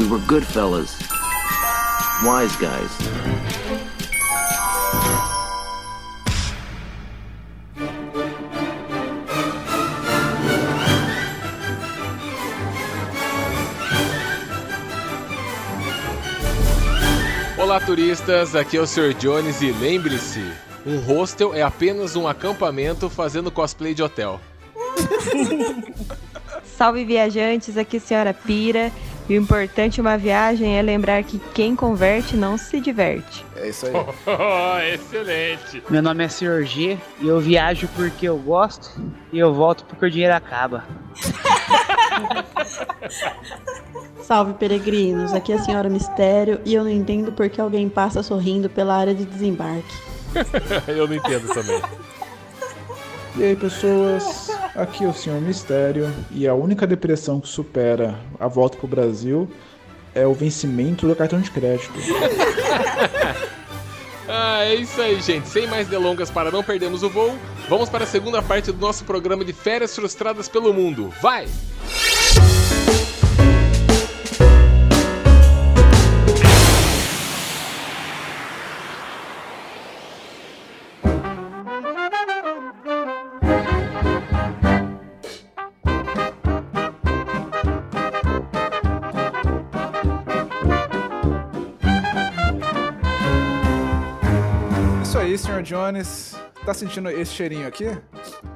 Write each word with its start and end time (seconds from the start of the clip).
We 0.00 0.08
were 0.08 0.18
good 0.26 0.46
fellas. 0.46 0.98
Wise 2.24 2.56
guys. 2.56 2.90
Olá, 17.58 17.78
turistas. 17.78 18.56
Aqui 18.56 18.78
é 18.78 18.80
o 18.80 18.86
Sr. 18.86 19.12
Jones 19.12 19.60
e 19.60 19.70
lembre-se: 19.70 20.42
um 20.86 20.96
hostel 21.00 21.54
é 21.54 21.60
apenas 21.60 22.16
um 22.16 22.26
acampamento 22.26 23.10
fazendo 23.10 23.50
cosplay 23.50 23.92
de 23.92 24.02
hotel. 24.02 24.40
Salve 26.64 27.04
viajantes, 27.04 27.76
aqui 27.76 27.98
é 27.98 28.00
a 28.00 28.02
senhora 28.02 28.32
Pira. 28.32 28.90
E 29.30 29.38
o 29.38 29.40
importante 29.40 29.94
de 29.94 30.00
uma 30.00 30.18
viagem 30.18 30.76
é 30.76 30.82
lembrar 30.82 31.22
que 31.22 31.38
quem 31.54 31.76
converte 31.76 32.36
não 32.36 32.58
se 32.58 32.80
diverte. 32.80 33.46
É 33.54 33.68
isso 33.68 33.86
aí. 33.86 33.92
Oh, 34.26 34.76
excelente. 34.92 35.80
Meu 35.88 36.02
nome 36.02 36.24
é 36.24 36.28
Sr. 36.28 36.64
G 36.64 36.98
e 37.20 37.28
eu 37.28 37.38
viajo 37.38 37.86
porque 37.94 38.28
eu 38.28 38.36
gosto 38.36 38.90
e 39.32 39.38
eu 39.38 39.54
volto 39.54 39.84
porque 39.84 40.04
o 40.04 40.10
dinheiro 40.10 40.34
acaba. 40.34 40.82
Salve 44.20 44.54
peregrinos, 44.54 45.32
aqui 45.32 45.52
é 45.52 45.56
a 45.56 45.62
senhora 45.62 45.88
Mistério 45.88 46.60
e 46.64 46.74
eu 46.74 46.82
não 46.82 46.90
entendo 46.90 47.30
porque 47.30 47.60
alguém 47.60 47.88
passa 47.88 48.24
sorrindo 48.24 48.68
pela 48.68 48.96
área 48.96 49.14
de 49.14 49.24
desembarque. 49.24 49.94
Eu 50.88 51.06
não 51.06 51.14
entendo 51.14 51.46
também. 51.54 51.80
E 53.36 53.44
aí 53.44 53.54
pessoas, 53.54 54.49
aqui 54.74 55.04
é 55.04 55.08
o 55.08 55.12
Senhor 55.12 55.40
Mistério 55.40 56.12
e 56.30 56.46
a 56.46 56.54
única 56.54 56.86
depressão 56.86 57.40
que 57.40 57.48
supera 57.48 58.18
a 58.38 58.48
volta 58.48 58.76
pro 58.76 58.86
Brasil 58.86 59.50
é 60.14 60.26
o 60.26 60.34
vencimento 60.34 61.06
do 61.06 61.14
cartão 61.14 61.40
de 61.40 61.50
crédito. 61.50 61.92
Ah, 64.32 64.62
é 64.62 64.76
isso 64.76 65.00
aí, 65.02 65.20
gente. 65.20 65.48
Sem 65.48 65.66
mais 65.66 65.88
delongas 65.88 66.30
para 66.30 66.52
não 66.52 66.62
perdermos 66.62 67.02
o 67.02 67.10
voo, 67.10 67.36
vamos 67.68 67.88
para 67.88 68.04
a 68.04 68.06
segunda 68.06 68.40
parte 68.40 68.70
do 68.70 68.78
nosso 68.78 69.04
programa 69.04 69.44
de 69.44 69.52
férias 69.52 69.92
frustradas 69.92 70.48
pelo 70.48 70.72
mundo. 70.72 71.12
Vai! 71.20 71.48
Jones. 95.70 96.36
Tá 96.66 96.74
sentindo 96.74 97.08
esse 97.08 97.32
cheirinho 97.32 97.66
aqui? 97.66 97.84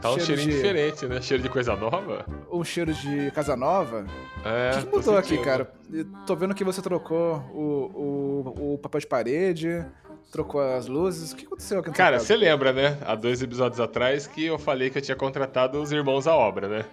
Tá 0.00 0.10
um 0.10 0.14
Cheiro 0.18 0.24
cheirinho 0.26 0.48
de- 0.50 0.56
diferente, 0.56 1.06
né? 1.06 1.22
Cheiro 1.22 1.42
de 1.42 1.48
coisa 1.48 1.76
nova. 1.76 2.26
Um 2.50 2.64
cheiro 2.64 2.92
de 2.92 3.30
casa 3.30 3.56
nova? 3.56 4.04
É, 4.44 4.70
o 4.72 4.78
que, 4.80 4.86
que 4.86 4.96
mudou 4.96 5.16
aqui, 5.16 5.38
cara? 5.38 5.72
Eu 5.92 6.04
Tô 6.26 6.34
vendo 6.36 6.54
que 6.54 6.64
você 6.64 6.82
trocou 6.82 7.36
o, 7.54 8.44
o, 8.58 8.74
o 8.74 8.78
papel 8.78 9.00
de 9.00 9.06
parede, 9.06 9.86
trocou 10.32 10.60
as 10.60 10.86
luzes. 10.86 11.32
O 11.32 11.36
que 11.36 11.46
aconteceu 11.46 11.78
aqui 11.78 11.88
sua 11.88 11.94
Cara, 11.96 12.18
você 12.18 12.36
lembra, 12.36 12.72
né? 12.72 12.98
Há 13.06 13.14
dois 13.14 13.40
episódios 13.40 13.80
atrás 13.80 14.26
que 14.26 14.44
eu 14.44 14.58
falei 14.58 14.90
que 14.90 14.98
eu 14.98 15.02
tinha 15.02 15.16
contratado 15.16 15.80
os 15.80 15.92
irmãos 15.92 16.26
à 16.26 16.34
obra, 16.34 16.68
né? 16.68 16.84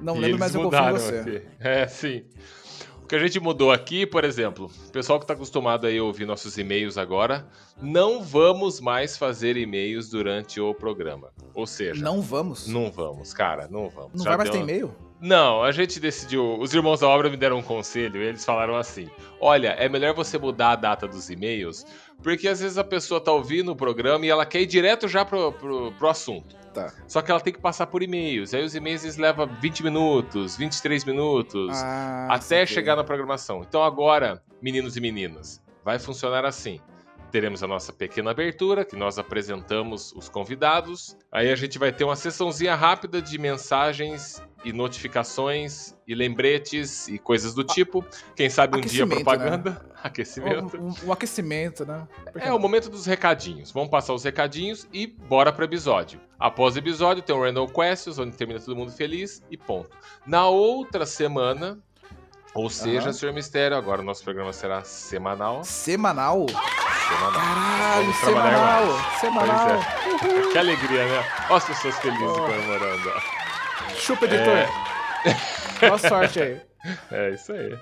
Não 0.00 0.16
E 0.16 0.20
lembro, 0.20 0.38
mas 0.38 0.54
eu 0.54 0.62
confio 0.62 0.88
em 0.90 0.92
você. 0.92 1.16
aqui. 1.18 1.42
É, 1.58 1.86
sim. 1.88 2.24
O 3.06 3.08
que 3.08 3.14
a 3.14 3.20
gente 3.20 3.38
mudou 3.38 3.70
aqui, 3.70 4.04
por 4.04 4.24
exemplo, 4.24 4.68
o 4.88 4.90
pessoal 4.90 5.20
que 5.20 5.22
está 5.22 5.32
acostumado 5.34 5.86
aí 5.86 5.96
a 5.96 6.02
ouvir 6.02 6.26
nossos 6.26 6.58
e-mails 6.58 6.98
agora, 6.98 7.46
não 7.80 8.20
vamos 8.20 8.80
mais 8.80 9.16
fazer 9.16 9.56
e-mails 9.56 10.10
durante 10.10 10.60
o 10.60 10.74
programa. 10.74 11.28
Ou 11.54 11.68
seja, 11.68 12.02
Não 12.02 12.20
vamos? 12.20 12.66
não 12.66 12.90
vamos, 12.90 13.32
cara, 13.32 13.68
não 13.70 13.88
vamos. 13.88 14.10
Não 14.14 14.24
Já 14.24 14.30
vai 14.30 14.38
mais 14.38 14.50
ter 14.50 14.58
e-mail? 14.58 14.92
Não, 15.20 15.62
a 15.62 15.70
gente 15.70 16.00
decidiu. 16.00 16.58
Os 16.58 16.74
irmãos 16.74 16.98
da 16.98 17.08
obra 17.08 17.30
me 17.30 17.36
deram 17.36 17.58
um 17.58 17.62
conselho 17.62 18.20
e 18.20 18.26
eles 18.26 18.44
falaram 18.44 18.74
assim: 18.76 19.08
olha, 19.40 19.68
é 19.68 19.88
melhor 19.88 20.12
você 20.12 20.36
mudar 20.36 20.72
a 20.72 20.76
data 20.76 21.06
dos 21.06 21.30
e-mails, 21.30 21.86
porque 22.22 22.48
às 22.48 22.60
vezes 22.60 22.78
a 22.78 22.84
pessoa 22.84 23.20
tá 23.20 23.32
ouvindo 23.32 23.72
o 23.72 23.76
programa 23.76 24.26
e 24.26 24.28
ela 24.28 24.44
quer 24.44 24.62
ir 24.62 24.66
direto 24.66 25.06
já 25.08 25.24
pro, 25.24 25.52
pro, 25.52 25.92
pro 25.92 26.08
assunto. 26.08 26.56
Tá. 26.72 26.92
Só 27.08 27.22
que 27.22 27.30
ela 27.30 27.40
tem 27.40 27.52
que 27.52 27.60
passar 27.60 27.86
por 27.86 28.02
e-mails. 28.02 28.52
Aí 28.52 28.62
os 28.62 28.74
e-mails 28.74 29.02
eles 29.02 29.16
levam 29.16 29.48
20 29.60 29.82
minutos, 29.82 30.56
23 30.56 31.04
minutos, 31.04 31.70
Ah, 31.82 32.28
até 32.30 32.66
chegar 32.66 32.96
na 32.96 33.04
programação. 33.04 33.62
Então 33.66 33.82
agora, 33.82 34.42
meninos 34.60 34.96
e 34.96 35.00
meninas, 35.00 35.62
vai 35.82 35.98
funcionar 35.98 36.44
assim. 36.44 36.78
Teremos 37.30 37.62
a 37.62 37.66
nossa 37.66 37.92
pequena 37.92 38.30
abertura, 38.30 38.84
que 38.84 38.94
nós 38.94 39.18
apresentamos 39.18 40.12
os 40.12 40.28
convidados. 40.28 41.16
Aí 41.32 41.50
a 41.50 41.56
gente 41.56 41.78
vai 41.78 41.92
ter 41.92 42.04
uma 42.04 42.16
sessãozinha 42.16 42.74
rápida 42.74 43.22
de 43.22 43.38
mensagens 43.38 44.42
e 44.66 44.72
notificações 44.72 45.94
e 46.08 46.14
lembretes 46.14 47.06
e 47.06 47.18
coisas 47.18 47.54
do 47.54 47.62
tipo. 47.62 48.04
Quem 48.34 48.50
sabe 48.50 48.76
um 48.76 48.80
dia 48.80 49.04
Aquecimento, 49.04 49.24
propaganda. 49.24 49.86
Aquecimento. 50.02 50.76
Um, 50.76 50.88
um- 50.88 50.94
um 51.06 51.12
aquecimento, 51.12 51.86
né? 51.86 52.06
Por 52.32 52.40
que 52.42 52.48
É 52.48 52.52
o 52.52 52.58
momento 52.58 52.90
dos 52.90 53.06
recadinhos. 53.06 53.70
Vamos 53.70 53.90
passar 53.90 54.12
os 54.12 54.24
recadinhos 54.24 54.88
e 54.92 55.06
bora 55.06 55.52
pro 55.52 55.64
episódio. 55.64 56.20
Após 56.38 56.74
o 56.74 56.78
episódio, 56.80 57.22
tem 57.22 57.34
o 57.34 57.40
Random 57.42 57.66
Questions, 57.68 58.18
onde 58.18 58.36
termina 58.36 58.58
todo 58.60 58.74
mundo 58.76 58.90
feliz 58.90 59.40
e 59.50 59.56
ponto. 59.56 59.90
Na 60.26 60.48
outra 60.48 61.06
semana, 61.06 61.78
ou 62.52 62.68
seja, 62.68 63.02
Aham. 63.04 63.12
Senhor 63.12 63.32
Mistério, 63.32 63.76
agora 63.76 64.00
o 64.02 64.04
nosso 64.04 64.24
programa 64.24 64.52
será 64.52 64.82
semanal. 64.82 65.62
Semanal? 65.64 66.46
Semanal. 66.48 67.32
Caralho, 67.32 68.14
semanal! 68.14 68.86
mais. 68.86 69.20
Semanal! 69.20 69.68
É. 69.70 70.52
Que 70.52 70.58
alegria, 70.58 71.04
né? 71.06 71.24
Olha 71.48 71.56
as 71.56 71.64
pessoas 71.66 71.96
felizes 71.98 72.26
Oh. 72.26 72.34
comemorando. 72.40 73.10
Chupa, 73.98 74.24
editor! 74.26 74.68
Boa 75.80 75.98
sorte 75.98 76.40
aí. 76.40 76.60
É 77.10 77.30
isso 77.30 77.52
aí. 77.52 77.76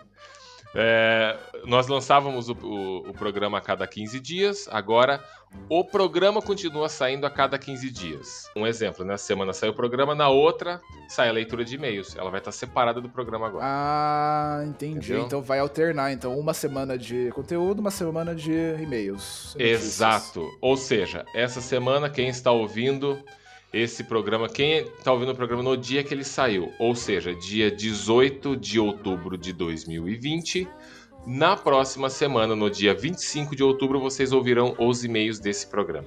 É, 0.77 1.37
nós 1.67 1.87
lançávamos 1.87 2.49
o, 2.49 2.53
o- 2.53 3.11
o 3.11 3.13
programa 3.15 3.59
a 3.59 3.61
cada 3.61 3.87
15 3.87 4.19
dias, 4.19 4.67
agora 4.73 5.23
o 5.69 5.85
programa 5.85 6.43
continua 6.43 6.89
saindo 6.89 7.25
a 7.25 7.31
cada 7.31 7.57
15 7.57 7.89
dias. 7.91 8.51
Um 8.57 8.67
exemplo, 8.67 9.05
na 9.05 9.17
semana 9.17 9.53
sai 9.53 9.69
o 9.69 9.75
programa, 9.75 10.17
na 10.17 10.29
outra 10.29 10.81
sai 11.09 11.29
a 11.29 11.33
leitura 11.33 11.65
de 11.65 11.77
e-mails. 11.77 12.17
Ela 12.17 12.29
vai 12.29 12.41
estar 12.41 12.51
separada 12.51 13.01
do 13.01 13.09
programa 13.09 13.47
agora. 13.47 13.65
Ah, 13.65 14.65
entendi. 14.67 14.97
Entendeu? 15.13 15.27
Então 15.27 15.43
vai 15.43 15.61
alternar. 15.61 16.11
Então, 16.13 16.37
uma 16.37 16.53
semana 16.53 16.99
de 16.99 17.31
conteúdo, 17.31 17.79
uma 17.79 17.93
semana 17.93 18.35
de 18.35 18.51
e-mails. 18.83 19.55
Exato. 19.57 20.45
Ou 20.61 20.77
seja, 20.77 21.25
essa 21.37 21.61
semana 21.61 22.11
quem 22.11 22.29
está 22.29 22.51
ouvindo 22.51 23.23
esse 23.75 24.05
programa, 24.05 24.49
quem 24.49 24.79
está 24.79 25.13
ouvindo 25.13 25.33
o 25.33 25.35
programa 25.35 25.63
no 25.63 25.77
dia 25.77 26.05
que 26.05 26.15
ele 26.15 26.23
saiu, 26.23 26.73
ou 26.79 26.95
seja, 26.95 27.35
dia 27.35 27.71
18 27.71 28.57
de 28.57 28.79
outubro 28.79 29.37
de 29.37 29.53
2020, 29.53 30.69
na 31.27 31.57
próxima 31.57 32.09
semana, 32.09 32.55
no 32.55 32.71
dia 32.71 32.95
25 32.95 33.57
de 33.57 33.65
outubro, 33.65 33.99
vocês 33.99 34.33
ouvirão 34.33 34.77
os 34.79 35.05
e-mails 35.05 35.41
desse 35.41 35.67
programa. 35.67 36.07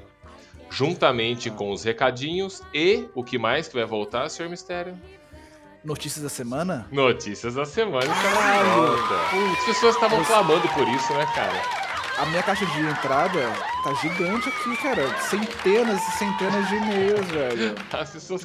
Juntamente 0.69 1.49
com 1.49 1.71
os 1.71 1.83
recadinhos 1.83 2.61
e 2.73 3.05
o 3.13 3.23
que 3.23 3.37
mais 3.37 3.67
que 3.67 3.75
vai 3.75 3.85
voltar, 3.85 4.29
Senhor 4.29 4.49
Mistério? 4.49 4.97
Notícias 5.83 6.23
da 6.23 6.29
semana? 6.29 6.87
Notícias 6.91 7.55
da 7.55 7.65
semana. 7.65 8.07
Caralho! 8.07 8.97
volta. 8.97 9.15
As 9.57 9.65
pessoas 9.65 9.95
estavam 9.95 10.23
clamando 10.23 10.67
por 10.69 10.87
isso, 10.87 11.13
né, 11.13 11.25
cara? 11.33 11.86
A 12.19 12.25
minha 12.25 12.41
caixa 12.41 12.65
de 12.65 12.79
entrada 12.81 13.39
tá 13.83 13.93
gigante 14.01 14.49
aqui, 14.49 14.75
cara. 14.81 15.19
Centenas 15.19 16.01
e 16.07 16.11
centenas 16.17 16.67
de 16.67 16.75
e-mails, 16.75 17.27
velho. 17.27 17.75
As 17.93 18.09
pessoas 18.09 18.43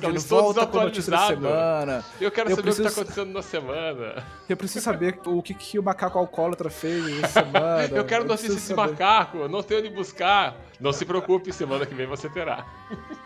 a 0.78 0.84
notícia 0.84 1.10
da 1.10 1.26
semana. 1.28 2.04
Eu 2.20 2.30
quero 2.30 2.50
Eu 2.50 2.56
saber 2.56 2.68
o 2.70 2.72
que 2.74 2.76
preciso- 2.82 2.94
tá 2.94 3.00
acontecendo 3.00 3.32
na 3.32 3.42
semana. 3.42 4.24
Eu 4.46 4.56
preciso 4.58 4.84
saber 4.84 5.18
o 5.24 5.42
que, 5.42 5.54
que 5.54 5.78
o 5.78 5.82
macaco 5.82 6.18
alcoólatra 6.18 6.68
fez 6.68 7.22
essa 7.24 7.40
semana. 7.44 7.88
Eu 7.96 8.04
quero 8.04 8.24
notícia 8.26 8.48
preciso 8.50 8.54
desse 8.56 8.74
macaco, 8.74 9.48
não 9.48 9.62
tenho 9.62 9.80
onde 9.80 9.88
buscar. 9.90 10.54
Não 10.78 10.92
se 10.92 11.06
preocupe, 11.06 11.50
semana 11.52 11.86
que 11.86 11.94
vem 11.94 12.06
você 12.06 12.28
terá. 12.28 12.66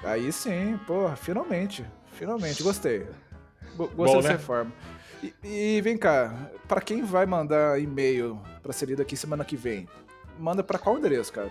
Aí 0.04 0.30
sim, 0.30 0.78
porra, 0.86 1.16
finalmente. 1.16 1.84
Finalmente, 2.12 2.62
gostei. 2.62 3.00
Go- 3.76 3.88
Bom, 3.88 4.04
Gostei 4.04 4.16
né? 4.16 4.22
dessa 4.22 4.32
reforma. 4.32 4.72
E, 5.22 5.34
e 5.42 5.80
vem 5.80 5.98
cá, 5.98 6.32
pra 6.68 6.80
quem 6.80 7.02
vai 7.02 7.26
mandar 7.26 7.80
e-mail 7.80 8.40
pra 8.62 8.72
ser 8.72 8.86
lido 8.86 9.02
aqui 9.02 9.16
semana 9.16 9.44
que 9.44 9.56
vem, 9.56 9.88
manda 10.38 10.62
pra 10.62 10.78
qual 10.78 10.98
endereço, 10.98 11.32
cara? 11.32 11.50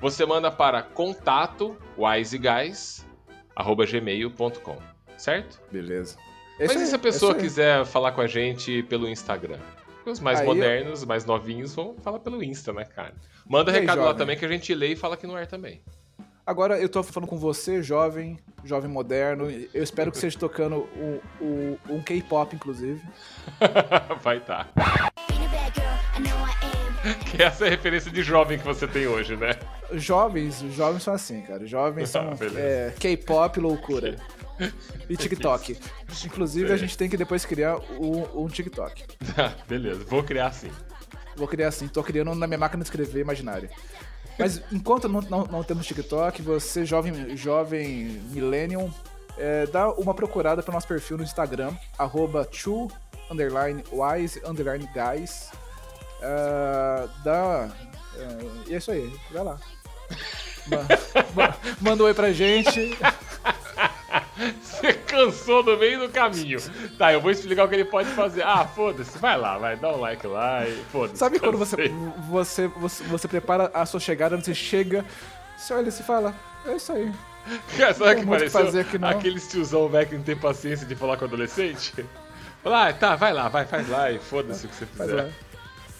Você 0.00 0.26
manda 0.26 0.50
para 0.50 0.82
contato 0.82 1.76
wiseguys@gmail.com, 1.96 4.78
certo? 5.16 5.60
Beleza. 5.70 6.16
É 6.58 6.66
Mas 6.66 6.80
e 6.80 6.86
se 6.86 6.94
a 6.94 6.96
é 6.96 7.00
pessoa 7.00 7.34
quiser 7.34 7.84
falar 7.84 8.12
com 8.12 8.20
a 8.20 8.26
gente 8.26 8.82
pelo 8.84 9.08
Instagram? 9.08 9.58
Os 10.04 10.20
mais 10.20 10.40
Aí 10.40 10.46
modernos, 10.46 11.00
os 11.00 11.06
mais 11.06 11.24
novinhos 11.24 11.74
vão 11.74 11.94
falar 12.02 12.18
pelo 12.18 12.42
Insta, 12.42 12.72
né, 12.72 12.84
cara? 12.84 13.14
Manda 13.46 13.70
aí, 13.70 13.80
recado 13.80 13.98
lá 13.98 14.06
jovem? 14.06 14.18
também 14.18 14.36
que 14.36 14.44
a 14.44 14.48
gente 14.48 14.74
lê 14.74 14.88
e 14.88 14.96
fala 14.96 15.14
aqui 15.14 15.26
no 15.26 15.36
ar 15.36 15.46
também. 15.46 15.80
Agora 16.44 16.78
eu 16.78 16.88
tô 16.88 17.02
falando 17.04 17.28
com 17.28 17.38
você, 17.38 17.82
jovem, 17.82 18.36
jovem 18.64 18.90
moderno. 18.90 19.48
Eu 19.72 19.82
espero 19.82 20.10
que 20.10 20.18
seja 20.18 20.36
tocando 20.36 20.88
um, 20.96 21.20
um, 21.40 21.78
um 21.88 22.02
K-pop, 22.02 22.56
inclusive. 22.56 23.00
Vai 24.20 24.40
tá. 24.40 24.66
Que 27.30 27.42
essa 27.42 27.64
é 27.64 27.68
a 27.68 27.70
referência 27.70 28.10
de 28.10 28.22
jovem 28.22 28.58
que 28.58 28.64
você 28.64 28.86
tem 28.86 29.06
hoje, 29.06 29.36
né? 29.36 29.56
Jovens, 29.92 30.60
jovens 30.74 31.02
são 31.02 31.14
assim, 31.14 31.42
cara. 31.42 31.66
Jovens 31.66 32.08
são 32.10 32.30
Ah, 32.32 32.34
beleza. 32.34 32.60
é, 32.60 32.94
K-pop, 32.98 33.60
loucura. 33.60 34.16
E 35.08 35.16
TikTok. 35.16 35.76
Inclusive, 36.24 36.72
a 36.72 36.76
gente 36.76 36.96
tem 36.96 37.08
que 37.08 37.16
depois 37.16 37.44
criar 37.44 37.78
um, 37.98 38.44
um 38.44 38.48
TikTok. 38.48 39.04
Beleza, 39.68 40.04
vou 40.04 40.22
criar 40.22 40.46
assim. 40.48 40.70
Vou 41.34 41.48
criar 41.48 41.68
assim, 41.68 41.88
tô 41.88 42.02
criando 42.02 42.34
na 42.34 42.46
minha 42.46 42.58
máquina 42.58 42.82
de 42.82 42.86
escrever 42.88 43.20
imaginária. 43.20 43.68
Mas 44.38 44.62
enquanto 44.70 45.08
não, 45.08 45.20
não, 45.22 45.44
não 45.44 45.62
temos 45.64 45.86
TikTok, 45.86 46.40
você, 46.42 46.84
jovem, 46.84 47.36
jovem 47.36 48.20
millennium, 48.30 48.92
é, 49.36 49.66
dá 49.66 49.90
uma 49.92 50.14
procurada 50.14 50.62
pro 50.62 50.72
nosso 50.72 50.86
perfil 50.86 51.16
no 51.16 51.24
Instagram, 51.24 51.74
arroba 51.98 52.44
two, 52.44 52.88
underline, 53.30 53.82
wise, 53.90 54.40
underline, 54.46 54.88
guys. 54.94 55.50
É, 56.22 57.08
dá... 57.24 57.68
é, 58.16 58.38
e 58.68 58.74
é 58.74 58.76
isso 58.78 58.90
aí, 58.92 59.12
vai 59.32 59.42
lá. 59.42 59.58
Ma- 60.68 60.86
ma- 61.34 61.56
Manda 61.80 62.02
um 62.04 62.06
oi 62.06 62.14
pra 62.14 62.32
gente. 62.32 62.96
Você 64.62 64.92
cansou 64.94 65.62
no 65.62 65.76
meio 65.76 66.00
do 66.00 66.08
caminho. 66.08 66.58
Tá, 66.98 67.12
eu 67.12 67.20
vou 67.20 67.30
explicar 67.30 67.64
o 67.64 67.68
que 67.68 67.74
ele 67.74 67.84
pode 67.84 68.08
fazer. 68.10 68.42
Ah, 68.42 68.66
foda-se, 68.66 69.18
vai 69.18 69.36
lá, 69.36 69.58
vai, 69.58 69.76
dá 69.76 69.90
um 69.90 70.00
like 70.00 70.26
lá 70.26 70.66
e 70.66 70.82
foda-se. 70.90 71.18
Sabe 71.18 71.38
quando 71.38 71.58
você, 71.58 71.76
você, 72.28 72.68
você, 72.68 73.04
você 73.04 73.28
prepara 73.28 73.70
a 73.74 73.84
sua 73.86 74.00
chegada, 74.00 74.36
você 74.36 74.54
chega, 74.54 75.04
você 75.56 75.74
olha 75.74 75.88
e 75.88 75.92
se 75.92 76.02
fala, 76.02 76.34
é 76.66 76.74
isso 76.76 76.92
aí. 76.92 77.12
Cara, 77.76 77.94
sabe 77.94 78.10
o 78.12 78.20
que 78.20 78.26
pareceu? 78.26 78.64
fazer 78.64 78.80
aqui, 78.80 78.98
não. 78.98 79.08
Aqueles 79.08 79.48
tiozão 79.48 79.88
velho 79.88 80.08
que 80.08 80.16
não 80.16 80.22
tem 80.22 80.36
paciência 80.36 80.86
de 80.86 80.94
falar 80.94 81.16
com 81.16 81.24
adolescente. 81.24 82.04
Fala, 82.62 82.88
ah, 82.88 82.92
tá, 82.92 83.16
vai 83.16 83.32
lá, 83.32 83.48
vai, 83.48 83.64
faz 83.66 83.88
lá 83.88 84.10
e 84.10 84.18
foda-se 84.18 84.66
o 84.66 84.68
que 84.68 84.74
você 84.76 84.86
fizer. 84.86 85.30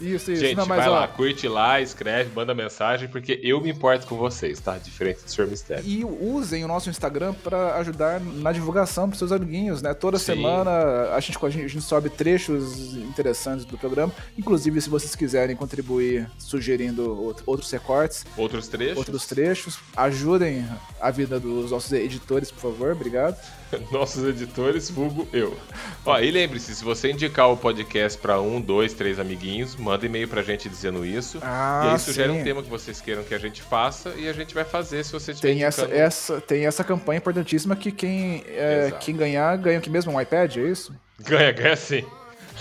Isso, 0.03 0.33
isso. 0.33 0.41
Gente, 0.43 0.57
não, 0.57 0.67
vai 0.67 0.89
ó, 0.89 0.93
lá, 0.93 1.09
curte 1.09 1.47
lá, 1.49 1.81
escreve, 1.81 2.31
manda 2.35 2.55
mensagem, 2.55 3.09
porque 3.09 3.39
eu 3.43 3.61
me 3.61 3.71
importo 3.71 4.07
com 4.07 4.17
vocês, 4.17 4.59
tá? 4.61 4.77
Diferente 4.79 5.23
do 5.25 5.31
Sr. 5.31 5.47
Mistério. 5.47 5.85
E 5.87 6.05
usem 6.05 6.65
o 6.65 6.69
nosso 6.69 6.91
Instagram 6.91 7.33
para 7.35 7.77
ajudar 7.77 8.21
na 8.21 8.53
divulgação 8.53 9.09
pros 9.09 9.19
seus 9.19 9.33
amiguinhos, 9.33 9.81
né? 9.83 9.95
Toda 9.95 10.19
Sim. 10.19 10.25
semana 10.35 10.71
a 11.15 11.21
gente, 11.21 11.39
a 11.45 11.51
gente 11.51 11.81
sobe 11.81 12.11
trechos 12.11 12.95
interessantes 12.97 13.65
do 13.65 13.79
programa. 13.79 14.13
Inclusive, 14.37 14.81
se 14.81 14.91
vocês 14.91 15.15
quiserem 15.15 15.55
contribuir 15.57 16.29
sugerindo 16.39 17.03
out- 17.11 17.43
outros 17.47 17.71
recortes, 17.71 18.25
Outros 18.37 18.69
trechos? 18.69 18.99
outros 18.99 19.27
trechos, 19.27 19.79
ajudem 19.97 20.67
a 21.01 21.11
vida 21.11 21.39
dos 21.39 21.71
nossos 21.71 21.93
editores, 21.93 22.51
por 22.51 22.61
favor. 22.61 22.93
Obrigado. 22.93 23.37
Nossos 23.91 24.25
editores, 24.25 24.91
vulgo 24.91 25.27
eu. 25.33 25.57
Ó, 26.05 26.19
e 26.19 26.31
lembre-se, 26.31 26.75
se 26.75 26.85
você 26.85 27.11
indicar 27.11 27.51
o 27.51 27.57
podcast 27.57 28.19
pra 28.19 28.41
um, 28.41 28.61
dois, 28.61 28.93
três 28.93 29.19
amiguinhos, 29.19 29.77
manda 29.77 30.05
e-mail 30.05 30.29
pra 30.29 30.43
gente 30.43 30.69
dizendo 30.69 31.05
isso. 31.05 31.39
Ah, 31.43 31.85
e 31.87 31.89
aí 31.91 31.99
sugere 31.99 32.33
sim. 32.33 32.41
um 32.41 32.45
tema 32.45 32.63
que 32.63 32.69
vocês 32.69 33.01
queiram 33.01 33.23
que 33.23 33.35
a 33.35 33.39
gente 33.39 33.63
faça 33.63 34.11
e 34.17 34.29
a 34.29 34.33
gente 34.33 34.55
vai 34.55 34.65
fazer 34.65 35.05
se 35.05 35.13
você 35.13 35.35
tiver 35.35 35.49
Tem 35.49 35.65
essa, 35.65 35.87
essa, 35.87 36.41
tem 36.41 36.67
essa 36.67 36.85
campanha 36.85 37.19
importantíssima 37.19 37.75
que 37.77 37.91
quem, 37.91 38.45
é, 38.49 38.93
quem 39.01 39.17
ganhar, 39.17 39.57
ganha 39.57 39.79
o 39.79 39.83
que 39.83 39.91
mesmo? 39.91 40.13
Um 40.13 40.21
iPad, 40.21 40.57
é 40.57 40.61
isso? 40.61 40.95
Ganha, 41.21 41.53
ganha 41.53 41.77
sim. 41.77 42.05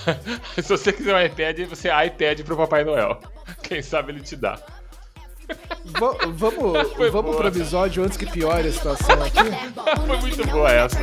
se 0.55 0.69
você 0.69 0.93
quiser 0.93 1.15
um 1.15 1.25
iPad, 1.25 1.59
você 1.67 1.89
iPad 1.89 2.41
pro 2.41 2.57
Papai 2.57 2.83
Noel. 2.83 3.19
Quem 3.61 3.81
sabe 3.81 4.11
ele 4.11 4.21
te 4.21 4.35
dá. 4.35 4.59
Va- 5.99 6.17
vamos 6.27 6.73
vamos 7.11 7.11
boa. 7.31 7.37
pro 7.37 7.47
episódio 7.47 8.03
antes 8.03 8.17
que 8.17 8.25
piore 8.25 8.67
a 8.69 8.71
situação 8.71 9.15
aqui? 9.23 9.39
Foi 10.07 10.17
muito 10.17 10.47
boa 10.47 10.71
essa. 10.71 10.97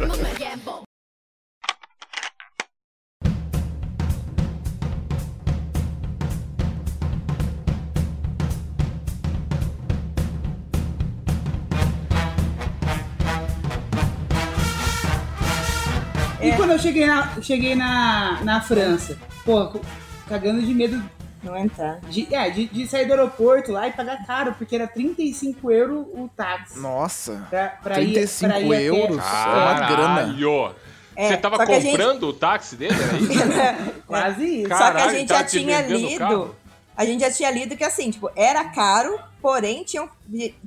E 16.40 16.52
quando 16.52 16.70
eu 16.72 16.78
cheguei 16.78 17.06
na, 17.06 17.40
cheguei 17.42 17.74
na, 17.74 18.40
na 18.44 18.60
França, 18.60 19.16
co- 19.44 19.80
cagando 20.28 20.62
de 20.62 20.72
medo 20.72 21.02
Não 21.42 21.56
entrar. 21.56 22.00
de, 22.08 22.34
é, 22.34 22.50
de, 22.50 22.66
de 22.66 22.86
sair 22.88 23.06
do 23.06 23.12
aeroporto 23.12 23.70
lá 23.72 23.86
e 23.88 23.92
pagar 23.92 24.24
caro, 24.26 24.54
porque 24.58 24.74
era 24.74 24.86
35 24.86 25.70
euros 25.70 26.06
o 26.12 26.28
táxi. 26.36 26.78
Nossa, 26.80 27.46
Pra, 27.50 27.68
pra 27.82 28.00
ir, 28.00 28.12
35 28.12 28.48
pra 28.50 28.60
ir 28.60 28.66
até- 28.74 28.84
euros? 29.02 29.18
É 29.18 29.48
uma 29.48 29.74
grana. 29.74 30.14
Caralho! 30.16 30.74
É, 31.16 31.28
Você 31.30 31.36
tava 31.36 31.60
a 31.60 31.66
gente- 31.66 31.90
comprando 31.90 32.22
o 32.28 32.32
táxi 32.32 32.76
dele? 32.76 32.94
Era 32.94 33.16
isso? 33.18 33.92
Quase 34.06 34.44
isso. 34.60 34.68
Só 34.68 34.74
que 34.76 34.80
Caralho, 34.82 35.10
a 35.10 35.14
gente 35.14 35.28
tá 35.28 35.34
já 35.38 35.44
tinha 35.44 35.80
lido. 35.82 36.18
carro? 36.18 36.54
A 36.98 37.04
gente 37.04 37.20
já 37.20 37.30
tinha 37.30 37.48
lido 37.52 37.76
que 37.76 37.84
assim, 37.84 38.10
tipo, 38.10 38.28
era 38.34 38.64
caro, 38.64 39.20
porém 39.40 39.84
tinha, 39.84 40.08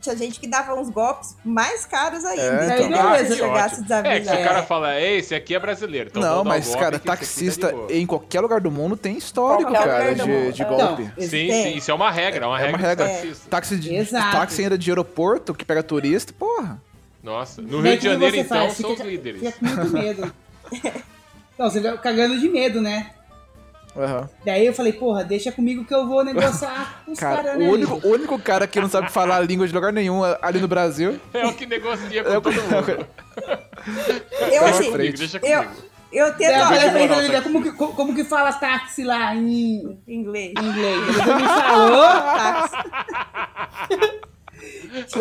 tinha 0.01 0.15
gente 0.15 0.39
que 0.39 0.47
dava 0.47 0.73
uns 0.73 0.89
golpes 0.89 1.35
mais 1.43 1.85
caros 1.85 2.23
ainda. 2.23 2.41
É, 2.41 2.65
então, 2.77 2.87
então. 2.87 2.89
não 3.03 3.11
Beleza. 3.11 3.33
se 3.35 3.39
chegasse 3.41 3.73
É, 3.75 3.77
que 3.77 3.81
desavisado. 3.83 4.25
se 4.37 4.41
o 4.41 4.47
cara 4.47 4.63
fala, 4.63 4.97
Ei, 5.01 5.17
esse 5.17 5.35
aqui 5.35 5.53
é 5.53 5.59
brasileiro. 5.59 6.09
Então 6.09 6.21
não, 6.21 6.41
um 6.41 6.45
mas, 6.45 6.67
golpe 6.67 6.79
cara, 6.79 6.97
tá 6.99 7.17
taxista 7.17 7.75
em 7.89 8.05
qualquer 8.05 8.39
lugar 8.39 8.61
do 8.61 8.71
mundo 8.71 8.95
tem 8.95 9.17
histórico, 9.17 9.69
Qualquer 9.71 9.89
cara, 9.89 10.15
de, 10.15 10.51
de 10.53 10.61
É. 10.61 10.65
golpe. 10.65 11.01
Então, 11.03 11.21
Sim, 11.23 11.29
Tem. 11.47 11.63
sim, 11.73 11.77
isso 11.77 11.91
é 11.91 11.93
uma 11.93 12.09
regra, 12.09 12.45
é 12.45 12.47
uma 12.47 12.57
É 12.57 12.63
regra. 12.65 12.77
uma 12.77 12.87
regra. 12.87 13.05
do 13.05 13.11
taxista. 13.11 13.49
Táxi, 13.49 13.75
de, 13.77 13.93
Exato. 13.95 14.31
táxi 14.31 14.63
ainda 14.63 14.77
de 14.77 14.89
aeroporto, 14.89 15.53
que 15.53 15.65
pega 15.65 15.83
turista, 15.83 16.31
porra. 16.31 16.81
Nossa, 17.21 17.61
no 17.61 17.81
Rio 17.81 17.97
de 17.97 18.05
Janeiro, 18.05 18.37
então, 18.37 18.57
faz? 18.57 18.77
são 18.77 18.89
Fica- 18.91 19.03
os 19.03 19.09
líderes. 19.09 19.41
Fica 19.41 19.59
com 19.59 19.65
muito 19.65 19.91
medo. 19.93 20.33
Então, 21.53 21.69
você 21.69 21.79
vai 21.79 21.95
cagando 21.97 22.39
de 22.39 22.49
medo, 22.49 22.81
né? 22.81 23.11
Aham. 23.95 24.29
Daí 24.45 24.65
eu 24.65 24.73
falei, 24.73 24.93
porra, 24.93 25.23
deixa 25.23 25.51
comigo 25.51 25.83
que 25.83 25.93
eu 25.93 26.07
vou 26.07 26.23
negociar 26.23 27.01
com 27.05 27.11
os 27.11 27.19
Cara, 27.19 27.37
caras, 27.43 27.55
o 27.55 27.59
né? 27.59 27.67
único, 27.67 27.91
amigo? 27.93 28.07
o 28.07 28.11
único 28.11 28.39
cara 28.39 28.65
que 28.65 28.79
não 28.79 28.87
sabe 28.89 29.11
falar 29.11 29.35
a 29.37 29.41
língua 29.41 29.67
de 29.67 29.73
lugar 29.73 29.91
nenhum 29.91 30.21
ali 30.41 30.59
no 30.61 30.67
Brasil 30.67 31.19
É 31.33 31.45
o 31.45 31.53
que 31.53 31.65
negocia 31.65 32.23
com 32.23 32.29
é 32.31 32.37
o 32.37 32.41
todo 32.41 32.53
mundo. 32.55 33.07
Eu 34.39 34.47
Deixa 34.49 34.65
assim, 34.69 34.91
comigo, 34.91 35.17
deixa 35.17 35.37
eu, 35.37 35.41
comigo. 35.63 35.81
eu 36.13 36.33
tento 36.35 36.51
eu 36.51 36.65
falei 36.65 36.79
pra 36.79 36.87
ele, 36.89 36.99
moral, 36.99 37.17
Olivia, 37.19 37.41
como 37.41 37.61
que, 37.63 37.71
co- 37.73 37.93
como 37.93 38.15
que 38.15 38.23
fala 38.23 38.53
táxi 38.53 39.03
lá 39.03 39.35
em 39.35 39.99
inglês. 40.07 40.53
inglês? 40.57 41.01
Ele 41.07 41.33
me 41.35 41.47
falou, 41.47 42.07
Táxi. 42.11 42.75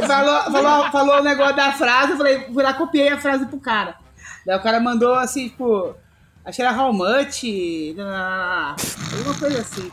falou, 0.06 0.42
falou, 0.52 0.90
falou 0.92 1.20
o 1.20 1.22
negócio 1.24 1.56
da 1.56 1.72
frase, 1.72 2.12
eu 2.12 2.16
falei, 2.16 2.44
fui 2.52 2.62
lá, 2.62 2.74
copiei 2.74 3.08
a 3.08 3.18
frase 3.18 3.46
pro 3.46 3.58
cara. 3.58 3.96
Daí 4.46 4.56
o 4.56 4.62
cara 4.62 4.80
mandou 4.80 5.14
assim, 5.14 5.48
tipo, 5.48 5.94
acho 6.44 6.56
que 6.56 6.62
era 6.62 6.72
how 6.82 6.92
much, 6.92 7.44
alguma 9.12 9.38
coisa 9.38 9.60
assim. 9.60 9.90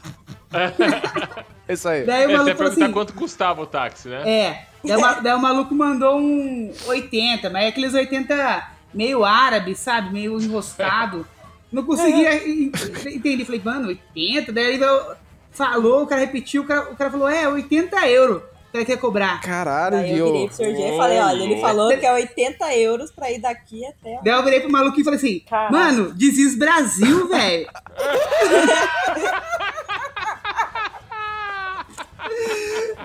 É 1.68 1.74
isso 1.74 1.88
aí. 1.90 2.06
Daí 2.06 2.26
o 2.26 2.30
É, 2.32 2.32
você 2.32 2.38
maluco 2.38 2.58
falou 2.58 2.72
perguntar 2.72 2.86
assim, 2.86 2.94
quanto 2.94 3.14
custava 3.14 3.62
o 3.62 3.66
táxi, 3.68 4.08
né? 4.10 4.22
é, 4.30 4.66
daí, 4.84 4.96
o 4.98 5.22
daí 5.22 5.34
o 5.34 5.40
maluco 5.42 5.74
mandou 5.76 6.18
um 6.20 6.72
80, 6.86 7.50
mas 7.50 7.64
é 7.66 7.68
aqueles 7.68 7.94
80 7.94 8.68
meio 8.94 9.24
árabe, 9.26 9.76
sabe, 9.76 10.12
meio 10.14 10.40
enroscado. 10.42 11.28
Não 11.72 11.84
conseguia 11.84 12.48
en- 12.48 12.72
entender, 13.08 13.44
falei, 13.44 13.62
mano, 13.64 13.88
80? 13.90 14.54
Daí 14.54 14.76
ele 14.76 14.86
falou, 15.52 16.04
o 16.04 16.08
cara 16.08 16.22
repetiu, 16.22 16.62
o 16.64 16.66
cara, 16.66 16.90
o 16.92 16.96
cara 16.96 17.12
falou, 17.12 17.28
é, 17.28 17.46
80 17.48 18.08
euros 18.08 18.42
ele 18.78 18.86
quer 18.86 18.98
cobrar. 18.98 19.42
Caralho, 19.42 19.98
Daí 19.98 20.18
eu 20.18 20.26
virei 20.32 20.48
pro 20.48 20.56
Sr. 20.56 20.76
G 20.76 20.94
e 20.94 20.98
falei, 20.98 21.20
olha, 21.20 21.44
ele 21.44 21.60
falou 21.62 21.98
que 21.98 22.06
é 22.06 22.14
80 22.14 22.76
euros 22.76 23.12
pra 23.12 23.32
ir 23.32 23.40
daqui 23.40 23.86
até... 23.86 24.20
Daí 24.24 24.34
eu 24.34 24.44
virei 24.44 24.60
pro 24.62 24.72
maluco 24.72 25.00
e 25.00 25.04
falei 25.04 25.18
assim, 25.20 25.40
Caraca. 25.50 25.72
mano, 25.74 26.14
Diziz 26.14 26.58
Brasil, 26.58 27.28
velho. 27.28 27.68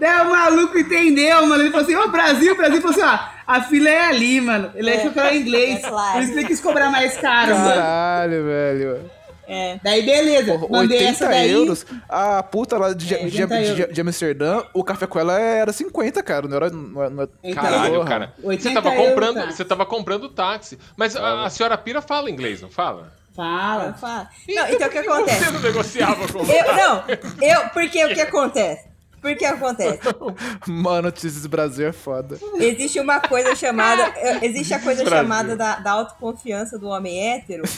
Daí 0.00 0.20
o 0.26 0.30
maluco 0.30 0.78
entendeu, 0.78 1.46
mano. 1.46 1.62
Ele 1.62 1.70
falou 1.70 1.84
assim, 1.84 1.96
ô 1.96 2.08
Brasil, 2.08 2.56
Brasil. 2.56 2.74
Ele 2.76 2.80
falou 2.82 2.96
assim, 2.96 3.02
ó, 3.24 3.28
a 3.46 3.60
fila 3.62 3.88
é 3.88 4.06
ali, 4.06 4.40
mano. 4.40 4.70
Ele 4.74 4.90
É. 4.90 4.96
achou 4.96 5.12
que 5.12 5.18
era 5.20 5.34
inglês. 5.34 5.82
É 5.84 5.88
claro. 5.88 6.12
Por 6.14 6.22
isso 6.22 6.32
que 6.32 6.38
ele 6.38 6.46
quis 6.48 6.60
cobrar 6.60 6.90
mais 6.90 7.16
caro, 7.18 7.54
mano. 7.56 7.68
Caralho, 7.74 8.44
velho. 8.44 9.10
É. 9.52 9.80
Daí 9.82 10.02
beleza, 10.02 10.52
Porra, 10.58 10.68
mandei 10.82 10.98
80 10.98 11.10
essa 11.10 11.28
daí. 11.28 11.50
euros. 11.50 11.86
A 12.08 12.42
puta 12.42 12.78
lá 12.78 12.92
de, 12.92 13.14
É, 13.14 13.18
de, 13.18 13.42
80 13.42 13.74
de- 13.74 13.92
de 13.92 14.00
Amsterdã, 14.00 14.62
o 14.72 14.82
café 14.82 15.06
com 15.06 15.18
ela 15.18 15.38
era 15.38 15.72
50, 15.72 16.22
cara. 16.22 16.48
Não 16.48 16.56
era. 16.56 16.70
Não, 16.70 17.00
era- 17.02 17.10
não 17.10 17.22
era- 17.22 17.54
Caralho, 17.54 18.04
cara. 18.04 18.34
Você 18.38 18.46
80 18.48 18.82
tava 18.82 18.94
euros, 18.94 19.08
comprando, 19.10 19.34
tá. 19.34 19.50
você 19.52 19.64
tava 19.64 19.86
comprando 19.86 20.28
táxi. 20.28 20.78
Mas 20.96 21.14
a, 21.16 21.44
a 21.44 21.50
senhora 21.50 21.76
Pira 21.76 22.00
fala 22.00 22.30
inglês, 22.30 22.62
não 22.62 22.70
fala? 22.70 23.12
Fala. 23.34 23.94
Fala. 23.94 24.28
Não, 24.48 24.68
então 24.68 24.86
o 24.88 24.90
que 24.90 24.98
acontece? 24.98 25.44
Você 25.44 25.50
não 25.52 25.60
negociava 25.60 26.28
com 26.28 26.38
Eu, 26.40 26.74
não, 26.76 27.04
eu, 27.40 27.68
porque 27.70 28.04
o 28.04 28.08
que 28.14 28.20
acontece? 28.20 28.91
Porque 29.22 29.44
acontece? 29.44 30.00
Mano, 30.66 31.02
Notícias 31.02 31.46
Brasil 31.46 31.86
é 31.86 31.92
foda. 31.92 32.36
Existe 32.56 32.98
uma 32.98 33.20
coisa 33.20 33.54
chamada. 33.54 34.12
Existe 34.42 34.74
a 34.74 34.80
coisa 34.80 35.04
Brasil. 35.04 35.22
chamada 35.22 35.56
da, 35.56 35.76
da 35.76 35.92
autoconfiança 35.92 36.76
do 36.76 36.88
homem 36.88 37.32
hétero. 37.32 37.62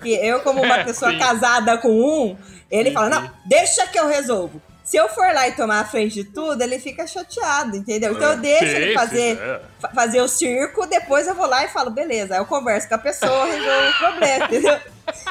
Que 0.00 0.14
eu, 0.14 0.40
como 0.40 0.62
uma 0.62 0.82
pessoa 0.82 1.10
sim. 1.10 1.18
casada 1.18 1.76
com 1.76 1.90
um, 1.90 2.34
ele 2.70 2.90
fala: 2.90 3.10
não, 3.10 3.30
deixa 3.44 3.86
que 3.86 4.00
eu 4.00 4.08
resolvo. 4.08 4.62
Se 4.90 4.96
eu 4.96 5.08
for 5.08 5.32
lá 5.32 5.46
e 5.46 5.52
tomar 5.52 5.80
a 5.80 5.84
frente 5.84 6.14
de 6.14 6.24
tudo, 6.24 6.60
ele 6.62 6.80
fica 6.80 7.06
chateado, 7.06 7.76
entendeu? 7.76 8.12
Então 8.12 8.32
eu 8.32 8.38
deixo 8.38 8.64
Sim, 8.64 8.70
ele 8.72 8.88
sim, 8.88 8.94
fazer, 8.94 9.38
é. 9.38 9.60
fa- 9.80 9.88
fazer 9.94 10.20
o 10.20 10.26
circo, 10.26 10.84
depois 10.86 11.28
eu 11.28 11.34
vou 11.36 11.46
lá 11.46 11.64
e 11.64 11.68
falo, 11.68 11.90
beleza. 11.92 12.34
Aí 12.34 12.40
eu 12.40 12.44
converso 12.44 12.88
com 12.88 12.96
a 12.96 12.98
pessoa, 12.98 13.44
resolvo 13.46 13.88
o 13.88 13.98
problema, 13.98 14.44
entendeu? 14.50 14.78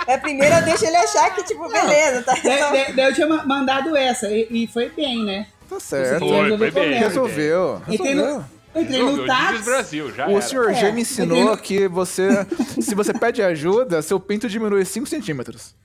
É, 0.07 0.17
primeiro 0.17 0.55
eu 0.55 0.61
deixo 0.63 0.85
ele 0.85 0.95
achar 0.95 1.35
que, 1.35 1.43
tipo, 1.43 1.67
beleza, 1.69 2.21
tá 2.23 2.37
Daí, 2.41 2.59
daí- 2.71 2.93
daí 2.93 3.05
eu 3.09 3.13
tinha 3.13 3.27
ma- 3.27 3.45
mandado 3.45 3.97
essa, 3.97 4.29
e, 4.29 4.47
e 4.49 4.67
foi 4.67 4.87
bem, 4.89 5.25
né? 5.25 5.47
Tá 5.69 5.77
certo. 5.77 6.23
Resolveu 6.25 6.55
o 6.55 6.57
problema. 6.57 6.95
Resolveu. 6.99 7.81
Entrei 7.89 8.15
no, 8.15 8.21
Resolveu. 8.23 8.45
eu 8.75 8.81
entrei 8.81 9.03
no 9.03 9.25
táxi. 9.27 9.63
Brasil, 9.63 10.15
já 10.15 10.27
O 10.27 10.31
era. 10.31 10.41
senhor 10.41 10.73
G 10.73 10.85
É, 10.85 10.91
me 10.93 11.01
ensinou 11.01 11.37
tenho- 11.37 11.57
que 11.57 11.87
você, 11.89 12.29
se 12.81 12.95
você 12.95 13.13
pede 13.13 13.43
ajuda, 13.43 14.01
seu 14.01 14.21
pinto 14.21 14.47
diminui 14.47 14.85
5 14.85 15.05
centímetros. 15.05 15.75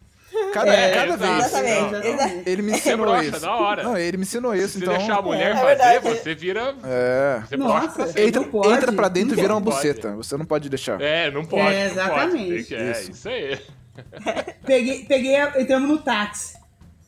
Cada, 0.54 0.72
É, 0.72 0.90
cada 0.94 1.16
vez. 1.16 1.46
Exatamente. 1.46 2.06
exa- 2.06 2.42
Ele 2.46 2.62
me 2.62 2.70
Você 2.70 2.76
ensinou 2.78 3.06
brocha 3.06 3.24
isso. 3.24 3.40
na 3.44 3.56
hora. 3.56 3.82
Não, 3.82 3.96
ele 3.98 4.16
me 4.16 4.22
ensinou 4.22 4.54
isso, 4.54 4.78
Se 4.78 4.78
então. 4.84 4.96
deixar 4.96 5.18
a 5.18 5.22
mulher 5.22 5.50
É 5.50 5.54
fazer, 5.56 5.66
verdade. 5.66 6.20
você 6.22 6.34
vira. 6.34 6.74
É. 6.84 7.40
Você 7.48 7.56
Nossa, 7.56 8.06
sempre. 8.06 8.26
Entra, 8.28 8.40
não 8.42 8.48
pode. 8.50 8.72
entra 8.72 8.92
pra 8.92 9.08
dentro 9.08 9.36
e 9.36 9.40
vira 9.40 9.52
uma 9.54 9.60
pode. 9.60 9.76
buceta. 9.76 10.12
Você 10.14 10.36
não 10.36 10.44
pode 10.44 10.68
deixar. 10.68 11.00
É, 11.00 11.30
não 11.30 11.44
pode. 11.44 11.62
É, 11.62 11.88
não 11.88 11.94
pode, 11.94 11.98
exatamente. 11.98 12.64
que- 12.64 12.74
é, 12.76 12.90
Isso. 12.92 13.10
isso 13.10 13.28
aí. 13.28 13.58
Peguei, 14.64 15.04
peguei, 15.04 15.36
entramos 15.58 15.88
no 15.88 15.98
táxi. 15.98 16.54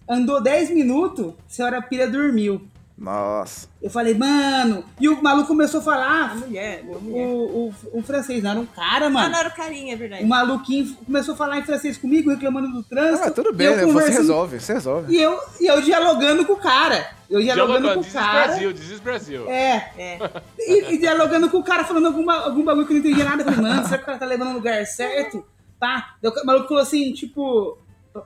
Andou 0.09 0.41
10 0.43 0.71
minutos, 0.71 1.35
a 1.47 1.49
senhora 1.49 1.83
Pira 1.83 2.09
dormiu. 2.09 2.67
Nossa. 2.99 3.69
Eu 3.83 3.91
falei, 3.91 4.15
mano. 4.15 4.83
E 4.99 5.07
o 5.09 5.23
maluco 5.23 5.49
começou 5.49 5.81
a 5.81 5.83
A 5.83 5.85
falar. 5.85 6.37
mulher, 6.37 6.83
a 6.83 6.97
O, 6.97 7.01
mulher. 7.03 7.27
o, 7.27 7.75
o 7.93 8.03
francês, 8.03 8.43
não 8.43 8.51
era 8.53 8.61
um 8.61 8.65
cara, 8.67 9.07
Ah, 9.07 9.11
mano. 9.11 9.29
não 9.31 9.39
era 9.39 9.49
o 9.51 9.55
carinha, 9.55 9.93
é 9.93 9.97
verdade. 9.97 10.25
O 10.25 10.27
maluquinho 10.27 10.95
começou 11.05 11.35
a 11.35 11.37
falar 11.37 11.59
em 11.59 11.63
francês 11.63 11.99
comigo, 11.99 12.31
reclamando 12.31 12.69
do 12.73 12.79
Ah, 12.81 12.85
trânsito. 12.89 13.21
mas 13.27 13.35
tudo 13.35 13.53
bem, 13.53 13.77
né? 13.77 13.85
Você 13.85 14.11
resolve, 14.13 14.59
você 14.61 14.73
resolve. 14.73 15.15
E 15.15 15.21
eu, 15.21 15.39
e 15.61 15.67
eu 15.67 15.83
dialogando 15.83 16.47
com 16.47 16.55
o 16.55 16.57
cara. 16.57 17.15
Eu 17.29 17.43
dialogando 17.43 17.81
Dialogando, 17.81 18.05
com 18.05 18.11
o 18.11 18.13
cara. 18.13 18.47
Brasil, 18.47 18.73
diz 18.73 19.01
Brasil. 19.01 19.51
É. 19.51 19.91
É. 19.99 20.19
E, 20.59 20.95
e 20.95 20.99
dialogando 20.99 21.51
com 21.51 21.59
o 21.59 21.63
cara, 21.65 21.85
falando 21.85 22.07
alguma, 22.07 22.37
algum 22.45 22.65
bagulho 22.65 22.87
que 22.87 22.93
eu 22.95 22.99
não 22.99 23.05
entendia 23.05 23.25
nada. 23.25 23.43
Eu 23.43 23.45
falei, 23.53 23.61
mano, 23.61 23.85
será 23.85 23.99
que 23.99 24.03
o 24.05 24.07
cara 24.07 24.19
tá 24.19 24.27
levando 24.27 24.49
no 24.49 24.55
lugar 24.55 24.87
certo? 24.87 25.45
Pá. 25.79 26.15
Daí 26.23 26.33
o 26.33 26.47
maluco 26.47 26.69
falou 26.69 26.83
assim, 26.83 27.13
tipo, 27.13 27.77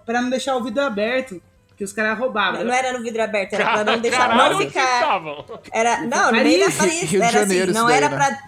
pra 0.06 0.22
não 0.22 0.30
deixar 0.30 0.54
o 0.56 0.62
vidro 0.62 0.84
aberto, 0.84 1.42
que 1.80 1.84
os 1.84 1.94
caras 1.94 2.18
roubavam. 2.18 2.62
Não 2.62 2.74
era 2.74 2.92
no 2.92 3.02
vidro 3.02 3.22
aberto, 3.22 3.54
era 3.54 3.64
pra 3.72 3.84
não 3.84 3.96
deixar, 4.02 4.28
Caralho, 4.28 4.52
não 4.52 4.58
ficar. 4.60 5.20
Era, 5.72 6.02
não, 6.02 6.26
no 6.30 6.32
meio 6.42 6.58
da 6.60 6.64
Paris. 6.66 6.76
Paris. 6.76 7.00
Rio 7.10 7.20
de 7.22 7.26
Era 7.26 7.38
Janeiro 7.40 7.70
assim, 7.70 7.80
não 7.80 7.88
era 7.88 8.08
né? 8.10 8.16
pra. 8.16 8.38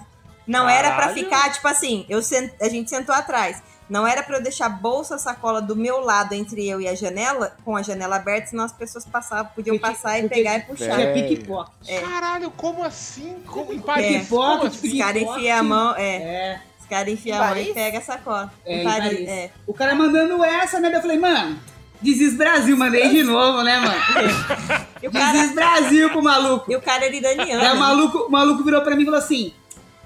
Não 0.46 0.68
era 0.68 0.92
pra 0.92 1.08
ficar, 1.14 1.50
tipo 1.50 1.66
assim, 1.66 2.04
eu 2.10 2.20
sent- 2.20 2.52
a 2.60 2.68
gente 2.68 2.90
sentou 2.90 3.14
atrás. 3.14 3.62
Não 3.88 4.06
era 4.06 4.22
pra 4.22 4.36
eu 4.36 4.42
deixar 4.42 4.68
bolsa, 4.68 5.16
sacola 5.16 5.62
do 5.62 5.74
meu 5.74 6.00
lado 6.00 6.34
entre 6.34 6.68
eu 6.68 6.78
e 6.78 6.86
a 6.86 6.94
janela, 6.94 7.56
com 7.64 7.74
a 7.74 7.80
janela 7.80 8.16
aberta, 8.16 8.48
senão 8.48 8.64
as 8.64 8.72
pessoas 8.72 9.06
passavam, 9.06 9.50
podiam 9.54 9.78
Porque- 9.78 9.92
passar 9.94 10.18
e 10.18 10.28
pegar 10.28 10.58
e 10.58 10.60
puxar. 10.62 11.00
É. 11.00 11.18
é 11.18 11.22
pickpocket. 11.26 12.00
Caralho, 12.02 12.50
como 12.50 12.84
assim? 12.84 13.34
Como 13.46 13.72
em 13.72 13.78
É. 13.78 13.80
Paris? 13.80 14.16
Pickpocket, 14.28 14.72
assim? 14.74 14.92
Os 14.92 14.98
caras 14.98 15.22
enfiam 15.22 15.58
a 15.58 15.62
mão, 15.62 15.94
é. 15.96 16.16
É, 16.16 16.60
Os 16.80 16.86
caras 16.86 17.08
enfiam 17.14 17.36
a 17.36 17.40
mão 17.40 17.48
Paris? 17.48 17.68
e 17.68 17.72
pegam 17.72 17.98
a 17.98 18.02
sacola. 18.02 18.52
é, 18.66 18.74
Em 18.76 18.80
em 18.80 18.84
Paris, 18.84 19.02
Paris. 19.12 19.28
é. 19.28 19.50
O 19.66 19.72
cara 19.72 19.94
mandando 19.94 20.44
essa, 20.44 20.78
né? 20.80 20.94
Eu 20.94 21.00
falei, 21.00 21.18
mano, 21.18 21.58
Desis 22.02 22.36
Brasil, 22.36 22.76
mandei 22.76 23.08
de 23.08 23.22
novo, 23.22 23.62
né, 23.62 23.78
mano? 23.78 24.86
Desis 25.00 25.54
Brasil 25.54 26.10
pro 26.10 26.22
maluco. 26.22 26.70
e 26.70 26.76
o 26.76 26.80
cara 26.80 27.06
era 27.06 27.14
iraniano. 27.14 27.62
Aí 27.62 27.70
o 27.70 27.74
né? 27.74 27.74
maluco, 27.74 28.18
o 28.18 28.30
maluco 28.30 28.64
virou 28.64 28.82
pra 28.82 28.96
mim 28.96 29.02
e 29.02 29.04
falou 29.04 29.20
assim: 29.20 29.54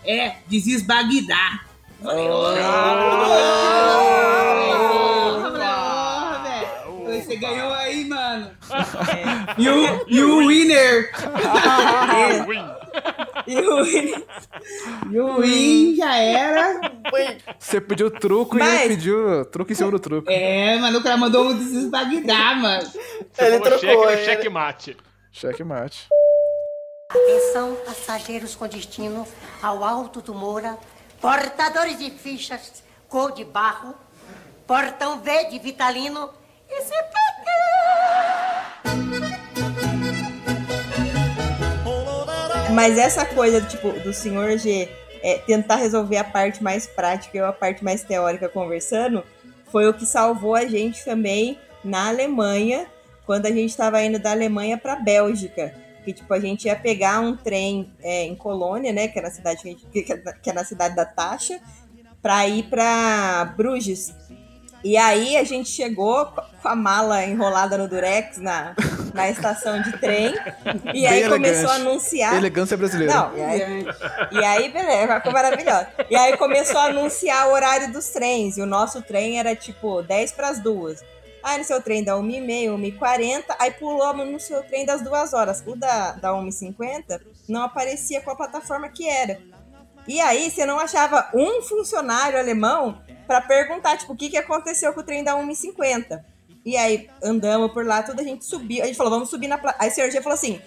É, 0.04 0.36
Desis 0.46 0.82
Bagdá. 0.82 1.60
Você 7.06 7.36
ganhou 7.36 7.72
aí, 7.72 8.04
mano. 8.04 8.50
E 9.56 9.68
o, 9.68 10.04
e 10.06 10.22
o 10.22 10.46
winner. 10.46 11.10
E 13.46 13.60
o- 13.60 13.84
E 15.12 15.20
o 15.20 15.40
win 15.40 15.94
já 15.96 16.16
era. 16.16 16.80
Você 17.58 17.80
pediu 17.80 18.10
truco 18.10 18.56
e 18.56 18.58
Mas- 18.58 18.80
ele 18.80 18.96
pediu 18.96 19.44
truco 19.44 19.70
em 19.70 19.74
cima 19.74 19.90
do 19.90 20.00
truco. 20.00 20.28
É, 20.30 20.76
mano, 20.78 20.98
o 20.98 21.02
cara 21.02 21.16
mandou 21.16 21.50
um 21.50 21.56
Desis 21.56 21.88
Bagdá, 21.88 22.54
mano. 22.56 22.90
Ele 23.38 23.58
cheque 23.58 23.62
trocou, 23.62 24.10
ele- 24.10 24.24
cheque 24.24 24.48
mate. 24.48 24.96
Cheque 25.30 25.62
mate. 25.62 26.08
Atenção, 27.08 27.76
passageiros 27.86 28.56
com 28.56 28.66
destino 28.66 29.24
ao 29.62 29.84
Alto 29.84 30.20
do 30.20 30.34
Moura, 30.34 30.76
portadores 31.20 31.98
de 32.00 32.10
fichas 32.10 32.82
cor 33.08 33.30
de 33.32 33.44
barro, 33.44 33.94
portão 34.66 35.20
V 35.20 35.44
de 35.50 35.60
Vitalino 35.60 36.30
e 36.68 36.82
CPT. 36.82 37.46
Mas 42.74 42.98
essa 42.98 43.24
coisa, 43.24 43.60
tipo, 43.60 43.90
do 44.00 44.12
senhor 44.12 44.58
G 44.58 44.88
é, 45.22 45.38
tentar 45.38 45.76
resolver 45.76 46.16
a 46.18 46.24
parte 46.24 46.62
mais 46.62 46.86
prática 46.86 47.36
e 47.36 47.40
a 47.40 47.52
parte 47.52 47.82
mais 47.82 48.02
teórica 48.02 48.48
conversando, 48.48 49.24
foi 49.70 49.88
o 49.88 49.94
que 49.94 50.04
salvou 50.06 50.54
a 50.54 50.66
gente 50.66 51.04
também 51.04 51.58
na 51.82 52.08
Alemanha, 52.08 52.86
quando 53.24 53.46
a 53.46 53.50
gente 53.50 53.70
estava 53.70 54.02
indo 54.02 54.18
da 54.18 54.32
Alemanha 54.32 54.76
para 54.78 54.96
Bélgica. 54.96 55.74
Que, 56.04 56.12
tipo, 56.12 56.32
a 56.32 56.38
gente 56.38 56.66
ia 56.66 56.76
pegar 56.76 57.20
um 57.20 57.36
trem 57.36 57.92
é, 58.00 58.24
em 58.24 58.36
Colônia, 58.36 58.92
né, 58.92 59.08
que 59.08 59.18
é 59.18 59.22
na 59.22 59.30
cidade, 59.30 59.58
a 59.68 59.90
que, 59.90 60.12
é- 60.12 60.32
que 60.40 60.50
é 60.50 60.52
na 60.52 60.64
cidade 60.64 60.94
da 60.94 61.04
Taxa, 61.04 61.58
para 62.22 62.46
ir 62.46 62.64
para 62.64 63.52
Bruges. 63.56 64.14
E 64.86 64.96
aí 64.96 65.36
a 65.36 65.42
gente 65.42 65.68
chegou 65.68 66.26
com 66.26 66.68
a 66.68 66.76
mala 66.76 67.24
enrolada 67.24 67.76
no 67.76 67.88
durex 67.88 68.38
na, 68.38 68.72
na 69.12 69.28
estação 69.28 69.82
de 69.82 69.98
trem. 69.98 70.32
E 70.64 70.92
Bem 70.92 71.06
aí 71.08 71.22
elegante. 71.22 71.30
começou 71.30 71.70
a 71.70 71.74
anunciar. 71.74 72.36
Elegância 72.36 72.76
brasileira. 72.76 73.12
Não, 73.12 73.36
e 73.36 73.42
aí, 73.42 73.86
e 74.30 74.44
aí, 74.44 74.68
beleza, 74.68 75.16
ficou 75.16 75.32
maravilhosa. 75.32 75.88
E 76.08 76.14
aí 76.14 76.36
começou 76.36 76.78
a 76.78 76.84
anunciar 76.84 77.48
o 77.48 77.52
horário 77.52 77.92
dos 77.92 78.10
trens. 78.10 78.58
E 78.58 78.62
o 78.62 78.66
nosso 78.66 79.02
trem 79.02 79.40
era 79.40 79.56
tipo 79.56 80.02
10 80.02 80.30
para 80.30 80.50
as 80.50 80.60
duas. 80.60 81.04
Aí 81.42 81.58
no 81.58 81.64
seu 81.64 81.82
trem 81.82 82.04
da 82.04 82.12
1h30, 82.12 82.96
1h40, 82.96 83.44
aí 83.58 83.72
pulou 83.72 84.14
no 84.14 84.38
seu 84.38 84.62
trem 84.62 84.86
das 84.86 85.02
duas 85.02 85.34
horas. 85.34 85.64
O 85.66 85.74
da, 85.74 86.12
da 86.12 86.30
1h50 86.30 87.20
não 87.48 87.62
aparecia 87.62 88.20
com 88.20 88.30
a 88.30 88.36
plataforma 88.36 88.88
que 88.88 89.08
era. 89.08 89.40
E 90.06 90.20
aí 90.20 90.50
você 90.50 90.64
não 90.64 90.78
achava 90.78 91.28
um 91.34 91.62
funcionário 91.62 92.38
alemão 92.38 93.00
para 93.26 93.40
perguntar, 93.40 93.96
tipo, 93.96 94.12
o 94.12 94.16
que, 94.16 94.30
que 94.30 94.36
aconteceu 94.36 94.92
com 94.92 95.00
o 95.00 95.04
trem 95.04 95.24
da 95.24 95.34
1h50. 95.34 96.22
E 96.64 96.76
aí 96.76 97.08
andamos 97.22 97.72
por 97.72 97.84
lá, 97.84 98.02
tudo 98.02 98.20
a 98.20 98.24
gente 98.24 98.44
subiu. 98.44 98.82
A 98.82 98.86
gente 98.86 98.96
falou, 98.96 99.12
vamos 99.12 99.30
subir 99.30 99.48
na. 99.48 99.60
Aí 99.78 99.88
o 99.88 99.92
senhor 99.92 100.10
G 100.10 100.20
falou 100.20 100.34
assim: 100.34 100.60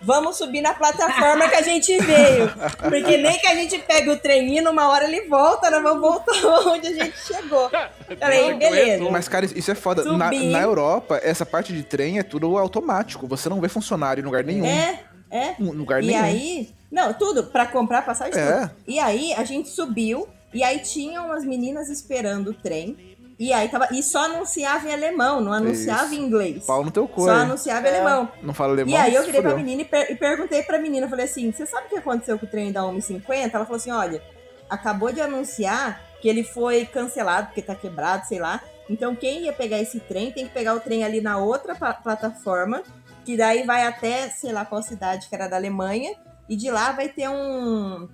vamos 0.00 0.36
subir 0.36 0.60
na 0.60 0.74
plataforma 0.74 1.48
que 1.48 1.56
a 1.56 1.62
gente 1.62 1.96
veio. 1.98 2.50
Porque 2.88 3.16
nem 3.16 3.38
que 3.38 3.46
a 3.46 3.54
gente 3.54 3.78
pegue 3.78 4.10
o 4.10 4.18
trem 4.18 4.58
indo, 4.58 4.70
uma 4.70 4.88
hora 4.88 5.04
ele 5.04 5.28
volta, 5.28 5.70
nós 5.70 5.82
vamos 5.82 6.00
voltar 6.00 6.32
onde 6.68 6.88
a 6.88 6.92
gente 6.92 7.18
chegou. 7.18 7.70
Falei, 8.18 8.54
beleza. 8.54 9.10
Mas, 9.10 9.28
cara, 9.28 9.44
isso 9.44 9.70
é 9.70 9.74
foda. 9.74 10.04
Na, 10.04 10.30
na 10.30 10.62
Europa, 10.62 11.20
essa 11.22 11.44
parte 11.44 11.72
de 11.72 11.82
trem 11.82 12.18
é 12.18 12.22
tudo 12.22 12.56
automático. 12.56 13.26
Você 13.26 13.48
não 13.48 13.60
vê 13.60 13.68
funcionário 13.68 14.20
em 14.20 14.24
lugar 14.24 14.44
nenhum. 14.44 14.66
É, 14.66 15.00
é. 15.30 15.54
Em 15.60 15.64
lugar 15.70 16.02
E 16.02 16.06
nenhum. 16.08 16.22
aí, 16.22 16.70
não, 16.90 17.12
tudo, 17.14 17.44
pra 17.44 17.66
comprar 17.66 18.02
passagem, 18.04 18.38
É. 18.38 18.60
tudo. 18.66 18.70
E 18.86 18.98
aí 18.98 19.32
a 19.34 19.44
gente 19.44 19.68
subiu, 19.68 20.28
e 20.52 20.62
aí 20.62 20.78
tinham 20.80 21.26
umas 21.26 21.44
meninas 21.44 21.88
esperando 21.88 22.48
o 22.50 22.54
trem. 22.54 22.96
E 23.40 23.52
aí 23.52 23.68
tava. 23.68 23.86
E 23.92 24.02
só 24.02 24.24
anunciava 24.24 24.88
em 24.88 24.92
alemão, 24.92 25.40
não 25.40 25.52
anunciava 25.52 26.06
Isso. 26.06 26.14
em 26.14 26.18
inglês. 26.24 26.64
Pau 26.66 26.84
no 26.84 26.90
teu 26.90 27.06
cu, 27.06 27.22
Só 27.22 27.30
anunciava 27.30 27.86
em 27.86 27.90
alemão. 27.94 28.28
Não 28.42 28.52
fala 28.52 28.72
alemão. 28.72 28.92
E 28.92 28.96
aí 28.96 29.14
eu 29.14 29.22
virei 29.24 29.40
pra 29.40 29.54
menina 29.54 29.82
e, 29.82 29.84
per- 29.84 30.10
e 30.10 30.16
perguntei 30.16 30.62
pra 30.64 30.76
menina, 30.78 31.08
falei 31.08 31.24
assim, 31.26 31.52
você 31.52 31.64
sabe 31.64 31.86
o 31.86 31.88
que 31.90 31.96
aconteceu 31.98 32.36
com 32.36 32.46
o 32.46 32.48
trem 32.48 32.72
da 32.72 32.82
1h50? 32.82 33.54
Ela 33.54 33.64
falou 33.64 33.76
assim, 33.76 33.92
olha, 33.92 34.20
acabou 34.68 35.12
de 35.12 35.20
anunciar 35.20 36.02
que 36.20 36.28
ele 36.28 36.42
foi 36.42 36.84
cancelado, 36.84 37.46
porque 37.46 37.62
tá 37.62 37.76
quebrado, 37.76 38.26
sei 38.26 38.40
lá. 38.40 38.60
Então 38.90 39.14
quem 39.14 39.42
ia 39.44 39.52
pegar 39.52 39.78
esse 39.78 40.00
trem 40.00 40.32
tem 40.32 40.46
que 40.46 40.52
pegar 40.52 40.74
o 40.74 40.80
trem 40.80 41.04
ali 41.04 41.20
na 41.20 41.38
outra 41.38 41.76
pla- 41.76 41.94
plataforma, 41.94 42.82
que 43.28 43.36
daí 43.36 43.62
vai 43.62 43.86
até, 43.86 44.30
sei 44.30 44.52
lá 44.52 44.64
qual 44.64 44.82
cidade 44.82 45.28
que 45.28 45.34
era 45.34 45.46
da 45.48 45.56
Alemanha, 45.56 46.14
e 46.48 46.56
de 46.56 46.70
lá 46.70 46.92
vai 46.92 47.10
ter 47.10 47.28
um 47.28 48.08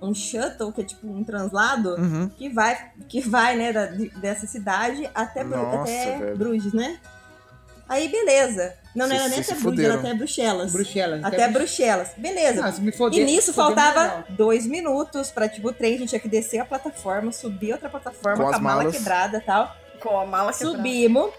um 0.00 0.14
shuttle, 0.14 0.72
que 0.72 0.80
é 0.82 0.84
tipo 0.84 1.04
um 1.08 1.24
translado, 1.24 1.96
Uhum. 1.96 2.28
que 2.28 2.48
vai, 2.48 2.90
que 3.08 3.20
vai 3.20 3.56
né, 3.56 3.72
da- 3.72 3.86
de- 3.86 4.08
dessa 4.10 4.46
cidade 4.46 5.08
até, 5.12 5.42
Nossa, 5.42 5.80
até. 5.82 6.34
Bruges, 6.34 6.72
né? 6.72 6.98
Aí, 7.88 8.08
beleza. 8.08 8.74
Não, 8.94 9.06
não 9.08 9.16
era 9.16 9.28
nem 9.28 9.40
até 9.40 9.54
Bruges, 9.54 9.84
era 9.84 9.94
até 9.94 10.14
Bruxelas. 10.14 10.72
Bruxelas. 10.72 11.24
Até 11.24 11.48
Bruxelas. 11.48 12.10
Beleza. 12.16 12.64
Ah, 12.64 13.08
E 13.12 13.24
nisso 13.24 13.52
faltava 13.52 14.24
dois 14.30 14.64
minutos 14.66 15.30
pra, 15.30 15.48
tipo, 15.48 15.68
o 15.68 15.72
trem. 15.72 15.94
A 15.96 15.98
gente 15.98 16.08
tinha 16.10 16.20
que 16.20 16.28
descer 16.28 16.58
a 16.60 16.64
plataforma, 16.64 17.32
subir 17.32 17.72
outra 17.72 17.88
plataforma 17.88 18.44
Com 18.44 18.50
com, 18.50 18.56
a 18.56 18.60
mala 18.60 18.90
quebrada 18.90 19.38
e 19.38 19.40
tal. 19.40 19.76
Com 20.02 20.18
a 20.20 20.26
mala 20.26 20.52
quebrada. 20.52 20.76
Subimos, 20.78 21.30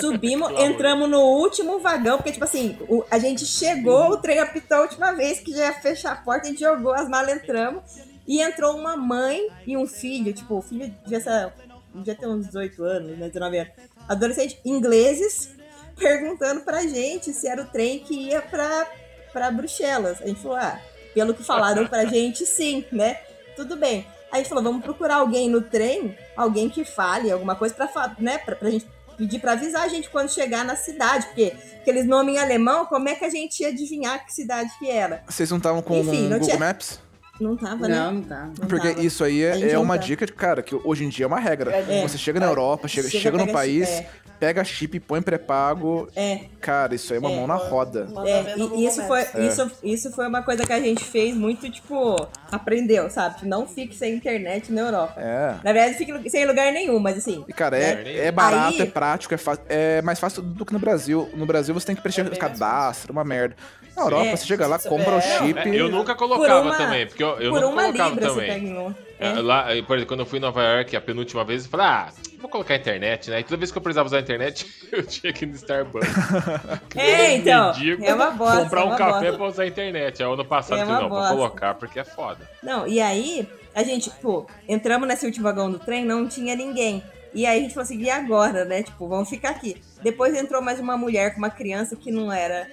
subimos, 0.00 0.50
entramos 0.60 1.08
no 1.08 1.20
último 1.20 1.78
vagão, 1.78 2.16
porque, 2.18 2.32
tipo 2.32 2.44
assim, 2.44 2.76
o- 2.88 3.04
a 3.10 3.18
gente 3.18 3.46
chegou, 3.46 4.10
o 4.10 4.16
trem 4.16 4.38
apitou 4.40 4.78
a 4.78 4.80
última 4.82 5.12
vez, 5.12 5.40
que 5.40 5.52
já 5.52 5.66
ia 5.66 5.72
fechar 5.74 6.12
a 6.12 6.16
porta, 6.16 6.46
a 6.46 6.50
gente 6.50 6.60
jogou 6.60 6.92
as 6.92 7.08
malas, 7.08 7.36
entramos, 7.36 7.82
e 8.26 8.40
entrou 8.42 8.76
uma 8.76 8.96
mãe 8.96 9.48
e 9.66 9.76
um 9.76 9.86
filho, 9.86 10.32
tipo, 10.32 10.56
o 10.56 10.62
filho 10.62 10.92
devia, 11.04 11.20
ser, 11.20 11.52
devia 11.94 12.14
ter 12.14 12.26
uns 12.26 12.46
18 12.46 12.82
anos, 12.82 13.16
né, 13.18 13.28
19 13.28 13.58
anos, 13.58 13.72
adolescente, 14.08 14.60
ingleses, 14.64 15.50
perguntando 15.96 16.60
pra 16.62 16.82
gente 16.82 17.32
se 17.32 17.46
era 17.48 17.62
o 17.62 17.66
trem 17.66 17.98
que 18.00 18.14
ia 18.14 18.40
pra, 18.42 18.86
pra 19.32 19.50
Bruxelas. 19.50 20.20
A 20.22 20.26
gente 20.26 20.40
falou, 20.40 20.56
ah, 20.56 20.80
pelo 21.14 21.34
que 21.34 21.42
falaram 21.42 21.86
pra 21.86 22.04
gente, 22.06 22.44
sim, 22.46 22.84
né? 22.92 23.18
Tudo 23.56 23.76
bem. 23.76 24.06
Aí 24.30 24.34
a 24.34 24.36
gente 24.38 24.48
falou, 24.48 24.62
vamos 24.64 24.82
procurar 24.82 25.16
alguém 25.16 25.48
no 25.48 25.62
trem, 25.62 26.16
alguém 26.36 26.68
que 26.68 26.84
fale 26.84 27.30
alguma 27.30 27.54
coisa 27.56 27.74
pra, 27.74 27.88
fa- 27.88 28.14
né, 28.18 28.38
pra, 28.38 28.54
pra 28.56 28.70
gente 28.70 28.86
pedir 29.16 29.40
pra 29.40 29.52
avisar 29.52 29.82
a 29.82 29.88
gente 29.88 30.08
quando 30.10 30.30
chegar 30.30 30.64
na 30.64 30.76
cidade, 30.76 31.26
porque 31.26 31.52
aqueles 31.80 32.04
nomes 32.06 32.36
em 32.36 32.38
alemão, 32.38 32.86
como 32.86 33.08
é 33.08 33.14
que 33.14 33.24
a 33.24 33.30
gente 33.30 33.60
ia 33.60 33.68
adivinhar 33.68 34.24
que 34.24 34.32
cidade 34.32 34.70
que 34.78 34.88
era? 34.88 35.24
Vocês 35.26 35.50
não 35.50 35.56
estavam 35.56 35.82
com 35.82 35.96
Enfim, 35.96 36.26
o 36.26 36.30
não 36.30 36.38
Google 36.38 36.46
tinha- 36.46 36.58
Maps? 36.58 37.00
Não 37.40 37.56
tava, 37.56 37.86
né? 37.88 37.94
Não, 37.96 38.12
não 38.12 38.22
tá. 38.22 38.48
Não 38.58 38.66
Porque 38.68 38.88
tava. 38.90 39.02
isso 39.04 39.22
aí 39.24 39.42
é, 39.42 39.72
é 39.72 39.78
uma 39.78 39.96
tá. 39.98 40.04
dica, 40.04 40.26
de, 40.26 40.32
cara, 40.32 40.62
que 40.62 40.74
hoje 40.84 41.04
em 41.04 41.08
dia 41.08 41.24
é 41.24 41.26
uma 41.28 41.38
regra. 41.38 41.70
É. 41.74 42.02
Você 42.02 42.18
chega 42.18 42.40
na 42.40 42.46
Europa, 42.46 42.88
chega, 42.88 43.08
Chega, 43.08 43.22
chega 43.22 43.38
no 43.38 43.52
país, 43.52 43.88
chip, 43.88 44.00
é. 44.02 44.08
pega 44.40 44.64
chip, 44.64 45.00
põe 45.00 45.22
pré-pago. 45.22 46.08
É. 46.16 46.40
Cara, 46.60 46.94
isso 46.94 47.12
aí 47.12 47.16
é 47.16 47.20
uma 47.20 47.30
É. 47.30 47.36
mão 47.36 47.46
na 47.46 47.54
roda. 47.54 48.08
É, 48.26 48.54
e 48.58 48.86
isso 48.86 49.02
foi, 49.06 49.20
É. 49.20 49.46
isso, 49.46 49.70
isso 49.82 50.10
foi 50.12 50.26
uma 50.26 50.42
coisa 50.42 50.66
que 50.66 50.72
a 50.72 50.80
gente 50.80 51.04
fez 51.04 51.36
muito, 51.36 51.70
tipo, 51.70 52.16
aprendeu, 52.50 53.08
sabe? 53.10 53.46
Não 53.46 53.66
fique 53.66 53.94
sem 53.96 54.14
internet 54.14 54.72
na 54.72 54.80
Europa. 54.82 55.14
É. 55.20 55.54
Na 55.62 55.72
verdade, 55.72 55.94
fique 55.96 56.30
sem 56.30 56.46
lugar 56.46 56.72
nenhum, 56.72 56.98
mas 56.98 57.18
assim. 57.18 57.44
E, 57.46 57.52
cara, 57.52 57.76
é, 57.78 58.02
né? 58.02 58.16
é 58.26 58.32
barato, 58.32 58.74
Aí- 58.82 58.82
é 58.82 58.86
prático, 58.86 59.32
é, 59.34 59.36
fa- 59.36 59.58
é 59.68 60.02
mais 60.02 60.18
fácil 60.18 60.42
do 60.42 60.64
que 60.66 60.72
no 60.72 60.78
Brasil. 60.78 61.28
No 61.34 61.46
Brasil 61.46 61.72
você 61.74 61.86
tem 61.86 61.94
que 61.96 62.02
preencher 62.02 62.28
cadastro, 62.36 63.12
uma 63.12 63.24
merda. 63.24 63.54
Na 63.98 64.04
Europa, 64.04 64.26
É. 64.26 64.36
você 64.36 64.46
chega 64.46 64.66
lá, 64.66 64.78
compra 64.78 65.16
o 65.16 65.20
chip. 65.20 65.58
É, 65.58 65.74
eu 65.80 65.88
nunca 65.88 66.14
colocava 66.14 66.62
Por 66.62 66.68
uma- 66.68 66.76
também, 66.76 67.06
porque 67.06 67.22
eu, 67.22 67.28
eu 67.40 67.50
por 67.52 67.60
nunca 67.60 67.66
uma 67.74 67.82
colocava 67.84 68.10
libra 68.10 68.28
também. 68.28 68.96
É, 69.20 69.30
Lá, 69.40 69.64
por 69.84 69.96
exemplo, 69.96 70.06
quando 70.06 70.20
eu 70.20 70.26
fui 70.26 70.38
em 70.38 70.42
Nova 70.42 70.62
York 70.62 70.94
a 70.96 71.00
penúltima 71.00 71.44
vez, 71.44 71.64
eu 71.64 71.70
falei, 71.70 71.86
ah, 71.86 72.08
vou 72.40 72.48
colocar 72.48 72.74
a 72.74 72.76
internet, 72.76 73.28
né? 73.30 73.40
E 73.40 73.42
toda 73.42 73.56
vez 73.56 73.72
que 73.72 73.76
eu 73.78 73.82
precisava 73.82 74.06
usar 74.06 74.18
a 74.18 74.20
internet, 74.20 74.64
eu 74.92 75.02
tinha 75.04 75.32
que 75.32 75.44
ir 75.44 75.48
no 75.48 75.54
Starbucks. 75.56 76.08
É, 76.96 77.34
então, 77.36 77.72
Mendigo, 77.72 78.04
é 78.04 78.14
uma 78.14 78.30
bosta, 78.30 78.62
Comprar 78.62 78.80
é 78.80 78.84
um 78.84 78.96
café 78.96 79.20
bosta. 79.26 79.32
pra 79.36 79.46
usar 79.46 79.62
a 79.64 79.66
internet. 79.66 80.22
Aí 80.22 80.32
ano 80.32 80.44
passado 80.44 80.78
É 80.78 80.82
eu 80.82 80.86
falei, 80.86 81.02
não, 81.02 81.08
vou 81.08 81.18
bosta. 81.18 81.34
colocar 81.34 81.74
porque 81.74 81.98
é 81.98 82.04
foda. 82.04 82.48
Não, 82.62 82.86
e 82.86 83.00
aí, 83.00 83.48
a 83.74 83.82
gente, 83.82 84.08
pô, 84.22 84.46
entramos 84.68 85.08
nesse 85.08 85.26
último 85.26 85.42
vagão 85.44 85.70
do 85.70 85.78
trem, 85.80 86.04
não 86.04 86.26
tinha 86.28 86.54
ninguém. 86.54 87.02
E 87.34 87.44
aí 87.44 87.58
a 87.58 87.62
gente 87.62 87.74
falou 87.74 87.84
assim, 87.84 87.98
e 88.00 88.08
agora, 88.08 88.64
né? 88.64 88.82
Tipo, 88.84 89.06
vamos 89.08 89.28
ficar 89.28 89.50
aqui. 89.50 89.76
Depois 90.02 90.34
entrou 90.34 90.62
mais 90.62 90.78
uma 90.80 90.96
mulher 90.96 91.32
com 91.32 91.38
uma 91.38 91.50
criança 91.50 91.94
que 91.96 92.10
não 92.12 92.32
era 92.32 92.68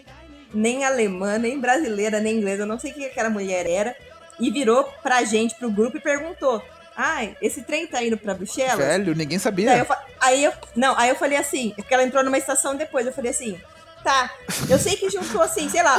nem 0.55 0.83
alemã, 0.85 1.37
nem 1.37 1.59
brasileira, 1.59 2.19
nem 2.19 2.37
inglesa, 2.37 2.63
eu 2.63 2.67
não 2.67 2.79
sei 2.79 2.91
o 2.91 2.93
que 2.93 3.05
aquela 3.05 3.29
mulher 3.29 3.67
era. 3.69 3.95
E 4.39 4.49
virou 4.51 4.83
pra 5.03 5.23
gente, 5.23 5.55
pro 5.55 5.69
grupo, 5.71 5.97
e 5.97 5.99
perguntou: 6.01 6.61
Ai, 6.95 7.35
esse 7.41 7.61
trem 7.61 7.85
tá 7.87 8.01
indo 8.03 8.17
pra 8.17 8.33
Bruxelas? 8.33 8.77
Velho, 8.77 9.13
ninguém 9.15 9.37
sabia. 9.39 9.77
eu, 9.77 9.85
fa- 9.85 10.03
aí 10.19 10.43
eu, 10.43 10.51
não, 10.75 10.97
aí 10.97 11.09
eu 11.09 11.15
falei 11.15 11.37
assim, 11.37 11.73
porque 11.75 11.93
ela 11.93 12.03
entrou 12.03 12.23
numa 12.23 12.37
estação 12.37 12.75
depois, 12.75 13.05
eu 13.05 13.13
falei 13.13 13.31
assim, 13.31 13.59
tá, 14.05 14.31
eu 14.69 14.77
sei 14.77 14.95
que 14.95 15.09
juntou 15.09 15.41
assim, 15.41 15.67
sei 15.67 15.81
lá, 15.81 15.97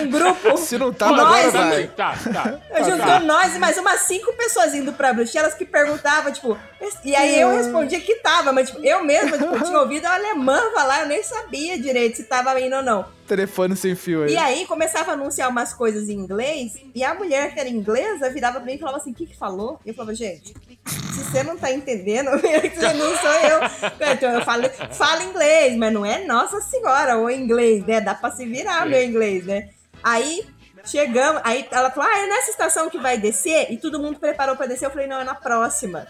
um 0.00 0.10
grupo. 0.10 0.56
Se 0.56 0.78
não 0.78 0.90
tá, 0.90 1.10
nós, 1.10 1.54
agora 1.54 1.68
vai. 1.68 1.86
Tá, 1.88 2.16
tá. 2.32 2.58
eu 2.70 2.84
juntou 2.84 3.20
nós 3.20 3.54
e 3.54 3.58
mais 3.58 3.76
umas 3.76 4.00
cinco 4.00 4.32
pessoas 4.32 4.74
indo 4.74 4.90
pra 4.94 5.12
Bruxelas 5.12 5.52
que 5.52 5.66
perguntavam, 5.66 6.32
tipo, 6.32 6.58
e 7.04 7.14
aí 7.14 7.38
eu 7.38 7.54
respondia 7.54 8.00
que 8.00 8.16
tava, 8.16 8.52
mas 8.52 8.70
tipo, 8.70 8.82
eu 8.82 9.04
mesma 9.04 9.36
tipo, 9.36 9.62
tinha 9.62 9.78
ouvido 9.78 10.06
a 10.06 10.14
alemã 10.14 10.58
falar, 10.72 11.02
eu 11.02 11.08
nem 11.08 11.22
sabia 11.22 11.78
direito 11.78 12.16
se 12.16 12.24
tava 12.24 12.58
indo 12.58 12.76
ou 12.76 12.82
não. 12.82 13.04
Telefone 13.26 13.76
sem 13.76 13.94
fio 13.94 14.22
aí. 14.22 14.32
E 14.32 14.36
aí 14.38 14.66
começava 14.66 15.10
a 15.10 15.14
anunciar 15.14 15.50
umas 15.50 15.74
coisas 15.74 16.08
em 16.08 16.14
inglês, 16.14 16.74
e 16.94 17.04
a 17.04 17.14
mulher 17.14 17.52
que 17.52 17.60
era 17.60 17.68
inglesa 17.68 18.30
virava 18.30 18.60
pra 18.60 18.66
mim 18.66 18.74
e 18.74 18.78
falava 18.78 18.96
assim: 18.96 19.10
o 19.10 19.14
que 19.14 19.26
que 19.26 19.36
falou? 19.36 19.78
E 19.84 19.90
eu 19.90 19.94
falava, 19.94 20.14
gente, 20.14 20.54
se 20.86 21.24
você 21.24 21.42
não 21.42 21.56
tá 21.56 21.70
entendendo, 21.72 22.30
não 22.32 23.16
sou 23.16 23.32
eu. 23.32 23.60
Então 24.12 24.32
eu 24.32 24.42
falo, 24.42 24.68
falo 24.92 25.22
inglês, 25.22 25.76
mas 25.76 25.92
não 25.92 26.04
é 26.04 26.24
nossa 26.24 26.60
senhora, 26.60 27.16
ou 27.16 27.30
inglês, 27.30 27.84
né? 27.86 28.00
Dá 28.00 28.14
pra 28.14 28.30
se 28.30 28.46
virar 28.46 28.86
meu 28.86 29.02
inglês, 29.02 29.44
né? 29.44 29.70
Aí 30.02 30.46
chegamos, 30.84 31.40
aí 31.44 31.66
ela 31.70 31.90
falou: 31.90 32.08
ah, 32.10 32.18
é 32.18 32.26
nessa 32.26 32.50
estação 32.50 32.88
que 32.88 32.98
vai 32.98 33.18
descer? 33.18 33.70
E 33.70 33.76
todo 33.76 33.98
mundo 34.00 34.18
preparou 34.18 34.56
pra 34.56 34.66
descer. 34.66 34.86
Eu 34.86 34.90
falei, 34.90 35.06
não, 35.06 35.20
é 35.20 35.24
na 35.24 35.34
próxima. 35.34 36.06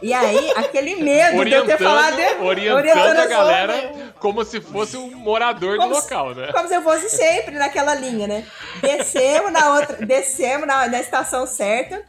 E 0.00 0.12
aí, 0.14 0.52
aquele 0.54 0.96
medo 1.02 1.44
de 1.44 1.50
eu 1.52 1.66
ter 1.66 1.74
Orientando, 1.74 1.78
falado. 1.78 2.44
orientando 2.44 3.18
a 3.18 3.26
galera 3.26 4.12
como 4.20 4.44
se 4.44 4.60
fosse 4.60 4.96
um 4.96 5.10
morador 5.16 5.76
do 5.76 5.88
local, 5.88 6.34
né? 6.34 6.52
Como 6.52 6.68
se 6.68 6.74
eu 6.74 6.82
fosse 6.82 7.10
sempre 7.10 7.56
naquela 7.58 7.94
linha, 7.94 8.28
né? 8.28 8.46
Descemos 8.80 9.50
na 9.50 9.74
outra, 9.74 9.96
descemos 10.06 10.68
na, 10.68 10.86
na 10.86 11.00
estação 11.00 11.46
certa. 11.46 12.04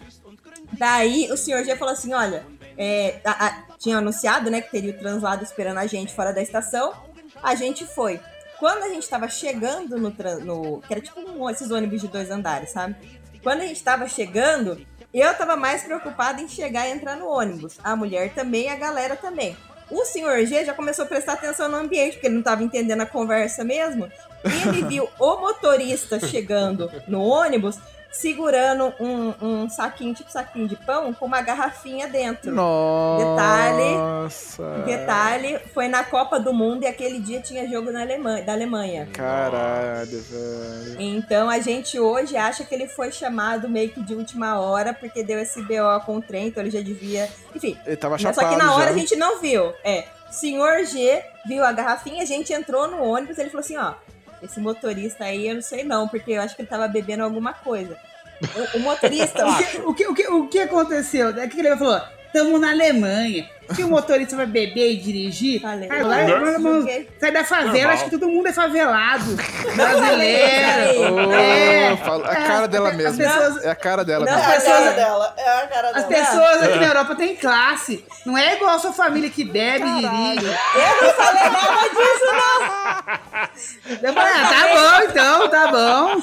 Daí 0.80 1.30
o 1.32 1.38
senhor 1.38 1.63
já 1.65 1.76
falou 1.78 1.94
assim: 1.94 2.13
olha, 2.13 2.44
é, 2.78 3.20
a- 3.24 3.46
a- 3.48 3.63
tinha 3.78 3.98
anunciado, 3.98 4.50
né, 4.50 4.62
que 4.62 4.72
teria 4.72 4.92
o 4.92 4.98
translado 4.98 5.44
esperando 5.44 5.78
a 5.78 5.86
gente 5.86 6.13
fora 6.15 6.34
da 6.34 6.42
estação. 6.42 6.94
A 7.44 7.54
gente 7.54 7.86
foi. 7.86 8.20
Quando 8.58 8.84
a 8.84 8.89
gente 8.89 9.08
tava 9.08 9.28
chegando 9.30 9.98
no, 9.98 10.10
no 10.44 10.82
que 10.82 10.92
era 10.94 11.02
tipo 11.02 11.20
um, 11.22 11.50
esses 11.50 11.70
ônibus 11.72 12.02
de 12.02 12.08
dois 12.08 12.30
andares, 12.32 12.72
sabe? 12.72 12.96
Quando 13.44 13.62
a 13.62 13.65
gente 13.65 13.82
tava 13.82 14.08
chegando, 14.08 14.86
eu 15.13 15.34
tava 15.36 15.56
mais 15.56 15.84
preocupada 15.84 16.42
em 16.42 16.48
chegar 16.50 16.88
e 16.88 16.92
entrar 16.92 17.15
no 17.15 17.28
ônibus. 17.28 17.78
A 17.84 17.96
mulher 17.96 18.34
também, 18.34 18.70
a 18.70 18.76
galera 18.76 19.15
também. 19.15 19.56
O 19.89 20.04
senhor 20.06 20.46
G 20.46 20.65
já 20.65 20.74
começou 20.74 21.06
a 21.06 21.08
prestar 21.08 21.34
atenção 21.34 21.70
no 21.70 21.78
ambiente, 21.78 22.13
porque 22.13 22.28
ele 22.28 22.36
não 22.36 22.44
tava 22.44 22.62
entendendo 22.62 23.02
a 23.02 23.06
conversa 23.06 23.63
mesmo. 23.63 24.12
E 24.44 24.68
ele 24.68 24.84
viu 24.88 25.08
o 25.18 25.38
motorista 25.38 26.20
chegando 26.20 26.92
no 27.08 27.22
ônibus 27.24 27.78
segurando 28.12 28.93
um, 29.00 29.34
um 29.41 29.69
saquinho, 29.69 30.13
tipo 30.13 30.32
saquinho 30.32 30.67
de 30.67 30.76
pão, 30.76 31.13
com 31.13 31.26
uma 31.26 31.41
garrafinha 31.41 32.08
dentro. 32.08 32.52
Nossa. 32.52 33.24
Detalhe, 34.86 35.60
foi 35.74 35.88
na 35.88 36.04
Copa 36.04 36.39
do 36.39 36.54
Mundo 36.54 36.84
e 36.84 36.88
aquele 36.88 37.19
dia 37.19 37.41
tinha 37.41 37.67
jogo 37.67 37.91
na 37.91 38.02
Alemanha, 38.02 38.43
da 38.43 38.54
Alemanha. 38.54 39.08
Caralho, 39.13 40.22
velho. 40.22 40.95
Então 41.00 41.50
a 41.50 41.60
gente 41.60 42.00
hoje 42.00 42.36
acha 42.36 42.63
que 42.63 42.74
ele 42.74 42.88
foi 42.88 43.12
chamado 43.12 43.69
meio 43.69 43.89
que 43.89 44.02
de 44.02 44.15
última 44.15 44.60
hora, 44.60 44.93
porque 44.93 45.24
deu 45.24 45.39
esse 45.39 45.62
BO 45.62 46.00
com 46.06 46.17
o 46.17 46.22
trem, 46.22 46.48
então 46.48 46.63
ele 46.63 46.72
já 46.72 46.82
devia. 46.82 47.30
Enfim. 47.56 47.78
Ele 47.86 47.95
tava 47.95 48.13
Mas 48.13 48.22
Só 48.22 48.34
chapado 48.34 48.58
que 48.58 48.63
na 48.63 48.76
hora 48.76 48.86
já. 48.86 48.91
a 48.91 48.98
gente 48.98 49.15
não 49.15 49.39
viu. 49.39 49.74
É. 49.84 50.06
Senhor 50.32 50.86
G 50.86 51.24
viu 51.48 51.63
a 51.63 51.72
garrafinha, 51.72 52.22
a 52.22 52.26
gente 52.26 52.54
entrou 52.54 52.88
no 52.88 53.04
ônibus 53.04 53.38
ele 53.38 53.50
falou 53.50 53.62
assim: 53.62 53.78
ó, 53.78 53.93
esse 54.41 54.60
motorista 54.60 55.23
aí 55.25 55.47
eu 55.47 55.56
não 55.56 55.62
sei 55.62 55.84
não, 55.84 56.08
porque 56.08 56.32
eu 56.32 56.41
acho 56.41 56.56
que 56.56 56.62
ele 56.62 56.69
tava 56.69 56.88
bebendo 56.88 57.23
alguma 57.23 57.54
coisa. 57.54 57.97
O, 58.73 58.78
o 58.78 58.80
motorista. 58.82 59.43
O 59.49 59.54
que, 59.58 59.78
o, 59.84 59.93
que, 59.93 60.08
o, 60.08 60.13
que, 60.13 60.28
o 60.28 60.47
que 60.47 60.60
aconteceu? 60.60 61.30
É 61.38 61.47
que 61.47 61.60
ele 61.60 61.75
falou: 61.75 62.02
estamos 62.28 62.60
na 62.62 62.71
Alemanha. 62.71 63.49
Que 63.75 63.84
o 63.84 63.88
motorista 63.89 64.36
vai 64.36 64.47
beber 64.47 64.93
e 64.93 64.97
dirigir? 64.97 65.62
Ah, 65.63 65.75
lá, 66.02 66.23
Normal. 66.23 66.60
mano, 66.60 66.88
sai 67.19 67.32
da 67.32 67.43
favela, 67.43 67.71
Normal. 67.73 67.91
acho 67.93 68.06
que 68.06 68.10
todo 68.10 68.28
mundo 68.28 68.47
é 68.47 68.54
favelado. 68.54 69.38
falei 69.38 69.75
Brasileiro. 69.75 71.28
Ô, 71.28 71.32
é. 71.34 71.89
a 71.91 72.36
cara 72.47 72.67
dela 72.67 72.89
as 72.89 72.95
mesmo. 72.95 73.17
pessoas- 73.17 73.63
É 73.63 73.69
a 73.69 73.75
cara 73.75 74.04
dela 74.04 74.25
Não, 74.25 74.34
mesmo. 74.36 74.49
as 74.49 74.56
pessoas- 74.56 74.95
dela, 74.95 75.34
é 75.38 75.49
a 75.49 75.67
cara 75.67 75.88
As 75.89 76.06
dela. 76.06 76.08
pessoas 76.25 76.63
aqui 76.63 76.80
na 76.80 76.88
Europa 76.88 77.15
têm 77.15 77.36
classe. 77.36 78.04
Não 78.25 78.36
é 78.36 78.56
igual 78.56 78.71
a 78.75 78.80
sua 78.80 78.91
família 78.93 79.30
que 79.30 79.43
bebe 79.43 79.86
e 79.86 79.95
dirige. 79.99 80.47
Eu 80.47 81.08
não 81.08 81.13
falei 81.13 81.43
nada 81.43 81.89
disso, 81.89 82.25
não! 82.25 83.19
Eu 84.02 84.13
falei, 84.13 84.34
ah, 84.34 84.50
tá 84.50 84.67
bom 84.74 85.10
então, 85.10 85.50
tá 85.50 85.67
bom. 85.67 86.22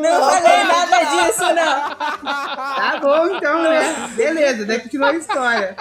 Não 0.00 0.30
falei 0.30 0.64
nada 0.64 1.04
disso, 1.04 1.42
não! 1.42 1.96
Tá 1.96 2.98
bom 3.00 3.36
então, 3.36 3.62
né? 3.62 4.10
Beleza, 4.14 4.64
daí 4.66 4.80
continua 4.80 5.10
a 5.10 5.14
história. 5.14 5.76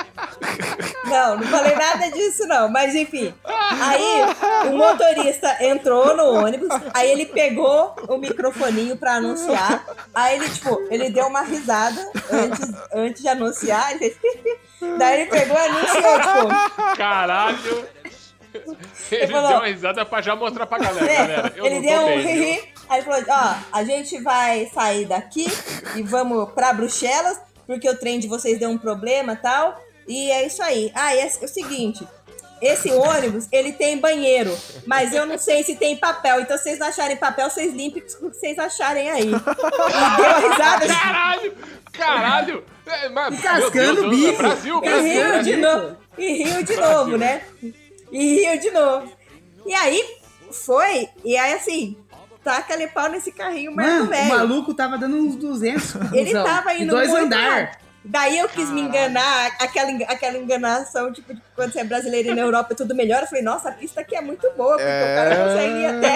Não, 1.06 1.38
não 1.38 1.48
falei 1.48 1.76
nada 1.76 2.10
disso, 2.12 2.48
não. 2.48 2.70
Mas 2.70 2.96
enfim. 2.96 3.34
Aí 3.46 4.70
o 4.70 4.78
motorista 4.78 5.56
entrou 5.62 6.16
no 6.16 6.44
ônibus, 6.44 6.70
aí 6.94 7.12
ele 7.12 7.26
pegou 7.26 7.96
o 8.08 8.18
microfoninho 8.18 8.98
pra 8.98 9.16
anunciar. 9.16 9.86
Aí 10.14 10.36
ele, 10.36 10.50
tipo, 10.50 10.82
ele 10.90 11.10
deu 11.10 11.28
uma 11.28 11.42
risada 11.42 12.02
antes, 12.32 12.72
antes 12.94 13.22
de 13.22 13.28
anunciar. 13.28 13.92
Ele 13.92 14.10
fez... 14.10 14.40
Daí 14.98 15.22
ele 15.22 15.30
pegou 15.30 15.58
e 15.58 15.66
anunciou, 15.66 16.20
tipo. 16.20 16.98
Caralho! 16.98 17.95
Ele 19.12 19.28
falou- 19.32 19.50
deu 19.50 19.58
uma 19.58 19.68
risada 19.68 20.06
pra 20.06 20.22
já 20.22 20.36
mostrar 20.36 20.66
pra 20.66 20.78
galera, 20.80 21.06
É, 21.12 21.16
galera. 21.18 21.54
Eu 21.56 21.66
ele 21.66 21.76
não 21.76 21.82
deu 21.82 22.02
um 22.02 22.22
ri 22.22 22.64
Aí 22.88 23.00
ele 23.00 23.06
falou: 23.10 23.24
Ó, 23.28 23.56
a 23.72 23.84
gente 23.84 24.22
vai 24.22 24.70
sair 24.74 25.06
daqui 25.06 25.48
e 25.96 26.04
vamos 26.04 26.52
pra 26.54 26.72
Bruxelas, 26.74 27.40
porque 27.66 27.90
o 27.90 27.98
trem 27.98 28.20
de 28.20 28.28
vocês 28.28 28.60
deu 28.60 28.70
um 28.70 28.78
problema 28.78 29.34
e 29.34 29.38
tal. 29.38 29.80
E 30.08 30.30
é 30.32 30.46
isso 30.46 30.62
aí. 30.62 30.92
Ah, 30.94 31.16
e 31.16 31.20
é, 31.20 31.24
é 31.26 31.46
o 31.46 31.48
seguinte. 31.48 32.08
Esse 32.62 32.90
ônibus, 32.92 33.48
ele 33.52 33.74
tem 33.74 33.98
banheiro, 33.98 34.56
mas 34.88 35.14
eu 35.14 35.26
não 35.26 35.38
sei 35.38 35.62
se 35.64 35.76
tem 35.76 35.98
papel. 35.98 36.40
Então, 36.40 36.56
se 36.58 36.64
vocês 36.64 36.80
não 36.80 36.88
acharem 36.88 37.18
papel, 37.18 37.50
vocês 37.50 37.74
limpem 37.74 38.02
o 38.02 38.06
que 38.06 38.38
vocês 38.38 38.58
acharem 38.58 39.10
aí. 39.10 39.28
E 39.28 40.22
deu 40.22 40.50
risada. 40.52 40.88
Caralho! 40.88 41.54
Caralho! 41.92 42.64
É, 42.86 43.10
mas, 43.10 43.42
Cascando 43.42 44.10
Deus, 44.10 44.16
bico. 44.16 44.38
Brasil, 44.38 44.78
E 44.78 44.82
Brasil, 44.82 45.12
riu 45.12 45.28
Brasil. 45.28 45.44
de 45.56 45.62
novo. 45.62 45.98
E 46.18 46.44
riu 46.44 46.64
de 46.64 46.76
novo, 46.78 47.18
né? 47.18 47.42
E 48.18 48.36
riu 48.42 48.60
de 48.60 48.72
novo. 48.72 49.12
E 49.66 49.74
aí 49.74 50.04
foi, 50.52 51.10
e 51.24 51.36
aí 51.36 51.54
assim, 51.54 51.98
taca 52.44 52.74
ali 52.74 52.88
pau 52.88 53.10
nesse 53.10 53.32
carrinho 53.32 53.76
mais 53.76 53.90
Mano, 53.90 54.04
do 54.06 54.08
o 54.08 54.10
velho. 54.12 54.30
maluco 54.30 54.74
tava 54.74 54.98
dando 54.98 55.18
uns 55.18 55.36
200 55.36 55.96
Ele 56.14 56.26
cuzão, 56.28 56.44
tava 56.44 56.74
indo 56.76 56.92
dois 56.92 57.10
muito 57.10 57.26
andar. 57.26 57.80
Daí 58.08 58.38
eu 58.38 58.48
quis 58.48 58.70
me 58.70 58.82
enganar, 58.82 59.48
aquela, 59.60 59.90
aquela 60.04 60.38
enganação, 60.38 61.12
tipo, 61.12 61.34
de 61.34 61.42
quando 61.56 61.74
você 61.74 61.80
é 61.80 61.84
brasileiro 61.84 62.30
e 62.30 62.36
na 62.36 62.42
Europa 62.44 62.74
é 62.74 62.76
tudo 62.76 62.94
melhor. 62.94 63.24
Eu 63.24 63.28
falei, 63.28 63.44
nossa, 63.44 63.70
a 63.70 63.72
pista 63.72 64.02
aqui 64.02 64.16
é 64.16 64.22
muito 64.22 64.48
boa, 64.56 64.78
porque 64.78 64.84
o 64.84 65.16
cara 65.16 65.36
consegue 65.36 65.74
ir 65.80 65.86
até. 65.88 66.16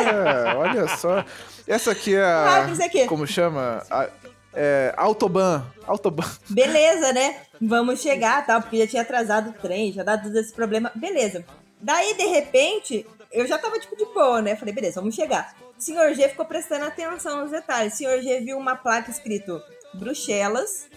É, 0.52 0.56
olha 0.56 0.88
só. 0.98 1.26
Essa 1.68 1.90
aqui 1.92 2.16
é 2.16 2.22
Ah, 2.24 2.68
a. 2.68 2.86
aqui. 2.86 3.06
Como 3.08 3.26
chama? 3.26 3.82
A- 3.90 4.08
é, 4.54 4.94
Autobahn. 4.98 5.64
Autobahn. 5.88 6.30
Beleza, 6.48 7.12
né? 7.12 7.38
Vamos 7.60 8.00
chegar, 8.02 8.46
tal, 8.46 8.62
porque 8.62 8.78
já 8.78 8.86
tinha 8.88 9.02
atrasado 9.02 9.50
o 9.50 9.54
trem, 9.54 9.92
já 9.92 10.04
dado 10.04 10.32
esse 10.38 10.54
problema. 10.54 10.92
Beleza. 10.94 11.44
Daí, 11.80 12.14
de 12.16 12.26
repente, 12.26 13.06
eu 13.32 13.48
já 13.48 13.58
tava, 13.58 13.80
tipo, 13.80 13.96
de 13.96 14.06
boa, 14.06 14.42
né? 14.42 14.56
Falei, 14.56 14.74
beleza, 14.74 15.00
vamos 15.00 15.16
chegar. 15.16 15.56
O 15.78 15.82
senhor 15.82 16.14
G 16.14 16.28
ficou 16.30 16.46
prestando 16.46 16.86
atenção 16.86 17.42
nos 17.42 17.52
detalhes. 17.52 17.94
O 17.94 17.98
senhor 17.98 18.22
G 18.22 18.42
viu 18.42 18.58
uma 18.58 18.76
placa 18.76 19.10
escrito 19.10 19.62
Bruxelas 19.94 20.88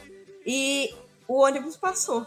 e 0.44 0.92
o 1.28 1.40
ônibus 1.40 1.76
passou. 1.76 2.26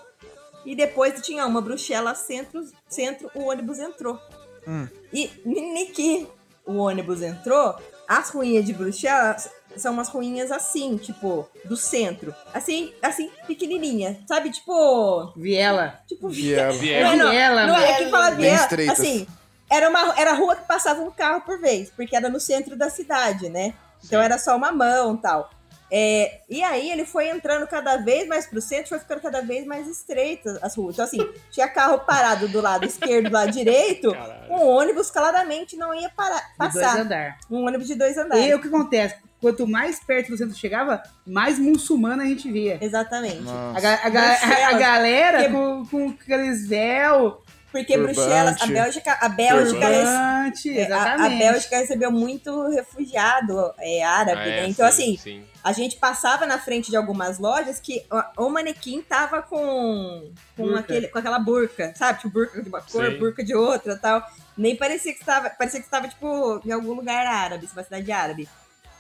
E 0.66 0.76
depois 0.76 1.22
tinha 1.22 1.46
uma 1.46 1.62
Bruxelas 1.62 2.20
centro, 2.20 2.66
centro 2.88 3.30
o 3.36 3.50
ônibus 3.50 3.78
entrou. 3.80 4.20
Hum. 4.68 4.88
E 5.14 5.30
niki 5.46 6.28
o 6.66 6.78
ônibus 6.78 7.22
entrou, 7.22 7.76
as 8.08 8.30
ruínas 8.30 8.66
de 8.66 8.74
Bruxelas 8.74 9.50
são 9.78 9.94
umas 9.94 10.10
ruínas 10.10 10.52
assim, 10.52 10.98
tipo, 10.98 11.48
do 11.66 11.76
centro. 11.76 12.34
Assim, 12.54 12.94
assim, 13.02 13.30
pequenininha. 13.48 14.20
Sabe, 14.28 14.50
tipo... 14.52 15.32
Viela. 15.36 16.00
Tipo, 16.08 16.30
Viela. 16.30 16.74
Não, 16.76 16.92
é, 16.92 17.16
não, 17.16 17.30
Viela, 17.32 17.68
não 17.68 17.76
é 17.76 17.94
que 17.98 18.10
fala 18.10 18.32
viela. 18.32 18.92
Assim, 18.92 19.28
era 19.70 19.90
uma 19.90 20.14
era 20.18 20.34
rua 20.34 20.56
que 20.56 20.68
passava 20.68 21.02
um 21.02 21.12
carro 21.12 21.42
por 21.42 21.60
vez, 21.60 21.90
porque 21.90 22.16
era 22.16 22.30
no 22.30 22.40
centro 22.40 22.76
da 22.76 22.90
cidade, 22.90 23.50
né? 23.50 23.74
Então 24.04 24.22
era 24.22 24.38
só 24.38 24.56
uma 24.56 24.72
mão 24.72 25.18
tal. 25.18 25.50
É, 25.92 26.42
e 26.50 26.64
aí 26.64 26.92
ele 26.92 27.06
foi 27.06 27.30
entrando 27.30 27.68
cada 27.68 27.98
vez 27.98 28.28
mais 28.28 28.48
pro 28.48 28.60
centro, 28.60 28.90
foi 28.90 29.00
ficando 29.00 29.22
cada 29.22 29.42
vez 29.42 29.66
mais 29.66 29.88
estreitas 29.88 30.58
as 30.62 30.76
ruas. 30.76 30.96
Então, 30.96 31.06
assim, 31.06 31.20
tinha 31.52 31.68
carro 31.68 32.00
parado 32.00 32.48
do 32.48 32.60
lado 32.60 32.86
esquerdo, 32.86 33.30
do 33.30 33.34
lado 33.34 33.52
direito, 33.52 34.12
um 34.50 34.68
ônibus 34.68 35.12
claramente 35.12 35.78
não 35.78 35.94
ia 35.94 36.10
parar, 36.10 36.42
De 36.42 36.58
dois 36.58 36.74
passar. 36.74 37.00
andar. 37.02 37.38
Um 37.50 37.66
ônibus 37.66 37.88
de 37.88 37.96
dois 37.96 38.18
andares. 38.18 38.46
E 38.46 38.54
o 38.54 38.62
que 38.62 38.68
acontece? 38.68 39.16
Quanto 39.46 39.68
mais 39.68 40.00
perto 40.00 40.30
do 40.30 40.38
centro 40.38 40.56
chegava, 40.58 41.04
mais 41.24 41.60
muçulmana 41.60 42.24
a 42.24 42.26
gente 42.26 42.52
via. 42.52 42.80
Exatamente. 42.82 43.44
A, 43.76 43.80
ga- 43.80 44.00
a 44.04 44.10
ga- 44.10 44.40
a- 44.42 44.68
a 44.70 44.74
galera 44.74 45.38
Porque- 45.44 45.54
com, 45.54 45.86
com 45.86 46.10
aqueles 46.20 46.68
véu. 46.68 47.44
Porque 47.72 47.94
Turbante. 47.94 48.16
Bruxelas, 48.16 48.62
a 48.62 48.66
Bélgica, 48.68 49.18
a 49.22 49.30
Bélgica, 49.30 49.86
Turbante, 49.86 50.80
é, 50.80 50.92
a- 50.92 51.14
a. 51.26 51.30
Bélgica 51.30 51.78
recebeu 51.78 52.10
muito 52.10 52.70
refugiado 52.70 53.72
é, 53.78 54.02
árabe, 54.04 54.42
Ah, 54.42 54.48
é, 54.48 54.62
né? 54.62 54.68
Então, 54.70 54.90
sim, 54.92 55.14
assim, 55.14 55.18
sim. 55.18 55.44
a 55.64 55.74
gente 55.74 55.98
passava 55.98 56.46
na 56.48 56.58
frente 56.58 56.90
de 56.90 56.96
algumas 56.96 57.38
lojas 57.38 57.80
que 57.80 58.04
o, 58.38 58.46
o 58.46 58.50
manequim 58.50 59.02
tava 59.02 59.42
com, 59.44 60.32
com, 60.56 60.64
Burca. 60.64 60.80
aquele, 60.80 61.08
com 61.10 61.20
aquela 61.20 61.38
burca, 61.38 61.94
sabe? 61.96 62.20
Tipo, 62.22 62.30
burca 62.34 62.64
de 62.64 62.70
uma 62.70 62.82
cor, 62.82 63.12
Sim. 63.12 63.18
burca 63.20 63.44
de 63.44 63.54
outra 63.54 63.96
tal. 63.98 64.26
Nem 64.58 64.76
parecia 64.76 65.14
que 65.14 65.20
estava, 65.20 65.50
parecia 65.52 65.82
que 65.82 65.86
estava, 65.86 66.08
tipo, 66.08 66.62
em 66.66 66.72
algum 66.72 66.94
lugar 66.94 67.28
árabe, 67.28 67.68
uma 67.74 67.84
cidade 67.84 68.10
árabe. 68.12 68.48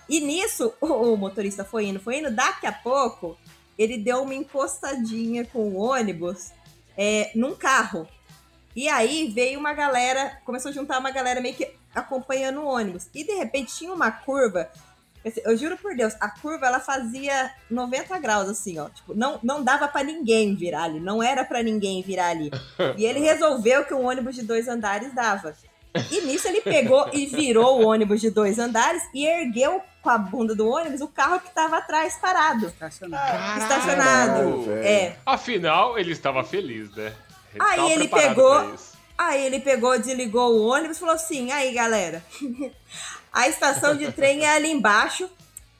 E 0.09 0.19
nisso, 0.19 0.73
o, 0.81 0.87
o 1.13 1.17
motorista 1.17 1.63
foi 1.63 1.85
indo, 1.85 1.99
foi 1.99 2.19
indo, 2.19 2.31
daqui 2.31 2.65
a 2.65 2.71
pouco, 2.71 3.37
ele 3.77 3.97
deu 3.97 4.23
uma 4.23 4.33
encostadinha 4.33 5.45
com 5.45 5.59
o 5.59 5.77
ônibus 5.77 6.51
é, 6.97 7.31
num 7.35 7.55
carro. 7.55 8.07
E 8.75 8.89
aí 8.89 9.31
veio 9.33 9.57
uma 9.59 9.73
galera, 9.73 10.37
começou 10.45 10.69
a 10.69 10.73
juntar 10.73 10.99
uma 10.99 11.11
galera 11.11 11.39
meio 11.39 11.55
que 11.55 11.71
acompanhando 11.93 12.59
o 12.61 12.67
ônibus. 12.67 13.07
E 13.13 13.23
de 13.23 13.33
repente 13.33 13.73
tinha 13.73 13.93
uma 13.93 14.11
curva. 14.11 14.69
Eu 15.43 15.57
juro 15.57 15.75
por 15.77 15.95
Deus, 15.95 16.13
a 16.19 16.29
curva 16.29 16.67
ela 16.67 16.79
fazia 16.79 17.51
90 17.71 18.19
graus, 18.19 18.47
assim, 18.47 18.77
ó. 18.77 18.89
Tipo, 18.89 19.15
não, 19.15 19.39
não 19.41 19.63
dava 19.63 19.87
pra 19.87 20.03
ninguém 20.03 20.53
virar 20.55 20.83
ali. 20.83 20.99
Não 20.99 21.23
era 21.23 21.43
pra 21.43 21.63
ninguém 21.63 22.03
virar 22.03 22.27
ali. 22.27 22.51
E 22.97 23.05
ele 23.05 23.19
resolveu 23.25 23.85
que 23.85 23.93
um 23.93 24.05
ônibus 24.05 24.35
de 24.35 24.43
dois 24.43 24.67
andares 24.67 25.15
dava. 25.15 25.55
E 26.11 26.21
nisso 26.21 26.47
ele 26.47 26.61
pegou 26.61 27.09
e 27.13 27.25
virou 27.25 27.81
o 27.81 27.87
ônibus 27.87 28.19
de 28.19 28.29
dois 28.29 28.59
andares 28.59 29.01
e 29.13 29.25
ergueu 29.25 29.81
com 30.05 30.11
a 30.11 30.19
bunda 30.19 30.53
do 30.53 30.69
ônibus 30.69 31.01
o 31.01 31.07
carro 31.07 31.39
que 31.39 31.49
tava 31.49 31.79
atrás 31.79 32.15
parado. 32.21 32.67
Estacionado. 32.67 33.59
Estacionado. 33.59 34.61
velho. 34.61 34.85
É. 34.85 35.17
Afinal, 35.25 35.97
ele 35.97 36.11
estava 36.11 36.43
feliz, 36.43 36.95
né? 36.95 37.11
Ele 37.51 37.63
Aí 37.63 37.91
ele 37.91 38.07
pegou-. 38.07 38.75
Aí 39.17 39.45
ele 39.45 39.61
pegou, 39.61 39.97
desligou 39.97 40.53
o 40.53 40.67
ônibus 40.67 40.97
e 40.97 40.99
falou 40.99 41.15
assim: 41.15 41.51
aí 41.51 41.73
galera, 41.73 42.23
a 43.33 43.47
estação 43.47 43.95
de 43.95 44.11
trem 44.11 44.45
é 44.45 44.55
ali 44.55 44.71
embaixo. 44.71 45.27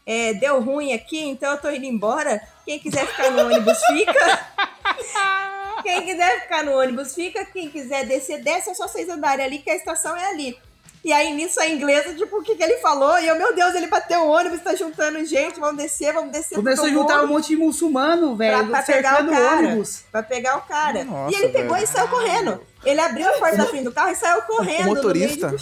É, 0.08 0.34
deu 0.34 0.62
ruim 0.62 0.94
aqui, 0.94 1.20
então 1.20 1.52
eu 1.52 1.58
tô 1.60 1.70
indo 1.70 1.86
embora. 1.86 2.42
Quem 2.64 2.80
quiser 2.80 3.06
ficar 3.06 3.30
no 3.32 3.46
ônibus, 3.46 3.78
fica. 3.88 4.48
Quem 5.84 6.04
quiser 6.04 6.42
ficar 6.42 6.64
no 6.64 6.80
ônibus, 6.80 7.14
fica. 7.14 7.46
Quem 7.46 7.70
quiser 7.70 8.06
descer, 8.06 8.42
desce. 8.42 8.70
É 8.70 8.74
só 8.74 8.88
vocês 8.88 9.10
andarem 9.10 9.46
ali, 9.46 9.60
que 9.60 9.70
a 9.70 9.76
estação 9.76 10.16
é 10.16 10.30
ali. 10.30 10.58
E 11.06 11.14
aí, 11.14 11.32
nisso, 11.36 11.60
a 11.60 11.68
inglesa, 11.70 12.16
tipo, 12.16 12.38
o 12.40 12.42
que, 12.42 12.56
que 12.56 12.64
ele 12.64 12.78
falou? 12.80 13.20
E 13.20 13.28
eu, 13.28 13.36
meu 13.38 13.54
Deus, 13.54 13.76
ele 13.76 13.86
bateu 13.86 14.22
o 14.22 14.28
ônibus, 14.28 14.60
tá 14.62 14.74
juntando 14.74 15.24
gente, 15.24 15.60
vamos 15.60 15.78
descer, 15.78 16.12
vamos 16.12 16.32
descer. 16.32 16.56
Começou 16.56 16.86
a 16.86 16.90
juntar 16.90 17.22
um 17.24 17.28
monte 17.28 17.50
de 17.50 17.56
muçulmano, 17.58 18.36
pra, 18.36 18.58
velho, 18.58 18.68
pra 18.70 18.82
pegar 18.82 19.24
o 19.24 19.28
o 19.28 19.30
cara. 19.30 19.68
ônibus. 19.68 20.04
Pra 20.12 20.24
pegar 20.24 20.58
o 20.58 20.62
cara. 20.64 21.04
Nossa, 21.04 21.32
e 21.32 21.40
ele 21.40 21.50
pegou 21.54 21.74
velho. 21.76 21.84
e 21.84 21.88
saiu 21.88 22.08
correndo. 22.08 22.60
Ele 22.84 23.00
abriu 23.00 23.30
a 23.30 23.34
porta 23.34 23.56
da 23.58 23.66
frente 23.68 23.84
do 23.84 23.92
carro 23.92 24.10
e 24.10 24.16
saiu 24.16 24.42
correndo 24.42 24.86
no 24.88 24.94
meio 24.94 24.96
de 25.30 25.42
motorista? 25.44 25.56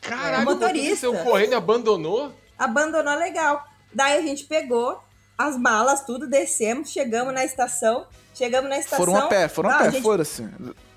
Caralho, 0.00 0.38
O 0.38 0.40
o 0.40 0.44
motorista 0.54 0.96
saiu 1.12 1.22
correndo 1.22 1.52
e 1.52 1.54
abandonou? 1.54 2.32
Abandonou 2.58 3.14
legal. 3.18 3.62
Daí 3.92 4.18
a 4.18 4.22
gente 4.22 4.44
pegou 4.44 4.98
as 5.36 5.54
malas, 5.58 6.02
tudo, 6.06 6.26
descemos, 6.26 6.90
chegamos 6.90 7.34
na 7.34 7.44
estação. 7.44 8.06
Chegamos 8.34 8.70
na 8.70 8.78
estação. 8.78 9.04
Foram 9.04 9.18
a 9.18 9.26
pé, 9.28 9.48
foram 9.48 9.68
a 9.68 9.74
pé, 9.76 9.90
gente- 9.90 10.02
foram-se. 10.02 10.48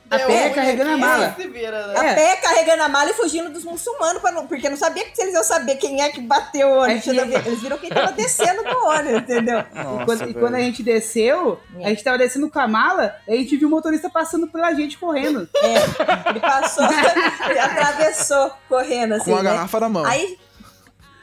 A 0.10 0.20
pé 0.20 0.50
carregando 0.52 0.92
a 0.92 0.98
mala. 0.98 1.36
Vira, 1.38 1.88
né? 1.88 2.00
A 2.00 2.06
É. 2.06 2.14
pé 2.16 2.36
carregando 2.38 2.84
a 2.84 2.88
mala 2.90 3.10
e 3.10 3.14
fugindo 3.16 3.50
dos 3.50 3.64
muçulmanos, 3.66 4.22
não- 4.22 4.46
porque 4.46 4.70
não 4.70 4.78
sabia 4.78 5.04
que 5.06 5.20
eles 5.20 5.34
iam 5.34 5.44
saber 5.44 5.76
quem 5.78 6.02
é 6.02 6.10
que 6.10 6.22
bateu 6.22 6.68
o 6.68 6.78
ônibus. 6.84 7.08
Aí 7.08 7.14
tinha- 7.26 7.40
Eles 7.46 7.60
viram 7.62 7.78
quem 7.78 7.90
tava 7.90 8.12
descendo 8.12 8.64
do 8.64 8.86
ônibus, 8.86 9.22
entendeu? 9.24 9.64
Nossa, 9.74 10.02
E 10.02 10.06
quando, 10.06 10.30
e 10.30 10.34
quando 10.36 10.56
a 10.56 10.60
gente 10.60 10.84
desceu, 10.84 11.60
É. 11.80 11.86
a 11.86 11.90
gente 11.90 12.04
tava 12.04 12.18
descendo 12.20 12.50
com 12.50 12.60
a 12.60 12.68
mala, 12.68 13.16
aí 13.28 13.34
a 13.36 13.38
gente 13.38 13.58
viu 13.58 13.68
o 13.68 13.72
motorista 13.72 14.10
passando 14.10 14.48
pela 14.48 14.74
gente 14.76 14.98
correndo. 14.98 15.50
É, 15.56 16.30
ele 16.30 16.40
passou, 16.40 16.84
ele 17.50 17.60
atravessou 17.60 18.52
correndo 18.70 19.14
assim. 19.16 19.32
Com 19.32 19.38
a 19.38 19.44
né? 19.44 19.52
garrafa 19.52 19.80
na 19.80 19.90
mão. 19.90 20.06
Aí. 20.06 20.38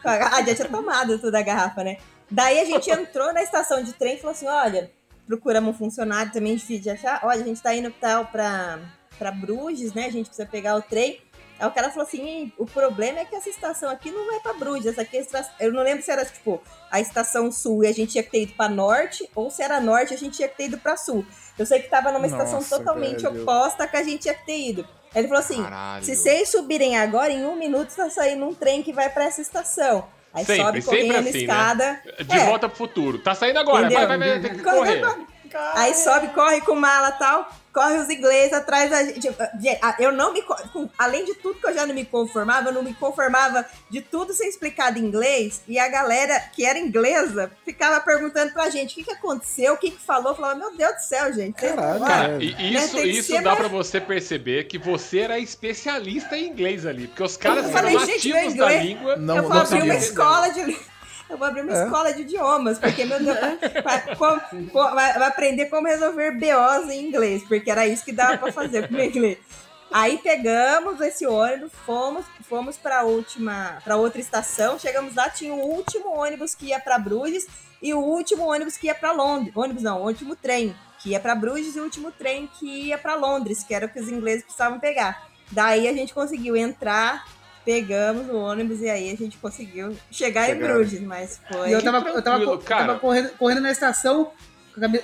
Ah, 0.04 0.42
já 0.44 0.54
tinha 0.56 0.68
tomado 0.68 1.18
toda 1.20 1.38
a 1.38 1.42
garrafa, 1.42 1.84
né? 1.84 1.98
Daí 2.28 2.58
a 2.60 2.64
gente 2.64 2.90
entrou 2.90 3.32
na 3.32 3.42
estação 3.42 3.82
de 3.82 3.92
trem 3.92 4.14
e 4.14 4.18
falou 4.18 4.32
assim: 4.32 4.48
olha, 4.48 4.90
procuramos 5.26 5.74
um 5.74 5.78
funcionário 5.78 6.32
também 6.32 6.56
difícil 6.56 6.82
de 6.82 6.90
achar. 6.90 7.20
Olha, 7.24 7.40
a 7.42 7.44
gente 7.44 7.62
tá 7.62 7.74
indo 7.74 7.90
tal 7.90 8.26
pra, 8.26 8.78
pra 9.18 9.30
Bruges, 9.30 9.92
né? 9.94 10.06
A 10.06 10.10
gente 10.10 10.26
precisa 10.26 10.48
pegar 10.48 10.76
o 10.76 10.82
trem. 10.82 11.20
Aí 11.58 11.68
o 11.68 11.70
cara 11.70 11.90
falou 11.90 12.06
assim: 12.06 12.24
"Ih, 12.44 12.52
o 12.58 12.66
problema 12.66 13.20
é 13.20 13.24
que 13.24 13.36
essa 13.36 13.48
estação 13.48 13.88
aqui 13.88 14.10
não 14.10 14.34
é 14.34 14.40
pra 14.40 14.52
Bruges. 14.54 14.86
Essa 14.86 15.02
aqui 15.02 15.16
é 15.16 15.20
estação. 15.20 15.52
Eu 15.60 15.72
não 15.72 15.82
lembro 15.82 16.02
se 16.04 16.10
era, 16.10 16.24
tipo, 16.24 16.60
a 16.90 17.00
estação 17.00 17.52
sul 17.52 17.84
e 17.84 17.86
a 17.86 17.92
gente 17.92 18.12
tinha 18.12 18.24
que 18.24 18.30
ter 18.30 18.42
ido 18.42 18.52
pra 18.54 18.68
norte, 18.68 19.28
ou 19.34 19.50
se 19.50 19.62
era 19.62 19.80
norte 19.80 20.12
e 20.12 20.14
a 20.14 20.18
gente 20.18 20.36
tinha 20.36 20.48
que 20.48 20.56
ter 20.56 20.64
ido 20.64 20.78
pra 20.78 20.96
sul. 20.96 21.24
Eu 21.58 21.64
sei 21.66 21.80
que 21.80 21.88
tava 21.88 22.10
numa 22.10 22.26
estação 22.26 22.54
Nossa, 22.54 22.78
totalmente 22.78 23.22
velho. 23.22 23.42
oposta 23.42 23.86
que 23.86 23.96
a 23.96 24.02
gente 24.02 24.22
tinha 24.22 24.34
que 24.34 24.44
ter 24.44 24.58
ido. 24.70 24.82
Aí 25.14 25.20
ele 25.20 25.28
falou 25.28 25.42
assim: 25.42 25.62
Caralho. 25.62 26.04
se 26.04 26.16
vocês 26.16 26.48
subirem 26.48 26.96
agora, 26.96 27.30
em 27.30 27.44
um 27.44 27.54
minuto 27.54 27.94
tá 27.94 28.10
saindo 28.10 28.44
um 28.44 28.54
trem 28.54 28.82
que 28.82 28.92
vai 28.92 29.08
pra 29.08 29.24
essa 29.24 29.40
estação. 29.40 30.08
Aí 30.34 30.44
Sempre, 30.44 30.64
sobe 30.64 30.82
sempre 30.82 31.06
correndo 31.08 31.28
assim, 31.28 31.32
né? 31.32 31.38
escada. 31.54 32.02
De 32.24 32.38
É. 32.38 32.46
volta 32.46 32.68
pro 32.68 32.78
futuro. 32.78 33.18
Tá 33.18 33.34
saindo 33.34 33.58
agora, 33.58 33.90
vai, 33.90 34.06
vai, 34.06 34.18
vai, 34.18 34.40
tem 34.40 34.54
que 34.54 34.62
Corre, 34.62 34.76
correr. 34.78 35.00
corre, 35.00 35.26
Aí 35.74 35.94
sobe, 35.94 36.28
corre 36.28 36.60
com 36.62 36.74
mala 36.74 37.10
e 37.10 37.18
tal. 37.18 37.50
Corre 37.72 37.96
os 37.98 38.10
ingleses 38.10 38.52
atrás 38.52 38.90
da 38.90 39.02
gente. 39.02 39.28
Ah, 39.80 39.96
Eu 39.98 40.12
não 40.12 40.32
me. 40.32 40.44
Além 40.98 41.24
de 41.24 41.34
tudo 41.36 41.58
que 41.58 41.66
eu 41.66 41.72
já 41.74 41.86
não 41.86 41.94
me 41.94 42.04
conformava, 42.04 42.68
eu 42.68 42.72
não 42.74 42.82
me 42.82 42.92
conformava 42.92 43.64
de 43.88 44.02
tudo 44.02 44.34
ser 44.34 44.46
explicado 44.46 44.98
em 44.98 45.02
inglês. 45.02 45.62
E 45.66 45.78
a 45.78 45.88
galera 45.88 46.38
que 46.54 46.66
era 46.66 46.78
inglesa 46.78 47.50
ficava 47.64 47.98
perguntando 48.00 48.52
pra 48.52 48.68
gente 48.68 48.92
o 48.92 48.94
que, 48.96 49.04
que 49.04 49.12
aconteceu, 49.12 49.72
o 49.72 49.78
que, 49.78 49.90
que 49.92 50.00
falou. 50.04 50.32
Eu 50.32 50.36
falava, 50.36 50.54
meu 50.58 50.76
Deus 50.76 50.94
do 50.96 51.00
céu, 51.00 51.32
gente. 51.32 51.54
Caralho, 51.54 52.04
velho. 52.04 52.42
E 52.42 52.74
isso, 52.74 52.96
que 52.96 53.02
isso 53.06 53.32
dá 53.36 53.40
mais- 53.42 53.58
pra 53.58 53.68
você 53.68 54.00
perceber 54.00 54.64
que 54.64 54.76
você 54.76 55.20
era 55.20 55.38
especialista 55.38 56.36
em 56.36 56.48
inglês 56.48 56.84
ali. 56.84 57.06
Porque 57.06 57.22
os 57.22 57.36
caras 57.38 57.64
Eu 57.64 57.70
eram 57.70 57.72
falei, 57.78 57.94
nativos 57.94 58.22
da 58.42 58.44
inglês- 58.44 58.82
língua. 58.84 59.16
Não, 59.16 59.36
eu 59.36 59.42
vou 59.44 59.54
não 59.54 59.60
abrir 59.62 59.82
uma 59.82 59.94
escola 59.94 60.48
de. 60.50 60.91
Eu 61.32 61.38
vou 61.38 61.48
abrir 61.48 61.62
uma 61.62 61.72
É. 61.72 61.84
escola 61.84 62.12
de 62.12 62.22
idiomas, 62.22 62.78
porque, 62.78 63.04
meu 63.06 63.18
Deus, 63.18 63.38
vai, 63.82 65.10
aprender 65.26 65.66
como 65.66 65.86
resolver 65.88 66.32
BOs 66.32 66.90
em 66.90 67.06
inglês, 67.06 67.42
porque 67.48 67.70
era 67.70 67.86
isso 67.86 68.04
que 68.04 68.12
dava 68.12 68.36
pra 68.36 68.52
fazer 68.52 68.86
com 68.86 68.94
o 68.94 69.00
inglês. 69.02 69.38
Aí 69.90 70.18
pegamos 70.18 71.00
esse 71.00 71.26
ônibus, 71.26 71.70
fomos, 71.86 72.24
fomos 72.48 72.76
para 72.76 73.02
última, 73.04 73.78
para 73.82 73.96
outra 73.96 74.20
estação, 74.20 74.78
chegamos 74.78 75.14
lá, 75.14 75.28
tinha 75.30 75.52
o 75.54 75.58
último 75.58 76.08
ônibus 76.16 76.54
que 76.54 76.66
ia 76.66 76.80
para 76.80 76.98
Bruges 76.98 77.46
e 77.80 77.92
o 77.92 77.98
último 78.00 78.44
ônibus 78.50 78.76
que 78.76 78.86
ia 78.86 78.94
para 78.94 79.12
Londres. 79.12 79.54
Ônibus 79.56 79.82
não, 79.82 80.02
o 80.02 80.06
último 80.06 80.36
trem 80.36 80.74
que 80.98 81.10
ia 81.10 81.20
para 81.20 81.34
Bruges 81.34 81.76
e 81.76 81.80
o 81.80 81.84
último 81.84 82.10
trem 82.10 82.48
que 82.58 82.88
ia 82.88 82.96
para 82.98 83.14
Londres, 83.14 83.64
que 83.64 83.74
era 83.74 83.86
o 83.86 83.88
que 83.88 84.00
os 84.00 84.08
ingleses 84.08 84.44
precisavam 84.44 84.78
pegar. 84.78 85.26
Daí 85.50 85.86
a 85.88 85.92
gente 85.92 86.14
conseguiu 86.14 86.56
entrar, 86.56 87.26
pegamos 87.64 88.28
o 88.28 88.36
ônibus 88.36 88.80
e 88.80 88.88
aí 88.90 89.10
a 89.10 89.16
gente 89.16 89.36
conseguiu 89.38 89.96
chegar 90.10 90.50
em. 90.50 90.54
Bruges, 90.58 91.00
mas 91.00 91.40
foi. 91.50 91.70
E 91.70 91.72
eu 91.72 91.82
tava, 91.82 92.08
eu 92.10 92.22
tava, 92.22 92.42
eu 92.44 92.58
tava 92.58 92.98
correndo, 92.98 93.30
correndo 93.38 93.60
na 93.60 93.70
estação 93.72 94.30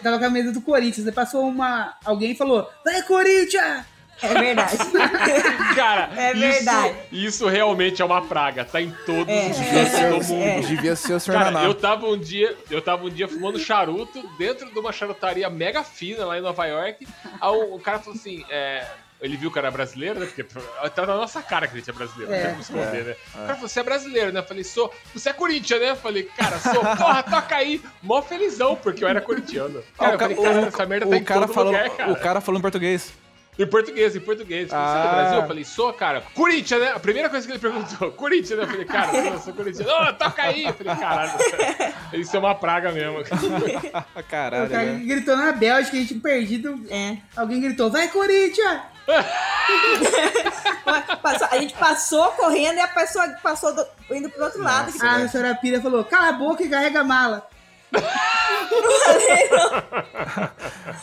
tava 0.03 0.19
com 0.19 0.25
a 0.25 0.29
camisa 0.29 0.53
do 0.53 0.61
Corinthians. 0.61 1.07
Aí 1.07 1.13
passou 1.13 1.47
uma. 1.47 1.95
Alguém 2.05 2.33
e 2.33 2.37
falou: 2.37 2.69
Vai, 2.85 3.03
Corinthians! 3.03 3.85
É 4.21 4.35
verdade. 4.35 4.77
Cara, 5.77 6.11
É 6.17 6.33
isso- 6.33 6.41
verdade. 6.41 6.97
Isso, 7.13 7.47
realmente 7.47 8.03
é 8.03 8.05
uma 8.05 8.21
praga. 8.27 8.65
Tá 8.65 8.81
em 8.81 8.91
todos 9.07 9.29
É, 9.33 9.49
os 9.49 9.61
é, 9.61 9.65
cantos 9.71 9.95
é, 9.95 10.09
do 10.11 10.25
mundo. 10.35 10.43
é. 10.43 10.61
Devia 10.61 10.97
ser 10.97 11.13
o 11.13 11.21
senhor 11.21 11.39
Cara, 11.41 11.63
eu 11.63 11.73
tava 11.75 12.07
um 12.09 12.19
dia, 12.19 12.57
eu 12.69 12.83
tava 12.83 13.05
um 13.07 13.11
dia 13.11 13.29
fumando 13.29 13.61
charuto 13.61 14.29
dentro 14.37 14.73
de 14.73 14.79
uma 14.79 14.91
charutaria 14.93 15.49
mega 15.49 15.85
fina 15.85 16.25
lá 16.25 16.37
em 16.37 16.41
Nova 16.41 16.67
York. 16.67 17.07
Aí 17.41 17.49
o, 17.49 17.77
o 17.77 17.79
cara 17.79 18.01
falou 18.01 18.19
assim, 18.19 18.45
é, 18.51 18.85
ele 19.21 19.37
viu 19.37 19.51
que 19.51 19.59
era 19.59 19.71
brasileiro, 19.71 20.21
né? 20.21 20.27
Porque 20.27 20.45
tá 20.95 21.07
na 21.07 21.17
nossa 21.17 21.43
cara 21.43 21.67
que 21.67 21.75
a 21.75 21.79
gente 21.79 21.91
é 21.91 21.93
brasileiro, 21.93 22.33
É, 22.33 22.37
não 22.37 22.43
tem 22.43 22.51
como 22.51 22.63
esconder, 22.63 23.01
é, 23.01 23.05
né? 23.05 23.17
O 23.35 23.39
cara 23.39 23.55
falou, 23.55 23.69
você 23.69 23.81
é 23.81 23.83
brasileiro, 23.83 24.33
né? 24.33 24.41
Eu 24.41 24.45
falei, 24.45 24.65
sou. 24.65 24.95
Você 25.15 25.29
é 25.29 25.33
Corinthians, 25.33 25.81
né? 25.81 25.91
Eu 25.91 25.97
falei, 25.97 26.23
cara, 26.25 26.59
sou. 26.59 26.81
Porra, 26.97 27.23
toca 27.23 27.57
aí. 27.57 27.81
Mó 28.03 28.23
felizão, 28.23 28.77
porque 28.77 29.03
eu 29.05 29.09
era 29.09 29.21
corintiano. 29.21 29.83
Cara, 29.99 30.11
Ah, 30.11 30.15
eu 30.15 30.19
falei, 30.19 30.37
cara, 30.37 30.61
essa 30.69 30.87
merda 30.87 31.07
tá 31.07 31.13
o 31.13 31.15
em 31.19 31.25
cara 31.25 31.41
todo 31.43 31.55
falou, 31.55 31.73
lugar, 31.73 31.91
cara. 31.91 32.13
O 32.13 32.17
cara 32.17 32.41
falou 32.41 32.59
em 32.59 32.63
português. 32.63 33.13
Em 33.59 33.67
português, 33.67 34.15
em 34.15 34.21
português. 34.21 34.69
Falei, 34.71 34.87
Você 34.87 34.99
é 34.99 35.03
do 35.03 35.09
Ah. 35.09 35.13
Brasil? 35.15 35.39
Eu 35.41 35.47
falei, 35.49 35.65
sou, 35.65 35.93
cara. 35.93 36.23
Corinthians, 36.33 36.81
né? 36.81 36.93
A 36.95 37.01
primeira 37.01 37.29
coisa 37.29 37.45
que 37.45 37.53
ele 37.53 37.59
perguntou, 37.59 38.13
Corinthians, 38.15 38.57
né? 38.57 38.63
Eu 38.63 38.69
falei, 38.69 38.85
cara, 38.85 39.11
sou, 39.11 39.39
sou 39.41 39.53
Corinthians. 39.55 39.89
Ô, 39.89 40.13
toca 40.13 40.43
aí! 40.45 40.65
Eu 40.65 40.75
falei, 40.75 40.95
caralho, 40.95 41.33
isso 42.15 42.37
é 42.37 42.39
uma 42.39 42.55
praga 42.55 42.93
mesmo. 42.93 43.19
o 43.19 44.23
Caralho, 44.23 44.71
cara 44.71 44.85
né? 44.93 45.03
gritou 45.05 45.37
na 45.37 45.51
Bélgica, 45.51 45.97
a 45.97 46.01
gente 46.01 46.15
perdido. 46.15 46.81
É. 46.89 47.17
Alguém 47.37 47.61
gritou: 47.61 47.91
Vai, 47.91 48.07
Corinthians! 48.07 48.81
A 51.51 51.59
gente 51.59 51.75
passou 51.75 52.29
correndo 52.33 52.77
e 52.77 52.81
a 52.81 52.89
pessoa 52.89 53.27
passou 53.43 53.75
do- 53.75 53.87
indo 54.11 54.29
pro 54.31 54.45
outro 54.45 54.63
lado. 54.63 54.93
Ah, 55.03 55.17
a 55.17 55.29
senhora 55.29 55.55
Pira 55.55 55.81
falou: 55.81 56.05
Cala 56.05 56.29
a 56.29 56.33
boca 56.33 56.63
e 56.63 56.69
carrega 56.69 57.01
a 57.01 57.05
mala. 57.05 57.47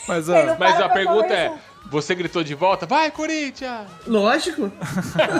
Mas, 0.07 0.29
ó, 0.29 0.35
Mas 0.59 0.79
a 0.81 0.89
pergunta 0.89 1.33
é, 1.33 1.53
você 1.87 2.13
gritou 2.15 2.43
de 2.43 2.53
volta? 2.55 2.85
Vai, 2.85 3.09
Corinthians! 3.11 3.87
Lógico. 4.07 4.71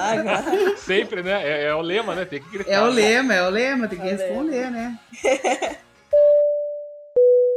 Sempre, 0.77 1.21
né? 1.23 1.41
É, 1.43 1.65
é 1.65 1.75
o 1.75 1.81
lema, 1.81 2.15
né? 2.15 2.25
Tem 2.25 2.41
que 2.41 2.49
gritar. 2.49 2.71
É 2.71 2.81
o 2.81 2.85
lema, 2.87 3.33
é 3.33 3.43
o 3.43 3.49
lema, 3.49 3.87
tem 3.87 3.99
que 3.99 4.05
responder, 4.07 4.69
né? 4.71 4.97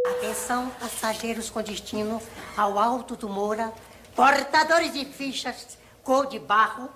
Atenção, 0.07 0.71
passageiros 0.81 1.51
com 1.51 1.63
destino 1.63 2.21
ao 2.57 2.79
Alto 2.79 3.17
do 3.17 3.29
Moura, 3.29 3.73
portadores 4.19 4.93
de 4.95 5.05
fichas 5.05 5.79
cor 6.03 6.27
de 6.27 6.41
barro, 6.41 6.91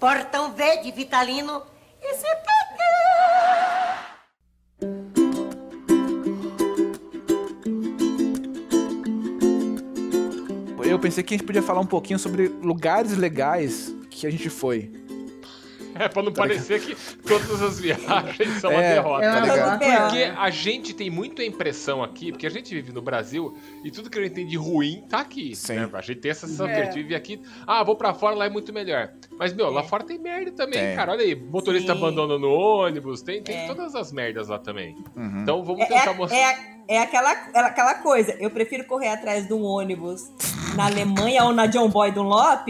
portão 0.00 0.54
V 0.54 0.78
de 0.78 0.90
Vitalino 0.90 1.62
e 2.00 2.14
CPT. 2.14 2.56
eu 10.88 10.98
pensei 10.98 11.22
que 11.22 11.34
a 11.34 11.36
gente 11.36 11.46
podia 11.46 11.62
falar 11.62 11.80
um 11.80 11.86
pouquinho 11.86 12.18
sobre 12.18 12.48
lugares 12.48 13.18
legais 13.18 13.94
que 14.10 14.26
a 14.26 14.30
gente 14.30 14.48
foi. 14.48 15.05
É, 16.04 16.08
pra 16.08 16.22
não 16.22 16.32
parecer 16.32 16.80
que 16.80 16.94
todas 17.22 17.62
as 17.62 17.80
viagens 17.80 18.60
são 18.60 18.70
uma 18.70 18.82
É, 18.82 18.94
derrota. 18.94 19.24
é 19.24 19.28
uma 19.30 19.34
tá 19.40 19.40
ligado? 19.54 19.78
derrota. 19.78 20.02
Porque 20.10 20.22
a 20.38 20.50
gente 20.50 20.94
tem 20.94 21.08
muito 21.10 21.40
a 21.42 21.44
impressão 21.44 22.02
aqui, 22.02 22.30
porque 22.32 22.46
a 22.46 22.50
gente 22.50 22.74
vive 22.74 22.92
no 22.92 23.00
Brasil 23.02 23.56
e 23.84 23.90
tudo 23.90 24.10
que 24.10 24.18
a 24.18 24.22
gente 24.22 24.34
tem 24.34 24.46
de 24.46 24.56
ruim 24.56 25.04
tá 25.08 25.20
aqui. 25.20 25.54
Sim. 25.56 25.74
né? 25.76 25.90
A 25.92 26.00
gente 26.00 26.20
tem 26.20 26.30
essa 26.30 26.46
sensação 26.46 26.66
É. 26.68 26.74
que 26.74 26.80
a 26.80 26.84
gente 26.84 26.94
vive 26.94 27.14
aqui. 27.14 27.40
Ah, 27.66 27.82
vou 27.82 27.96
pra 27.96 28.12
fora, 28.14 28.34
lá 28.36 28.46
é 28.46 28.50
muito 28.50 28.72
melhor. 28.72 29.10
Mas, 29.38 29.52
meu, 29.52 29.70
lá 29.70 29.82
fora 29.82 30.04
tem 30.04 30.18
merda 30.18 30.50
também, 30.52 30.78
Tem. 30.80 30.96
cara. 30.96 31.12
Olha 31.12 31.22
aí, 31.22 31.34
motorista 31.34 31.92
Sim. 31.92 31.98
abandonando 31.98 32.48
ônibus, 32.50 33.22
tem, 33.22 33.42
tem 33.42 33.56
É. 33.56 33.66
todas 33.66 33.94
as 33.94 34.12
merdas 34.12 34.48
lá 34.48 34.58
também. 34.58 34.94
Uhum. 35.16 35.40
Então 35.42 35.64
vamos 35.64 35.82
É, 35.82 35.86
tentar 35.86 36.10
é, 36.10 36.14
mostrar. 36.14 36.38
é, 36.38 36.56
é 36.88 36.98
aquela, 37.00 37.32
é 37.32 37.58
aquela 37.60 37.94
coisa. 37.94 38.32
Eu 38.38 38.50
prefiro 38.50 38.84
correr 38.84 39.08
atrás 39.08 39.46
de 39.46 39.52
um 39.54 39.62
ônibus 39.62 40.22
na 40.76 40.86
Alemanha 40.86 41.44
ou 41.44 41.52
na 41.52 41.66
John 41.66 41.88
Boy 41.88 42.10
Dunlop. 42.12 42.68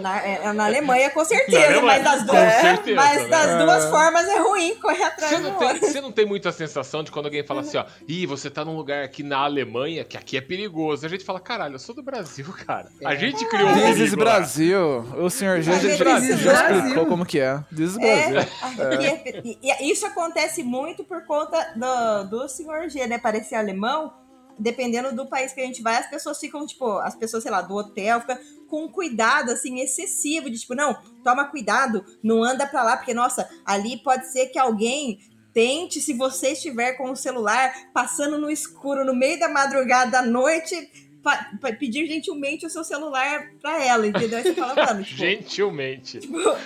Na, 0.00 0.22
é, 0.24 0.52
na 0.52 0.64
Alemanha, 0.66 1.10
com 1.10 1.24
certeza. 1.24 1.58
Alemanha, 1.66 1.82
mas 1.82 2.04
das 2.04 2.22
duas, 2.26 2.52
certeza, 2.60 2.96
mas 2.96 3.22
né? 3.22 3.28
das 3.28 3.46
É. 3.48 3.58
duas 3.64 3.84
formas 3.86 4.26
é 4.28 4.38
ruim 4.38 4.74
correr 4.76 5.02
atrás 5.04 5.30
Você 5.32 5.36
do 5.38 5.42
não, 5.50 5.58
tem, 5.58 5.78
você 5.80 6.00
não 6.00 6.12
tem 6.12 6.26
muita 6.26 6.52
sensação 6.52 7.02
de 7.02 7.10
quando 7.10 7.26
alguém 7.26 7.44
fala 7.46 7.60
assim, 7.62 7.76
ó, 7.78 7.84
ih, 8.08 8.26
você 8.26 8.50
tá 8.50 8.64
num 8.64 8.76
lugar 8.76 9.04
aqui 9.04 9.22
na 9.22 9.38
Alemanha, 9.38 10.04
que 10.04 10.16
aqui 10.16 10.36
é 10.36 10.40
perigoso. 10.40 11.06
A 11.06 11.08
gente 11.08 11.24
fala, 11.24 11.40
caralho, 11.40 11.74
eu 11.74 11.78
sou 11.78 11.94
do 11.94 12.02
Brasil, 12.02 12.46
cara. 12.66 12.88
A 13.04 13.14
gente 13.14 13.44
criou 13.48 13.68
um 13.68 13.72
lá. 13.72 14.16
Brasil. 14.16 14.98
O 15.18 15.30
senhor 15.30 15.60
já, 15.62 15.72
já 15.74 15.96
Brasil. 15.96 16.36
explicou 16.52 17.06
como 17.06 17.24
que 17.24 17.38
é. 17.40 17.44
É, 17.44 17.64
Brasil. 18.30 18.38
é- 19.00 19.42
e, 19.44 19.58
e 19.62 19.92
isso 19.92 20.06
acontece 20.06 20.62
muito 20.62 21.04
por 21.04 21.24
conta 21.26 21.72
do, 21.76 22.24
do 22.30 22.48
senhor 22.48 22.88
G, 22.88 23.06
né? 23.06 23.18
Parecer 23.18 23.54
alemão. 23.54 24.12
Dependendo 24.56 25.12
do 25.12 25.26
país 25.26 25.52
que 25.52 25.60
a 25.60 25.64
gente 25.64 25.82
vai, 25.82 25.96
as 25.96 26.08
pessoas 26.08 26.38
ficam, 26.38 26.64
tipo, 26.64 26.98
as 26.98 27.16
pessoas, 27.16 27.42
sei 27.42 27.50
lá, 27.50 27.60
do 27.60 27.74
hotel, 27.74 28.20
ficam 28.20 28.38
com 28.74 28.84
um 28.86 28.88
cuidado, 28.88 29.52
assim, 29.52 29.78
excessivo, 29.80 30.50
de 30.50 30.58
tipo, 30.58 30.74
não, 30.74 30.94
toma 31.22 31.44
cuidado, 31.44 32.04
não 32.22 32.42
anda 32.42 32.66
pra 32.66 32.82
lá, 32.82 32.96
porque, 32.96 33.14
nossa, 33.14 33.48
ali 33.64 33.96
pode 34.02 34.26
ser 34.32 34.46
que 34.46 34.58
alguém 34.58 35.18
tente, 35.52 36.00
se 36.00 36.12
você 36.12 36.48
estiver 36.50 36.94
com 36.94 37.12
o 37.12 37.16
celular 37.16 37.72
passando 37.92 38.36
no 38.36 38.50
escuro, 38.50 39.04
no 39.04 39.14
meio 39.14 39.38
da 39.38 39.48
madrugada, 39.48 40.18
à 40.18 40.22
noite, 40.26 40.74
pedir 41.78 42.06
gentilmente 42.06 42.66
o 42.66 42.70
seu 42.70 42.82
celular 42.84 43.46
pra 43.62 43.82
ela, 43.82 44.06
entendeu? 44.06 44.38
Aí 44.38 44.42
você 44.44 44.52
fala, 44.54 44.74
mano, 44.74 45.02
tipo, 45.04 45.16
Gentilmente. 45.16 46.20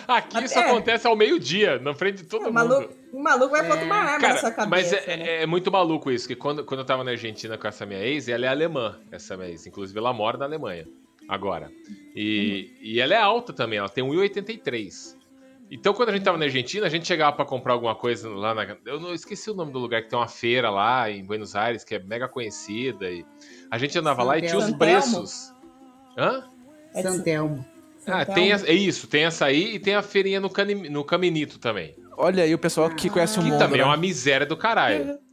Aqui 0.09 0.43
isso 0.45 0.59
é. 0.59 0.63
acontece 0.63 1.07
ao 1.07 1.15
meio-dia, 1.15 1.79
na 1.79 1.95
frente 1.95 2.23
de 2.23 2.25
todo 2.25 2.41
o 2.41 2.45
mundo. 2.47 2.55
maluco, 2.55 2.95
o 3.13 3.23
maluco 3.23 3.51
vai 3.51 3.63
botar 3.69 3.85
uma 3.85 3.95
arma 3.97 4.29
na 4.29 4.37
sua 4.39 4.51
Cara, 4.51 4.69
cabeça. 4.69 4.69
mas 4.71 5.07
é, 5.07 5.17
né? 5.17 5.29
é- 5.29 5.43
é 5.43 5.47
muito 5.47 5.71
maluco 5.71 6.11
isso, 6.11 6.27
que 6.27 6.35
quando, 6.35 6.65
quando 6.65 6.81
eu 6.81 6.87
tava 6.87 7.05
na 7.05 7.11
Argentina 7.13 7.57
com 7.59 7.69
essa 7.69 7.85
minha 7.87 8.01
ex, 8.01 8.27
ela 8.27 8.47
é 8.47 8.49
alemã, 8.49 8.99
essa 9.13 9.37
minha 9.37 9.49
ex. 9.51 9.67
Inclusive, 9.67 9.99
ela 9.99 10.13
mora 10.13 10.37
na 10.39 10.47
Alemanha, 10.47 10.87
agora. 11.29 11.71
E, 12.17 12.73
e 12.81 13.01
ela 13.01 13.15
é 13.15 13.19
alta 13.19 13.53
também, 13.53 13.79
ela 13.79 13.89
tem 13.89 14.03
1,83. 14.05 15.17
Então, 15.71 15.93
quando 15.93 16.09
a 16.09 16.13
gente 16.13 16.25
tava 16.25 16.39
na 16.39 16.47
Argentina, 16.47 16.87
a 16.87 16.89
gente 16.89 17.07
chegava 17.07 17.37
pra 17.37 17.45
comprar 17.45 17.75
alguma 17.75 17.95
coisa 17.95 18.29
lá 18.31 18.55
na. 18.55 18.77
Eu 18.87 18.99
não 18.99 19.13
esqueci 19.13 19.51
o 19.51 19.55
nome 19.55 19.71
do 19.71 19.79
lugar, 19.79 20.03
que 20.03 20.09
tem 20.09 20.19
uma 20.19 20.27
feira 20.27 20.71
lá 20.71 21.11
em 21.11 21.23
Buenos 21.23 21.55
Aires, 21.55 21.85
que 21.85 21.95
é 21.95 21.99
mega 21.99 22.27
conhecida. 22.27 23.11
E 23.11 23.23
a 23.71 23.77
gente 23.77 23.99
andava 23.99 24.23
lá 24.23 24.39
e 24.39 24.43
tinha 24.43 24.57
os 24.57 24.65
Santelmo? 24.65 24.79
preços. 24.79 25.53
Hã? 26.17 26.43
É 26.95 27.03
de- 27.03 27.09
Santelmo. 27.11 27.65
Ah, 28.07 28.25
Santelmo? 28.25 28.35
tem 28.35 28.53
a- 28.53 28.61
é 28.67 28.73
isso, 28.73 29.07
tem 29.07 29.25
essa 29.25 29.45
aí 29.45 29.75
e 29.75 29.79
tem 29.79 29.95
a 29.95 30.01
feirinha 30.01 30.41
no, 30.41 30.49
Cani- 30.49 30.89
no 30.89 31.05
Caminito 31.05 31.59
também. 31.59 31.95
Olha 32.17 32.43
aí 32.45 32.55
o 32.55 32.59
pessoal 32.59 32.89
que 32.89 33.11
conhece 33.11 33.39
o 33.39 33.43
Que 33.43 33.51
mundo. 33.51 33.59
também 33.59 33.77
né? 33.77 33.83
é 33.83 33.87
uma 33.87 33.97
miséria 33.97 34.47
do 34.47 34.57
caralho. 34.57 35.19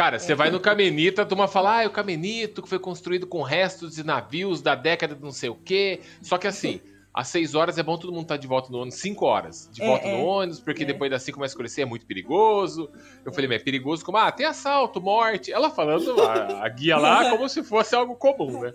Cara, 0.00 0.18
você 0.18 0.34
vai 0.34 0.50
no 0.50 0.58
Caminito, 0.58 1.20
a 1.20 1.26
turma 1.26 1.46
fala, 1.46 1.82
ah, 1.82 1.86
o 1.86 1.90
Caminito 1.90 2.62
que 2.62 2.68
foi 2.70 2.78
construído 2.78 3.26
com 3.26 3.42
restos 3.42 3.96
de 3.96 4.02
navios 4.02 4.62
da 4.62 4.74
década 4.74 5.14
de 5.14 5.20
não 5.20 5.30
sei 5.30 5.50
o 5.50 5.54
quê. 5.54 6.00
Só 6.22 6.38
que 6.38 6.46
assim, 6.46 6.80
às 7.12 7.28
6 7.28 7.54
horas 7.54 7.76
é 7.76 7.82
bom 7.82 7.98
todo 7.98 8.10
mundo 8.10 8.22
estar 8.22 8.38
de 8.38 8.46
volta 8.46 8.72
no 8.72 8.78
ônibus, 8.78 8.98
5 8.98 9.26
horas 9.26 9.68
de 9.70 9.82
É, 9.82 9.86
volta 9.86 10.06
é. 10.08 10.16
no 10.16 10.24
ônibus, 10.24 10.58
porque 10.58 10.84
É. 10.84 10.86
depois 10.86 11.10
das 11.10 11.22
5 11.22 11.36
começa 11.36 11.52
a 11.52 11.54
escurecer, 11.54 11.82
é 11.82 11.84
muito 11.84 12.06
perigoso. 12.06 12.88
Eu 13.26 13.30
falei, 13.30 13.46
mas 13.46 13.60
é 13.60 13.62
perigoso 13.62 14.02
como? 14.02 14.16
Ah, 14.16 14.32
tem 14.32 14.46
assalto, 14.46 15.02
morte. 15.02 15.52
Ela 15.52 15.68
falando, 15.68 16.18
a, 16.22 16.64
a 16.64 16.68
guia 16.70 16.96
lá, 16.96 17.28
como 17.28 17.46
se 17.46 17.62
fosse 17.62 17.94
algo 17.94 18.14
comum, 18.14 18.62
né? 18.62 18.72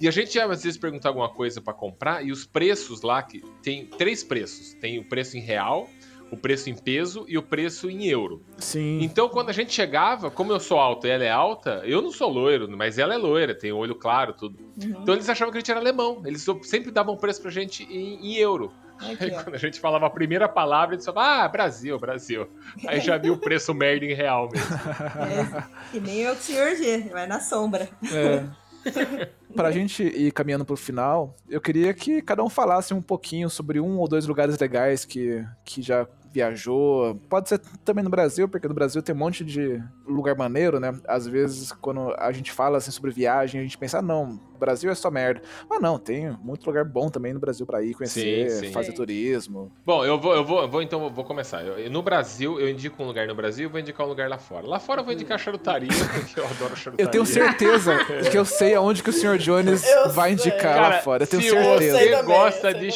E 0.00 0.06
a 0.06 0.12
gente 0.12 0.36
ia, 0.36 0.44
às 0.44 0.62
vezes, 0.62 0.78
perguntar 0.78 1.08
alguma 1.08 1.28
coisa 1.28 1.60
pra 1.60 1.74
comprar, 1.74 2.24
e 2.24 2.30
os 2.30 2.46
preços 2.46 3.02
lá, 3.02 3.20
que 3.20 3.42
tem 3.64 3.86
três 3.86 4.22
preços. 4.22 4.74
Tem 4.74 5.00
o 5.00 5.04
preço 5.08 5.36
em 5.36 5.40
real, 5.40 5.88
o 6.32 6.36
preço 6.36 6.70
em 6.70 6.74
peso 6.74 7.26
e 7.28 7.36
o 7.36 7.42
preço 7.42 7.90
em 7.90 8.06
euro. 8.06 8.42
Sim. 8.56 9.00
Então, 9.02 9.28
quando 9.28 9.50
a 9.50 9.52
gente 9.52 9.70
chegava, 9.70 10.30
como 10.30 10.50
eu 10.50 10.58
sou 10.58 10.78
alto 10.78 11.06
e 11.06 11.10
ela 11.10 11.22
é 11.22 11.30
alta, 11.30 11.82
eu 11.84 12.00
não 12.00 12.10
sou 12.10 12.30
loiro, 12.30 12.66
mas 12.74 12.98
ela 12.98 13.12
é 13.12 13.18
loira, 13.18 13.54
tem 13.54 13.70
olho 13.70 13.94
claro, 13.94 14.32
tudo. 14.32 14.58
Uhum. 14.82 15.02
Então 15.02 15.14
eles 15.14 15.28
achavam 15.28 15.52
que 15.52 15.58
a 15.58 15.60
gente 15.60 15.70
era 15.70 15.78
alemão. 15.78 16.22
Eles 16.24 16.46
sempre 16.62 16.90
davam 16.90 17.18
preço 17.18 17.42
pra 17.42 17.50
gente 17.50 17.82
em, 17.84 18.26
em 18.26 18.36
euro. 18.36 18.72
Aqui, 18.98 19.24
Aí 19.24 19.30
quando 19.30 19.54
a 19.54 19.58
gente 19.58 19.78
falava 19.78 20.06
a 20.06 20.10
primeira 20.10 20.48
palavra, 20.48 20.94
eles 20.94 21.04
falavam, 21.04 21.44
ah, 21.44 21.48
Brasil, 21.48 21.98
Brasil. 21.98 22.48
Aí 22.86 22.98
já 23.00 23.18
viu 23.18 23.34
o 23.34 23.38
preço 23.38 23.74
merda 23.74 24.06
em 24.06 24.14
real 24.14 24.48
mesmo. 24.50 24.74
É, 24.74 25.64
que 25.90 26.00
nem 26.00 26.26
o 26.30 26.34
senhor 26.34 26.74
G, 26.76 27.10
vai 27.10 27.26
na 27.26 27.40
sombra. 27.40 27.90
É. 28.10 28.62
Pra 29.54 29.70
gente 29.70 30.02
ir 30.02 30.32
caminhando 30.32 30.64
pro 30.64 30.76
final, 30.76 31.36
eu 31.48 31.60
queria 31.60 31.92
que 31.92 32.22
cada 32.22 32.42
um 32.42 32.48
falasse 32.48 32.94
um 32.94 33.02
pouquinho 33.02 33.50
sobre 33.50 33.78
um 33.78 33.98
ou 33.98 34.08
dois 34.08 34.26
lugares 34.26 34.58
legais 34.58 35.04
que, 35.04 35.44
que 35.64 35.82
já 35.82 36.06
viajou. 36.32 37.14
Pode 37.28 37.48
ser 37.48 37.58
também 37.84 38.02
no 38.02 38.10
Brasil, 38.10 38.48
porque 38.48 38.66
no 38.68 38.74
Brasil 38.74 39.02
tem 39.02 39.14
um 39.14 39.18
monte 39.18 39.44
de 39.44 39.82
lugar 40.06 40.34
maneiro, 40.36 40.80
né? 40.80 40.92
Às 41.06 41.26
vezes, 41.26 41.72
quando 41.72 42.14
a 42.18 42.32
gente 42.32 42.50
fala 42.50 42.78
assim 42.78 42.90
sobre 42.90 43.10
viagem, 43.10 43.60
a 43.60 43.62
gente 43.62 43.76
pensa, 43.78 43.98
ah, 43.98 44.02
não, 44.02 44.40
Brasil 44.58 44.90
é 44.90 44.94
só 44.94 45.10
merda. 45.10 45.42
Mas 45.68 45.80
não, 45.80 45.98
tem 45.98 46.30
muito 46.42 46.64
lugar 46.66 46.84
bom 46.84 47.08
também 47.08 47.32
no 47.32 47.40
Brasil 47.40 47.66
pra 47.66 47.82
ir 47.82 47.94
conhecer, 47.94 48.48
Sim, 48.50 48.66
sim. 48.66 48.72
fazer 48.72 48.92
turismo. 48.92 49.70
Bom, 49.84 50.04
eu 50.04 50.18
vou, 50.18 50.34
eu 50.34 50.44
vou, 50.44 50.62
eu 50.62 50.68
vou 50.68 50.82
então, 50.82 51.02
eu 51.04 51.10
vou 51.10 51.24
começar. 51.24 51.62
Eu- 51.62 51.90
no 51.90 52.02
Brasil, 52.02 52.60
eu 52.60 52.68
indico 52.68 53.02
um 53.02 53.06
lugar 53.06 53.26
no 53.26 53.34
Brasil, 53.34 53.64
eu 53.66 53.70
vou 53.70 53.80
indicar 53.80 54.06
um 54.06 54.08
lugar 54.08 54.28
lá 54.28 54.38
fora. 54.38 54.66
Lá 54.66 54.78
fora 54.78 55.00
eu 55.00 55.04
vou 55.04 55.12
indicar 55.12 55.38
charutaria, 55.38 55.88
porque 56.14 56.38
eu 56.40 56.44
adoro 56.46 56.76
charutaria. 56.76 57.04
Eu 57.06 57.10
tenho 57.10 57.26
certeza 57.26 57.92
que 58.30 58.38
eu 58.38 58.44
sei 58.44 58.74
aonde 58.74 59.02
que 59.02 59.10
o 59.10 59.12
Sr. 59.12 59.36
Jones 59.38 59.84
Eu 59.84 60.10
vai 60.10 60.36
sei. 60.36 60.50
indicar 60.50 60.74
Cara, 60.76 60.88
lá 60.96 61.02
fora. 61.02 61.24
Eu 61.24 61.26
tenho 61.26 61.42
se 61.42 61.50
certeza. 61.50 61.98
você 61.98 62.10
também, 62.10 62.24
gosta 62.24 62.68
de 62.74 62.74
também. 62.74 62.90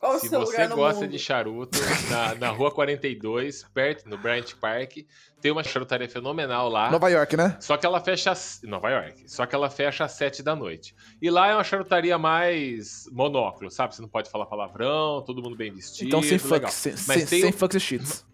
Qual 0.00 0.18
Se 0.18 0.30
você 0.30 0.66
gosta 0.68 1.02
mundo? 1.02 1.10
de 1.10 1.18
charuto, 1.18 1.78
na, 2.10 2.34
na 2.36 2.48
rua 2.48 2.70
42, 2.70 3.66
perto, 3.74 4.08
no 4.08 4.16
Bryant 4.16 4.54
Park, 4.58 4.96
tem 5.42 5.52
uma 5.52 5.62
charutaria 5.62 6.08
fenomenal 6.08 6.70
lá. 6.70 6.90
Nova 6.90 7.10
York, 7.10 7.36
né? 7.36 7.54
Só 7.60 7.76
que 7.76 7.84
ela 7.84 8.00
fecha. 8.00 8.30
às- 8.30 8.60
Nova 8.64 8.88
York. 8.88 9.24
Só 9.30 9.44
que 9.44 9.54
ela 9.54 9.68
fecha 9.68 10.04
às 10.04 10.12
7 10.12 10.42
da 10.42 10.56
noite. 10.56 10.94
E 11.20 11.28
lá 11.30 11.48
é 11.48 11.54
uma 11.54 11.62
charutaria 11.64 12.16
mais 12.16 13.06
monóculo, 13.12 13.70
sabe? 13.70 13.94
Você 13.94 14.00
não 14.00 14.08
pode 14.08 14.30
falar 14.30 14.46
palavrão, 14.46 15.22
todo 15.22 15.42
mundo 15.42 15.54
bem 15.54 15.70
vestido. 15.70 16.08
Então 16.08 16.22
sem 16.22 16.38
legal. 16.38 16.48
fucks, 16.70 16.74
sem, 16.74 16.92
Mas 16.92 17.04
sem, 17.04 17.26
tem 17.26 17.40
sem 17.42 17.50
um- 17.50 17.52
fucks 17.52 17.76
e 17.76 17.80
cheats. 17.80 18.24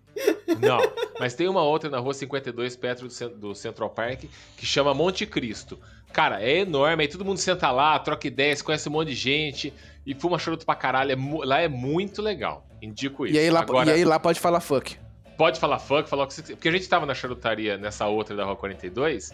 Não, 0.60 0.78
mas 1.20 1.34
tem 1.34 1.48
uma 1.48 1.62
outra 1.62 1.90
na 1.90 1.98
rua 1.98 2.14
52, 2.14 2.76
perto 2.76 3.06
do 3.36 3.54
Central 3.54 3.90
Park, 3.90 4.24
que 4.56 4.64
chama 4.64 4.94
Monte 4.94 5.26
Cristo. 5.26 5.78
Cara, 6.12 6.42
é 6.42 6.58
enorme, 6.60 7.02
aí 7.02 7.08
todo 7.08 7.24
mundo 7.24 7.38
senta 7.38 7.70
lá, 7.70 7.98
troca 7.98 8.26
ideias, 8.26 8.62
conhece 8.62 8.88
um 8.88 8.92
monte 8.92 9.08
de 9.08 9.14
gente 9.14 9.72
e 10.06 10.14
fuma 10.14 10.38
charuto 10.38 10.64
pra 10.64 10.74
caralho. 10.74 11.12
É 11.12 11.16
lá 11.44 11.60
é 11.60 11.68
muito 11.68 12.22
legal. 12.22 12.66
Indico 12.80 13.26
isso. 13.26 13.34
E 13.34 13.38
aí, 13.38 13.50
lá, 13.50 13.60
Agora, 13.60 13.90
e 13.90 13.92
aí 13.94 14.04
lá 14.04 14.18
pode 14.18 14.38
falar 14.40 14.60
fuck. 14.60 14.96
pode 15.36 15.58
falar 15.60 15.78
funk, 15.78 16.08
falar 16.08 16.24
o 16.24 16.26
que 16.26 16.34
você. 16.34 16.42
Porque 16.54 16.68
a 16.68 16.72
gente 16.72 16.88
tava 16.88 17.04
na 17.06 17.14
charutaria 17.14 17.76
nessa 17.76 18.06
outra 18.06 18.34
da 18.36 18.44
rua 18.44 18.56
42, 18.56 19.32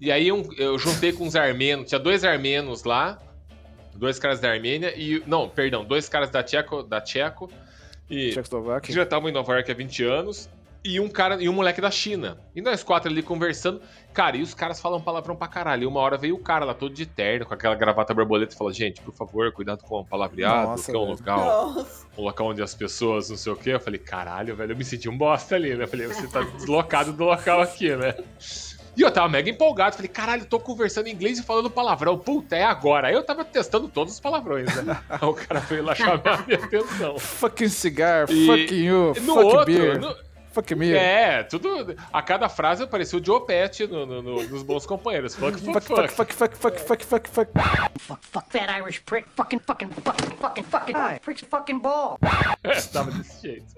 e 0.00 0.10
aí 0.10 0.30
um- 0.32 0.48
eu 0.56 0.78
juntei 0.78 1.12
com 1.12 1.24
uns 1.24 1.36
armenos, 1.36 1.88
tinha 1.88 1.98
dois 1.98 2.24
armenos 2.24 2.84
lá, 2.84 3.18
dois 3.94 4.18
caras 4.18 4.40
da 4.40 4.50
Armênia 4.50 4.92
e. 4.96 5.22
Não, 5.26 5.48
perdão, 5.48 5.84
dois 5.84 6.08
caras 6.08 6.30
da 6.30 6.42
Tcheco, 6.42 6.82
da 6.82 7.00
Tcheco 7.00 7.50
e 8.08 8.26
que 8.28 8.32
Tchecoslováquia. 8.32 8.94
já 8.94 9.02
estavam 9.02 9.28
em 9.28 9.32
Nova 9.32 9.52
York 9.54 9.70
há 9.70 9.74
20 9.74 10.02
anos. 10.04 10.48
E 10.84 10.98
um 10.98 11.08
cara 11.08 11.40
e 11.40 11.48
um 11.48 11.52
moleque 11.52 11.80
da 11.80 11.92
China. 11.92 12.38
E 12.56 12.60
nós 12.60 12.82
quatro 12.82 13.08
ali 13.08 13.22
conversando. 13.22 13.80
Cara, 14.12 14.36
e 14.36 14.42
os 14.42 14.52
caras 14.52 14.80
falam 14.80 15.00
palavrão 15.00 15.36
pra 15.36 15.46
caralho. 15.46 15.84
E 15.84 15.86
uma 15.86 16.00
hora 16.00 16.18
veio 16.18 16.34
o 16.34 16.38
cara 16.40 16.64
lá 16.64 16.74
todo 16.74 16.92
de 16.92 17.06
terno, 17.06 17.46
com 17.46 17.54
aquela 17.54 17.76
gravata 17.76 18.12
borboleta, 18.12 18.52
e 18.52 18.58
falou: 18.58 18.72
Gente, 18.72 19.00
por 19.00 19.14
favor, 19.14 19.52
cuidado 19.52 19.84
com 19.84 20.00
o 20.00 20.04
palavreado, 20.04 20.70
Nossa, 20.70 20.90
que 20.90 20.96
é 20.96 21.00
um 21.00 21.04
velho. 21.14 21.18
local, 21.18 21.72
Nossa. 21.74 22.06
um 22.18 22.22
local 22.22 22.46
onde 22.48 22.62
as 22.62 22.74
pessoas 22.74 23.30
não 23.30 23.36
sei 23.36 23.52
o 23.52 23.56
quê. 23.56 23.70
Eu 23.70 23.80
falei: 23.80 24.00
Caralho, 24.00 24.56
velho, 24.56 24.72
eu 24.72 24.76
me 24.76 24.84
senti 24.84 25.08
um 25.08 25.16
bosta 25.16 25.54
ali, 25.54 25.72
né? 25.76 25.84
Eu 25.84 25.88
falei: 25.88 26.08
Você 26.08 26.26
tá 26.26 26.40
deslocado 26.58 27.12
do 27.12 27.24
local 27.24 27.60
aqui, 27.60 27.94
né? 27.94 28.16
E 28.96 29.00
eu 29.02 29.10
tava 29.10 29.28
mega 29.28 29.48
empolgado. 29.48 29.94
Falei: 29.94 30.08
Caralho, 30.10 30.44
tô 30.46 30.58
conversando 30.58 31.06
em 31.06 31.12
inglês 31.12 31.38
e 31.38 31.44
falando 31.44 31.70
palavrão. 31.70 32.18
Puta, 32.18 32.56
é 32.56 32.64
agora. 32.64 33.06
Aí 33.06 33.14
eu 33.14 33.22
tava 33.22 33.44
testando 33.44 33.86
todos 33.88 34.14
os 34.14 34.20
palavrões, 34.20 34.66
né? 34.82 35.00
Aí 35.08 35.28
o 35.28 35.32
cara 35.32 35.60
veio 35.60 35.84
lá 35.84 35.94
chamar 35.94 36.20
a 36.26 36.42
minha 36.44 36.58
atenção. 36.58 37.16
Fucking 37.20 37.68
cigar, 37.68 38.28
E 38.28 38.46
fucking 38.46 38.82
you, 38.84 39.14
No 39.22 39.34
fuck 39.34 39.44
outro, 39.46 39.64
beer, 39.66 40.00
no- 40.00 40.14
fuck 40.52 40.74
me. 40.74 40.92
é, 40.92 41.42
tudo. 41.42 41.96
A 42.12 42.22
cada 42.22 42.48
frase 42.48 42.82
apareceu 42.84 43.18
o 43.20 43.24
Joe 43.24 43.44
Pet 43.46 43.86
no, 43.86 44.06
no- 44.06 44.22
no- 44.22 44.42
nos 44.44 44.62
bons 44.62 44.86
companheiros. 44.86 45.34
Fuck, 45.34 45.58
fuck, 45.58 45.72
Fuck, 45.72 45.86
fuck, 45.86 46.12
fuck. 46.12 46.32
fuck, 46.34 46.54
fuck, 46.56 46.78
fuck, 46.80 47.04
fuck, 47.04 47.04
fuck, 47.04 47.28
fuck. 47.28 47.50
Fuck, 48.00 48.20
fuck 48.26 48.50
that 48.50 48.70
Irish 48.80 49.00
prick. 49.04 49.28
Fucking, 49.36 49.60
fucking, 49.60 49.88
fucking, 49.88 50.36
fucking, 50.36 50.64
fucking, 50.64 50.94
prick's 51.22 51.42
fucking 51.48 51.78
ball. 51.78 52.18
Tava 52.92 53.10
desse 53.10 53.42
jeito. 53.42 53.74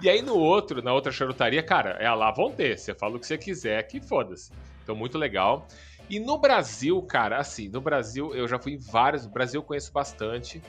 E 0.00 0.10
aí 0.10 0.20
no 0.20 0.34
outro, 0.36 0.82
na 0.82 0.92
outra 0.92 1.12
charutaria, 1.12 1.62
cara, 1.62 1.96
é 2.00 2.06
a 2.06 2.14
lá 2.14 2.30
vão 2.32 2.50
ter. 2.50 2.76
Você 2.78 2.92
fala 2.94 3.16
o 3.16 3.20
que 3.20 3.26
você 3.26 3.38
quiser, 3.38 3.82
que 3.86 4.00
foda-se. 4.00 4.50
Então, 4.82 4.96
muito 4.96 5.16
legal. 5.16 5.66
E 6.10 6.18
no 6.18 6.36
Brasil, 6.38 7.00
cara, 7.02 7.38
assim, 7.38 7.68
no 7.68 7.80
Brasil 7.80 8.34
eu 8.34 8.48
já 8.48 8.58
fui 8.58 8.72
em 8.72 8.78
vários. 8.78 9.24
No 9.24 9.30
Brasil 9.30 9.60
eu 9.60 9.64
conheço 9.64 9.92
bastante. 9.92 10.60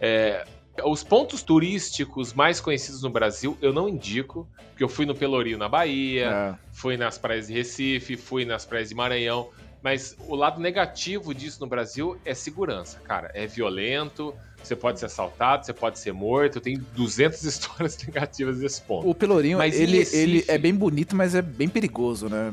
É, 0.00 0.44
os 0.84 1.02
pontos 1.02 1.42
turísticos 1.42 2.32
mais 2.32 2.60
conhecidos 2.60 3.02
no 3.02 3.10
Brasil 3.10 3.56
eu 3.62 3.72
não 3.72 3.88
indico, 3.88 4.48
porque 4.70 4.84
eu 4.84 4.88
fui 4.88 5.06
no 5.06 5.14
Pelourinho 5.14 5.58
na 5.58 5.68
Bahia, 5.68 6.26
É. 6.26 6.54
fui 6.72 6.96
nas 6.96 7.16
praias 7.18 7.46
de 7.46 7.54
Recife, 7.54 8.16
fui 8.16 8.44
nas 8.44 8.64
praias 8.64 8.88
de 8.88 8.94
Maranhão. 8.94 9.48
Mas 9.82 10.16
o 10.26 10.34
lado 10.34 10.60
negativo 10.60 11.32
disso 11.34 11.60
no 11.60 11.66
Brasil 11.68 12.18
é 12.24 12.34
segurança, 12.34 12.98
cara. 13.04 13.30
É 13.34 13.46
violento, 13.46 14.34
você 14.60 14.74
pode 14.74 14.98
ser 14.98 15.06
assaltado, 15.06 15.64
você 15.64 15.72
pode 15.72 15.98
ser 15.98 16.12
morto. 16.12 16.60
Tem 16.60 16.76
200 16.94 17.42
histórias 17.44 17.96
negativas 18.04 18.58
desse 18.58 18.82
ponto. 18.82 19.08
O 19.08 19.14
Pelourinho, 19.14 19.58
Mas 19.58 19.78
ele, 19.78 19.98
Recife- 19.98 20.16
ele 20.22 20.44
é 20.48 20.58
bem 20.58 20.74
bonito, 20.74 21.14
mas 21.14 21.34
é 21.36 21.42
bem 21.42 21.68
perigoso, 21.68 22.28
né? 22.28 22.52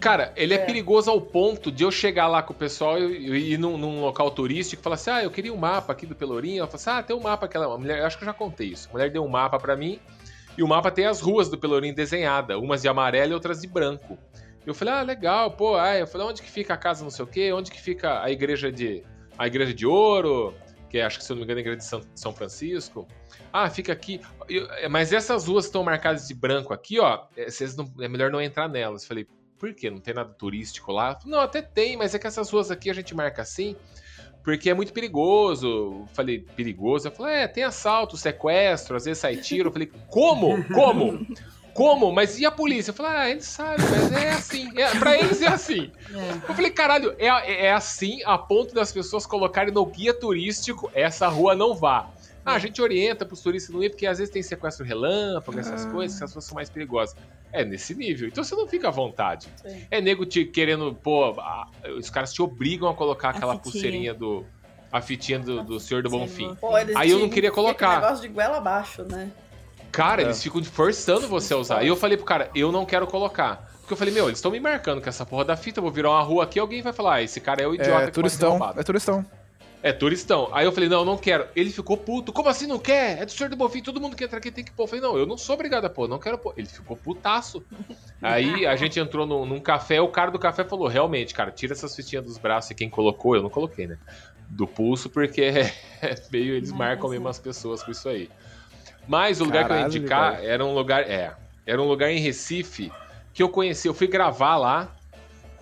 Cara, 0.00 0.32
ele 0.36 0.54
é. 0.54 0.58
perigoso 0.58 1.10
ao 1.10 1.20
ponto 1.20 1.70
de 1.72 1.82
eu 1.84 1.90
chegar 1.90 2.26
lá 2.28 2.42
com 2.42 2.52
o 2.52 2.56
pessoal 2.56 2.98
e 2.98 3.52
ir 3.54 3.58
num, 3.58 3.78
num 3.78 4.00
local 4.00 4.30
turístico 4.30 4.80
e 4.80 4.82
falar 4.82 4.94
assim: 4.94 5.10
ah, 5.10 5.22
eu 5.22 5.30
queria 5.30 5.52
um 5.52 5.56
mapa 5.56 5.92
aqui 5.92 6.06
do 6.06 6.14
Pelourinho. 6.14 6.58
Ela 6.58 6.66
fala 6.66 6.76
assim: 6.76 6.90
ah, 6.90 7.02
tem 7.02 7.16
um 7.16 7.20
mapa 7.20 7.46
aquela. 7.46 7.72
A 7.74 7.78
mulher, 7.78 8.02
acho 8.04 8.18
que 8.18 8.24
eu 8.24 8.26
já 8.26 8.34
contei 8.34 8.68
isso. 8.68 8.88
A 8.90 8.92
mulher 8.92 9.10
deu 9.10 9.24
um 9.24 9.28
mapa 9.28 9.58
pra 9.58 9.76
mim 9.76 9.98
e 10.56 10.62
o 10.62 10.68
mapa 10.68 10.90
tem 10.90 11.06
as 11.06 11.20
ruas 11.20 11.48
do 11.48 11.56
Pelourinho 11.58 11.94
desenhadas, 11.94 12.56
umas 12.58 12.82
de 12.82 12.88
amarelo 12.88 13.32
e 13.32 13.34
outras 13.34 13.60
de 13.60 13.66
branco. 13.68 14.18
Eu 14.66 14.74
falei: 14.74 14.94
ah, 14.94 15.02
legal, 15.02 15.50
pô. 15.52 15.76
Ah, 15.76 15.96
eu 15.96 16.06
falei: 16.06 16.26
onde 16.26 16.42
que 16.42 16.50
fica 16.50 16.74
a 16.74 16.76
casa 16.76 17.02
não 17.02 17.10
sei 17.10 17.24
o 17.24 17.28
quê? 17.28 17.52
Onde 17.52 17.70
que 17.70 17.80
fica 17.80 18.22
a 18.22 18.30
igreja 18.30 18.70
de. 18.70 19.02
A 19.38 19.46
igreja 19.46 19.72
de 19.72 19.86
ouro? 19.86 20.54
Que 20.90 20.98
é, 20.98 21.04
acho 21.04 21.18
que 21.18 21.24
se 21.24 21.32
eu 21.32 21.34
não 21.36 21.40
me 21.40 21.44
engano 21.44 21.58
é 21.58 21.62
a 21.62 21.64
igreja 21.64 21.78
de 21.78 21.84
São, 21.84 22.00
São 22.14 22.32
Francisco. 22.32 23.06
Ah, 23.52 23.68
fica 23.68 23.92
aqui. 23.92 24.20
Eu- 24.48 24.70
é, 24.74 24.88
mas 24.88 25.12
essas 25.12 25.46
ruas 25.48 25.64
estão 25.64 25.82
marcadas 25.82 26.28
de 26.28 26.34
branco 26.34 26.72
aqui, 26.72 27.00
ó. 27.00 27.24
é, 27.36 27.50
vocês 27.50 27.74
não- 27.76 27.90
é 28.00 28.06
melhor 28.06 28.30
não 28.30 28.40
entrar 28.40 28.68
nelas. 28.68 29.02
Eu 29.02 29.08
falei, 29.08 29.26
por 29.58 29.74
quê? 29.74 29.90
Não 29.90 29.98
tem 29.98 30.14
nada 30.14 30.32
turístico 30.32 30.92
lá? 30.92 31.18
Não, 31.24 31.40
até 31.40 31.62
tem, 31.62 31.96
mas 31.96 32.14
é 32.14 32.18
que 32.18 32.26
essas 32.26 32.50
ruas 32.50 32.70
aqui 32.70 32.90
a 32.90 32.94
gente 32.94 33.14
marca 33.14 33.42
assim, 33.42 33.76
porque 34.42 34.68
é 34.68 34.74
muito 34.74 34.92
perigoso. 34.92 36.04
Falei, 36.12 36.40
perigoso? 36.40 37.08
Eu 37.08 37.12
falei, 37.12 37.36
é, 37.36 37.48
tem 37.48 37.64
assalto, 37.64 38.16
sequestro, 38.16 38.96
às 38.96 39.04
vezes 39.06 39.18
sai 39.18 39.36
tiro. 39.36 39.68
Eu 39.68 39.72
falei, 39.72 39.90
como? 40.08 40.62
Como? 40.72 41.26
Como? 41.72 42.12
Mas 42.12 42.38
e 42.38 42.46
a 42.46 42.50
polícia? 42.52 42.90
Eu 42.90 42.94
falei, 42.94 43.12
ah, 43.12 43.30
eles 43.30 43.46
sabem, 43.46 43.84
mas 43.90 44.12
é 44.12 44.30
assim. 44.30 44.70
É, 44.78 44.96
pra 44.96 45.18
eles 45.18 45.42
é 45.42 45.48
assim. 45.48 45.90
Eu 46.48 46.54
falei, 46.54 46.70
caralho, 46.70 47.14
é, 47.18 47.66
é 47.66 47.72
assim 47.72 48.20
a 48.24 48.38
ponto 48.38 48.72
das 48.72 48.92
pessoas 48.92 49.26
colocarem 49.26 49.74
no 49.74 49.84
guia 49.84 50.14
turístico 50.14 50.90
essa 50.94 51.26
rua 51.26 51.54
não 51.56 51.74
vá. 51.74 52.08
Ah, 52.44 52.54
a 52.54 52.58
gente 52.58 52.80
orienta 52.82 53.24
pros 53.24 53.40
turistas 53.40 53.74
não 53.74 53.82
ir, 53.82 53.90
porque 53.90 54.06
às 54.06 54.18
vezes 54.18 54.32
tem 54.32 54.42
sequestro 54.42 54.84
relâmpago, 54.84 55.58
essas 55.58 55.86
coisas, 55.86 56.18
que 56.18 56.24
as 56.24 56.32
ruas 56.32 56.44
são 56.44 56.54
mais 56.54 56.68
perigosas. 56.68 57.16
É 57.52 57.64
nesse 57.64 57.94
nível. 57.94 58.28
Então 58.28 58.42
você 58.44 58.54
não 58.54 58.66
fica 58.66 58.88
à 58.88 58.90
vontade. 58.90 59.48
Sim. 59.62 59.86
É 59.90 60.00
nego 60.00 60.26
te 60.26 60.44
querendo, 60.44 60.94
pô, 60.94 61.24
a- 61.40 61.68
os 61.96 62.10
caras 62.10 62.32
te 62.32 62.42
obrigam 62.42 62.88
a 62.88 62.94
colocar 62.94 63.30
aquela 63.30 63.54
fitinha. 63.54 63.72
pulseirinha 63.72 64.14
do. 64.14 64.44
A 64.92 65.00
fitinha 65.00 65.38
do, 65.38 65.62
do 65.62 65.80
Senhor 65.80 66.02
do 66.02 66.10
Bonfim. 66.10 66.54
Pô, 66.60 66.76
eles 66.78 66.94
Aí 66.94 67.10
eu 67.10 67.18
não 67.18 67.28
queria 67.28 67.50
colocar. 67.50 67.88
aquele 67.90 68.02
negócio 68.02 68.28
de 68.28 68.34
goela 68.34 68.58
abaixo, 68.58 69.02
né? 69.04 69.30
Cara, 69.90 70.22
É. 70.22 70.24
eles 70.26 70.42
ficam 70.42 70.62
forçando 70.64 71.26
você 71.28 71.54
a 71.54 71.56
usar. 71.56 71.82
E 71.84 71.88
eu 71.88 71.96
falei 71.96 72.16
pro 72.16 72.26
cara, 72.26 72.50
eu 72.54 72.70
não 72.70 72.84
quero 72.84 73.06
colocar. 73.06 73.72
Porque 73.80 73.92
eu 73.92 73.96
falei, 73.96 74.12
meu, 74.14 74.26
eles 74.26 74.38
estão 74.38 74.50
me 74.50 74.58
marcando 74.60 75.00
com 75.02 75.08
essa 75.08 75.24
porra 75.26 75.44
da 75.44 75.56
fita, 75.56 75.78
eu 75.78 75.82
vou 75.82 75.92
virar 75.92 76.10
uma 76.10 76.22
rua 76.22 76.44
aqui, 76.44 76.58
alguém 76.58 76.80
vai 76.82 76.92
falar, 76.92 77.14
ah, 77.16 77.22
esse 77.22 77.40
cara 77.40 77.62
é 77.62 77.66
o 77.66 77.74
idiota 77.74 77.90
É 77.90 77.92
que 77.92 77.98
pode 77.98 78.06
ser 78.06 78.12
turistão, 78.12 78.50
roubado. 78.50 78.80
é 78.80 78.82
turistão. 78.82 79.26
É 79.84 79.92
turistão. 79.92 80.48
Aí 80.50 80.64
eu 80.64 80.72
falei, 80.72 80.88
não, 80.88 81.04
não 81.04 81.18
quero. 81.18 81.46
Ele 81.54 81.68
ficou 81.68 81.94
puto. 81.94 82.32
Como 82.32 82.48
assim 82.48 82.66
não 82.66 82.78
quer? 82.78 83.20
É 83.20 83.26
do 83.26 83.30
Senhor 83.30 83.50
do 83.50 83.56
Bonfim, 83.56 83.82
todo 83.82 84.00
mundo 84.00 84.16
que 84.16 84.24
entra 84.24 84.38
aqui 84.38 84.50
tem 84.50 84.64
que 84.64 84.72
pôr. 84.72 84.84
Eu 84.84 84.86
falei, 84.88 85.02
não, 85.02 85.18
eu 85.18 85.26
não 85.26 85.36
sou 85.36 85.56
obrigado 85.56 85.84
a 85.84 85.90
pôr, 85.90 86.08
não 86.08 86.18
quero 86.18 86.38
pôr. 86.38 86.54
Ele 86.56 86.66
ficou 86.66 86.96
putaço. 86.96 87.62
Aí 88.22 88.64
a 88.64 88.76
gente 88.76 88.98
entrou 88.98 89.26
num, 89.26 89.44
num 89.44 89.60
café, 89.60 90.00
o 90.00 90.08
cara 90.08 90.30
do 90.30 90.38
café 90.38 90.64
falou, 90.64 90.88
realmente, 90.88 91.34
cara, 91.34 91.50
tira 91.50 91.74
essas 91.74 91.94
fitinhas 91.94 92.24
dos 92.24 92.38
braços 92.38 92.70
e 92.70 92.74
quem 92.74 92.88
colocou, 92.88 93.36
eu 93.36 93.42
não 93.42 93.50
coloquei, 93.50 93.86
né? 93.86 93.98
Do 94.48 94.66
pulso, 94.66 95.10
porque 95.10 95.42
é 96.00 96.16
meio, 96.32 96.54
eles 96.54 96.72
marcam 96.72 97.10
mesmo 97.10 97.28
as 97.28 97.38
pessoas 97.38 97.82
com 97.82 97.90
isso 97.90 98.08
aí. 98.08 98.30
Mas 99.06 99.42
o 99.42 99.44
lugar 99.44 99.68
Caralho, 99.68 99.90
que 99.90 99.98
eu 99.98 100.00
ia 100.00 100.00
indicar 100.00 100.36
velho. 100.36 100.48
era 100.48 100.64
um 100.64 100.72
lugar, 100.72 101.02
é, 101.02 101.36
era 101.66 101.82
um 101.82 101.86
lugar 101.86 102.10
em 102.10 102.20
Recife 102.20 102.90
que 103.34 103.42
eu 103.42 103.50
conheci, 103.50 103.86
eu 103.86 103.92
fui 103.92 104.06
gravar 104.06 104.56
lá, 104.56 104.96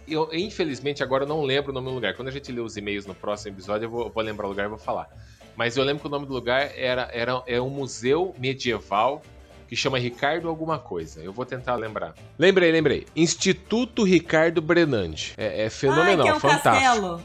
eu, 0.09 0.29
infelizmente, 0.33 1.03
agora 1.03 1.25
eu 1.25 1.29
não 1.29 1.43
lembro 1.43 1.71
o 1.71 1.75
nome 1.75 1.89
do 1.89 1.95
lugar. 1.95 2.15
Quando 2.15 2.29
a 2.29 2.31
gente 2.33 2.51
ler 2.53 2.61
os 2.61 2.77
e-mails 2.77 3.07
no 3.07 3.15
próximo 3.15 3.55
episódio, 3.55 3.87
eu 3.87 3.91
vou, 3.91 4.11
vou 4.11 4.23
lembrar 4.23 4.47
o 4.47 4.51
lugar 4.51 4.67
e 4.67 4.69
vou 4.69 4.79
falar. 4.79 5.09
Mas 5.57 5.77
eu 5.77 5.85
lembro 5.85 6.01
que 6.01 6.07
o 6.07 6.11
nome 6.11 6.27
do 6.27 6.33
lugar 6.33 6.71
era, 6.77 7.09
era 7.13 7.43
é 7.47 7.61
um 7.61 7.69
museu 7.71 8.35
medieval 8.39 9.23
que 9.69 9.77
chama 9.77 9.99
Ricardo 9.99 10.49
alguma 10.49 10.79
coisa. 10.79 11.21
Eu 11.23 11.33
vou 11.33 11.45
tentar 11.47 11.77
lembrar. 11.77 12.15
Lembrei, 12.39 12.71
lembrei. 12.73 13.07
Instituto 13.17 14.03
Ricardo 14.05 14.61
Brenandi. 14.63 15.35
É, 15.37 15.65
é 15.65 15.71
fenomenal, 15.71 16.09
Ai, 16.19 16.23
que 16.25 16.29
é 16.29 16.35
um 16.35 16.41
fantástico. 16.41 16.75
castelo. 16.75 17.23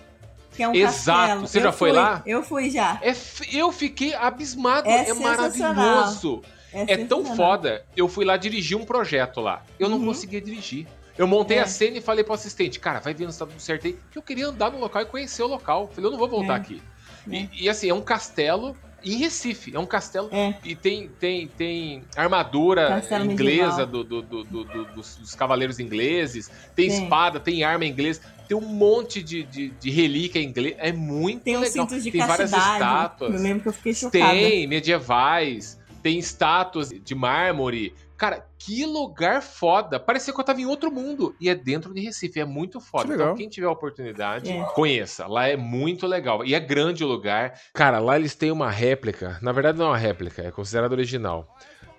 Que 0.56 0.64
é 0.64 0.68
um 0.70 0.74
Exato. 0.74 1.18
castelo. 1.20 1.42
Você 1.48 1.60
já 1.60 1.66
Eu 1.70 1.74
foi 1.74 1.90
fui, 1.90 1.98
lá? 2.00 2.24
Eu 2.26 2.44
fui 2.44 2.70
já. 2.70 3.00
É 3.02 3.14
eu 3.54 3.72
fiquei 3.72 4.14
abismado. 4.16 4.90
É 4.90 5.10
É, 5.10 5.14
maravilhoso. 5.14 6.42
É, 6.74 6.94
É 6.94 6.98
tão 7.06 7.24
foda. 7.36 7.86
Eu 7.96 8.08
fui 8.08 8.26
lá 8.26 8.36
dirigir 8.38 8.78
um 8.78 8.84
projeto 8.86 9.40
lá. 9.40 9.64
Eu 9.80 9.88
não 9.90 10.00
Uhum. 10.00 10.06
conseguia 10.08 10.42
dirigir. 10.42 10.88
Eu 11.18 11.28
montei 11.28 11.58
É. 11.58 11.62
a 11.62 11.68
cena 11.68 11.98
e 11.98 12.02
falei 12.02 12.24
pro 12.24 12.34
assistente, 12.34 12.80
cara, 12.80 13.00
vai 13.00 13.14
vendo 13.14 13.32
se 13.32 13.40
tá 13.40 13.46
tudo 13.46 13.60
certo 13.60 13.88
aí. 13.88 13.98
Que 14.12 14.18
eu 14.18 14.22
queria 14.22 14.48
andar 14.48 14.72
no 14.72 14.80
local 14.80 15.02
e 15.02 15.06
conhecer 15.06 15.42
o 15.44 15.48
local. 15.48 15.90
Falei, 15.94 16.06
eu 16.08 16.12
não 16.12 16.18
vou 16.20 16.28
voltar 16.30 16.54
É. 16.54 16.58
aqui. 16.58 16.82
E, 17.30 17.50
e, 17.64 17.70
assim, 17.70 17.90
é 17.90 17.94
um 17.94 18.02
castelo 18.02 18.76
em 19.04 19.18
Recife. 19.18 19.76
É 19.76 19.80
um 19.80 19.86
castelo. 19.86 20.30
É. 20.32 20.56
E 20.64 20.76
tem, 20.76 21.10
tem, 21.20 21.48
tem 21.48 22.04
armadura 22.16 22.88
Castelo 22.88 23.26
inglesa 23.32 23.86
do, 23.86 24.04
do- 24.04 24.22
do- 24.22 24.44
do- 24.44 24.64
do- 24.64 24.86
dos, 24.86 25.16
dos 25.18 25.36
cavaleiros 25.36 25.78
ingleses. 25.80 26.50
Tem, 26.76 26.88
espada, 26.88 27.40
tem 27.40 27.64
arma 27.64 27.86
inglesa. 27.86 28.22
Tem 28.48 28.56
um 28.56 28.62
monte 28.62 29.22
de, 29.22 29.44
de, 29.44 29.70
de 29.72 29.90
relíquia 29.90 30.42
inglesa. 30.42 30.76
É 30.80 30.94
muito 30.94 31.44
Tem 31.44 31.58
legal. 31.58 31.88
cintos 31.90 32.02
de 32.04 32.12
tem 32.12 32.26
várias 32.26 32.52
estátuas. 32.54 33.34
Eu 33.34 33.42
lembro 33.42 33.64
que 33.64 33.68
eu 33.70 33.74
fiquei 33.74 33.94
chocada. 33.94 34.26
Tem, 34.34 34.66
medievais. 34.68 35.78
tem 36.02 36.18
estátuas 36.18 36.90
de 36.90 37.14
mármore. 37.16 37.94
Cara, 38.18 38.46
que 38.58 38.84
lugar 38.86 39.42
foda. 39.44 40.00
Parecia 40.00 40.34
que 40.34 40.40
eu 40.40 40.44
tava 40.44 40.60
em 40.60 40.66
outro 40.66 40.92
mundo. 40.92 41.36
E 41.40 41.50
é 41.50 41.56
dentro 41.56 41.94
de 41.94 42.02
Recife, 42.02 42.40
é 42.40 42.46
muito 42.46 42.80
foda. 42.82 43.08
Que 43.10 43.14
Então, 43.14 43.36
quem 43.36 43.48
tiver 43.48 43.68
a 43.68 43.72
oportunidade, 43.72 44.50
É. 44.52 44.64
conheça. 44.74 45.28
Lá 45.28 45.48
é 45.48 45.56
muito 45.56 46.08
legal. 46.08 46.44
E 46.44 46.56
é 46.56 46.60
grande 46.60 47.04
o 47.04 47.08
lugar. 47.08 47.54
Cara, 47.74 48.00
lá 48.00 48.16
eles 48.18 48.34
têm 48.36 48.52
uma 48.52 48.72
réplica. 48.72 49.38
Na 49.42 49.52
verdade, 49.52 49.78
não 49.78 49.86
é 49.86 49.90
uma 49.90 49.98
réplica, 49.98 50.42
é 50.42 50.52
considerado 50.52 50.92
original. 50.94 51.48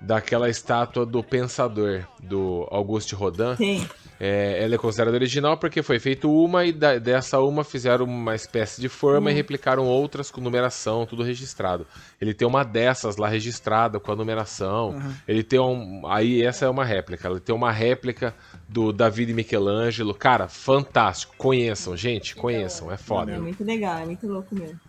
Daquela 0.00 0.48
estátua 0.48 1.04
do 1.04 1.24
Pensador, 1.24 2.04
do 2.22 2.66
Auguste 2.70 3.14
Rodin. 3.16 3.56
Tem. 3.56 3.88
É, 4.20 4.64
ela 4.64 4.74
é 4.74 4.78
considerada 4.78 5.16
original 5.16 5.56
porque 5.56 5.80
foi 5.82 5.98
feito 6.00 6.28
uma 6.32 6.64
e 6.64 6.72
da- 6.72 6.98
dessa 6.98 7.38
uma 7.40 7.62
fizeram 7.62 8.04
uma 8.04 8.34
espécie 8.34 8.80
de 8.80 8.88
forma 8.88 9.30
e 9.30 9.34
replicaram 9.34 9.84
outras 9.86 10.28
com 10.30 10.40
numeração, 10.40 11.06
tudo 11.06 11.22
registrado. 11.22 11.86
Ele 12.20 12.34
tem 12.34 12.46
uma 12.46 12.64
dessas 12.64 13.16
lá 13.16 13.28
registrada 13.28 14.00
com 14.00 14.10
a 14.10 14.16
numeração. 14.16 15.00
Ele 15.28 15.42
tem 15.44 15.60
um. 15.60 16.02
Aí 16.06 16.42
essa 16.42 16.64
é 16.64 16.68
uma 16.68 16.84
réplica. 16.84 17.28
Ele 17.28 17.38
tem 17.40 17.54
uma 17.54 17.70
réplica 17.70 18.34
do 18.68 18.92
David 18.92 19.32
Michelangelo. 19.32 20.12
Cara, 20.14 20.48
fantástico. 20.48 21.34
Conheçam, 21.38 21.96
gente, 21.96 22.34
conheçam. 22.34 22.90
É 22.90 22.96
foda. 22.96 23.32
É 23.32 23.38
muito 23.38 23.62
legal, 23.62 23.98
é 23.98 24.04
muito 24.04 24.26
louco 24.26 24.54
mesmo. 24.54 24.80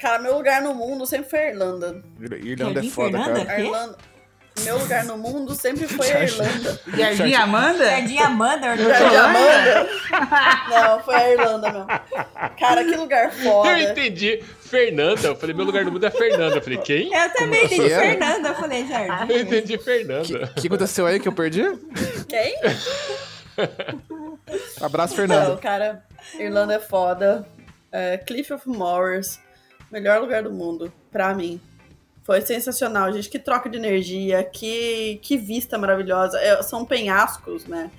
Cara, 0.00 0.18
meu 0.20 0.36
lugar 0.36 0.62
no 0.62 0.74
mundo 0.74 1.06
sempre 1.06 1.30
foi 1.30 1.38
a 1.40 1.50
Irlanda. 1.50 2.04
Irlanda 2.44 2.80
é 2.80 2.82
foda, 2.84 3.18
Fernanda? 3.18 3.44
cara. 3.46 3.60
Irlanda. 3.60 3.96
Meu 4.64 4.78
lugar 4.78 5.04
no 5.04 5.16
mundo 5.18 5.54
sempre 5.54 5.86
foi 5.88 6.10
a 6.12 6.24
Irlanda. 6.24 6.80
Jardim 6.96 7.34
Amanda? 7.34 7.84
Jardim 7.84 8.18
Amanda, 8.18 8.66
Jardim 8.76 8.84
Orlando. 8.84 9.16
Amanda? 9.16 9.88
Não, 10.70 11.00
foi 11.00 11.14
a 11.14 11.30
Irlanda 11.32 11.72
mesmo. 11.72 11.86
Cara, 12.58 12.84
que 12.84 12.96
lugar 12.96 13.24
Eu 13.26 13.30
foda. 13.32 13.78
entendi. 13.80 14.42
Fernanda. 14.60 15.28
Eu 15.28 15.36
falei, 15.36 15.54
meu 15.54 15.64
lugar 15.64 15.84
no 15.84 15.92
mundo 15.92 16.04
é 16.06 16.10
Fernanda. 16.10 16.56
Eu 16.56 16.62
falei, 16.62 16.78
quem? 16.78 17.12
Eu 17.14 17.30
também 17.34 17.64
entendi 17.66 17.92
assim? 17.92 18.06
Fernanda, 18.08 18.48
eu 18.48 18.54
falei 18.56 18.86
Jardim. 18.88 19.32
Eu 19.32 19.40
entendi 19.42 19.78
Fernanda. 19.78 20.52
O 20.56 20.60
que 20.60 20.66
aconteceu 20.66 21.06
aí 21.06 21.20
que 21.20 21.28
eu 21.28 21.32
perdi? 21.32 21.62
Quem? 22.28 22.56
Abraço, 24.80 25.12
Não, 25.12 25.16
Fernando. 25.16 25.58
cara, 25.60 26.02
Irlanda 26.38 26.74
é 26.74 26.80
foda. 26.80 27.46
É, 27.92 28.18
Cliff 28.18 28.52
of 28.52 28.68
Moors, 28.68 29.38
melhor 29.90 30.20
lugar 30.20 30.42
do 30.42 30.50
mundo, 30.52 30.92
pra 31.10 31.32
mim. 31.34 31.60
Foi 32.26 32.40
sensacional, 32.40 33.12
gente. 33.12 33.30
Que 33.30 33.38
troca 33.38 33.70
de 33.70 33.76
energia, 33.78 34.42
que, 34.42 35.20
que 35.22 35.36
vista 35.36 35.78
maravilhosa. 35.78 36.36
É, 36.40 36.60
são 36.62 36.84
penhascos, 36.84 37.64
né? 37.66 37.90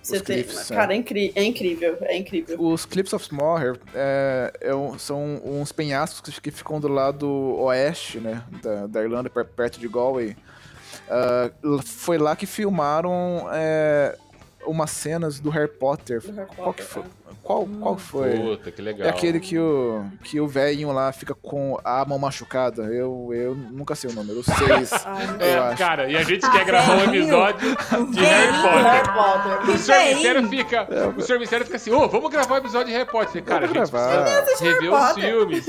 Você 0.00 0.20
tem- 0.20 0.42
cliffs, 0.42 0.70
é. 0.70 0.74
cara, 0.74 0.94
é, 0.94 0.98
é 1.34 1.44
incrível, 1.44 1.96
é 2.02 2.16
incrível. 2.16 2.60
Os 2.60 2.84
Cliffs 2.84 3.12
of 3.14 3.32
Moher 3.34 3.80
é, 3.94 4.52
é 4.60 4.98
são 4.98 5.40
uns 5.42 5.72
penhascos 5.72 6.38
que 6.38 6.50
ficam 6.50 6.78
do 6.78 6.88
lado 6.88 7.26
oeste, 7.62 8.18
né, 8.18 8.42
da, 8.62 8.86
da 8.86 9.02
Irlanda, 9.02 9.30
per- 9.30 9.46
perto 9.46 9.80
de 9.80 9.88
Galway. 9.88 10.36
L- 11.62 11.82
foi 11.82 12.18
lá 12.18 12.36
que 12.36 12.44
filmaram 12.44 13.48
é, 13.50 14.14
umas 14.66 14.90
cenas 14.90 15.38
do 15.40 15.50
Harry 15.50 15.68
Potter. 15.68 16.20
Do 16.20 16.32
Harry 16.32 16.48
Qual 16.56 16.72
que 16.74 16.82
Potter, 16.82 16.86
foi? 16.86 17.02
Qual, 17.42 17.66
qual 17.66 17.96
que 17.96 18.02
foi? 18.02 18.30
Puta, 18.38 18.70
que 18.70 18.80
legal. 18.80 19.06
É 19.06 19.10
aquele 19.10 19.38
que 19.38 19.58
o, 19.58 20.02
que 20.22 20.40
o 20.40 20.48
velhinho 20.48 20.90
lá 20.92 21.12
fica 21.12 21.34
com 21.34 21.78
a 21.84 22.02
mão 22.06 22.18
machucada. 22.18 22.84
Eu, 22.84 23.28
eu 23.34 23.54
nunca 23.54 23.94
sei 23.94 24.08
o 24.10 24.14
número. 24.14 24.40
O 24.40 24.42
6, 24.42 24.92
Ai, 25.04 25.26
meu 25.26 25.46
eu 25.46 25.64
É, 25.64 25.76
cara, 25.76 26.10
e 26.10 26.16
a 26.16 26.22
gente 26.22 26.50
quer 26.50 26.64
gravar 26.64 26.94
um 26.94 26.98
velhinho. 27.00 27.22
episódio 27.24 27.76
de 28.12 28.20
Harry. 28.20 28.62
Potter. 28.62 28.82
Harry 28.82 29.08
Potter. 29.12 29.52
O. 29.62 29.66
Bem. 29.66 30.14
Mistério 30.14 30.48
fica. 30.48 30.88
O. 31.34 31.38
Mistério 31.38 31.64
fica 31.66 31.76
assim, 31.76 31.90
ô, 31.92 32.08
vamos 32.08 32.30
gravar 32.30 32.54
um 32.54 32.58
episódio 32.58 32.86
de 32.86 32.92
Harry 32.94 33.10
Potter. 33.10 33.42
Cara, 33.44 33.64
a 33.64 33.66
gente 33.68 33.74
gravar. 33.90 34.24
precisa 34.24 34.64
rever 34.64 34.92
os 34.94 35.12
filmes. 35.12 35.66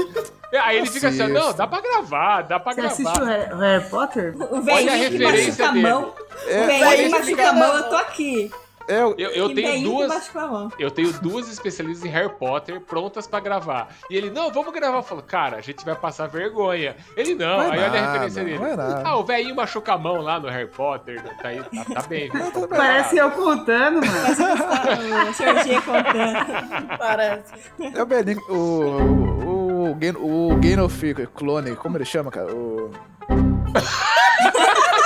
É, 0.53 0.59
Aí 0.59 0.77
ele 0.77 0.87
fica 0.87 1.09
assim, 1.09 1.27
não, 1.27 1.51
dá 1.53 1.67
pra 1.67 1.81
gravar, 1.81 2.41
dá 2.43 2.57
pra 2.57 2.71
Você 2.73 2.81
assistiu 2.81 3.25
gravar. 3.25 3.55
Harry 3.57 3.59
Harry 3.59 3.89
Potter? 3.89 4.33
O 4.49 4.61
velhinho 4.61 4.91
que 4.91 5.17
referência 5.17 5.65
machuca 5.65 5.67
a 5.67 5.73
mão. 5.73 6.13
É, 6.47 6.63
o 6.63 6.67
velhinho 6.67 7.09
que 7.11 7.19
machuca 7.19 7.49
a 7.49 7.53
mão, 7.53 7.75
eu 7.75 7.89
tô 7.89 7.95
aqui. 7.97 8.51
É, 8.87 8.99
eu- 9.01 9.15
Eu, 9.17 9.47
tenho 9.53 9.67
velhinho 9.67 9.89
duas. 9.89 10.31
Eu 10.77 10.91
tenho 10.91 11.11
duas 11.13 11.49
especialistas 11.51 12.05
em 12.05 12.09
Harry 12.11 12.29
Potter 12.29 12.79
prontas 12.81 13.25
pra 13.25 13.39
gravar. 13.39 13.89
E 14.09 14.15
ele, 14.15 14.29
não, 14.29 14.51
vamos 14.51 14.71
gravar. 14.73 14.97
Eu 14.97 15.03
falo, 15.03 15.23
cara, 15.23 15.57
a 15.57 15.61
gente 15.61 15.83
vai 15.83 15.95
passar 15.95 16.27
vergonha. 16.27 16.95
Ele, 17.17 17.33
não. 17.35 17.57
Vai 17.57 17.71
aí 17.71 17.77
olha 17.79 17.87
a 17.87 17.89
nada, 17.91 18.11
referência 18.11 18.43
dele. 18.43 18.59
nada. 18.75 19.01
Ah, 19.05 19.17
o 19.17 19.23
velhinho 19.23 19.55
machuca 19.55 19.93
a 19.93 19.97
mão 19.97 20.21
lá 20.21 20.39
no 20.39 20.47
Harry 20.49 20.67
Potter. 20.67 21.21
Tá, 21.41 21.47
aí, 21.49 21.63
tá, 21.63 21.93
tá 21.95 22.01
bem, 22.07 22.29
viu? 22.33 22.67
Parece 22.67 23.17
eu 23.17 23.31
contando, 23.31 23.95
mano. 24.05 24.05
O 25.29 25.33
Sr. 25.33 25.63
G 25.63 25.81
contando. 25.81 26.97
Parece. 26.97 27.53
É 27.93 28.01
o 28.01 28.05
Belinho, 28.05 28.41
o, 28.49 28.53
o, 28.53 29.91
o, 29.91 30.51
o 30.51 30.55
Gandalf 30.57 31.01
clone, 31.33 31.75
como 31.75 31.97
ele 31.97 32.05
chama, 32.05 32.29
cara? 32.29 32.53
O... 32.53 32.91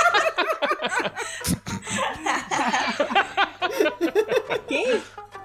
Quem? 4.70 5.02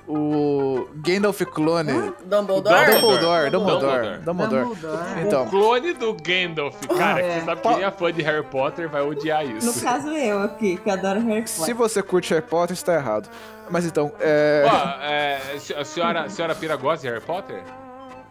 O 0.08 0.88
Gandalf 0.98 1.42
clone. 1.46 1.92
Dumbledore? 2.26 2.86
Dumbledore, 2.92 3.50
Dumbledore, 3.50 3.50
Dumbledore. 3.50 4.18
Dumbledore. 4.20 4.66
Dumbledore. 4.66 5.22
Então, 5.26 5.44
O 5.46 5.50
clone 5.50 5.94
do 5.94 6.14
Gandalf, 6.14 6.76
cara, 6.96 7.22
que 7.24 7.28
É. 7.28 7.40
você 7.40 7.46
sabe 7.46 7.62
que 7.62 7.68
quem 7.74 7.84
é 7.84 7.92
fã 7.92 8.14
de 8.14 8.22
Harry 8.22 8.44
Potter 8.44 8.88
vai 8.88 9.02
odiar 9.02 9.44
isso. 9.44 9.66
No 9.66 9.82
caso, 9.82 10.10
eu 10.10 10.44
aqui, 10.44 10.78
que 10.78 10.90
adoro 10.92 11.20
Harry 11.22 11.48
se 11.48 11.58
Potter. 11.60 11.76
você 11.76 12.04
curte 12.04 12.34
Harry 12.36 12.46
Potter, 12.46 12.74
está 12.76 12.94
errado. 12.94 13.28
Mas 13.68 13.84
então, 13.84 14.12
é... 14.20 14.64
Ó, 14.68 15.02
é, 15.04 15.40
a 15.76 15.84
senhora, 15.84 16.22
a 16.26 16.30
senhora 16.30 16.54
Pira 16.54 16.76
gosta 16.76 17.02
de 17.08 17.12
Harry 17.12 17.26
Potter? 17.26 17.64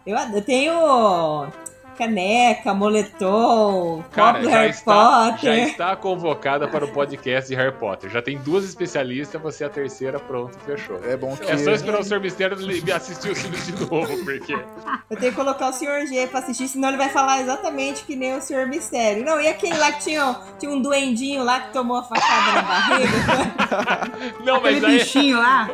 Eu, 0.07 0.17
eu 0.17 0.43
tenho 0.43 1.49
caneca, 1.97 2.75
moletom, 2.75 4.03
Cara, 4.13 4.43
já 4.43 4.51
Harry 4.51 4.71
está, 4.71 4.93
já 4.93 5.31
Potter. 5.33 5.59
está 5.69 5.97
convocada 5.97 6.69
para 6.69 6.85
o 6.85 6.89
podcast 6.89 7.49
de 7.49 7.55
Harry 7.57 7.73
Potter. 7.73 8.11
Já 8.11 8.21
tem 8.23 8.39
duas 8.39 8.65
especialistas, 8.65 9.41
você 9.41 9.65
é 9.65 9.67
a 9.67 9.71
terceira, 9.71 10.19
pronto, 10.19 10.57
fechou. 10.67 11.01
É 11.05 11.17
bom 11.17 11.37
que... 11.37 11.51
É 11.51 11.57
só 11.59 11.71
esperar 11.73 12.01
o 12.01 12.05
Sr. 12.05 12.21
Mistério 12.21 12.57
assistir 12.95 13.31
os 13.31 13.41
filmes 13.41 13.67
de 13.67 13.73
novo, 13.91 14.25
porque. 14.25 14.53
Eu 15.11 15.17
tenho 15.17 15.33
que 15.33 15.37
colocar 15.37 15.69
o 15.69 15.73
Sr. 15.73 16.07
G 16.07 16.27
pra 16.29 16.41
assistir, 16.41 16.69
senão 16.69 16.89
ele 16.89 16.99
vai 16.99 17.09
falar 17.09 17.41
exatamente 17.41 18.05
que 18.05 18.15
nem 18.17 18.37
o 18.37 18.41
Sr. 18.41 18.67
Mistério. 18.67 19.25
Não, 19.25 19.41
e 19.41 19.49
aquele 19.49 19.77
lá 19.79 19.93
que 19.93 20.05
tinha, 20.05 20.37
tinha 20.59 20.71
um 20.71 20.81
duendinho 20.81 21.43
lá 21.45 21.61
que 21.61 21.73
tomou 21.73 21.97
a 21.99 22.03
facada 22.05 22.53
na 22.53 22.63
barriga? 22.63 23.09
Não, 24.45 24.57
Aquele 24.57 24.81
mas 24.81 24.85
aí. 24.85 24.99
bichinho 24.99 25.39
lá. 25.39 25.69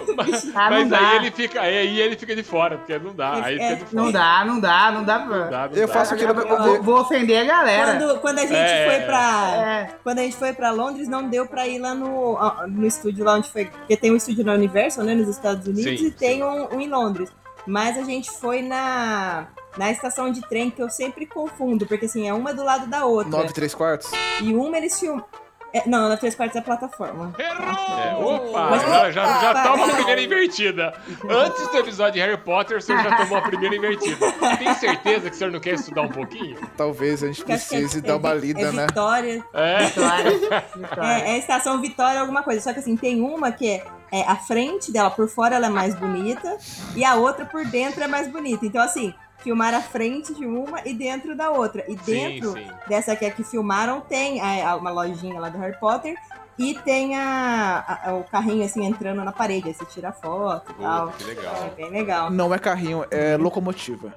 Ah, 0.55 0.71
não 0.71 0.79
Mas 0.81 0.89
dá. 0.89 0.99
aí 1.11 1.17
ele 1.17 1.31
fica. 1.31 1.61
Aí 1.61 2.01
ele 2.01 2.17
fica 2.17 2.35
de 2.35 2.43
fora, 2.43 2.79
porque 2.79 2.99
não 2.99 3.15
dá. 3.15 3.45
Aí 3.45 3.59
É, 3.59 3.77
fica 3.77 3.85
de 3.85 3.91
fora. 3.91 4.03
Não 4.05 4.13
dá, 4.13 4.45
não 4.45 4.61
dá, 4.61 4.91
não 4.93 5.05
dá 5.05 5.19
pra... 5.21 5.37
Não 5.45 5.51
dá, 5.51 5.69
não 5.69 5.77
Eu 5.77 5.87
dá. 5.87 5.93
faço 5.93 6.10
aquilo... 6.15 6.33
Eu 6.33 6.47
Eu, 6.47 6.63
vou, 6.65 6.83
vou 6.83 7.01
ofender 7.01 7.39
a 7.41 7.45
galera. 7.45 7.99
Quando, 7.99 8.21
quando 8.21 8.39
a 8.39 8.43
gente 8.43 8.55
É. 8.55 8.91
foi 8.91 9.07
pra. 9.07 9.55
É. 9.57 9.91
Quando 10.03 10.19
a 10.19 10.23
gente 10.23 10.37
foi 10.37 10.53
pra 10.53 10.71
Londres, 10.71 11.09
não 11.09 11.29
deu 11.29 11.47
pra 11.47 11.67
ir 11.67 11.79
lá 11.79 11.95
no, 11.95 12.39
no 12.69 12.87
estúdio 12.87 13.25
lá 13.25 13.35
onde 13.35 13.49
foi. 13.51 13.67
Porque 13.67 13.97
tem 13.97 14.11
um 14.13 14.17
estúdio 14.17 14.45
na 14.45 14.53
Universal, 14.55 15.05
né? 15.05 15.15
Nos 15.15 15.29
Estados 15.29 15.67
Unidos, 15.67 15.99
Sim, 16.01 16.07
e 16.07 16.11
tem 16.11 16.43
um, 16.45 16.75
um 16.75 16.81
em 16.81 16.89
Londres. 16.89 17.31
Mas 17.67 17.97
a 17.99 18.03
gente 18.03 18.31
foi 18.31 18.63
na. 18.63 19.47
Na 19.77 19.89
estação 19.91 20.33
de 20.33 20.41
trem, 20.49 20.69
que 20.69 20.83
eu 20.83 20.91
sempre 20.91 21.25
confundo, 21.27 21.87
porque 21.87 22.07
assim, 22.07 22.29
é 22.29 22.35
uma 22.35 22.53
do 22.53 22.65
lado 22.65 22.89
da 22.89 23.05
outra. 23.07 23.31
9 23.31 23.53
3 23.53 23.73
quartos? 23.75 24.11
E 24.43 24.53
uma 24.53 24.77
eles 24.77 24.99
filmam. 24.99 25.25
É, 25.73 25.89
não, 25.89 26.09
na 26.09 26.17
três 26.17 26.35
quartos 26.35 26.57
é 26.57 26.59
a 26.59 26.63
plataforma. 26.63 27.33
É, 27.39 28.15
opa! 28.17 28.71
Mas- 28.71 28.83
já, 28.83 29.11
já, 29.11 29.41
já 29.41 29.63
toma 29.63 29.87
a 29.87 29.95
primeira 29.95 30.21
invertida. 30.21 30.93
Antes 31.29 31.69
do 31.69 31.79
episódio 31.79 32.15
de 32.15 32.19
Harry 32.21 32.37
Potter, 32.39 32.79
o 32.79 32.81
senhor 32.83 33.03
já 33.03 33.17
tomou 33.17 33.39
a 33.39 33.43
primeira 33.43 33.77
invertida. 33.77 34.33
Tem 34.59 34.75
certeza 34.75 35.31
que 35.31 35.37
o 35.37 35.39
senhor 35.39 35.53
não 35.53 35.61
quer 35.61 35.75
estudar 35.75 36.03
um 36.03 36.09
pouquinho? 36.09 36.57
Talvez 36.77 37.23
a 37.23 37.29
gente 37.29 37.43
é- 37.43 37.45
precise 37.45 37.99
é 37.99 38.01
dar 38.03 38.17
uma 38.17 38.35
Vi- 38.35 38.49
lida, 38.49 38.61
é 38.63 38.73
né? 38.73 38.87
Vitória. 38.87 39.45
É. 39.55 39.85
Vitória. 39.87 40.31
Vitória. 40.77 41.09
É, 41.25 41.31
é 41.31 41.35
a 41.35 41.39
estação 41.39 41.81
Vitória 41.81 42.21
alguma 42.21 42.43
coisa. 42.43 42.61
Só 42.61 42.73
que 42.73 42.81
assim, 42.81 42.97
tem 42.97 43.21
uma 43.23 43.53
que 43.53 43.69
é, 43.69 43.85
é 44.13 44.23
a 44.23 44.35
frente 44.37 44.91
dela, 44.91 45.11
por 45.11 45.29
fora 45.29 45.55
ela 45.55 45.67
é 45.67 45.71
mais 45.71 45.95
bonita, 45.95 46.57
e 46.97 47.05
a 47.05 47.15
outra 47.15 47.45
por 47.45 47.65
dentro 47.65 48.03
é 48.03 48.09
mais 48.09 48.27
bonita. 48.27 48.67
Então, 48.67 48.83
assim, 48.83 49.15
filmaram 49.43 49.79
a 49.79 49.83
frente 49.83 50.35
de 50.35 50.47
uma 50.47 50.81
e 50.87 50.95
dentro 50.95 51.35
da 51.37 51.51
outra. 51.51 51.85
E 51.89 51.93
Sim, 51.99 52.05
dentro 52.05 52.53
sim. 52.53 52.67
dessa 52.89 53.15
que 53.17 53.25
é 53.25 53.31
que 53.31 53.43
filmaram, 53.45 54.01
tem 54.01 54.41
a- 54.41 54.71
a- 54.71 54.77
uma 54.77 54.91
lojinha 54.91 55.39
lá 55.41 55.49
do 55.49 55.59
Harry 55.59 55.79
Potter. 55.79 56.15
E 56.61 56.75
tem 56.75 57.17
a, 57.17 58.01
a- 58.07 58.13
o 58.15 58.25
carrinho 58.25 58.65
assim 58.65 58.85
entrando 58.85 59.25
na 59.25 59.33
parede, 59.33 59.69
aí 59.69 59.75
você 59.75 59.85
tira 59.87 60.13
foto 60.13 60.73
e 60.79 60.83
tal. 60.83 61.09
Que 61.13 61.25
legal. 61.25 61.55
É 61.65 61.71
bem 61.83 61.91
legal. 61.91 62.31
Não 62.31 62.53
é 62.55 62.59
carrinho, 62.59 63.05
é 63.11 63.37
locomotiva. 63.39 64.13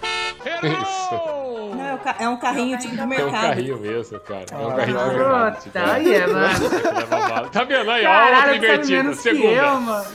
Isso. 0.45 1.73
Não, 1.75 1.85
é, 1.85 1.93
o 1.95 2.23
é 2.23 2.29
um 2.29 2.37
carrinho 2.37 2.77
tipo 2.77 2.95
do 2.95 3.01
É 3.01 3.05
um 3.05 3.07
mercado. 3.07 3.31
carrinho 3.31 3.79
mesmo, 3.79 4.19
cara. 4.19 4.45
É 4.51 4.57
um 4.57 4.69
Ah, 4.69 4.73
carrinho 4.75 4.97
de 4.97 5.03
droga. 5.03 5.13
verdade. 5.13 5.59
tipo, 5.61 5.73
Puta, 5.73 5.91
olha, 5.93 7.07
mano. 7.37 7.49
Tá 7.49 7.63
vendo 7.63 7.91
aí? 7.91 8.05
Ó, 8.05 8.35
outra 8.35 8.55
invertida. 8.57 9.03
menos 9.03 9.15
que 9.17 9.21
Segunda. 9.23 9.47
eu, 9.53 9.79
mano. 9.81 10.05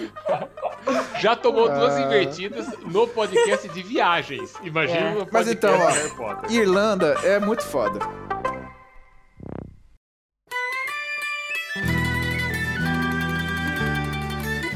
Já 1.20 1.34
tomou 1.36 1.68
duas 1.68 1.94
Ah. 1.96 2.00
invertidas 2.02 2.66
no 2.84 3.06
podcast 3.08 3.68
de 3.68 3.82
viagens. 3.82 4.52
Imagina 4.62 4.98
É. 5.00 5.10
no 5.14 5.26
podcast 5.26 5.32
Mas 5.32 5.48
então, 5.48 5.76
de 5.76 5.82
ó, 5.82 5.88
Harry 5.88 6.10
Potter. 6.10 6.52
Irlanda 6.52 7.16
é 7.24 7.38
muito 7.40 7.64
foda. 7.64 7.98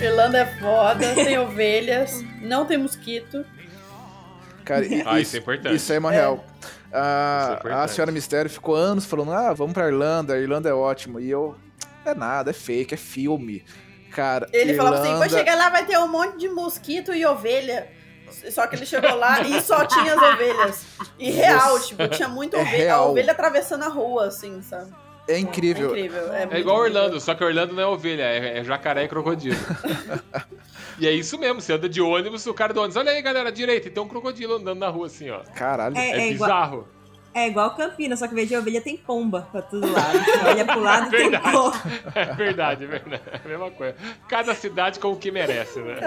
Irlanda 0.04 0.38
é 0.38 0.46
foda, 0.60 1.14
tem 1.14 1.38
ovelhas, 1.38 2.22
não 2.40 2.66
tem 2.66 2.78
mosquito. 2.78 3.44
Cara, 4.64 4.84
i- 4.86 5.02
Ah, 5.06 5.20
isso 5.20 5.36
é 5.36 5.38
importante. 5.38 5.74
Isso 5.76 5.92
é 5.92 5.98
uma 5.98 6.10
real. 6.10 6.44
A, 6.92 7.56
Isso 7.58 7.68
é 7.68 7.72
a 7.72 7.88
senhora 7.88 8.12
Mistério 8.12 8.50
ficou 8.50 8.74
anos 8.74 9.04
falando: 9.06 9.32
ah, 9.32 9.52
vamos 9.52 9.72
pra 9.72 9.86
Irlanda, 9.88 10.34
a 10.34 10.38
Irlanda 10.38 10.68
é 10.68 10.74
ótimo. 10.74 11.18
E 11.18 11.30
eu, 11.30 11.56
é 12.04 12.14
nada, 12.14 12.50
é 12.50 12.52
fake, 12.54 12.94
é 12.94 12.96
filme. 12.96 13.64
Cara, 14.12 14.46
Ele 14.52 14.74
falava 14.74 14.96
assim: 14.96 15.06
Irlanda- 15.08 15.26
quando 15.26 15.38
chegar 15.38 15.54
lá 15.56 15.70
vai 15.70 15.86
ter 15.86 15.98
um 15.98 16.08
monte 16.08 16.36
de 16.38 16.48
mosquito 16.48 17.14
e 17.14 17.24
ovelha. 17.24 17.88
Só 18.50 18.66
que 18.66 18.76
ele 18.76 18.86
chegou 18.86 19.14
lá 19.16 19.40
e 19.42 19.60
só 19.60 19.84
tinha 19.88 20.14
as 20.14 20.22
ovelhas. 20.34 20.84
E 21.18 21.30
real, 21.30 21.78
Você- 21.78 21.88
tipo, 21.88 22.08
tinha 22.08 22.28
muita 22.28 22.56
É 22.56 22.60
ovelha. 22.62 22.76
real. 22.76 23.04
A 23.04 23.10
ovelha 23.10 23.32
atravessando 23.32 23.82
a 23.84 23.88
rua, 23.88 24.26
assim, 24.28 24.62
sabe? 24.62 24.90
É 25.28 25.34
É 25.34 25.38
incrível. 25.38 25.90
incrível. 25.90 26.32
É, 26.32 26.42
É 26.42 26.44
igual 26.58 26.58
incrível. 26.58 26.74
Orlando, 27.02 27.20
só 27.20 27.34
que 27.34 27.44
Orlando 27.44 27.74
não 27.74 27.82
é 27.82 27.86
ovelha, 27.86 28.22
é, 28.24 28.58
é 28.58 28.64
jacaré 28.64 29.04
e 29.04 29.08
crocodilo. 29.08 29.56
e 30.98 31.06
é 31.06 31.12
isso 31.12 31.38
mesmo, 31.38 31.60
você 31.60 31.72
anda 31.74 31.88
de 31.88 32.00
ônibus, 32.00 32.46
o 32.46 32.54
cara 32.54 32.72
do 32.74 32.80
ônibus, 32.80 32.96
olha 32.96 33.12
aí, 33.12 33.22
galera, 33.22 33.48
à 33.48 33.52
direita, 33.52 33.88
e 33.88 33.90
tem 33.90 34.02
um 34.02 34.08
crocodilo 34.08 34.54
andando 34.56 34.78
na 34.78 34.88
rua 34.88 35.06
assim, 35.06 35.30
ó. 35.30 35.40
Caralho. 35.54 35.96
É, 35.96 36.00
É, 36.00 36.10
é 36.22 36.30
igual- 36.32 36.48
bizarro. 36.50 36.88
É 37.34 37.48
igual 37.48 37.74
Campinas, 37.74 38.18
só 38.18 38.28
que 38.28 38.34
vez 38.34 38.46
de 38.48 38.54
ovelha 38.56 38.80
tem 38.82 38.96
pomba 38.96 39.48
pra 39.50 39.62
todo 39.62 39.90
lado. 39.90 40.18
Você 40.18 40.38
olha 40.46 40.64
pro 40.66 40.80
lado 40.84 41.10
tem 41.10 41.30
Verdade. 41.30 41.50
pomba. 41.52 41.82
É 42.14 42.34
verdade, 42.34 42.84
é 42.84 42.86
verdade. 42.86 43.22
É 43.32 43.40
a 43.44 43.48
mesma 43.48 43.70
coisa. 43.70 43.94
Cada 44.28 44.54
cidade 44.54 44.98
com 45.00 45.12
o 45.12 45.16
que 45.16 45.30
merece, 45.30 45.80
né? 45.80 45.98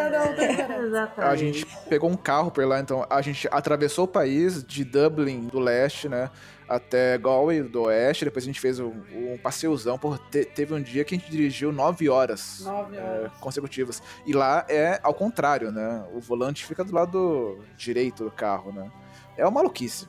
A 1.17 1.35
gente 1.35 1.65
pegou 1.89 2.09
um 2.09 2.15
carro 2.15 2.51
por 2.51 2.65
lá, 2.67 2.79
então 2.79 3.05
a 3.09 3.21
gente 3.21 3.47
atravessou 3.51 4.05
o 4.05 4.07
país 4.07 4.63
de 4.63 4.83
Dublin 4.83 5.47
do 5.47 5.59
leste, 5.59 6.07
né? 6.07 6.29
Até 6.67 7.17
Galway 7.17 7.61
do 7.63 7.83
oeste. 7.83 8.25
Depois 8.25 8.43
a 8.43 8.47
gente 8.47 8.59
fez 8.59 8.79
um, 8.79 8.91
um 9.13 9.37
passeuzão. 9.41 9.97
Porra, 9.97 10.19
te- 10.31 10.45
teve 10.45 10.73
um 10.73 10.81
dia 10.81 11.03
que 11.03 11.15
a 11.15 11.17
gente 11.17 11.29
dirigiu 11.29 11.71
nove 11.71 12.09
horas. 12.09 12.61
Nove 12.63 12.97
é, 12.97 13.01
horas. 13.01 13.31
consecutivas. 13.39 14.01
E 14.25 14.33
lá 14.33 14.65
é 14.67 14.99
ao 15.03 15.13
contrário, 15.13 15.71
né? 15.71 16.03
O 16.13 16.19
volante 16.19 16.65
fica 16.65 16.83
do 16.83 16.93
lado 16.93 17.59
direito 17.77 18.23
do 18.23 18.31
carro, 18.31 18.71
né? 18.71 18.91
É 19.37 19.43
uma 19.43 19.51
maluquice. 19.51 20.07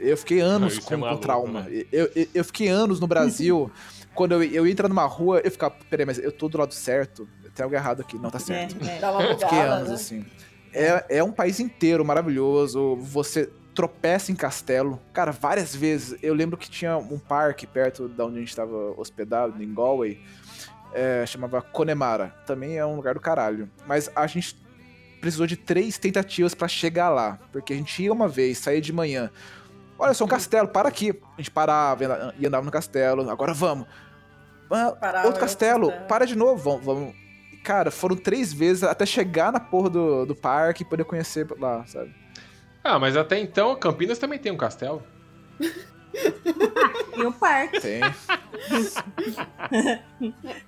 Eu 0.00 0.16
fiquei 0.16 0.40
anos 0.40 0.72
Isso 0.74 0.82
é 0.82 0.84
com, 0.84 0.94
com 0.94 1.00
maluco, 1.02 1.22
trauma. 1.22 1.62
né? 1.62 1.84
Eu, 1.92 2.10
eu, 2.14 2.26
eu 2.34 2.44
fiquei 2.44 2.68
anos 2.68 2.98
no 2.98 3.06
Brasil. 3.06 3.70
quando 4.14 4.32
eu, 4.32 4.42
eu 4.42 4.66
ia 4.66 4.72
entrar 4.72 4.88
numa 4.88 5.04
rua, 5.06 5.40
eu 5.44 5.50
ficava, 5.50 5.74
peraí, 5.88 6.06
mas 6.06 6.18
eu 6.18 6.32
tô 6.32 6.48
do 6.48 6.58
lado 6.58 6.74
certo? 6.74 7.28
Tem 7.54 7.64
algo 7.64 7.74
errado 7.74 8.00
aqui. 8.00 8.18
Não, 8.18 8.30
tá 8.30 8.38
certo. 8.38 8.76
É, 8.84 8.98
é. 8.98 9.04
Eu 9.04 9.38
fiquei 9.38 9.58
bugada, 9.58 9.74
anos 9.74 9.88
né? 9.88 9.94
assim. 9.94 10.24
É, 10.72 11.18
é 11.18 11.24
um 11.24 11.32
país 11.32 11.60
inteiro 11.60 12.04
maravilhoso. 12.04 12.96
Você 12.96 13.50
tropeça 13.74 14.30
em 14.32 14.34
castelo. 14.34 15.00
Cara, 15.12 15.32
várias 15.32 15.74
vezes. 15.74 16.18
Eu 16.22 16.34
lembro 16.34 16.56
que 16.56 16.70
tinha 16.70 16.96
um 16.96 17.18
parque 17.18 17.66
perto 17.66 18.08
da 18.08 18.24
onde 18.24 18.36
a 18.36 18.40
gente 18.40 18.48
estava 18.50 18.94
hospedado, 18.96 19.62
em 19.62 19.74
Galway. 19.74 20.20
é, 20.92 21.24
chamava 21.26 21.60
Connemara. 21.62 22.34
Também 22.46 22.76
é 22.78 22.86
um 22.86 22.96
lugar 22.96 23.14
do 23.14 23.20
caralho. 23.20 23.68
Mas 23.86 24.10
a 24.14 24.26
gente 24.26 24.56
precisou 25.20 25.46
de 25.46 25.56
três 25.56 25.98
tentativas 25.98 26.54
pra 26.54 26.68
chegar 26.68 27.10
lá. 27.10 27.38
Porque 27.52 27.72
a 27.72 27.76
gente 27.76 28.02
ia 28.02 28.12
uma 28.12 28.28
vez, 28.28 28.58
saía 28.58 28.80
de 28.80 28.92
manhã. 28.92 29.30
Olha 30.00 30.14
só, 30.14 30.24
um 30.24 30.28
castelo, 30.28 30.66
para 30.66 30.88
aqui. 30.88 31.10
A 31.10 31.40
gente 31.40 31.50
parava 31.50 32.32
e 32.38 32.46
andava 32.46 32.64
no 32.64 32.70
castelo. 32.70 33.30
Agora 33.30 33.52
vamos. 33.52 33.86
Ah, 34.70 34.92
Parava, 34.92 35.26
outro 35.26 35.40
castelo, 35.40 35.88
castelo. 35.88 36.08
para 36.08 36.24
de 36.24 36.36
novo. 36.36 36.62
Vamos, 36.62 36.84
vamos. 36.86 37.14
Cara, 37.62 37.90
foram 37.90 38.16
três 38.16 38.52
vezes 38.52 38.82
até 38.82 39.04
chegar 39.04 39.52
na 39.52 39.60
porra 39.60 39.90
do, 39.90 40.24
do 40.26 40.34
parque 40.34 40.82
e 40.82 40.86
poder 40.86 41.04
conhecer 41.04 41.46
lá, 41.58 41.84
sabe? 41.86 42.14
Ah, 42.82 42.98
mas 42.98 43.16
até 43.16 43.38
então, 43.38 43.76
Campinas 43.76 44.18
também 44.18 44.38
tem 44.38 44.50
um 44.50 44.56
castelo. 44.56 45.02
E 47.16 47.22
um 47.24 47.32
parque. 47.32 47.80
Tem. 47.80 48.00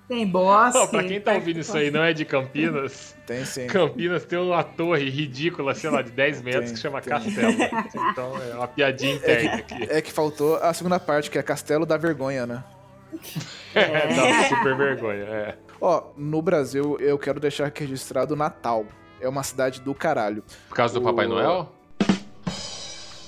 Tem 0.07 0.27
bosque. 0.27 0.79
Pô, 0.79 0.87
pra 0.87 1.03
quem 1.03 1.19
tá 1.19 1.33
ouvindo 1.33 1.59
isso 1.59 1.75
aí 1.77 1.91
não 1.91 2.03
é 2.03 2.13
de 2.13 2.25
Campinas, 2.25 3.15
Tem 3.25 3.45
sim. 3.45 3.67
Campinas 3.67 4.25
tem 4.25 4.39
uma 4.39 4.63
torre 4.63 5.09
ridícula, 5.09 5.73
sei 5.75 5.89
lá, 5.89 6.01
de 6.01 6.11
10 6.11 6.41
metros 6.41 6.65
Tem, 6.65 6.73
que 6.73 6.79
chama 6.79 7.01
tem. 7.01 7.11
Castelo. 7.13 7.53
Então 8.11 8.37
é 8.41 8.55
uma 8.55 8.67
piadinha 8.67 9.15
interna 9.15 9.55
aqui. 9.55 9.83
É 9.89 10.01
que 10.01 10.11
faltou 10.11 10.55
a 10.57 10.73
segunda 10.73 10.99
parte, 10.99 11.29
que 11.29 11.37
é 11.37 11.43
Castelo 11.43 11.85
da 11.85 11.97
Vergonha, 11.97 12.45
né? 12.45 12.63
É, 13.75 14.07
dá 14.15 14.43
super 14.49 14.75
vergonha. 14.77 15.23
É. 15.23 15.55
Ó, 15.81 16.11
no 16.15 16.41
Brasil, 16.43 16.95
eu 16.99 17.17
quero 17.17 17.39
deixar 17.39 17.65
aqui 17.65 17.81
registrado 17.83 18.35
Natal. 18.35 18.85
É 19.19 19.27
uma 19.27 19.41
cidade 19.41 19.81
do 19.81 19.95
caralho. 19.95 20.43
Por 20.69 20.75
causa 20.75 20.93
do 20.93 20.99
O- 21.01 21.03
Papai 21.03 21.25
Noel? 21.27 21.73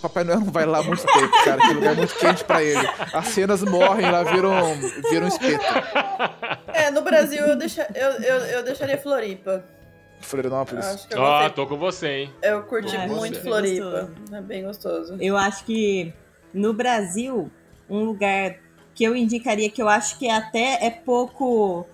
Papai 0.08 0.24
Noel 0.24 0.40
não 0.42 0.52
vai 0.52 0.66
lá 0.66 0.80
há 0.80 0.84
muito 0.84 1.04
tempo, 1.06 1.44
cara. 1.44 1.62
Que 1.62 1.74
lugar 1.74 1.94
é 1.94 1.96
muito 1.96 2.16
quente 2.16 2.44
pra 2.44 2.62
ele. 2.64 2.88
As 3.14 3.28
cenas 3.30 3.62
morrem 3.64 4.10
lá, 4.12 4.24
viram, 4.24 4.54
viram 5.10 5.28
espeto. 5.28 5.64
É, 6.74 6.92
no 6.92 7.02
Brasil 7.02 7.44
eu, 7.46 7.56
deixa, 7.56 7.88
eu, 7.96 8.12
eu, 8.22 8.36
eu 8.58 8.64
deixaria 8.64 8.98
Floripa. 8.98 9.64
Florianópolis. 10.22 11.08
Ó, 11.16 11.18
gostei- 11.18 11.50
tô 11.52 11.68
com 11.68 11.78
você, 11.78 12.08
hein? 12.08 12.34
eu 12.42 12.62
curti 12.64 12.96
Ah, 12.96 13.08
muito. 13.08 13.40
Floripa. 13.42 14.10
É 14.32 14.42
bem 14.42 14.64
gostoso. 14.64 15.18
Eu 15.20 15.36
acho 15.38 15.66
que 15.66 16.14
no 16.54 16.74
Brasil, 16.74 17.52
um 17.90 18.04
lugar 18.06 18.56
que 18.94 19.04
eu 19.04 19.16
indicaria 19.16 19.70
que 19.70 19.82
eu 19.82 19.90
acho 19.90 20.18
que 20.18 20.30
até 20.30 20.86
é 20.86 20.90
pouco. 20.90 21.86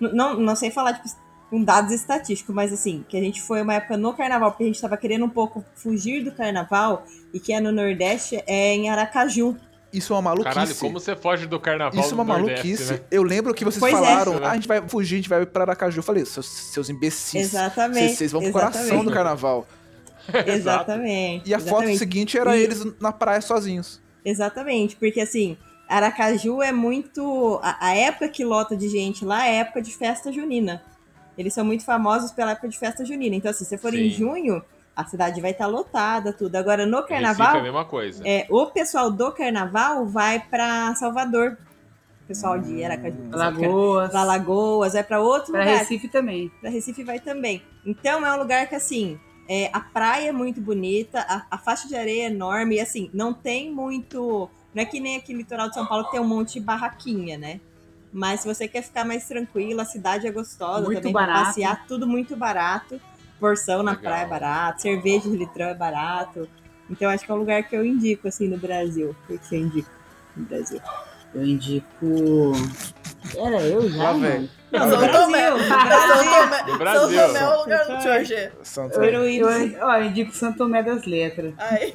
Não, 0.00 0.34
não 0.34 0.56
sei 0.56 0.70
falar 0.70 0.94
tipo, 0.94 1.08
com 1.50 1.62
dados 1.62 1.92
estatísticos, 1.92 2.54
mas 2.54 2.72
assim, 2.72 3.04
que 3.08 3.16
a 3.16 3.20
gente 3.20 3.40
foi 3.42 3.62
uma 3.62 3.74
época 3.74 3.96
no 3.96 4.12
carnaval, 4.14 4.50
porque 4.50 4.64
a 4.64 4.66
gente 4.66 4.80
tava 4.80 4.96
querendo 4.96 5.24
um 5.24 5.30
pouco 5.30 5.64
fugir 5.74 6.22
do 6.22 6.30
carnaval, 6.32 7.04
e 7.32 7.40
que 7.40 7.52
é 7.52 7.60
no 7.60 7.72
Nordeste, 7.72 8.42
é 8.46 8.74
em 8.74 8.90
Aracaju. 8.90 9.56
Isso 9.90 10.12
é 10.12 10.16
uma 10.16 10.22
maluquice. 10.22 10.54
Caralho, 10.54 10.74
como 10.76 11.00
você 11.00 11.16
foge 11.16 11.46
do 11.46 11.58
carnaval 11.58 11.98
Isso 11.98 12.10
é 12.10 12.14
uma 12.14 12.22
Nordeste, 12.24 12.66
maluquice. 12.66 12.92
né? 12.92 13.00
Eu 13.10 13.22
lembro 13.22 13.54
que 13.54 13.64
vocês 13.64 13.80
Pois 13.80 13.94
é. 13.94 13.96
falaram, 13.96 14.32
Isso, 14.32 14.40
né? 14.42 14.46
ah, 14.46 14.50
a 14.50 14.54
gente 14.54 14.68
vai 14.68 14.86
fugir, 14.86 15.14
a 15.14 15.16
gente 15.18 15.28
vai 15.30 15.46
pra 15.46 15.62
Aracaju. 15.64 15.98
Eu 15.98 16.02
falei, 16.02 16.26
seus, 16.26 16.46
seus 16.46 16.90
imbecis. 16.90 17.34
Exatamente. 17.40 18.14
Vocês, 18.16 18.30
vão 18.32 18.42
pro 18.42 18.52
coração 18.52 19.02
do 19.02 19.10
carnaval. 19.10 19.66
Exatamente. 20.46 21.48
E 21.48 21.54
a 21.54 21.58
foto 21.58 21.68
exatamente. 21.70 21.98
seguinte 21.98 22.38
era 22.38 22.56
E- 22.56 22.62
eles 22.62 22.84
na 23.00 23.12
praia 23.12 23.40
sozinhos. 23.40 24.00
Exatamente, 24.24 24.94
porque 24.96 25.20
assim, 25.22 25.56
Aracaju 25.88 26.60
é 26.62 26.70
muito. 26.72 27.58
A, 27.62 27.88
a 27.88 27.94
época 27.96 28.28
que 28.28 28.44
lota 28.44 28.76
de 28.76 28.88
gente 28.88 29.24
lá 29.24 29.46
é 29.46 29.50
a 29.58 29.60
época 29.60 29.80
de 29.80 29.94
festa 29.96 30.30
junina. 30.30 30.82
Eles 31.38 31.54
são 31.54 31.64
muito 31.64 31.84
famosos 31.84 32.32
pela 32.32 32.50
época 32.50 32.68
de 32.68 32.76
festa 32.78 33.04
junina. 33.04 33.36
Então, 33.36 33.50
assim, 33.50 33.64
se 33.64 33.70
você 33.70 33.78
for 33.78 33.94
em 33.94 34.10
Sim. 34.10 34.16
junho, 34.16 34.62
a 34.94 35.04
cidade 35.04 35.40
vai 35.40 35.52
estar 35.52 35.68
lotada, 35.68 36.32
tudo. 36.32 36.56
Agora, 36.56 36.84
no 36.84 36.96
Recife 36.96 37.12
é 37.14 37.16
a 37.16 37.22
carnaval, 37.22 37.62
mesma 37.62 37.84
coisa. 37.84 38.22
é, 38.26 38.46
o 38.50 38.66
pessoal 38.66 39.10
do 39.10 39.30
carnaval 39.30 40.04
vai 40.04 40.40
pra 40.40 40.92
Salvador. 40.96 41.56
O 42.24 42.26
pessoal 42.26 42.58
de 42.58 42.84
Aracaju. 42.84 43.16
Lagoas. 43.30 44.10
Pra 44.10 44.24
Lagoas, 44.24 44.92
vai 44.94 45.04
pra 45.04 45.20
outro 45.20 45.52
Pra 45.52 45.60
lugar. 45.62 45.78
Recife 45.78 46.08
também. 46.08 46.50
Pra 46.60 46.68
Recife 46.68 47.04
vai 47.04 47.20
também. 47.20 47.62
Então 47.86 48.26
é 48.26 48.34
um 48.34 48.38
lugar 48.38 48.66
que, 48.68 48.74
assim, 48.74 49.18
é, 49.48 49.70
a 49.72 49.80
praia 49.80 50.28
é 50.28 50.32
muito 50.32 50.60
bonita, 50.60 51.20
a, 51.20 51.46
a 51.52 51.56
faixa 51.56 51.86
de 51.88 51.94
areia 51.96 52.24
é 52.24 52.26
enorme, 52.26 52.74
e 52.76 52.80
assim, 52.80 53.08
não 53.14 53.32
tem 53.32 53.72
muito. 53.72 54.50
Não 54.74 54.82
é 54.82 54.84
que 54.84 55.00
nem 55.00 55.16
aqui 55.16 55.32
no 55.32 55.38
litoral 55.38 55.68
de 55.68 55.74
São 55.74 55.86
Paulo 55.86 56.04
que 56.04 56.10
tem 56.10 56.20
um 56.20 56.26
monte 56.26 56.54
de 56.54 56.60
barraquinha, 56.60 57.38
né? 57.38 57.60
Mas 58.12 58.40
se 58.40 58.46
você 58.46 58.66
quer 58.66 58.82
ficar 58.82 59.04
mais 59.04 59.26
tranquilo, 59.26 59.80
a 59.80 59.84
cidade 59.84 60.26
é 60.26 60.30
gostosa 60.30 60.84
Muito 60.84 60.96
também 60.98 61.12
pra 61.12 61.26
barato. 61.26 61.44
passear, 61.46 61.86
tudo 61.86 62.06
muito 62.06 62.36
barato. 62.36 63.00
Porção 63.38 63.82
na 63.82 63.92
Legal. 63.92 64.02
praia 64.04 64.22
é 64.24 64.28
barato, 64.28 64.82
cerveja 64.82 65.28
de 65.30 65.36
litrão 65.36 65.68
é 65.68 65.74
barato. 65.74 66.48
Então 66.90 67.10
acho 67.10 67.24
que 67.24 67.30
é 67.30 67.34
um 67.34 67.38
lugar 67.38 67.62
que 67.62 67.76
eu 67.76 67.84
indico, 67.84 68.26
assim, 68.26 68.48
no 68.48 68.56
Brasil. 68.58 69.10
O 69.10 69.26
que 69.26 69.38
que 69.38 69.46
você 69.46 69.58
indica 69.58 69.90
no 70.36 70.44
Brasil? 70.46 70.80
Eu 71.34 71.44
indico. 71.44 72.52
Era 73.36 73.60
eu 73.62 73.88
já? 73.90 74.12
Vem. 74.14 74.50
Não, 74.72 74.86
no 74.86 74.90
São 74.92 75.00
Brasil. 75.00 75.20
Tomé. 75.20 75.50
no 75.50 75.58
São 75.58 76.78
Brasil. 76.78 77.20
Tomé. 77.20 77.38
São 77.38 77.38
Tomé 77.38 77.38
é 77.38 77.48
o 77.48 77.60
lugar 77.60 77.84
do. 77.86 78.64
Santo 78.64 79.02
Eu, 79.02 79.28
eu, 79.28 79.86
ó, 79.86 79.96
eu 79.98 80.04
indico 80.04 80.32
Santo 80.34 80.58
Tomé 80.58 80.82
das 80.82 81.04
Letras. 81.04 81.54
Ai, 81.58 81.94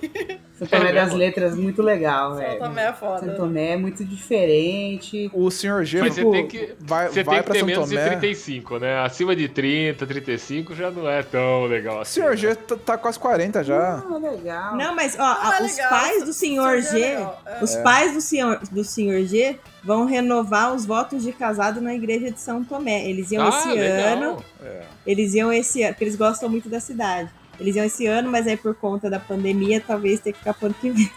Santo 0.58 0.70
Tomé 0.70 0.90
É 0.90 0.94
das 0.94 1.04
mesmo? 1.06 1.18
Letras, 1.18 1.56
muito 1.56 1.82
legal, 1.82 2.30
São 2.36 2.38
velho. 2.40 2.60
Tomé 2.60 2.84
é 2.86 2.94
foda. 2.94 3.20
Santo 3.20 3.36
Tomé 3.38 3.70
é 3.72 3.78
muito 3.78 4.06
diferente. 4.06 5.30
O 5.34 5.50
senhor 5.50 5.84
G 5.84 6.00
Mas 6.00 6.14
você 6.14 6.20
tipo, 6.22 6.32
tem 6.32 6.48
que, 6.48 6.74
vai, 6.80 7.08
você 7.10 7.24
vai 7.24 7.36
tem 7.36 7.44
que 7.44 7.44
pra 7.46 7.54
ter 7.54 7.60
São 7.60 7.68
menos 7.68 7.90
de 7.90 7.96
Tomé. 7.96 8.10
35, 8.10 8.78
né? 8.80 9.00
Acima 9.00 9.36
de 9.36 9.48
30, 9.50 10.06
35 10.06 10.76
já 10.76 10.92
não 10.92 11.10
é 11.10 11.24
tão 11.24 11.66
legal 11.66 11.98
O 11.98 12.02
assim. 12.02 12.22
senhor 12.22 12.36
G 12.38 12.54
tá, 12.56 12.76
tá 12.76 12.98
quase 12.98 13.18
40 13.18 13.64
já. 13.64 14.04
Ah, 14.08 14.18
legal. 14.18 14.76
Não, 14.76 14.96
mas 14.96 15.16
ó, 15.16 15.18
Não, 15.18 15.26
a- 15.26 15.58
é 15.60 15.64
os 15.66 15.72
legal, 15.76 15.90
pais 15.90 16.24
do 16.24 16.34
senhor. 16.34 16.82
G 16.82 16.88
é 16.88 16.92
G, 16.92 17.02
é. 17.04 17.28
os 17.64 17.76
pais 17.78 18.14
do 18.14 18.22
senhor, 18.22 18.60
do 18.72 18.84
senhor 18.84 19.24
G 19.26 19.58
vão 19.84 20.06
renovar 20.06 20.74
os 20.74 20.86
votos 20.86 21.24
de 21.24 21.32
casado 21.34 21.82
na 21.82 21.94
igreja 21.96 22.32
de 22.32 22.40
São 22.40 22.64
Tomé. 22.64 23.10
Eles 23.10 23.32
iam 23.32 23.46
Ah, 23.46 23.50
esse 23.50 23.68
legal. 23.70 24.08
ano, 24.18 24.44
É. 24.64 24.82
eles 25.06 25.34
iam 25.34 25.52
esse 25.52 25.82
ano, 25.82 25.94
porque 25.94 26.04
eles 26.04 26.16
gostam 26.16 26.48
muito 26.48 26.70
da 26.70 26.80
cidade. 26.80 27.30
Eles 27.60 27.76
iam 27.76 27.86
esse 27.86 28.08
ano, 28.08 28.32
mas 28.32 28.48
aí 28.48 28.58
por 28.58 28.76
conta 28.76 29.10
da 29.10 29.20
pandemia, 29.20 29.82
talvez 29.82 30.20
tenha 30.20 30.34
que 30.34 30.40
ficar 30.40 30.54
pro 30.54 30.68
ano 30.68 30.76
que 30.76 30.90
vem. 30.90 31.12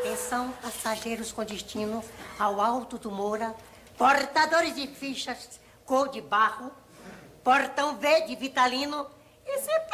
Atenção, 0.00 0.52
passageiros 0.62 1.32
com 1.32 1.44
destino 1.44 2.02
ao 2.38 2.60
Alto 2.60 2.98
do 2.98 3.10
Moura, 3.10 3.54
portadores 3.96 4.74
de 4.74 4.86
fichas 4.86 5.60
cor 5.90 6.08
de 6.08 6.20
barro, 6.20 6.70
portão 7.42 7.96
V 7.96 8.20
de 8.22 8.36
Vitalino 8.36 9.06
e 9.44 9.58
CPT. 9.58 9.90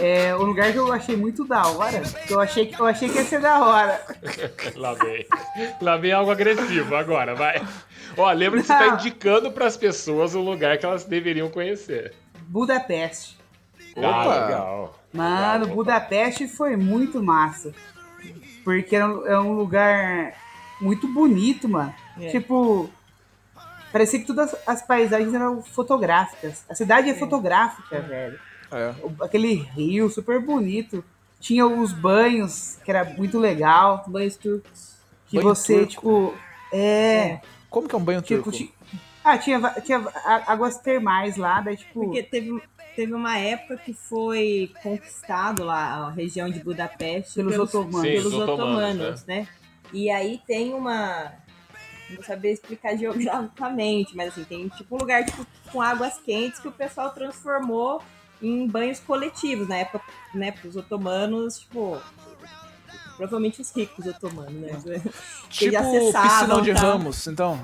É, 0.00 0.34
o 0.34 0.42
lugar 0.42 0.72
que 0.72 0.78
eu 0.78 0.92
achei 0.92 1.16
muito 1.16 1.44
da 1.44 1.66
hora, 1.66 2.00
que 2.26 2.32
eu 2.32 2.40
achei 2.40 2.66
que, 2.66 2.80
eu 2.80 2.86
achei 2.86 3.08
que 3.08 3.16
ia 3.16 3.24
ser 3.24 3.40
da 3.40 3.64
hora. 3.64 4.00
Lá 4.76 4.94
vem. 4.94 5.26
Lá 5.80 5.96
vem 5.96 6.12
algo 6.12 6.30
agressivo 6.30 6.94
agora, 6.96 7.34
vai. 7.34 7.62
Ó, 8.16 8.30
lembra 8.32 8.60
que 8.60 8.66
você 8.66 8.72
tá 8.72 8.88
indicando 8.88 9.50
pras 9.52 9.76
pessoas 9.76 10.34
um 10.34 10.42
lugar 10.42 10.78
que 10.78 10.86
elas 10.86 11.04
deveriam 11.04 11.50
conhecer. 11.50 12.14
Budapeste. 12.42 13.38
Ah, 13.96 14.08
Opa. 14.08 14.44
legal. 14.46 15.00
Mano, 15.12 15.60
Legal. 15.64 15.76
Budapeste 15.76 16.48
foi 16.48 16.76
muito 16.76 17.22
massa. 17.22 17.72
Porque 18.64 18.96
é 18.96 19.04
um, 19.04 19.26
é 19.26 19.40
um 19.40 19.52
lugar 19.52 20.34
muito 20.80 21.08
bonito, 21.08 21.68
mano. 21.68 21.94
É. 22.20 22.28
Tipo, 22.28 22.90
parecia 23.92 24.20
que 24.20 24.26
todas 24.26 24.54
as 24.66 24.82
paisagens 24.82 25.32
eram 25.34 25.62
fotográficas. 25.62 26.64
A 26.68 26.74
cidade 26.74 27.10
é, 27.10 27.14
fotográfica, 27.14 28.00
velho. 28.00 28.38
É. 28.72 28.94
Aquele 29.22 29.54
rio 29.54 30.08
super 30.10 30.40
bonito. 30.40 31.04
Tinha 31.40 31.66
os 31.66 31.92
banhos, 31.92 32.78
que 32.84 32.90
era 32.90 33.04
muito 33.04 33.38
legal. 33.38 34.04
Banhos 34.06 34.36
turcos. 34.36 34.96
Que 35.28 35.36
Banho 35.36 35.48
você, 35.48 35.86
turco. 35.86 35.90
tipo. 35.90 36.34
É. 36.72 37.40
Como 37.68 37.88
que 37.88 37.94
é 37.94 37.98
um 37.98 38.04
banho 38.04 38.20
Tipo, 38.20 38.42
turco? 38.44 38.58
ti- 38.58 38.74
ah, 39.24 39.38
tinha, 39.38 39.58
tinha 39.80 39.98
a- 39.98 40.52
águas 40.52 40.76
termais 40.78 41.36
lá, 41.36 41.60
daí, 41.60 41.76
tipo. 41.76 42.04
Porque 42.04 42.22
teve, 42.22 42.60
teve 42.94 43.14
uma 43.14 43.38
época 43.38 43.76
que 43.78 43.94
foi 43.94 44.70
conquistado 44.82 45.64
lá 45.64 46.06
a 46.06 46.10
região 46.10 46.50
de 46.50 46.60
Budapeste 46.62 47.34
Pelos 47.36 47.56
otomanos. 47.58 48.00
Sim, 48.02 48.08
pelos 48.12 48.26
os 48.26 48.34
otomanos, 48.34 48.94
otomanos, 48.96 49.24
né? 49.24 49.48
E 49.92 50.10
aí 50.10 50.40
tem 50.46 50.74
uma. 50.74 51.32
Não 52.08 52.16
vou 52.16 52.24
saber 52.24 52.52
explicar 52.52 52.96
geograficamente, 52.98 54.14
mas 54.16 54.28
assim, 54.28 54.44
tem 54.44 54.68
tipo 54.68 54.94
um 54.94 54.98
lugar 54.98 55.24
tipo, 55.24 55.46
com 55.72 55.80
águas 55.80 56.18
quentes 56.18 56.58
que 56.60 56.68
o 56.68 56.72
pessoal 56.72 57.10
transformou 57.10 58.02
em 58.42 58.66
banhos 58.66 58.98
coletivos. 59.00 59.68
Na 59.68 59.76
época, 59.76 60.04
né, 60.34 60.52
pros 60.52 60.76
otomanos, 60.76 61.58
tipo. 61.60 62.00
Provavelmente 63.16 63.60
os 63.60 63.70
ricos 63.74 64.06
otomanos, 64.06 64.84
né? 64.84 65.00
Que 65.50 65.70
Tipo 65.70 66.12
piscinão 66.12 66.62
de 66.62 66.72
tal. 66.72 66.82
ramos, 66.82 67.26
então. 67.26 67.60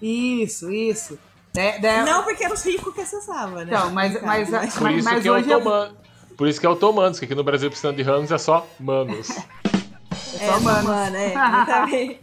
Isso, 0.00 0.70
isso. 0.70 1.18
Da- 1.52 1.78
da- 1.78 2.04
Não, 2.04 2.22
porque 2.22 2.44
eram 2.44 2.54
os 2.54 2.62
ricos 2.64 2.94
que 2.94 3.00
acessavam, 3.00 3.56
né? 3.56 3.64
Então, 3.66 3.90
mas, 3.90 4.20
mas, 4.22 4.48
Por 4.48 4.82
mas, 4.82 4.96
isso 4.96 5.04
mas 5.04 5.22
que 5.22 5.28
é 5.28 5.32
hoje 5.32 5.50
eu- 5.50 5.58
otomano. 5.58 5.96
Por 6.36 6.48
isso 6.48 6.60
que 6.60 6.66
é 6.66 6.68
otomanos, 6.68 7.18
que 7.18 7.24
aqui 7.24 7.34
no 7.34 7.44
Brasil 7.44 7.68
precisando 7.70 7.96
de 7.96 8.02
ramos 8.02 8.30
é 8.30 8.38
só 8.38 8.66
manos. 8.78 9.30
É, 9.30 10.46
só 10.46 10.60
mano. 10.60 10.88
mano, 10.88 11.16
é. 11.16 11.32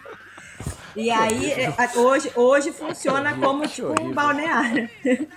E 0.96 1.10
aí, 1.10 1.52
é, 1.52 1.74
hoje, 1.98 2.32
hoje 2.36 2.72
funciona 2.72 3.34
como 3.36 3.68
tipo 3.68 3.94
um 4.02 4.12
balneário. 4.12 4.90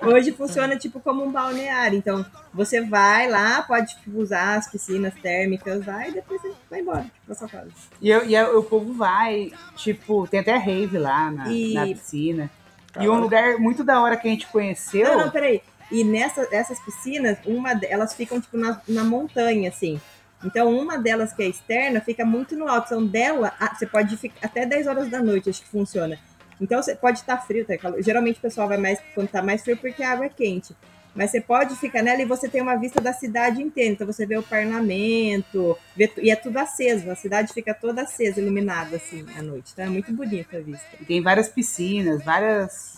Hoje 0.00 0.32
funciona 0.32 0.74
tipo 0.76 1.00
como 1.00 1.22
um 1.22 1.30
balneário. 1.30 1.98
Então, 1.98 2.24
você 2.52 2.80
vai 2.80 3.28
lá, 3.28 3.62
pode 3.62 3.88
tipo, 3.94 4.18
usar 4.18 4.54
as 4.56 4.70
piscinas 4.70 5.12
térmicas 5.20 5.84
lá 5.84 6.08
e 6.08 6.12
depois 6.12 6.40
você 6.40 6.52
vai 6.70 6.80
embora 6.80 7.02
tipo, 7.02 7.14
pra 7.26 7.34
sua 7.34 7.48
casa. 7.48 7.70
E, 8.00 8.08
eu- 8.10 8.24
e 8.24 8.34
aí 8.34 8.44
o 8.54 8.62
povo 8.62 8.94
vai, 8.94 9.52
tipo, 9.76 10.26
tem 10.28 10.40
até 10.40 10.56
rave 10.56 10.96
lá 10.98 11.30
na, 11.30 11.52
E- 11.52 11.74
na 11.74 11.84
piscina. 11.86 12.50
E 12.88 12.92
Caralho. 12.94 13.12
um 13.12 13.20
lugar 13.20 13.58
muito 13.58 13.84
da 13.84 14.00
hora 14.00 14.16
que 14.16 14.26
a 14.26 14.30
gente 14.30 14.46
conheceu. 14.46 15.04
Não, 15.08 15.24
não, 15.26 15.30
peraí. 15.30 15.60
E 15.90 16.02
nessa, 16.02 16.48
essas 16.50 16.80
piscinas, 16.80 17.36
uma 17.44 17.78
elas 17.84 18.14
ficam 18.14 18.40
tipo 18.40 18.56
na, 18.56 18.80
na 18.88 19.04
montanha, 19.04 19.68
assim. 19.68 20.00
Então, 20.46 20.70
uma 20.70 20.96
delas 20.96 21.32
que 21.32 21.42
é 21.42 21.48
externa 21.48 22.00
fica 22.00 22.24
muito 22.24 22.56
no 22.56 22.68
alto. 22.68 22.88
São 22.88 23.04
dela, 23.04 23.52
você 23.76 23.84
pode 23.84 24.16
ficar 24.16 24.46
até 24.46 24.64
10 24.64 24.86
horas 24.86 25.10
da 25.10 25.20
noite, 25.20 25.50
acho 25.50 25.62
que 25.62 25.68
funciona. 25.68 26.16
Então, 26.60 26.80
você 26.80 26.94
pode 26.94 27.18
estar 27.18 27.36
frio, 27.38 27.66
tá 27.66 27.76
calor. 27.76 28.00
Geralmente 28.00 28.38
o 28.38 28.42
pessoal 28.42 28.68
vai 28.68 28.78
mais 28.78 29.00
quando 29.14 29.28
tá 29.28 29.42
mais 29.42 29.62
frio 29.62 29.76
porque 29.76 30.02
a 30.02 30.12
água 30.12 30.26
é 30.26 30.28
quente. 30.28 30.74
Mas 31.16 31.30
você 31.30 31.40
pode 31.40 31.74
ficar 31.76 32.02
nela 32.02 32.20
e 32.20 32.26
você 32.26 32.46
tem 32.46 32.60
uma 32.60 32.76
vista 32.76 33.00
da 33.00 33.12
cidade 33.12 33.62
inteira. 33.62 33.94
Então 33.94 34.06
você 34.06 34.26
vê 34.26 34.36
o 34.36 34.42
parlamento, 34.42 35.76
vê 35.96 36.12
e 36.18 36.30
é 36.30 36.36
tudo 36.36 36.58
aceso. 36.58 37.10
A 37.10 37.16
cidade 37.16 37.54
fica 37.54 37.72
toda 37.72 38.02
acesa, 38.02 38.40
iluminada 38.40 38.96
assim 38.96 39.24
à 39.34 39.42
noite. 39.42 39.70
Então 39.72 39.86
é 39.86 39.88
muito 39.88 40.12
bonita 40.12 40.58
a 40.58 40.60
vista. 40.60 40.86
E 41.00 41.04
tem 41.06 41.22
várias 41.22 41.48
piscinas, 41.48 42.22
várias. 42.22 42.96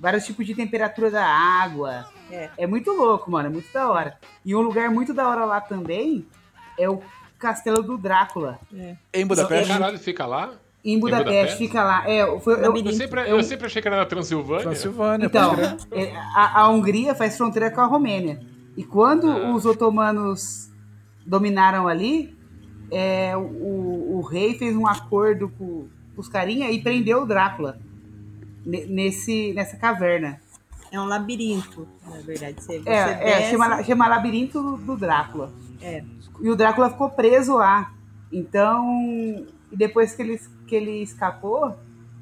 Vários 0.00 0.24
tipos 0.24 0.46
de 0.46 0.54
temperatura 0.54 1.10
da 1.10 1.26
água. 1.26 2.08
É. 2.30 2.50
É 2.56 2.66
muito 2.66 2.92
louco, 2.92 3.30
mano. 3.30 3.48
É 3.48 3.50
muito 3.50 3.70
da 3.72 3.90
hora. 3.90 4.16
E 4.44 4.54
um 4.54 4.60
lugar 4.60 4.90
muito 4.90 5.12
da 5.12 5.28
hora 5.28 5.44
lá 5.44 5.60
também 5.60 6.24
é 6.78 6.88
o 6.88 7.00
Castelo 7.38 7.82
do 7.82 7.96
Drácula. 7.98 8.58
Em 9.12 9.26
Budapeste. 9.26 9.68
Caralho, 9.72 9.98
fica 9.98 10.26
lá? 10.26 10.52
Em 10.84 10.98
Budapeste, 10.98 11.30
Budapeste? 11.32 11.58
fica 11.58 11.84
lá. 11.84 12.08
É, 12.08 12.40
foi, 12.40 12.54
eu, 12.54 12.74
Eu 12.76 12.92
sempre, 12.92 13.30
eu 13.30 13.42
sempre 13.42 13.66
achei 13.66 13.82
que 13.82 13.88
era 13.88 13.96
na 13.96 14.06
Transilvânia. 14.06 14.62
Transilvânia, 14.64 15.26
Então, 15.26 15.54
é, 15.92 16.16
a, 16.34 16.60
a 16.62 16.68
Hungria 16.68 17.14
faz 17.14 17.36
fronteira 17.36 17.70
com 17.70 17.80
a 17.80 17.84
Romênia. 17.86 18.40
E 18.76 18.84
quando 18.84 19.28
Ah. 19.28 19.52
os 19.54 19.66
otomanos 19.66 20.70
dominaram 21.26 21.86
ali, 21.88 22.34
é, 22.90 23.36
o, 23.36 24.16
o 24.18 24.20
rei 24.22 24.54
fez 24.56 24.74
um 24.76 24.86
acordo 24.86 25.48
com 25.58 25.88
os 26.16 26.28
carinha 26.28 26.70
e 26.70 26.80
prendeu 26.80 27.22
o 27.22 27.26
Drácula 27.26 27.78
ne- 28.64 28.86
nesse, 28.86 29.52
nessa 29.52 29.76
caverna. 29.76 30.40
É 30.90 30.98
um 30.98 31.04
labirinto, 31.04 31.86
na 32.08 32.16
verdade. 32.22 32.62
Você, 32.62 32.78
você 32.78 32.88
É, 32.88 33.30
é 33.42 33.50
chama, 33.50 33.82
chama 33.84 34.08
Labirinto 34.08 34.62
do, 34.62 34.76
do 34.78 34.96
Drácula. 34.96 35.52
É. 35.82 36.02
E 36.40 36.48
o 36.50 36.56
Drácula 36.56 36.90
ficou 36.90 37.10
preso 37.10 37.56
lá. 37.56 37.92
Então, 38.32 38.84
e 39.72 39.76
depois 39.76 40.14
que 40.14 40.22
ele, 40.22 40.40
que 40.66 40.74
ele 40.76 41.02
escapou, 41.02 41.74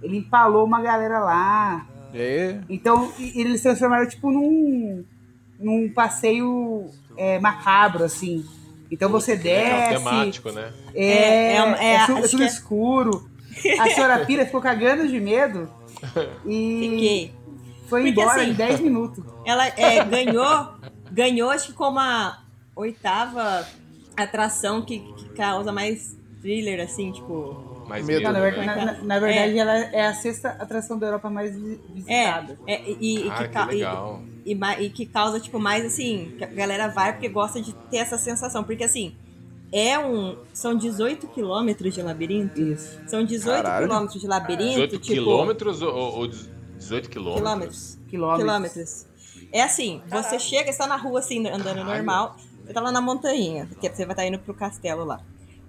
ele 0.03 0.19
empalou 0.19 0.65
uma 0.65 0.81
galera 0.81 1.19
lá. 1.21 1.87
E 2.13 2.21
aí? 2.21 2.61
Então, 2.69 3.13
e- 3.19 3.41
eles 3.41 3.61
transformaram 3.63 4.09
tipo 4.09 4.31
num, 4.31 5.05
num 5.59 5.93
passeio 5.93 6.87
é, 7.17 7.39
macabro, 7.41 8.05
assim. 8.05 8.45
Então 8.91 9.11
você 9.11 9.37
desce. 9.37 9.95
temático, 9.95 10.53
né? 10.53 10.73
É, 10.95 11.07
É, 11.07 11.53
é, 11.53 11.57
é 11.57 11.63
uma- 11.65 11.83
é, 11.83 11.95
é 11.95 12.07
tudo 12.29 12.43
é- 12.43 12.47
escuro. 12.47 13.29
A 13.81 13.91
senhora 13.91 14.19
Pira 14.27 14.47
ficou 14.47 14.61
cagando 14.61 15.09
de 15.09 15.19
medo 15.19 15.69
e 16.47 16.81
Fiquei. 16.91 17.35
foi 17.89 18.03
Porque, 18.05 18.21
embora 18.21 18.43
assim, 18.43 18.51
em 18.51 18.55
10 18.55 18.81
minutos. 18.81 19.25
Ela 19.45 19.67
é, 19.69 20.05
ganhou, 20.05 20.75
ganhou 21.11 21.51
acho 21.51 21.69
que 21.69 21.73
como 21.73 21.99
a 21.99 22.39
oitava 22.77 23.67
atração 24.17 24.83
que, 24.83 25.01
que 25.01 25.29
causa 25.37 25.71
mais 25.73 26.17
thriller, 26.41 26.81
assim, 26.81 27.13
tipo. 27.13 27.85
Mais 27.89 28.05
Medo, 28.05 28.23
Não, 28.25 28.33
na, 28.33 28.41
né? 28.41 28.51
verdade, 28.51 28.85
na- 28.85 29.05
na 29.05 29.19
verdade, 29.21 29.59
ela 29.59 29.73
é 29.79 30.07
a 30.07 30.15
sexta 30.15 30.49
atração 30.51 30.99
da 30.99 31.07
Europa 31.07 31.31
mais 31.31 31.55
É, 31.55 31.57
visitada. 31.95 32.59
é 32.67 32.91
e, 32.91 33.27
e 33.27 33.31
Ah, 33.31 33.47
que, 33.49 33.59
e- 33.59 33.65
legal. 33.77 34.23
e, 34.45 34.59
e 34.85 34.91
que 34.91 35.07
causa, 35.07 35.39
tipo, 35.39 35.59
mais 35.61 35.85
assim, 35.85 36.33
que 36.37 36.43
a 36.45 36.49
galera 36.49 36.89
vai 36.89 37.13
porque 37.13 37.29
gosta 37.29 37.61
de 37.61 37.73
ter 37.91 37.99
essa 37.99 38.19
sensação. 38.19 38.65
Porque 38.65 38.83
assim, 38.83 39.15
é 39.73 39.97
um. 39.99 40.37
São 40.53 40.75
18 40.77 41.29
quilômetros 41.29 41.95
de 41.95 42.03
labirinto. 42.03 42.61
Isso. 42.61 43.01
São 43.07 43.23
18 43.25 43.63
Caralho. 43.63 43.87
quilômetros 43.87 44.21
de 44.21 44.27
labirinto. 44.27 44.71
18 44.71 44.99
tipo, 44.99 45.07
quilômetros 45.07 45.83
ou, 45.83 45.95
ou 45.95 46.27
18 46.77 47.09
quilômetros? 47.09 47.41
quilômetros. 47.41 47.99
Quilômetros. 48.09 48.43
Quilômetros. 48.43 49.07
É 49.53 49.63
assim, 49.63 50.03
você 50.11 50.39
chega, 50.41 50.71
está 50.71 50.87
na 50.89 50.97
rua 50.97 51.21
assim, 51.21 51.47
andando 51.47 51.63
Caralho. 51.77 51.85
normal, 51.87 52.37
você 52.67 52.73
tá 52.73 52.81
lá 52.81 52.91
na 52.91 53.01
montanha, 53.01 53.67
porque 53.67 53.89
você 53.89 54.05
vai 54.05 54.13
estar 54.13 54.27
indo 54.27 54.39
pro 54.39 54.53
castelo 54.55 55.05
lá. 55.05 55.21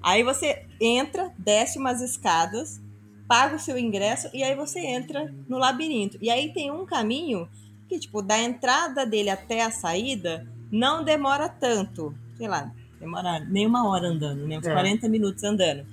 Aí 0.01 0.23
você 0.23 0.65
entra, 0.81 1.31
desce 1.37 1.77
umas 1.77 2.01
escadas, 2.01 2.81
paga 3.27 3.55
o 3.55 3.59
seu 3.59 3.77
ingresso 3.77 4.29
e 4.33 4.43
aí 4.43 4.55
você 4.55 4.79
entra 4.79 5.33
no 5.47 5.57
labirinto. 5.57 6.17
E 6.21 6.29
aí 6.29 6.51
tem 6.53 6.71
um 6.71 6.85
caminho 6.85 7.47
que, 7.87 7.99
tipo, 7.99 8.21
da 8.21 8.37
entrada 8.39 9.05
dele 9.05 9.29
até 9.29 9.63
a 9.63 9.71
saída 9.71 10.47
não 10.71 11.03
demora 11.03 11.47
tanto. 11.47 12.15
Sei 12.35 12.47
lá, 12.47 12.71
demora 12.99 13.39
nem 13.39 13.65
uma 13.65 13.87
hora 13.87 14.07
andando, 14.07 14.47
né? 14.47 14.57
Uns 14.59 14.67
É. 14.67 14.73
40 14.73 15.07
minutos 15.09 15.43
andando. 15.43 15.85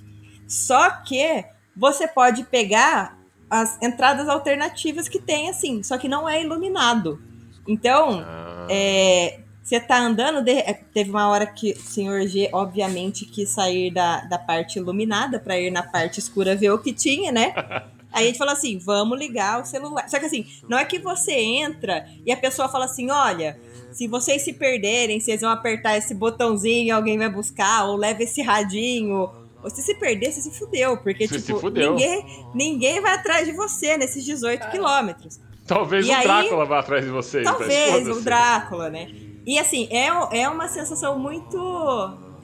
Só 0.47 0.89
que 1.01 1.45
você 1.75 2.07
pode 2.07 2.43
pegar 2.45 3.17
as 3.49 3.81
entradas 3.81 4.27
alternativas 4.27 5.07
que 5.07 5.19
tem, 5.19 5.49
assim, 5.49 5.83
só 5.83 5.97
que 5.97 6.07
não 6.07 6.27
é 6.27 6.41
iluminado. 6.41 7.21
Então, 7.67 8.23
Ah, 8.25 8.67
é, 8.69 9.39
você 9.65 9.79
tá 9.79 9.97
andando, 9.99 10.43
de- 10.43 10.51
é, 10.51 10.73
teve 10.93 11.09
uma 11.09 11.27
hora 11.27 11.45
que 11.47 11.71
o 11.71 11.79
senhor 11.81 12.25
G, 12.27 12.47
obviamente, 12.53 13.25
quis 13.25 13.49
sair 13.49 13.91
da, 13.91 14.21
da 14.25 14.37
parte 14.37 14.77
iluminada 14.77 15.39
para 15.39 15.59
ir 15.59 15.71
na 15.71 15.81
parte 15.81 16.19
escura 16.19 16.55
ver 16.55 16.69
o 16.69 16.77
que 16.77 16.93
tinha, 16.93 17.31
né? 17.31 17.51
Aí 18.13 18.23
a 18.23 18.27
gente 18.27 18.37
falou 18.37 18.53
assim: 18.53 18.77
vamos 18.77 19.17
ligar 19.19 19.61
o 19.61 19.65
celular. 19.65 20.07
Só 20.07 20.19
que 20.19 20.25
assim, 20.27 20.45
não 20.69 20.77
é 20.77 20.85
que 20.85 20.99
você 20.99 21.33
entra 21.33 22.05
e 22.25 22.31
a 22.31 22.37
pessoa 22.37 22.69
fala 22.69 22.85
assim: 22.85 23.09
olha, 23.09 23.59
se 23.91 24.07
vocês 24.07 24.43
se 24.43 24.53
perderem, 24.53 25.19
vocês 25.19 25.41
vão 25.41 25.49
apertar 25.49 25.97
esse 25.97 26.13
botãozinho 26.13 26.85
e 26.85 26.91
alguém 26.91 27.17
vai 27.17 27.27
buscar, 27.29 27.85
ou 27.85 27.97
leva 27.97 28.21
esse 28.23 28.41
radinho. 28.41 29.29
Ou 29.63 29.69
se 29.71 29.81
se 29.81 29.95
perder, 29.95 30.31
você 30.31 30.41
se 30.41 30.51
fudeu, 30.51 30.95
porque, 30.97 31.27
Você 31.27 31.41
tipo, 31.41 31.59
fudeu. 31.59 31.93
Ninguém, 31.93 32.45
ninguém 32.53 33.01
vai 33.01 33.15
atrás 33.15 33.47
de 33.47 33.51
você 33.51 33.97
nesses 33.97 34.23
18 34.23 34.69
quilômetros. 34.69 35.39
talvez 35.65 36.05
e 36.05 36.11
o 36.11 36.13
aí- 36.15 36.23
Drácula 36.23 36.65
vá 36.65 36.79
atrás 36.81 37.03
de 37.03 37.09
vocês. 37.09 37.43
mas 37.43 37.57
Talvez, 37.57 38.07
o 38.07 38.21
Drácula, 38.21 38.89
né? 38.91 39.09
E 39.45 39.59
assim, 39.59 39.87
é, 39.91 40.07
é 40.41 40.49
uma 40.49 40.67
sensação 40.67 41.19
muito. 41.19 41.57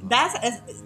Dá, 0.04 0.32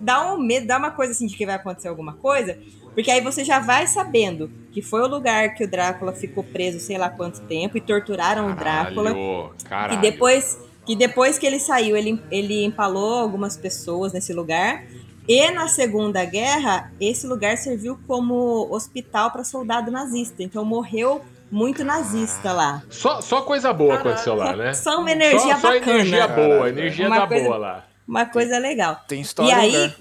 dá 0.02 0.34
um 0.34 0.38
medo, 0.38 0.68
dá 0.68 0.78
uma 0.78 0.92
coisa 0.92 1.12
assim 1.12 1.28
de 1.28 1.36
que 1.36 1.46
vai 1.46 1.56
acontecer 1.56 1.88
alguma 1.88 2.14
coisa, 2.14 2.60
porque 2.94 3.10
aí 3.10 3.22
você 3.22 3.46
já 3.46 3.60
vai 3.60 3.88
sabendo 3.88 4.50
que 4.72 4.82
foi 4.82 5.02
o 5.02 5.08
lugar 5.08 5.54
que 5.56 5.64
o 5.64 5.68
Drácula 5.68 6.12
ficou 6.12 6.44
preso 6.44 6.80
sei 6.80 6.98
lá 6.98 7.10
quanto 7.10 7.42
tempo 7.42 7.78
e 7.78 7.82
torturaram 7.82 8.52
o 8.52 8.56
Drácula. 8.56 9.14
Caralho, 9.14 9.52
caralho. 9.70 10.02
depois, 10.02 10.58
que 10.86 10.96
depois 10.96 11.38
que 11.38 11.46
ele 11.46 11.60
saiu, 11.60 11.96
ele, 11.96 12.22
ele 12.30 12.66
empalou 12.66 13.16
algumas 13.16 13.56
pessoas 13.56 14.12
nesse 14.12 14.34
lugar. 14.34 14.86
E 15.28 15.50
na 15.52 15.68
Segunda 15.68 16.24
Guerra, 16.24 16.92
esse 17.00 17.26
lugar 17.26 17.58
serviu 17.58 17.98
como 18.06 18.68
hospital 18.72 19.32
para 19.32 19.44
soldado 19.44 19.90
nazista. 19.90 20.44
Então 20.44 20.64
morreu 20.64 21.22
muito 21.52 21.84
nazista 21.84 22.52
lá. 22.52 22.84
Só, 22.90 23.22
só 23.22 23.42
coisa 23.42 23.72
boa 23.74 23.96
aconteceu 23.96 24.36
lá, 24.36 24.56
né? 24.56 24.74
Só 24.74 25.00
uma 25.00 25.12
energia 25.12 25.56
só, 25.56 25.62
só 25.62 25.74
bacana. 25.74 25.92
energia 26.00 26.28
boa, 26.28 26.70
energia 26.70 27.08
Uma 27.08 27.20
da 27.20 27.28
coisa- 27.28 27.46
boa 27.46 27.58
lá. 27.58 27.86
Uma 28.08 28.26
coisa 28.26 28.58
legal. 28.60 29.02
Tem 29.08 29.22
história 29.22 29.50
E 29.50 29.54
aí, 29.54 29.72
lugar. 29.72 29.96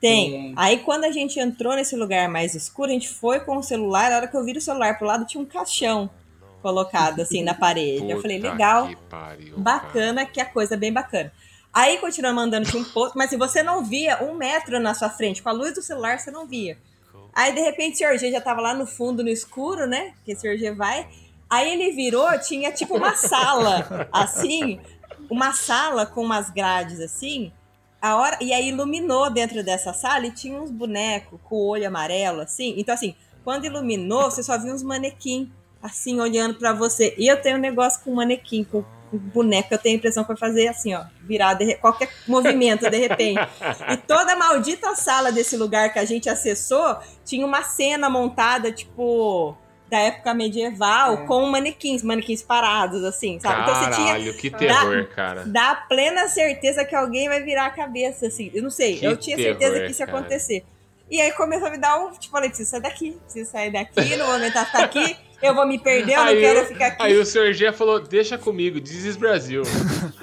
tem. 0.00 0.52
Aí 0.56 0.78
quando 0.78 1.04
a 1.04 1.12
gente 1.12 1.38
entrou 1.40 1.74
nesse 1.74 1.96
lugar 1.96 2.28
mais 2.28 2.54
escuro, 2.54 2.90
a 2.90 2.92
gente 2.92 3.08
foi 3.08 3.40
com 3.40 3.56
o 3.56 3.62
celular. 3.62 4.12
A 4.12 4.16
hora 4.16 4.28
que 4.28 4.36
eu 4.36 4.44
viro 4.44 4.58
o 4.58 4.62
celular 4.62 4.98
pro 4.98 5.06
lado, 5.06 5.24
tinha 5.24 5.40
um 5.42 5.46
caixão 5.46 6.10
colocado 6.62 7.20
assim 7.20 7.42
na 7.42 7.54
parede. 7.54 8.10
eu 8.10 8.20
falei, 8.20 8.38
Puta 8.38 8.50
legal, 8.52 8.88
que 8.88 8.96
pariu, 8.96 9.54
bacana, 9.58 10.26
que 10.26 10.40
a 10.40 10.44
coisa 10.44 10.74
é 10.74 10.76
bem 10.76 10.92
bacana. 10.92 11.32
Aí 11.72 11.98
continuamos 11.98 12.42
andando, 12.42 12.66
tinha 12.68 12.82
um 12.82 12.84
posto, 12.86 13.16
mas 13.16 13.30
se 13.30 13.36
você 13.36 13.62
não 13.62 13.84
via 13.84 14.22
um 14.24 14.34
metro 14.34 14.80
na 14.80 14.94
sua 14.94 15.10
frente, 15.10 15.42
com 15.42 15.48
a 15.48 15.52
luz 15.52 15.74
do 15.74 15.82
celular, 15.82 16.18
você 16.18 16.30
não 16.30 16.46
via. 16.46 16.76
Aí 17.36 17.54
de 17.54 17.60
repente 17.60 17.96
o 17.96 17.98
senhor 17.98 18.16
G 18.16 18.30
já 18.30 18.40
tava 18.40 18.62
lá 18.62 18.72
no 18.72 18.86
fundo, 18.86 19.22
no 19.22 19.28
escuro, 19.28 19.86
né? 19.86 20.14
Que 20.24 20.32
o 20.32 20.40
senhor 20.40 20.56
G 20.56 20.72
vai. 20.72 21.06
Aí 21.50 21.70
ele 21.70 21.92
virou, 21.92 22.26
tinha 22.40 22.72
tipo 22.72 22.96
uma 22.96 23.14
sala, 23.14 24.08
assim, 24.10 24.80
uma 25.28 25.52
sala 25.52 26.06
com 26.06 26.22
umas 26.22 26.48
grades 26.48 26.98
assim. 26.98 27.52
A 28.00 28.16
hora, 28.16 28.38
e 28.40 28.54
aí 28.54 28.70
iluminou 28.70 29.30
dentro 29.30 29.62
dessa 29.62 29.92
sala 29.92 30.26
e 30.26 30.30
tinha 30.30 30.58
uns 30.58 30.70
bonecos 30.70 31.38
com 31.44 31.56
o 31.56 31.66
olho 31.66 31.86
amarelo, 31.86 32.40
assim. 32.40 32.74
Então, 32.78 32.94
assim, 32.94 33.14
quando 33.44 33.66
iluminou, 33.66 34.30
você 34.30 34.42
só 34.42 34.58
viu 34.58 34.72
uns 34.72 34.82
manequim, 34.82 35.52
assim, 35.82 36.18
olhando 36.18 36.54
pra 36.54 36.72
você. 36.72 37.14
E 37.18 37.28
eu 37.28 37.40
tenho 37.40 37.58
um 37.58 37.60
negócio 37.60 38.02
com 38.02 38.14
manequim, 38.14 38.64
com, 38.64 38.82
boneco, 39.12 39.68
eu 39.72 39.78
tenho 39.78 39.96
a 39.96 39.98
impressão 39.98 40.24
que 40.24 40.28
vai 40.28 40.36
fazer 40.36 40.68
assim, 40.68 40.94
ó, 40.94 41.04
virar 41.22 41.54
de 41.54 41.74
qualquer 41.76 42.08
movimento 42.26 42.88
de 42.88 42.96
repente. 42.96 43.40
E 43.92 43.96
toda 43.96 44.32
a 44.32 44.36
maldita 44.36 44.94
sala 44.94 45.30
desse 45.30 45.56
lugar 45.56 45.92
que 45.92 45.98
a 45.98 46.04
gente 46.04 46.28
acessou 46.28 46.98
tinha 47.24 47.46
uma 47.46 47.62
cena 47.62 48.08
montada, 48.08 48.72
tipo, 48.72 49.56
da 49.88 49.98
época 49.98 50.34
medieval, 50.34 51.26
com 51.26 51.46
manequins, 51.46 52.02
manequins 52.02 52.42
parados, 52.42 53.04
assim, 53.04 53.38
sabe? 53.38 53.62
Então 53.62 53.74
você 53.74 53.90
tinha 53.90 54.06
Caralho, 54.06 54.34
que 54.34 54.50
terror, 54.50 55.08
cara. 55.14 55.44
dá 55.46 55.74
plena 55.88 56.28
certeza 56.28 56.84
que 56.84 56.94
alguém 56.94 57.28
vai 57.28 57.42
virar 57.42 57.66
a 57.66 57.70
cabeça, 57.70 58.26
assim. 58.26 58.50
Eu 58.52 58.62
não 58.62 58.70
sei, 58.70 58.98
Que 58.98 59.04
eu 59.04 59.16
tinha 59.16 59.36
terror, 59.36 59.58
certeza 59.58 59.84
que 59.84 59.90
isso 59.92 60.02
ia 60.02 60.06
acontecer. 60.06 60.64
E 61.08 61.20
aí 61.20 61.30
começou 61.32 61.68
a 61.68 61.70
me 61.70 61.78
dar 61.78 61.96
um, 61.98 62.10
tipo, 62.10 62.32
falei, 62.32 62.48
preciso 62.48 62.70
sair 62.70 62.80
daqui, 62.80 63.12
preciso 63.24 63.50
sair 63.50 63.70
daqui, 63.70 64.16
não 64.16 64.26
vou 64.26 64.34
aguentar 64.34 64.66
ficar 64.66 64.84
aqui, 64.84 65.16
eu 65.46 65.54
vou 65.54 65.66
me 65.66 65.78
perder, 65.78 66.12
eu 66.14 66.20
não 66.20 66.26
Aí 66.26 66.40
quero 66.40 66.66
ficar 66.66 66.86
aqui. 66.88 67.02
Aí 67.02 67.16
o 67.18 67.24
Sr. 67.26 67.52
G 67.52 67.72
falou, 67.72 68.00
deixa 68.00 68.36
comigo, 68.38 68.80
This 68.80 69.16
Brasil. 69.16 69.62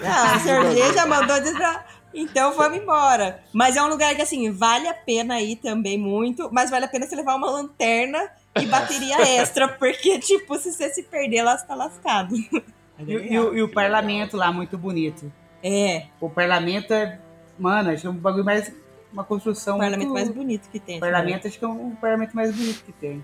Ah, 0.05 0.35
o 0.35 0.39
Sergê 0.41 0.93
já 0.93 1.05
mandou 1.05 1.39
dizer 1.39 1.55
pra... 1.55 1.85
Então 2.13 2.53
vamos 2.53 2.77
embora. 2.77 3.39
Mas 3.53 3.75
é 3.75 3.81
um 3.81 3.87
lugar 3.87 4.13
que, 4.15 4.21
assim, 4.21 4.51
vale 4.51 4.87
a 4.87 4.93
pena 4.93 5.41
ir 5.41 5.55
também 5.55 5.97
muito, 5.97 6.49
mas 6.51 6.69
vale 6.69 6.85
a 6.85 6.87
pena 6.87 7.07
você 7.07 7.15
levar 7.15 7.35
uma 7.35 7.49
lanterna 7.49 8.19
e 8.61 8.65
bateria 8.67 9.17
extra, 9.39 9.67
porque, 9.67 10.19
tipo, 10.19 10.55
se 10.59 10.71
você 10.73 10.89
se 10.93 11.03
perder, 11.03 11.41
lá 11.41 11.57
você 11.57 11.65
tá 11.65 11.73
lascado. 11.73 12.35
E, 12.35 13.11
e 13.13 13.39
o- 13.39 13.55
e 13.57 13.63
o 13.63 13.69
parlamento 13.69 14.37
lá, 14.37 14.51
muito 14.51 14.77
bonito. 14.77 15.31
É. 15.63 16.05
O 16.21 16.29
parlamento 16.29 16.93
é. 16.93 17.17
Mano, 17.57 17.89
acho 17.89 18.01
que 18.01 18.07
é 18.07 18.09
um 18.09 18.13
bagulho 18.13 18.45
mais. 18.45 18.71
Uma 19.11 19.23
construção. 19.23 19.77
O 19.77 19.79
parlamento 19.79 20.09
muito- 20.09 20.25
mais 20.25 20.29
bonito 20.35 20.69
que 20.69 20.79
tem. 20.79 20.97
O 20.97 20.99
parlamento 20.99 21.47
acho 21.47 21.57
que 21.57 21.65
é 21.65 21.67
um 21.67 21.95
parlamento 21.95 22.35
mais 22.35 22.55
bonito 22.55 22.83
que 22.83 22.91
tem. 22.91 23.23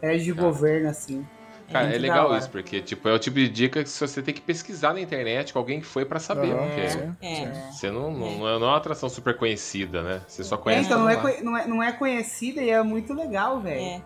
É 0.00 0.16
de 0.16 0.32
governo, 0.32 0.88
assim. 0.88 1.26
Cara, 1.70 1.86
é, 1.88 1.92
da 1.92 1.98
legal 1.98 2.36
isso, 2.36 2.50
porque 2.50 2.80
tipo, 2.80 3.08
é 3.08 3.12
o 3.12 3.18
tipo 3.18 3.36
de 3.36 3.48
dica 3.48 3.82
que 3.82 3.88
você 3.88 4.20
tem 4.22 4.34
que 4.34 4.40
pesquisar 4.40 4.92
na 4.92 5.00
internet 5.00 5.52
com 5.52 5.58
alguém 5.58 5.80
que 5.80 5.86
foi 5.86 6.04
pra 6.04 6.18
saber. 6.18 6.54
Porque 6.54 6.88
sim, 6.90 7.14
É. 7.22 7.70
Você 7.70 7.90
não, 7.90 8.10
não, 8.10 8.38
não 8.38 8.48
é 8.48 8.56
uma 8.56 8.76
atração 8.76 9.08
super 9.08 9.36
conhecida, 9.36 10.02
né? 10.02 10.22
Você 10.26 10.42
só 10.42 10.56
É, 10.56 10.58
conhece. 10.58 10.86
então 10.86 10.98
não 10.98 11.08
é, 11.08 11.42
não, 11.42 11.56
é, 11.56 11.66
não 11.66 11.82
é 11.82 11.92
conhecida 11.92 12.60
e 12.60 12.70
é 12.70 12.82
muito 12.82 13.14
legal, 13.14 13.60
velho. 13.60 13.80
É. 13.80 14.02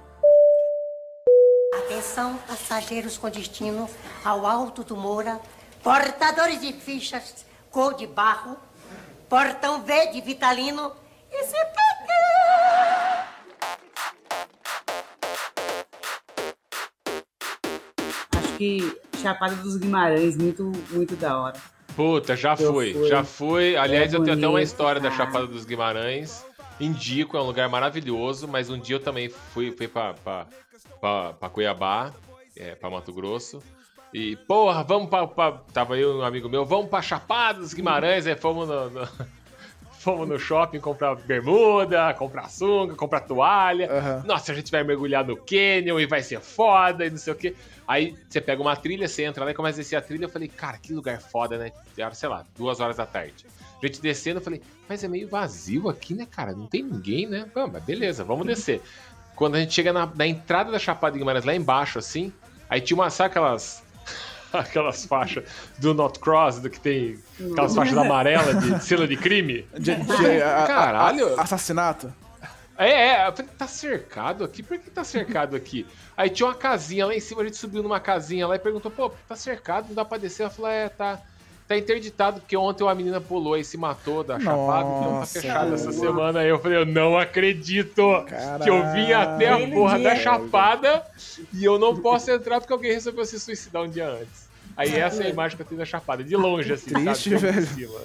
Atenção, 1.78 2.36
passageiros 2.46 3.18
com 3.18 3.28
destino 3.28 3.88
ao 4.24 4.46
Alto 4.46 4.84
do 4.84 4.96
Moura, 4.96 5.40
portadores 5.82 6.60
de 6.60 6.72
fichas 6.72 7.44
cor 7.70 7.94
de 7.94 8.06
barro, 8.06 8.56
portão 9.28 9.82
V 9.82 10.06
de 10.12 10.20
Vitalino 10.20 10.92
e 11.32 11.42
CPT. 11.44 11.83
Que 18.56 18.98
Chapada 19.20 19.54
dos 19.56 19.76
Guimarães, 19.76 20.36
muito, 20.36 20.70
muito 20.90 21.16
da 21.16 21.38
hora. 21.40 21.56
Puta, 21.96 22.34
já 22.36 22.52
Eu 22.58 22.72
fui, 22.72 22.92
fui. 22.92 23.08
já 23.08 23.22
fui. 23.24 23.76
Aliás, 23.76 24.12
É 24.12 24.16
eu 24.16 24.22
tenho 24.24 24.36
até 24.36 24.46
uma 24.46 24.52
bonito, 24.54 24.66
história 24.66 25.00
da 25.00 25.10
cara. 25.10 25.24
Chapada 25.26 25.46
dos 25.46 25.64
Guimarães. 25.64 26.44
Indico, 26.80 27.36
é 27.36 27.40
um 27.40 27.44
lugar 27.46 27.68
maravilhoso, 27.68 28.48
mas 28.48 28.68
um 28.68 28.76
dia 28.78 28.96
eu 28.96 29.00
também 29.00 29.28
fui, 29.28 29.70
fui 29.70 29.86
pra, 29.86 30.12
pra, 30.14 30.46
pra, 31.00 31.32
pra 31.34 31.48
Cuiabá, 31.48 32.12
é, 32.56 32.74
pra 32.74 32.90
Mato 32.90 33.12
Grosso. 33.12 33.62
E, 34.12 34.34
porra, 34.36 34.82
vamos 34.82 35.08
pra, 35.08 35.26
pra- 35.26 35.60
Tava 35.72 35.96
eu 35.96 36.16
e 36.16 36.20
um 36.20 36.22
amigo 36.22 36.48
meu, 36.48 36.64
vamos 36.64 36.88
pra 36.88 37.00
Chapada 37.00 37.60
dos 37.60 37.72
Guimarães, 37.74 38.26
aí 38.26 38.34
fomos 38.36 38.68
no, 38.68 38.90
no- 38.90 39.08
fomos 40.04 40.28
no 40.28 40.38
shopping 40.38 40.78
comprar 40.78 41.16
bermuda, 41.16 42.12
comprar 42.14 42.48
sunga, 42.50 42.94
comprar 42.94 43.20
toalha. 43.20 44.22
Nossa, 44.24 44.52
a 44.52 44.54
gente 44.54 44.70
vai 44.70 44.84
mergulhar 44.84 45.24
no 45.24 45.36
canyon 45.36 45.98
e 45.98 46.06
vai 46.06 46.22
ser 46.22 46.40
foda 46.40 47.06
e 47.06 47.10
não 47.10 47.16
sei 47.16 47.32
o 47.32 47.36
quê. 47.36 47.56
Aí 47.88 48.14
você 48.28 48.40
pega 48.40 48.60
uma 48.60 48.76
trilha, 48.76 49.08
você 49.08 49.24
entra 49.24 49.44
lá 49.44 49.50
e 49.50 49.54
começa 49.54 49.78
a 49.78 49.82
descer 49.82 49.96
a 49.96 50.02
trilha. 50.02 50.26
Eu 50.26 50.28
falei, 50.28 50.48
cara, 50.48 50.78
que 50.78 50.92
lugar 50.92 51.20
foda, 51.20 51.58
né? 51.58 51.72
Era, 51.96 52.14
sei 52.14 52.28
lá, 52.28 52.44
duas 52.56 52.80
horas 52.80 52.96
da 52.96 53.06
tarde. 53.06 53.46
A 53.82 53.86
gente 53.86 54.00
descendo, 54.00 54.38
eu 54.40 54.44
falei, 54.44 54.62
mas 54.88 55.04
é 55.04 55.08
meio 55.08 55.28
vazio 55.28 55.88
aqui, 55.88 56.14
né, 56.14 56.26
cara? 56.30 56.52
Não 56.52 56.66
tem 56.66 56.82
ninguém, 56.82 57.26
né? 57.26 57.46
Vamos, 57.54 57.72
mas 57.72 57.84
beleza, 57.84 58.24
vamos 58.24 58.46
descer. 58.46 58.80
Quando 59.36 59.56
a 59.56 59.60
gente 59.60 59.74
chega 59.74 59.92
na, 59.92 60.06
na 60.06 60.26
entrada 60.26 60.70
da 60.70 60.78
Chapada 60.78 61.12
de 61.12 61.18
Guimarães, 61.18 61.44
lá 61.44 61.54
embaixo, 61.54 61.98
assim, 61.98 62.32
aí 62.68 62.80
tinha 62.80 62.96
uma, 62.96 63.10
sabe 63.10 63.30
aquelas. 63.30 63.83
Aquelas 64.60 65.04
faixas 65.04 65.44
do 65.78 65.92
Not 65.94 66.18
Cross, 66.18 66.58
do 66.60 66.70
que 66.70 66.80
tem 66.80 67.18
aquelas 67.52 67.74
faixas 67.74 67.96
amarelas 67.96 68.60
de 68.62 68.82
selo 68.84 69.06
de 69.08 69.16
crime? 69.16 69.66
De- 69.78 69.94
de- 69.96 70.42
a- 70.42 70.64
a- 70.64 70.66
Caralho! 70.66 71.38
a- 71.38 71.42
assassinato. 71.42 72.12
É, 72.76 72.90
é, 72.90 73.28
eu 73.28 73.32
falei, 73.32 73.50
tá 73.56 73.68
cercado 73.68 74.42
aqui? 74.42 74.60
Por 74.60 74.76
que 74.78 74.90
tá 74.90 75.04
cercado 75.04 75.54
aqui? 75.54 75.86
Aí 76.16 76.28
tinha 76.28 76.48
uma 76.48 76.54
casinha 76.56 77.06
lá 77.06 77.14
em 77.14 77.20
cima, 77.20 77.42
a 77.42 77.44
gente 77.44 77.56
subiu 77.56 77.82
numa 77.84 78.00
casinha 78.00 78.48
lá 78.48 78.56
e 78.56 78.58
perguntou, 78.58 78.90
pô, 78.90 79.12
tá 79.28 79.36
cercado, 79.36 79.86
não 79.88 79.94
dá 79.94 80.04
pra 80.04 80.18
descer? 80.18 80.42
Ela 80.42 80.50
falou, 80.50 80.68
é, 80.72 80.88
tá, 80.88 81.20
tá 81.68 81.78
interditado, 81.78 82.40
porque 82.40 82.56
ontem 82.56 82.82
uma 82.82 82.92
menina 82.92 83.20
pulou 83.20 83.56
e 83.56 83.62
se 83.64 83.76
matou 83.76 84.24
da 84.24 84.40
chapada, 84.40 84.88
então 84.88 85.20
tá 85.20 85.26
fechado 85.26 85.72
essa 85.74 85.92
semana. 85.92 86.40
Aí 86.40 86.48
eu 86.48 86.58
falei, 86.58 86.78
eu 86.78 86.84
não 86.86 87.16
acredito 87.16 88.02
que 88.64 88.68
eu 88.68 88.92
vim 88.92 89.12
até 89.12 89.50
a 89.50 89.68
porra 89.70 89.98
da 90.00 90.16
chapada 90.16 91.06
e 91.52 91.64
eu 91.64 91.78
não 91.78 91.96
posso 92.00 92.28
entrar 92.28 92.58
porque 92.60 92.72
alguém 92.72 92.90
resolveu 92.92 93.24
se 93.24 93.38
suicidar 93.38 93.82
um 93.84 93.88
dia 93.88 94.08
antes. 94.08 94.43
Aí 94.76 94.94
essa 94.94 95.22
é 95.22 95.26
a 95.26 95.30
imagem 95.30 95.56
que 95.56 95.62
eu 95.62 95.66
tenho 95.66 95.78
da 95.78 95.84
chapada, 95.84 96.24
de 96.24 96.36
longe, 96.36 96.72
assim, 96.72 96.90
Triste, 96.92 97.30
sabe? 97.30 97.52
velho. 97.52 97.66
Cima. 97.66 98.00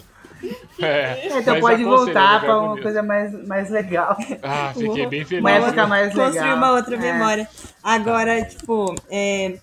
É, 0.80 1.28
Então 1.38 1.60
pode 1.60 1.84
voltar 1.84 2.38
é 2.38 2.40
pra 2.46 2.56
lugar 2.56 2.74
uma 2.74 2.82
coisa 2.82 3.04
mais, 3.04 3.48
mais 3.48 3.70
legal. 3.70 4.16
Ah, 4.42 4.72
fiquei 4.74 5.06
bem 5.08 5.26
feliz. 5.26 5.42
Uma 5.44 5.52
época 5.52 5.88
mais 5.88 6.14
legal. 6.14 6.32
Construir 6.32 6.54
uma 6.54 6.72
outra 6.72 6.96
É. 6.96 7.00
memória. 7.00 7.50
Agora, 7.84 8.44
tipo, 8.46 8.96
é, 9.10 9.58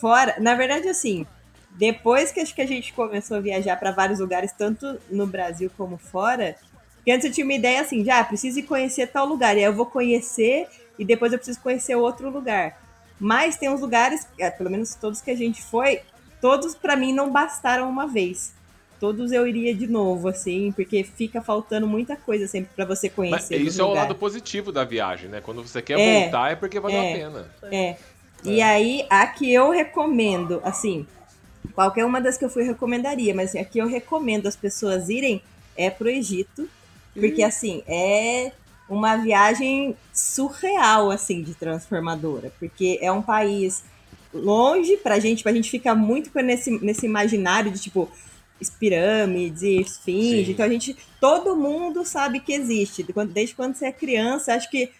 fora. 0.00 0.36
Na 0.38 0.54
verdade, 0.54 0.88
assim, 0.88 1.26
depois 1.72 2.30
que 2.30 2.38
acho 2.40 2.54
que 2.54 2.62
a 2.62 2.66
gente 2.66 2.92
começou 2.92 3.36
a 3.38 3.40
viajar 3.40 3.76
para 3.76 3.90
vários 3.90 4.20
lugares, 4.20 4.52
tanto 4.52 4.98
no 5.10 5.26
Brasil 5.26 5.70
como 5.76 5.96
fora, 5.98 6.54
que 7.04 7.10
antes 7.10 7.26
eu 7.26 7.32
tinha 7.32 7.44
uma 7.44 7.54
ideia 7.54 7.80
assim, 7.80 8.04
já 8.04 8.22
preciso 8.22 8.60
ir 8.60 8.62
conhecer 8.64 9.08
tal 9.08 9.26
lugar. 9.26 9.56
E 9.56 9.60
aí 9.60 9.64
eu 9.64 9.74
vou 9.74 9.86
conhecer 9.86 10.68
e 10.96 11.04
depois 11.04 11.32
eu 11.32 11.38
preciso 11.38 11.60
conhecer 11.60 11.96
outro 11.96 12.30
lugar. 12.30 12.80
Mas 13.18 13.56
tem 13.56 13.68
uns 13.68 13.80
lugares, 13.80 14.26
é, 14.38 14.50
pelo 14.50 14.70
menos 14.70 14.94
todos 14.94 15.20
que 15.20 15.30
a 15.30 15.36
gente 15.36 15.62
foi, 15.62 16.00
todos 16.42 16.74
pra 16.74 16.94
mim 16.96 17.14
não 17.14 17.30
bastaram 17.32 17.88
uma 17.88 18.06
vez. 18.06 18.52
Todos 19.00 19.32
eu 19.32 19.46
iria 19.48 19.74
de 19.74 19.86
novo, 19.86 20.28
assim, 20.28 20.70
porque 20.72 21.02
fica 21.02 21.40
faltando 21.42 21.86
muita 21.88 22.14
coisa 22.16 22.46
sempre 22.46 22.70
pra 22.76 22.84
você 22.84 23.08
Mas 23.08 23.14
conhecer. 23.16 23.56
isso 23.56 23.64
dos 23.64 23.78
é 23.78 23.82
o 23.84 23.94
lado 23.94 24.14
positivo 24.14 24.70
da 24.70 24.84
viagem, 24.84 25.28
né? 25.28 25.40
Quando 25.40 25.62
você 25.66 25.80
quer 25.82 25.98
É, 25.98 26.20
voltar 26.22 26.52
é 26.52 26.54
porque 26.56 26.78
valeu 26.78 27.00
é, 27.00 27.10
a 27.10 27.16
pena. 27.16 27.50
É. 27.72 27.96
E 28.44 28.60
aí, 28.60 29.06
a 29.08 29.26
que 29.26 29.52
eu 29.52 29.70
recomendo, 29.70 30.60
assim, 30.64 31.06
qualquer 31.74 32.04
uma 32.04 32.20
das 32.20 32.36
que 32.36 32.44
eu 32.44 32.50
fui 32.50 32.62
recomendaria, 32.64 33.34
mas 33.34 33.54
a 33.56 33.64
que 33.64 33.78
eu 33.78 33.86
recomendo 33.88 34.46
as 34.46 34.54
pessoas 34.56 35.08
irem 35.08 35.42
é 35.76 35.90
pro 35.90 36.08
Egito, 36.08 36.68
porque, 37.14 37.42
Hum. 37.44 37.48
assim, 37.48 37.82
é 37.88 38.52
uma 38.88 39.16
viagem 39.16 39.96
surreal, 40.12 41.10
assim, 41.10 41.42
de 41.42 41.54
transformadora, 41.54 42.52
porque 42.58 42.98
é 43.02 43.10
um 43.10 43.22
país 43.22 43.82
longe 44.32 44.96
pra 44.96 45.18
gente, 45.18 45.42
pra 45.42 45.52
gente 45.52 45.70
ficar 45.70 45.94
muito 45.94 46.30
nesse, 46.40 46.70
nesse 46.84 47.06
imaginário 47.06 47.70
de, 47.70 47.80
tipo, 47.80 48.10
pirâmides 48.78 49.62
e 49.62 49.80
esfinge, 49.80 50.46
Sim. 50.46 50.52
então 50.52 50.64
a 50.64 50.68
gente, 50.68 50.96
todo 51.20 51.56
mundo 51.56 52.04
sabe 52.04 52.38
que 52.38 52.52
existe, 52.52 53.04
desde 53.32 53.54
quando 53.54 53.74
você 53.74 53.86
é 53.86 53.92
criança, 53.92 54.54
acho 54.54 54.70
que 54.70 54.90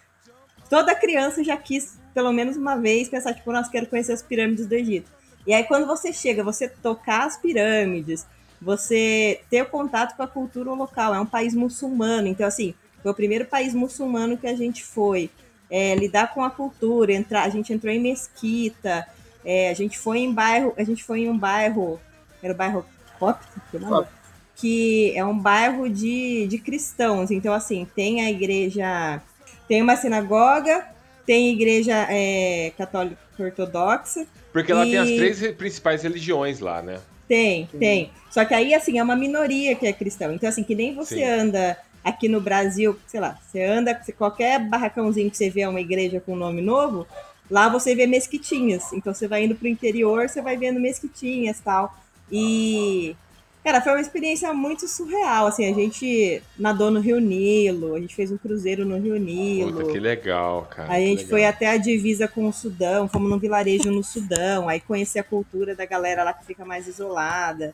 toda 0.69 0.93
criança 0.93 1.43
já 1.43 1.55
quis, 1.55 1.97
pelo 2.13 2.33
menos 2.33 2.57
uma 2.57 2.75
vez, 2.75 3.07
pensar, 3.07 3.33
tipo, 3.33 3.51
nossa, 3.51 3.71
quero 3.71 3.87
conhecer 3.87 4.11
as 4.11 4.21
pirâmides 4.21 4.67
do 4.67 4.73
Egito. 4.73 5.09
E 5.45 5.53
aí, 5.53 5.63
quando 5.63 5.85
você 5.85 6.11
chega, 6.11 6.43
você 6.43 6.67
tocar 6.67 7.25
as 7.25 7.37
pirâmides, 7.37 8.25
você 8.61 9.41
ter 9.49 9.61
o 9.61 9.65
contato 9.65 10.15
com 10.15 10.23
a 10.23 10.27
cultura 10.27 10.71
local. 10.71 11.13
É 11.13 11.19
um 11.19 11.25
país 11.25 11.53
muçulmano, 11.53 12.27
então, 12.27 12.47
assim, 12.47 12.73
Foi 13.01 13.11
o 13.11 13.15
primeiro 13.15 13.45
país 13.45 13.73
muçulmano 13.73 14.37
que 14.37 14.47
a 14.47 14.55
gente 14.55 14.81
foi. 14.81 15.29
É, 15.69 15.93
lidar 15.95 16.33
com 16.33 16.43
a 16.43 16.49
cultura, 16.49 17.11
entrar, 17.11 17.43
a 17.43 17.49
gente 17.49 17.73
entrou 17.73 17.91
em 17.91 17.99
mesquita, 17.99 19.05
é, 19.45 19.69
a 19.69 19.73
gente 19.73 19.97
foi 19.97 20.19
em 20.19 20.33
bairro, 20.33 20.73
a 20.77 20.83
gente 20.83 21.03
foi 21.03 21.21
em 21.21 21.29
um 21.29 21.37
bairro, 21.37 21.99
era 22.41 22.53
o 22.53 22.57
bairro 22.57 22.85
Copto, 23.19 23.61
que 23.71 23.79
nome? 23.79 24.07
que 24.55 25.13
é 25.15 25.25
um 25.25 25.37
bairro 25.37 25.89
de, 25.89 26.47
de 26.47 26.57
cristãos. 26.57 27.31
Então, 27.31 27.53
assim, 27.53 27.87
tem 27.95 28.21
a 28.21 28.29
igreja, 28.29 29.21
tem 29.67 29.81
uma 29.81 29.95
sinagoga, 29.95 30.85
tem 31.25 31.51
igreja 31.53 32.07
é, 32.09 32.71
católica 32.77 33.17
ortodoxa. 33.37 34.25
Porque 34.51 34.71
ela 34.71 34.85
tem 34.85 34.97
as 34.97 35.09
e- 35.09 35.15
três 35.15 35.51
principais 35.53 36.03
religiões 36.03 36.59
lá, 36.59 36.81
né? 36.81 36.99
Tem, 37.27 37.67
tem. 37.79 38.11
Só 38.29 38.45
que 38.45 38.53
aí, 38.53 38.73
assim, 38.73 38.99
é 38.99 39.03
uma 39.03 39.15
minoria 39.15 39.75
que 39.75 39.87
é 39.87 39.93
cristão. 39.93 40.33
Então, 40.33 40.47
assim, 40.47 40.63
que 40.63 40.75
nem 40.75 40.93
você 40.93 41.15
Sim. 41.15 41.23
anda 41.23 41.77
aqui 42.03 42.27
no 42.27 42.41
Brasil, 42.41 42.99
sei 43.07 43.19
lá, 43.19 43.39
você 43.41 43.63
anda, 43.63 43.99
qualquer 44.17 44.59
barracãozinho 44.59 45.31
que 45.31 45.37
você 45.37 45.49
vê 45.49 45.65
uma 45.65 45.79
igreja 45.79 46.19
com 46.19 46.35
nome 46.35 46.61
novo, 46.61 47.07
lá 47.49 47.69
você 47.69 47.95
vê 47.95 48.07
mesquitinhas. 48.07 48.91
Então, 48.93 49.13
você 49.13 49.27
vai 49.27 49.43
indo 49.43 49.55
pro 49.55 49.67
interior, 49.67 50.27
você 50.27 50.41
vai 50.41 50.57
vendo 50.57 50.79
mesquitinhas 50.79 51.59
e 51.59 51.61
tal. 51.61 51.97
E, 52.31 53.15
cara, 53.63 53.81
foi 53.81 53.93
uma 53.93 54.01
experiência 54.01 54.51
muito 54.53 54.87
surreal. 54.87 55.47
Assim, 55.47 55.69
a 55.69 55.73
gente 55.73 56.41
nadou 56.57 56.89
no 56.89 56.99
Rio 56.99 57.19
Nilo, 57.19 57.95
a 57.95 57.99
gente 57.99 58.15
fez 58.15 58.31
um 58.31 58.37
cruzeiro 58.37 58.85
no 58.85 58.97
Rio 58.97 59.17
Nilo. 59.17 59.73
Puta, 59.73 59.91
que 59.91 59.99
legal, 59.99 60.67
cara. 60.69 60.91
A 60.91 60.99
gente 60.99 61.19
legal. 61.19 61.29
foi 61.29 61.45
até 61.45 61.67
a 61.67 61.77
divisa 61.77 62.27
com 62.27 62.47
o 62.47 62.53
Sudão, 62.53 63.07
fomos 63.07 63.29
num 63.29 63.39
vilarejo 63.39 63.91
no 63.91 64.03
Sudão, 64.03 64.67
aí 64.67 64.79
conhecer 64.79 65.19
a 65.19 65.23
cultura 65.23 65.75
da 65.75 65.85
galera 65.85 66.23
lá 66.23 66.33
que 66.33 66.45
fica 66.45 66.65
mais 66.65 66.87
isolada. 66.87 67.73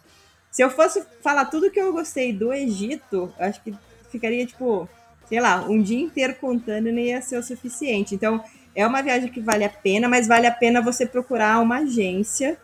Se 0.51 0.63
eu 0.63 0.69
fosse 0.69 1.03
falar 1.21 1.45
tudo 1.45 1.69
que 1.69 1.79
eu 1.79 1.93
gostei 1.93 2.33
do 2.33 2.51
Egito, 2.51 3.31
acho 3.37 3.61
que 3.63 3.73
ficaria, 4.09 4.45
tipo, 4.45 4.89
sei 5.27 5.39
lá, 5.39 5.63
um 5.69 5.81
dia 5.81 5.99
inteiro 5.99 6.35
contando 6.35 6.89
e 6.89 6.91
não 6.91 6.99
ia 6.99 7.21
ser 7.21 7.37
o 7.37 7.43
suficiente. 7.43 8.15
Então, 8.15 8.43
é 8.79 8.87
uma 8.87 9.01
viagem 9.01 9.29
que 9.29 9.41
vale 9.41 9.65
a 9.65 9.69
pena, 9.69 10.07
mas 10.07 10.27
vale 10.27 10.47
a 10.47 10.51
pena 10.51 10.81
você 10.81 11.05
procurar 11.05 11.59
uma 11.59 11.79
agência, 11.79 12.57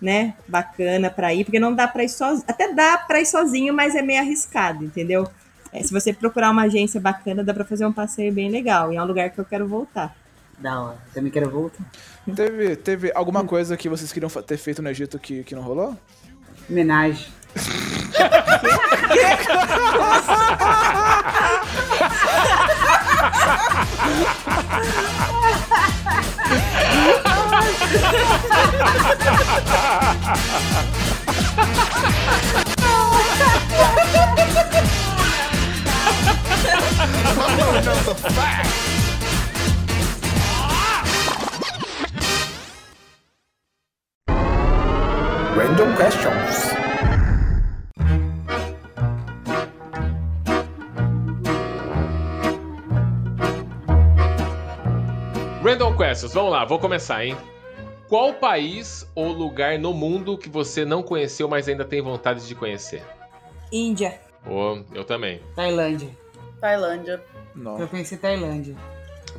né, 0.00 0.34
bacana 0.46 1.10
pra 1.10 1.34
ir, 1.34 1.44
porque 1.44 1.60
não 1.60 1.74
dá 1.74 1.86
pra 1.86 2.04
ir 2.04 2.08
sozinho. 2.08 2.44
Até 2.48 2.72
dá 2.72 2.96
pra 2.96 3.20
ir 3.20 3.26
sozinho, 3.26 3.74
mas 3.74 3.94
é 3.94 4.00
meio 4.00 4.20
arriscado, 4.20 4.84
entendeu? 4.84 5.28
É, 5.70 5.82
se 5.82 5.92
você 5.92 6.12
procurar 6.12 6.50
uma 6.50 6.62
agência 6.62 6.98
bacana, 6.98 7.44
dá 7.44 7.52
pra 7.52 7.64
fazer 7.64 7.84
um 7.84 7.92
passeio 7.92 8.32
bem 8.32 8.48
legal. 8.48 8.92
E 8.92 8.96
é 8.96 9.02
um 9.02 9.06
lugar 9.06 9.28
que 9.28 9.38
eu 9.38 9.44
quero 9.44 9.68
voltar. 9.68 10.16
Da 10.58 10.80
hora. 10.80 10.98
Também 11.12 11.30
quero 11.30 11.50
voltar. 11.50 11.84
Teve, 12.34 12.74
teve 12.74 13.12
alguma 13.14 13.44
coisa 13.44 13.76
que 13.76 13.88
vocês 13.88 14.10
queriam 14.10 14.30
ter 14.30 14.56
feito 14.56 14.80
no 14.80 14.88
Egito 14.88 15.18
que, 15.18 15.44
que 15.44 15.54
não 15.54 15.62
rolou? 15.62 15.94
Homenagem. 16.70 17.26
Random 45.58 45.94
questions. 45.96 45.96
Random 45.96 45.96
Questions, 45.96 46.87
vamos 56.32 56.52
lá, 56.52 56.64
vou 56.64 56.78
começar, 56.78 57.24
hein? 57.24 57.36
Qual 58.08 58.32
país 58.32 59.06
ou 59.14 59.32
lugar 59.32 59.78
no 59.78 59.92
mundo 59.92 60.38
que 60.38 60.48
você 60.48 60.84
não 60.84 61.02
conheceu, 61.02 61.46
mas 61.46 61.68
ainda 61.68 61.84
tem 61.84 62.00
vontade 62.00 62.46
de 62.46 62.54
conhecer? 62.54 63.02
Índia. 63.70 64.18
Ô, 64.46 64.82
eu 64.94 65.04
também. 65.04 65.42
Tailândia. 65.54 66.08
Tailândia. 66.60 67.22
Não. 67.54 67.78
Eu 67.78 67.86
conheci 67.86 68.16
Tailândia. 68.16 68.74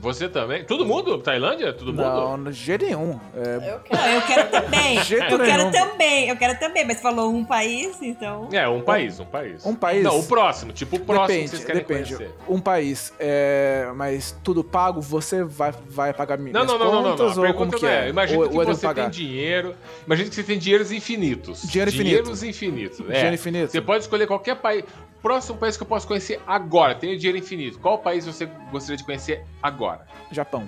Você 0.01 0.29
também? 0.29 0.63
Todo 0.63 0.85
mundo? 0.85 1.17
Tailândia? 1.19 1.73
Todo 1.73 1.93
mundo? 1.93 2.01
Não, 2.03 2.43
de 2.45 2.51
jeito 2.53 2.85
nenhum. 2.85 3.19
É, 3.35 3.73
Eu 3.73 3.79
quero. 3.79 4.01
Não, 4.01 4.09
eu 4.09 4.21
quero 4.21 4.49
também. 4.49 4.99
Jeito 5.03 5.23
eu 5.33 5.39
quero 5.39 5.57
nenhum. 5.57 5.71
também. 5.71 6.29
Eu 6.29 6.37
quero 6.37 6.59
também. 6.59 6.85
Mas 6.85 7.01
falou 7.01 7.33
um 7.33 7.43
país, 7.43 8.01
então. 8.01 8.47
É, 8.51 8.67
um 8.67 8.81
país, 8.81 9.19
um 9.19 9.25
país. 9.25 9.65
Um 9.65 9.75
país? 9.75 10.03
Não, 10.03 10.19
o 10.19 10.23
próximo, 10.25 10.71
tipo 10.71 10.95
o 10.95 10.99
próximo 10.99 11.27
depende, 11.27 11.43
que 11.43 11.55
vocês 11.57 11.65
querem 11.65 11.81
depende. 11.81 12.15
conhecer. 12.15 12.35
Um 12.47 12.59
país, 12.59 13.13
é, 13.19 13.89
mas 13.95 14.35
tudo 14.43 14.63
pago, 14.63 15.01
você 15.01 15.43
vai, 15.43 15.73
vai 15.87 16.13
pagar 16.13 16.37
mi- 16.37 16.51
Não, 16.51 16.65
minhas 16.65 16.79
não, 16.79 16.85
não, 16.85 16.91
não, 16.93 17.01
não, 17.01 17.11
contas 17.17 17.35
não. 17.35 17.43
A 17.43 17.47
ou 17.47 17.53
como 17.53 17.71
pergunta 17.71 17.77
que 17.77 17.83
não 17.83 17.91
é? 17.91 18.05
é. 18.05 18.09
Imagina 18.09 18.39
Ou- 18.43 18.49
que 18.49 18.57
ou 18.57 18.65
você 18.65 18.81
tem 18.81 18.89
pagar? 18.89 19.09
dinheiro. 19.09 19.75
Imagina 20.05 20.29
que 20.29 20.35
você 20.35 20.43
tem 20.43 20.57
dinheiros 20.57 20.91
infinitos. 20.91 21.61
Dinheiro 21.63 21.89
infinito. 21.89 22.07
Dinheiros 22.09 22.43
infinitos. 22.43 22.99
É. 23.01 23.03
Dinheiro 23.13 23.33
infinito. 23.35 23.71
Você 23.71 23.81
pode 23.81 24.03
escolher 24.03 24.27
qualquer 24.27 24.55
país. 24.55 24.83
Próximo 25.22 25.57
país 25.57 25.76
que 25.76 25.84
eu 25.84 25.88
posso 25.88 26.07
conhecer 26.07 26.41
agora. 26.47 26.95
Tenho 26.95 27.17
dinheiro 27.17 27.38
infinito. 27.38 27.78
Qual 27.80 27.97
país 27.97 28.26
você 28.26 28.45
gostaria 28.72 28.97
de 28.97 29.03
conhecer 29.03 29.43
agora? 29.61 30.07
Japão. 30.32 30.67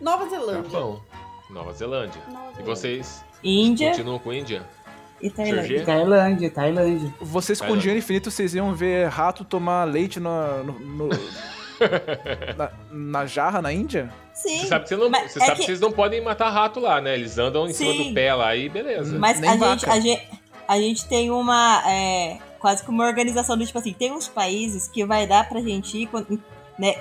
Nova 0.00 0.28
Zelândia. 0.28 0.64
Japão. 0.70 1.00
Nova 1.50 1.72
Zelândia. 1.72 2.20
Nova 2.28 2.38
E 2.38 2.56
Zelândia. 2.56 2.64
vocês? 2.64 3.24
Índia 3.42 3.90
Continuam 3.90 4.18
com 4.18 4.32
Índia? 4.32 4.62
e 5.22 5.28
Tailândia. 5.30 5.84
Tailândia, 5.84 6.50
Tailândia. 6.50 7.14
Vocês 7.20 7.58
com 7.58 7.64
Tailândia. 7.64 7.82
dinheiro 7.82 7.98
infinito, 7.98 8.30
vocês 8.30 8.54
iam 8.54 8.74
ver 8.74 9.08
rato 9.08 9.44
tomar 9.44 9.84
leite 9.84 10.18
no, 10.18 10.64
no- 10.64 10.78
no- 10.80 11.08
na, 12.56 12.70
na 12.90 13.26
jarra 13.26 13.60
na 13.60 13.72
Índia? 13.72 14.10
Sim. 14.32 14.58
Você 14.60 14.66
sabe 14.66 14.84
que, 14.84 14.88
você 14.90 14.96
não, 14.96 15.10
você 15.10 15.16
é 15.18 15.28
sabe 15.28 15.50
que 15.52 15.56
que- 15.56 15.62
vocês 15.66 15.80
não 15.80 15.92
podem 15.92 16.22
matar 16.22 16.48
rato 16.50 16.80
lá, 16.80 17.00
né? 17.00 17.14
Eles 17.14 17.36
andam 17.38 17.66
em 17.68 17.72
cima 17.72 17.92
Sim. 17.92 18.08
do 18.08 18.14
pé 18.14 18.32
lá 18.34 18.54
e 18.56 18.68
beleza. 18.68 19.18
Mas 19.18 19.38
Nem 19.40 19.50
a 19.50 19.56
gente, 19.56 19.90
a, 19.90 20.00
gente, 20.00 20.28
a 20.66 20.78
gente 20.78 21.06
tem 21.08 21.30
uma. 21.30 21.82
é, 21.86 22.38
quase 22.60 22.84
que 22.84 22.90
uma 22.90 23.06
organização 23.06 23.56
do 23.56 23.66
tipo 23.66 23.78
assim: 23.78 23.92
tem 23.92 24.12
uns 24.12 24.28
países 24.28 24.86
que 24.86 25.04
vai 25.04 25.26
dar 25.26 25.48
pra 25.48 25.60
gente 25.60 25.96
ir, 25.96 26.08
né? 26.78 26.94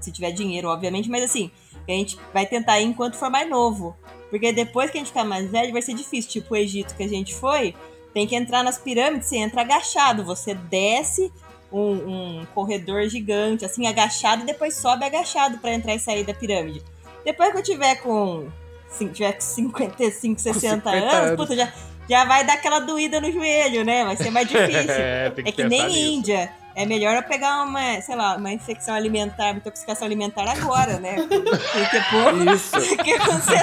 Se 0.00 0.12
tiver 0.12 0.30
dinheiro, 0.30 0.68
obviamente, 0.68 1.10
mas 1.10 1.24
assim, 1.24 1.50
a 1.88 1.90
gente 1.92 2.18
vai 2.32 2.46
tentar 2.46 2.78
ir 2.78 2.84
enquanto 2.84 3.16
for 3.16 3.30
mais 3.30 3.48
novo. 3.48 3.96
Porque 4.30 4.52
depois 4.52 4.90
que 4.90 4.98
a 4.98 5.00
gente 5.00 5.08
ficar 5.08 5.24
mais 5.24 5.50
velho, 5.50 5.72
vai 5.72 5.82
ser 5.82 5.94
difícil. 5.94 6.30
Tipo 6.30 6.54
o 6.54 6.56
Egito 6.56 6.94
que 6.94 7.02
a 7.02 7.08
gente 7.08 7.34
foi, 7.34 7.74
tem 8.12 8.26
que 8.26 8.36
entrar 8.36 8.62
nas 8.62 8.78
pirâmides, 8.78 9.28
você 9.28 9.38
entra 9.38 9.62
agachado, 9.62 10.24
você 10.24 10.54
desce 10.54 11.32
um, 11.72 12.40
um 12.40 12.46
corredor 12.54 13.08
gigante, 13.08 13.64
assim, 13.64 13.86
agachado, 13.86 14.42
e 14.42 14.46
depois 14.46 14.74
sobe 14.74 15.04
agachado 15.04 15.58
pra 15.58 15.72
entrar 15.72 15.94
e 15.94 15.98
sair 15.98 16.24
da 16.24 16.34
pirâmide. 16.34 16.82
Depois 17.24 17.50
que 17.52 17.58
eu 17.58 17.62
tiver 17.62 17.96
com. 17.96 18.48
Se 18.88 19.06
tiver 19.08 19.32
com 19.32 19.40
55, 19.40 20.40
60 20.40 20.76
50 20.76 20.90
anos, 20.90 21.14
anos. 21.14 21.36
puta, 21.36 21.54
já, 21.54 21.70
já 22.08 22.24
vai 22.24 22.44
dar 22.44 22.54
aquela 22.54 22.78
doída 22.80 23.20
no 23.20 23.30
joelho, 23.30 23.84
né? 23.84 24.04
Vai 24.04 24.16
ser 24.16 24.30
mais 24.30 24.46
difícil. 24.48 24.90
É, 24.90 25.30
que 25.34 25.48
É 25.48 25.52
que 25.52 25.64
nem 25.64 25.86
nisso. 25.86 25.98
Índia. 25.98 26.50
É 26.74 26.86
melhor 26.86 27.16
eu 27.16 27.22
pegar 27.24 27.62
uma, 27.64 28.00
sei 28.00 28.14
lá, 28.14 28.36
uma 28.36 28.52
infecção 28.52 28.94
alimentar, 28.94 29.46
uma 29.46 29.56
intoxicação 29.56 30.06
alimentar 30.06 30.48
agora, 30.48 31.00
né? 31.00 31.16
Porque, 31.26 32.00
pô, 32.08 32.52
Isso. 32.52 32.76
o 32.94 32.96
que 33.02 33.12
aconteceu? 33.14 33.58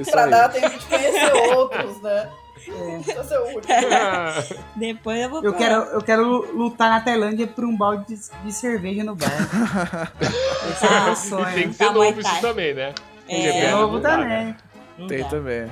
Isso 0.00 0.10
Pra 0.10 0.24
aí. 0.24 0.30
dar 0.30 0.48
tempo 0.48 0.76
de 0.76 0.86
conhecer 0.86 1.32
outros, 1.54 2.02
né? 2.02 2.28
É. 3.68 4.56
Depois 4.76 5.20
eu 5.22 5.30
vou. 5.30 5.42
Eu 5.42 5.52
quero, 5.54 5.74
eu 5.84 6.02
quero 6.02 6.24
lutar 6.56 6.90
na 6.90 7.00
Tailândia 7.00 7.46
por 7.46 7.64
um 7.64 7.76
balde 7.76 8.04
de, 8.14 8.20
de 8.44 8.52
cerveja 8.52 9.02
no 9.04 9.14
bar. 9.14 9.28
Esse 10.70 10.84
é 10.86 11.10
o 11.10 11.12
E 11.12 11.16
sonho. 11.16 11.54
tem 11.54 11.68
que 11.68 11.74
ser 11.74 11.86
Tá, 11.86 11.92
novo 11.92 12.20
isso 12.20 12.40
também, 12.40 12.74
né? 12.74 12.92
É. 13.28 13.48
É 13.66 13.70
novo 13.70 13.98
dá, 14.00 14.10
também. 14.10 14.28
né? 14.28 14.56
Tem 15.08 15.24
também. 15.28 15.70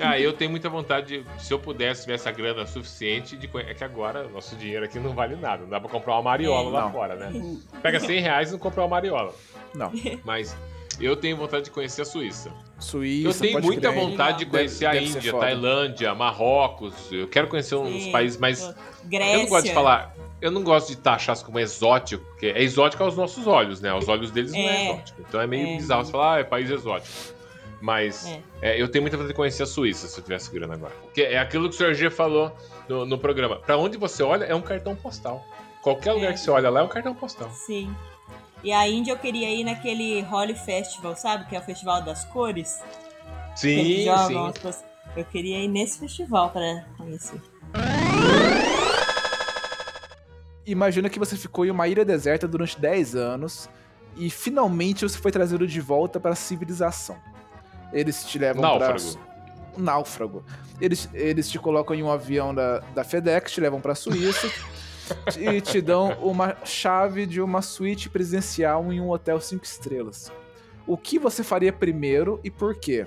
Ah, 0.00 0.18
eu 0.18 0.32
tenho 0.32 0.50
muita 0.50 0.68
vontade, 0.68 1.22
de, 1.22 1.42
se 1.42 1.52
eu 1.52 1.58
pudesse, 1.58 2.02
tivesse 2.02 2.28
a 2.28 2.32
grana 2.32 2.66
suficiente, 2.66 3.36
de 3.36 3.48
é 3.58 3.74
que 3.74 3.84
agora 3.84 4.28
nosso 4.28 4.54
dinheiro 4.56 4.84
aqui 4.84 4.98
não 4.98 5.12
vale 5.14 5.36
nada. 5.36 5.62
Não 5.62 5.68
dá 5.70 5.80
pra 5.80 5.88
comprar 5.88 6.14
uma 6.14 6.22
mariola 6.22 6.68
É. 6.68 6.72
lá 6.72 6.80
Não. 6.82 6.92
fora, 6.92 7.14
né? 7.16 7.56
Pega 7.82 7.98
100 8.00 8.20
reais 8.20 8.48
e 8.50 8.52
não 8.52 8.58
compra 8.58 8.82
uma 8.82 8.88
mariola. 8.88 9.34
Não. 9.74 9.92
Mas 10.24 10.56
eu 11.00 11.16
tenho 11.16 11.36
vontade 11.36 11.64
de 11.64 11.70
conhecer 11.70 12.02
a 12.02 12.04
Suíça. 12.04 12.50
Suíça, 12.78 13.28
Eu 13.28 13.34
tenho 13.40 13.52
pode 13.54 13.66
muita 13.66 13.90
crer. 13.92 14.00
vontade 14.04 14.38
de 14.38 14.44
Deve- 14.44 14.56
conhecer 14.58 14.86
a 14.86 14.92
deve 14.92 15.06
Índia. 15.06 15.32
Tailândia, 15.32 16.14
Marrocos. 16.14 16.94
Eu 17.12 17.26
quero 17.28 17.48
conhecer 17.48 17.74
uns 17.74 18.04
Sim. 18.04 18.12
países 18.12 18.38
mais. 18.38 18.74
Grécia. 19.04 19.34
Eu 19.34 19.38
não 19.42 19.48
gosto 19.48 19.66
de 19.66 19.74
falar. 19.74 20.14
Eu 20.40 20.52
não 20.52 20.62
gosto 20.62 20.88
de 20.90 20.96
taxar 20.96 21.34
isso 21.34 21.44
como 21.44 21.58
exótico, 21.58 22.24
porque 22.26 22.46
é 22.46 22.62
exótico 22.62 23.02
aos 23.02 23.16
nossos 23.16 23.48
olhos, 23.48 23.80
né? 23.80 23.90
Aos 23.90 24.06
olhos 24.08 24.30
deles 24.30 24.52
não 24.52 24.58
é 24.60 24.62
É. 24.86 24.92
exótico. 24.92 25.20
Então 25.28 25.40
é 25.40 25.46
meio 25.48 25.66
É. 25.66 25.76
bizarro 25.76 26.04
você 26.04 26.12
falar, 26.12 26.34
ah, 26.36 26.38
é 26.38 26.44
país 26.44 26.70
exótico. 26.70 27.12
Mas 27.80 28.26
É. 28.26 28.42
é, 28.62 28.82
eu 28.82 28.88
tenho 28.88 29.02
muita 29.02 29.16
vontade 29.16 29.32
de 29.32 29.36
conhecer 29.36 29.62
a 29.62 29.66
Suíça 29.66 30.08
se 30.08 30.18
eu 30.18 30.24
tivesse 30.24 30.50
grana 30.50 30.74
agora. 30.74 30.92
Porque 31.02 31.22
é 31.22 31.38
aquilo 31.38 31.68
que 31.70 31.74
o 31.76 31.78
Sr. 31.78 31.94
G 31.94 32.10
falou 32.10 32.52
no, 32.88 33.06
no 33.06 33.18
programa. 33.18 33.56
Pra 33.56 33.76
onde 33.76 33.96
você 33.96 34.22
olha, 34.22 34.44
é 34.44 34.54
um 34.54 34.62
cartão 34.62 34.96
postal. 34.96 35.44
Qualquer 35.82 36.12
lugar 36.12 36.30
É. 36.30 36.32
que 36.32 36.40
você 36.40 36.50
olha 36.50 36.68
lá 36.70 36.80
é 36.80 36.82
um 36.82 36.88
cartão 36.88 37.14
postal. 37.14 37.48
Sim. 37.50 37.94
E 38.64 38.72
a 38.72 38.88
Índia 38.88 39.12
eu 39.12 39.16
queria 39.18 39.48
ir 39.54 39.62
naquele 39.62 40.22
Holi 40.24 40.54
Festival, 40.54 41.14
sabe? 41.14 41.46
Que 41.48 41.54
é 41.54 41.60
o 41.60 41.62
festival 41.62 42.02
das 42.02 42.24
cores. 42.24 42.82
Sim, 43.54 44.04
jogam 44.04 44.52
sim. 44.54 44.68
as. 44.68 44.84
Eu 45.16 45.24
queria 45.24 45.58
ir 45.58 45.68
nesse 45.68 45.98
festival 46.00 46.50
pra 46.50 46.84
conhecer. 46.96 47.40
imagina 50.66 51.08
que 51.08 51.18
você 51.18 51.36
ficou 51.36 51.64
em 51.64 51.70
uma 51.70 51.88
ilha 51.88 52.04
deserta 52.04 52.46
durante 52.46 52.78
10 52.78 53.14
anos 53.14 53.70
e 54.16 54.28
finalmente 54.28 55.02
você 55.08 55.18
foi 55.18 55.32
trazido 55.32 55.66
de 55.66 55.80
volta 55.80 56.20
para 56.20 56.32
a 56.32 56.36
civilização. 56.36 57.16
Eles 57.92 58.24
te 58.24 58.38
levam 58.38 58.62
para 58.62 58.88
Náufrago. 58.88 59.18
um 59.76 59.82
náufrago. 59.82 60.44
Eles, 60.80 61.08
eles 61.14 61.48
te 61.50 61.58
colocam 61.58 61.94
em 61.96 62.02
um 62.02 62.10
avião 62.10 62.54
da, 62.54 62.80
da 62.94 63.04
FedEx, 63.04 63.52
te 63.52 63.60
levam 63.60 63.80
pra 63.80 63.94
Suíça 63.94 64.50
e 65.38 65.60
te 65.60 65.80
dão 65.80 66.12
uma 66.20 66.56
chave 66.64 67.26
de 67.26 67.40
uma 67.40 67.62
suíte 67.62 68.08
presidencial 68.08 68.92
em 68.92 69.00
um 69.00 69.10
hotel 69.10 69.40
5 69.40 69.64
estrelas. 69.64 70.30
O 70.86 70.96
que 70.96 71.18
você 71.18 71.42
faria 71.42 71.72
primeiro 71.72 72.40
e 72.44 72.50
por 72.50 72.74
quê? 72.74 73.06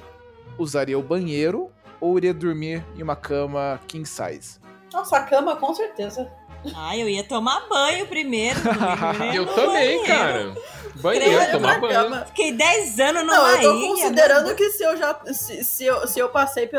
Usaria 0.57 0.97
o 0.97 1.01
banheiro 1.03 1.71
ou 1.99 2.17
iria 2.17 2.33
dormir 2.33 2.83
em 2.97 3.01
uma 3.03 3.15
cama 3.15 3.79
king 3.87 4.07
size? 4.07 4.59
Nossa, 4.91 5.17
a 5.17 5.23
cama, 5.23 5.55
com 5.55 5.73
certeza. 5.73 6.29
Ah, 6.75 6.95
eu 6.95 7.07
ia 7.09 7.23
tomar 7.23 7.67
banho 7.67 8.05
primeiro. 8.05 8.59
Eu 9.33 9.47
também, 9.47 9.97
banheiro. 9.99 10.05
cara. 10.05 10.55
Banheiro, 10.95 11.51
tomar 11.51 11.79
banho. 11.79 11.93
cama. 11.93 12.25
Fiquei 12.27 12.51
10 12.53 12.99
anos 12.99 13.21
numa 13.23 13.35
Não, 13.37 13.47
eu 13.49 13.61
tô 13.61 13.77
ilha. 13.77 13.87
considerando 13.87 14.47
né? 14.49 14.53
que 14.55 14.69
se 14.71 14.83
eu 14.83 14.97
já. 14.97 15.19
Se, 15.33 15.63
se 15.63 15.85
eu, 15.85 16.07
se 16.07 16.19
eu 16.19 16.29
passei 16.29 16.69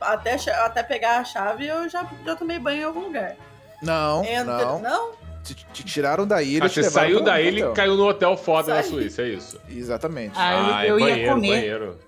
até, 0.00 0.34
até 0.52 0.82
pegar 0.82 1.18
a 1.18 1.24
chave, 1.24 1.66
eu 1.66 1.88
já, 1.88 2.06
já 2.24 2.34
tomei 2.36 2.58
banho 2.58 2.80
em 2.80 2.84
algum 2.84 3.00
lugar. 3.00 3.36
Não, 3.82 4.24
Entra- 4.24 4.44
não. 4.64 4.78
não? 4.80 5.12
Te, 5.44 5.54
te 5.54 5.84
tiraram 5.84 6.26
da 6.26 6.42
ilha 6.42 6.64
Ah, 6.64 6.66
e 6.66 6.70
você 6.70 6.82
saiu 6.82 7.22
da 7.22 7.40
ilha 7.40 7.66
e 7.66 7.72
caiu 7.72 7.94
no 7.96 8.08
hotel 8.08 8.36
foda 8.36 8.74
na. 8.74 8.82
Suíça, 8.82 9.22
é 9.22 9.28
isso? 9.28 9.60
Exatamente. 9.68 10.32
Ah, 10.36 10.84
é 10.84 10.90
eu, 10.90 10.98
eu 10.98 11.00
ia 11.00 11.06
banheiro, 11.14 11.34
comer. 11.34 11.48
banheiro. 11.48 11.98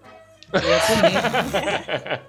Eu 0.52 0.60
ia 0.60 0.80
comer. 0.80 2.20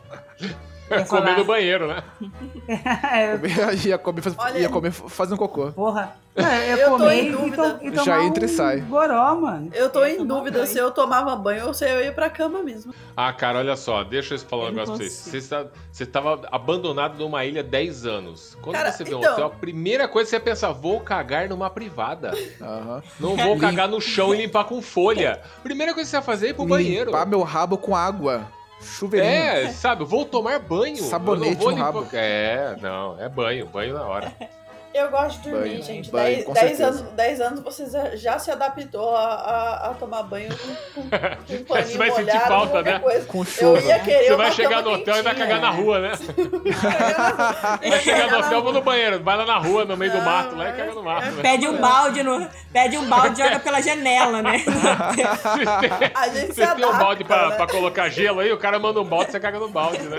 Eu 0.90 1.00
ia 1.00 1.06
Comer 1.06 1.38
no 1.38 1.46
banheiro, 1.46 1.88
né? 1.88 2.04
é, 2.68 3.88
ia 3.88 3.98
comer, 3.98 4.22
faz- 4.22 4.36
Olha- 4.38 4.60
ia 4.60 4.70
comer 4.70 4.92
fazer 4.92 5.34
um 5.34 5.38
cocô. 5.38 5.72
porra. 5.72 6.16
Não, 6.40 6.48
eu 6.56 6.78
Eu 6.78 6.98
tô 6.98 7.10
em 7.10 7.28
e, 7.28 7.32
dúvida. 7.32 7.74
to- 7.74 7.86
e 7.86 8.06
Já 8.06 8.24
entra 8.24 8.46
e 8.46 8.46
um 8.46 8.50
sai. 8.56 8.80
goró, 8.82 9.36
mano. 9.36 9.70
Eu 9.74 9.90
tô 9.90 10.06
Eu 10.06 10.22
em 10.22 10.26
dúvida 10.26 10.60
banho. 10.60 10.68
se 10.72 10.78
eu 10.78 10.90
tomava 10.90 11.36
banho 11.36 11.68
ou 11.68 11.74
se 11.74 11.84
eu 11.86 12.02
ia 12.02 12.14
pra 12.14 12.30
cama 12.30 12.64
mesmo. 12.64 12.94
Ah, 13.18 13.34
cara, 13.34 13.60
olha 13.60 13.76
só, 13.76 14.04
deixa 14.06 14.36
eu 14.36 14.40
falar 14.40 14.68
um 14.68 14.70
negócio 14.70 14.96
pra 14.96 15.06
vocês. 15.06 15.22
consigo. 15.44 15.70
Você, 15.92 16.06
tava 16.06 16.40
abandonado 16.50 17.18
numa 17.18 17.44
ilha 17.44 17.60
há 17.60 17.64
10 17.64 18.06
anos. 18.06 18.58
Quando 18.62 18.76
Cara, 18.78 18.92
você 18.92 19.04
vê 19.04 19.16
um 19.16 19.20
então- 19.20 19.34
hotel, 19.34 19.46
a 19.48 19.50
primeira 19.50 20.08
coisa 20.08 20.28
que 20.30 20.38
você 20.38 20.40
pensa, 20.40 20.72
vou 20.72 21.02
cagar 21.02 21.50
numa 21.50 21.70
privada. 21.70 22.32
Aham. 22.62 23.04
Não 23.20 23.36
vou 23.36 23.58
cagar 23.58 23.90
no 23.90 24.00
chão 24.00 24.34
e 24.34 24.38
limpar 24.38 24.64
com 24.64 24.82
folha. 24.82 25.42
Primeira 25.62 25.94
coisa 25.94 26.08
que 26.08 26.12
você 26.12 26.18
vai 26.18 26.26
fazer 26.26 26.48
é 26.48 26.50
ir 26.52 26.54
pro 26.54 26.66
banheiro. 26.66 27.08
Limpar 27.08 27.26
meu 27.28 27.42
rabo 27.44 27.78
com 27.78 27.94
água. 27.96 28.48
Chuveirinho. 28.82 29.32
É, 29.32 29.72
sabe, 29.72 30.04
vou 30.06 30.26
tomar 30.26 30.60
banho. 30.60 30.98
Sabonete 30.98 31.48
Eu 31.48 31.54
não 31.54 31.60
vou 31.60 31.72
no 31.72 31.78
limpar- 31.78 31.86
rabo. 31.94 32.08
É, 32.14 32.76
não, 32.82 33.20
é 33.20 33.28
banho, 33.30 33.66
banho 33.68 33.94
na 33.94 34.06
hora. 34.06 34.32
Eu 34.92 35.10
gosto 35.12 35.42
de 35.44 35.52
dormir, 35.52 35.70
Banho, 35.70 35.84
gente. 35.84 36.10
banho, 36.12 36.26
Dez 36.36 36.46
com 36.46 36.54
dez 36.54 36.66
certeza. 36.78 36.88
anos, 36.90 37.02
dez 37.14 37.42
anos 37.42 37.60
você 37.62 38.18
já- 38.18 38.40
se 38.40 38.50
adaptou 38.50 39.16
a, 39.16 39.22
a, 39.36 39.90
a 39.92 39.94
tomar 39.94 40.24
banho 40.24 40.50
com, 40.58 41.02
com, 41.02 41.10
com 41.10 41.16
um 41.54 41.64
paninho 41.64 41.88
Você 41.88 41.98
vai 41.98 42.12
sentir 42.12 42.40
falta, 42.48 42.82
né? 42.82 42.98
Coisa. 43.00 43.26
Com 43.28 43.38
Eu 43.40 43.46
chuva. 43.46 43.80
ia 43.82 44.00
querer 44.00 44.24
Você 44.28 44.36
vai 44.36 44.52
chegar 44.52 44.82
no 44.82 44.92
hotel 44.94 45.16
e 45.18 45.22
vai 45.22 45.36
cagar 45.36 45.62
na 45.62 45.70
rua, 45.70 46.00
né? 46.00 46.12
Vai 47.90 48.00
chegar 48.02 48.32
no 48.32 48.40
hotel, 48.40 48.62
vou 48.64 48.74
no 48.74 48.82
banheiro. 48.82 49.24
Vai 49.24 49.38
lá 49.38 49.46
na 49.46 49.58
rua, 49.58 49.86
no 49.86 49.96
meio 49.96 50.12
do 50.12 50.18
Não, 50.18 50.26
mato, 50.26 50.56
lá 50.56 50.66
e 50.66 50.70
é- 50.70 50.72
caga 50.74 50.94
no 50.94 51.04
mato. 51.04 51.26
né? 51.32 51.42
Pede 51.42 51.68
um 51.68 51.78
balde, 51.78 52.24
no, 52.24 52.50
pede 52.74 52.98
um 52.98 53.06
balde 53.08 53.42
e 53.42 53.44
joga 53.46 53.60
pela 53.60 53.82
janela, 53.82 54.42
né? 54.42 54.64
A 56.16 56.28
gente 56.30 56.48
se 56.48 56.54
Você 56.56 56.62
tem 56.76 56.86
um 56.86 56.90
adapta, 56.90 56.98
balde 56.98 57.24
pra, 57.24 57.50
né? 57.50 57.56
pra 57.56 57.68
colocar 57.68 58.10
gelo 58.10 58.40
aí, 58.40 58.52
o 58.52 58.58
cara 58.58 58.80
manda 58.80 59.00
um 59.00 59.06
balde, 59.06 59.32
você 59.32 59.40
caga 59.40 59.60
no 59.60 59.70
balde, 59.70 60.00
né? 60.04 60.18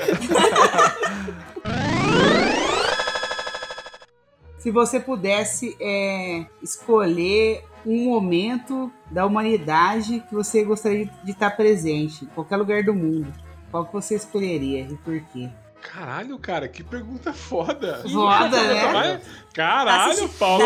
Se 4.61 4.71
você 4.71 5.01
pudesse 5.01 5.77
é, 5.81 6.45
escolher 6.63 7.65
um 7.85 8.05
momento 8.05 8.93
da 9.11 9.25
humanidade 9.27 10.23
que 10.29 10.35
você 10.35 10.63
gostaria 10.63 11.07
de 11.25 11.31
estar 11.33 11.51
presente, 11.57 12.25
em 12.25 12.29
qualquer 12.29 12.57
lugar 12.59 12.85
do 12.85 12.95
mundo, 12.95 13.33
qual 13.71 13.87
que 13.87 13.93
você 13.93 14.15
escolheria 14.17 14.83
e 14.83 14.95
por 14.99 15.19
quê? 15.33 15.49
Caralho, 15.81 16.39
cara, 16.39 16.69
que 16.69 16.85
pergunta 16.85 17.33
foda. 17.33 18.03
Foda, 18.07 18.51
né? 18.51 18.81
Caralho, 18.83 19.21
Tá 19.55 20.05
assisti- 20.11 20.39
Paulo, 20.39 20.65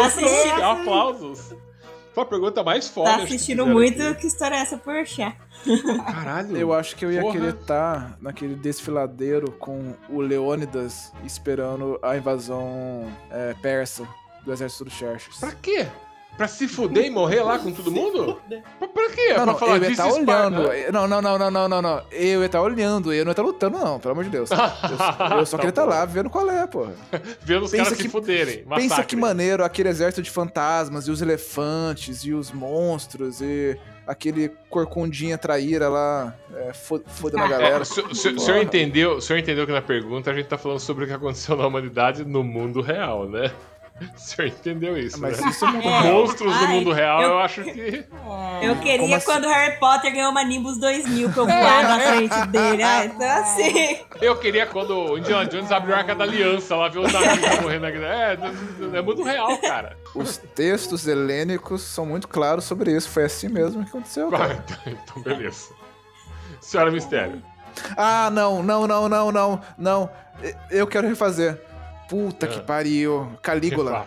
tá 0.59 0.73
aplausos. 0.73 1.55
Foi 2.15 2.23
a 2.23 2.27
pergunta 2.27 2.63
mais 2.63 2.89
foda. 2.89 3.11
Tá 3.11 3.17
que 3.19 3.25
assistindo 3.25 3.59
fizeram 3.65 3.73
muito 3.73 4.03
aqui. 4.03 4.21
que 4.21 4.27
história 4.29 4.55
é 4.55 4.61
essa 4.61 4.79
por 4.79 5.05
chá. 5.05 5.35
Caralho. 6.07 6.57
Eu 6.57 6.73
acho 6.73 6.95
que 6.95 7.05
eu 7.05 7.11
ia 7.13 7.21
Porra. 7.21 7.33
querer 7.33 7.55
estar 7.55 8.17
naquele 8.21 8.55
desfiladeiro 8.55 9.51
com 9.53 9.95
o 10.09 10.21
Leônidas 10.21 11.13
esperando 11.25 11.99
a 12.03 12.17
invasão 12.17 13.11
é, 13.31 13.55
persa 13.61 14.07
do 14.45 14.53
exército 14.53 14.85
do 14.85 14.91
Xerxes. 14.91 15.39
Pra 15.39 15.53
quê? 15.53 15.89
Pra 16.37 16.49
se 16.49 16.67
fuder 16.67 17.07
e 17.07 17.11
morrer 17.11 17.43
lá 17.43 17.59
com 17.61 17.71
todo 17.73 17.93
mundo? 17.93 18.41
Pra, 18.79 18.89
pra 18.89 19.09
quê? 19.11 19.29
Não, 19.29 19.35
pra 19.37 19.47
não, 19.47 19.59
falar 19.59 19.77
eu 19.77 19.83
ia 19.85 19.91
estar 19.91 20.09
Esparta? 20.09 20.59
olhando. 20.61 20.93
Não, 20.93 21.07
não, 21.09 21.23
não, 21.23 21.39
não, 21.39 21.51
não, 21.51 21.69
não, 21.69 21.83
não. 21.83 22.03
Eu 22.11 22.41
ia 22.41 22.47
estar 22.47 22.61
olhando, 22.61 23.13
eu 23.13 23.25
não 23.25 23.31
ia 23.31 23.33
estar 23.33 23.43
lutando, 23.43 23.79
não, 23.79 24.01
pelo 24.01 24.13
amor 24.13 24.25
de 24.25 24.31
Deus. 24.31 24.51
Eu, 25.31 25.39
eu 25.39 25.47
só 25.47 25.57
Tá 25.57 25.59
queria 25.59 25.71
estar 25.71 25.85
bom. 25.85 25.91
lá 25.91 26.05
vendo 26.05 26.29
qual 26.31 26.51
é, 26.51 26.67
porra. 26.67 26.93
Vendo 27.43 27.65
os 27.65 27.71
Pensa 27.71 27.85
caras 27.85 27.99
se 27.99 28.05
que- 28.05 28.09
fuderem. 28.11 28.57
Pensa 28.65 28.69
Massacre. 28.69 29.07
que 29.07 29.17
maneiro 29.17 29.65
aquele 29.65 29.89
exército 29.89 30.23
de 30.23 30.31
fantasmas 30.31 31.07
e 31.07 31.11
os 31.11 31.23
elefantes 31.23 32.25
e 32.25 32.33
os 32.33 32.51
monstros 32.53 33.41
e 33.41 33.79
aquele 34.07 34.51
corcundinha 34.69 35.39
traíra 35.39 35.89
lá 35.89 36.35
é, 36.55 36.73
fo- 36.75 37.01
fodendo 37.07 37.43
a 37.43 37.47
É, 37.47 37.49
galera. 37.49 37.83
o, 37.83 37.85
senhor- 37.85 38.59
o 38.59 38.63
entendeu, 38.63 39.17
o 39.17 39.21
senhor 39.23 39.39
entendeu 39.39 39.67
que 39.67 39.73
na 39.73 39.81
pergunta 39.83 40.31
a 40.31 40.35
gente 40.35 40.47
tá 40.47 40.59
falando 40.59 40.81
sobre 40.81 41.05
o 41.05 41.07
que 41.07 41.13
aconteceu 41.15 41.57
na 41.57 41.67
humanidade 41.67 42.25
no 42.25 42.43
mundo 42.45 42.81
real, 42.83 43.27
né? 43.29 43.51
O 44.15 44.19
senhor 44.19 44.49
entendeu 44.49 44.99
isso, 44.99 45.21
Mas 45.21 45.41
né? 45.41 45.49
isso 45.51 45.65
é 45.65 45.69
muito 45.71 45.89
É. 45.89 46.03
Monstros 46.13 46.59
do 46.59 46.67
mundo 46.69 46.93
real, 46.93 47.23
eu, 47.23 47.29
eu- 47.31 47.39
acho 47.39 47.63
que. 47.63 48.05
Eu 48.61 48.77
queria 48.81 49.17
assim? 49.17 49.27
quando 49.27 49.45
o 49.45 49.49
Harry 49.49 49.79
Potter 49.79 50.13
ganhou 50.13 50.31
uma 50.33 50.43
Nimbus 50.43 50.79
2000 50.79 51.31
pra 51.31 51.43
eu 51.43 51.47
voar 51.47 51.83
na 51.85 52.01
frente 52.01 52.47
dele. 52.49 52.83
Ah, 52.83 53.05
então 53.05 53.29
assim. 53.31 53.99
Eu 54.21 54.37
queria 54.39 54.67
quando 54.67 54.97
o 54.97 55.19
Indiana 55.19 55.45
Jones 55.47 55.71
abriu 55.71 55.95
a 55.95 55.99
arca 55.99 56.15
da 56.15 56.25
aliança 56.25 56.75
lá, 56.77 56.89
ver 56.89 56.99
os 57.01 57.13
navios 57.13 57.61
morrendo 57.61 57.83
na 57.83 57.91
guerra. 57.91 58.53
É, 58.95 58.99
é 58.99 59.03
muito 59.03 59.23
real, 59.23 59.57
cara. 59.59 59.97
Os 60.15 60.39
textos 60.39 61.07
helênicos 61.07 61.83
são 61.83 62.05
muito 62.07 62.27
claros 62.27 62.65
sobre 62.65 62.91
isso. 62.97 63.09
Foi 63.11 63.25
assim 63.25 63.49
mesmo 63.49 63.83
que 63.85 63.91
aconteceu. 63.91 64.31
Cara. 64.31 64.55
então, 64.65 64.93
então 64.93 65.23
beleza. 65.23 65.69
Senhora 66.61 66.91
Mistério. 66.91 67.43
Ah, 67.97 68.31
não, 68.33 68.63
não, 68.63 68.87
não, 68.87 69.09
não, 69.09 69.31
não, 69.33 69.61
não. 69.77 70.11
Eu 70.71 70.87
quero 70.87 71.07
refazer. 71.07 71.61
Puta 72.09 72.47
que 72.47 72.59
Ah. 72.59 72.63
pariu. 72.63 73.29
Calígula. 73.43 74.05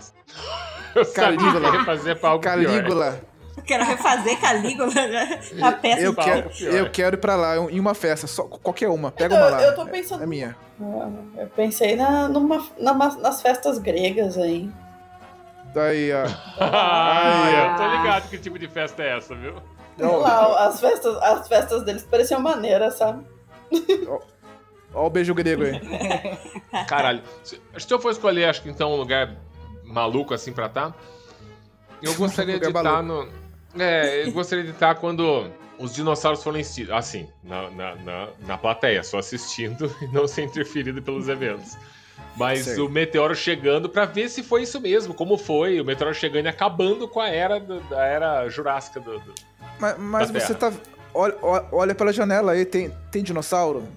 Eu 0.95 1.05
que 1.05 1.11
Calígula. 1.13 1.75
ia 1.75 1.85
fazer 1.85 2.15
pra 2.15 2.29
algo 2.29 2.41
pior. 2.41 2.53
Calígula. 2.55 3.21
Eu 3.57 3.63
quero 3.63 3.83
refazer 3.85 4.39
Calígula, 4.39 4.93
né? 4.93 5.39
a 5.61 5.71
peça 5.71 6.01
Eu 6.01 6.13
quero, 6.15 6.49
pior. 6.49 6.73
eu 6.73 6.89
quero 6.91 7.15
ir 7.15 7.19
pra 7.19 7.35
lá 7.35 7.55
em 7.57 7.79
uma 7.79 7.93
festa, 7.95 8.27
só 8.27 8.43
qualquer 8.43 8.87
uma. 8.89 9.11
Pega 9.11 9.35
Eu- 9.35 9.41
uma 9.41 9.49
lá. 9.49 9.61
eu 9.63 9.75
tô 9.75 9.85
pensando- 9.87 10.23
É 10.23 10.27
minha. 10.27 10.55
Ah, 10.79 11.09
Eu 11.41 11.47
pensei 11.47 11.95
na, 11.95 12.27
numa, 12.27 12.63
numa- 12.79 13.17
nas 13.17 13.41
festas 13.41 13.79
gregas 13.79 14.37
aí. 14.37 14.69
Daí, 15.73 16.11
ó. 16.13 16.23
Ah, 16.59 17.49
eu 17.51 17.75
tô 17.77 17.97
ligado 17.97 18.29
que 18.29 18.37
tipo 18.37 18.57
de 18.59 18.67
festa 18.67 19.01
é 19.03 19.17
essa, 19.17 19.35
viu? 19.35 19.55
Lá, 19.99 20.67
as 20.67 20.79
festas, 20.79 21.17
as 21.23 21.47
festas 21.47 21.83
deles 21.83 22.03
pareciam 22.03 22.39
maneiras, 22.39 22.93
sabe? 22.95 23.25
Ó 24.97 25.07
o 25.07 25.09
beijo 25.09 25.33
grego 25.33 25.63
aí. 25.63 25.79
Caralho. 26.87 27.21
Se, 27.43 27.61
se 27.77 27.93
eu 27.93 27.99
for 27.99 28.11
escolher, 28.11 28.45
acho 28.45 28.61
que 28.63 28.69
então 28.69 28.91
um 28.93 28.97
lugar 28.97 29.35
maluco 29.83 30.33
assim 30.33 30.51
pra 30.51 30.67
tá, 30.67 30.93
eu 32.01 32.13
gostaria 32.15 32.59
de 32.59 32.67
estar 32.67 33.03
no. 33.03 33.27
É, 33.77 34.25
eu 34.27 34.31
gostaria 34.31 34.63
de 34.63 34.71
estar 34.71 34.95
quando 34.95 35.49
os 35.77 35.93
dinossauros 35.93 36.43
foram 36.43 36.59
extintos. 36.59 36.91
Assim, 36.93 37.27
na, 37.43 37.69
na, 37.69 37.95
na, 37.95 38.27
na 38.47 38.57
plateia, 38.57 39.03
só 39.03 39.19
assistindo 39.19 39.93
e 40.01 40.07
não 40.07 40.27
ser 40.27 40.43
interferido 40.43 41.01
pelos 41.01 41.27
eventos. 41.27 41.77
Mas 42.35 42.65
Certo. 42.65 42.85
o 42.85 42.89
meteoro 42.89 43.35
chegando 43.35 43.87
pra 43.89 44.05
ver 44.05 44.29
se 44.29 44.41
foi 44.43 44.63
isso 44.63 44.79
mesmo, 44.81 45.13
como 45.13 45.37
foi. 45.37 45.79
O 45.79 45.85
meteoro 45.85 46.13
chegando 46.13 46.45
e 46.45 46.49
acabando 46.49 47.07
com 47.07 47.19
a 47.19 47.29
era 47.29 47.59
do- 47.59 47.79
da 47.81 48.03
era 48.05 48.49
jurássica 48.49 48.99
do. 48.99 49.19
do- 49.19 49.33
Mas, 49.79 49.95
mas 49.99 50.31
Da 50.31 50.39
você 50.39 50.53
tá. 50.55 50.71
Olha, 51.13 51.35
olha- 51.41 51.65
olha 51.71 51.95
pela 51.95 52.11
janela 52.13 52.51
aí, 52.53 52.65
tem, 52.65 52.91
tem 53.11 53.23
dinossauro? 53.23 53.87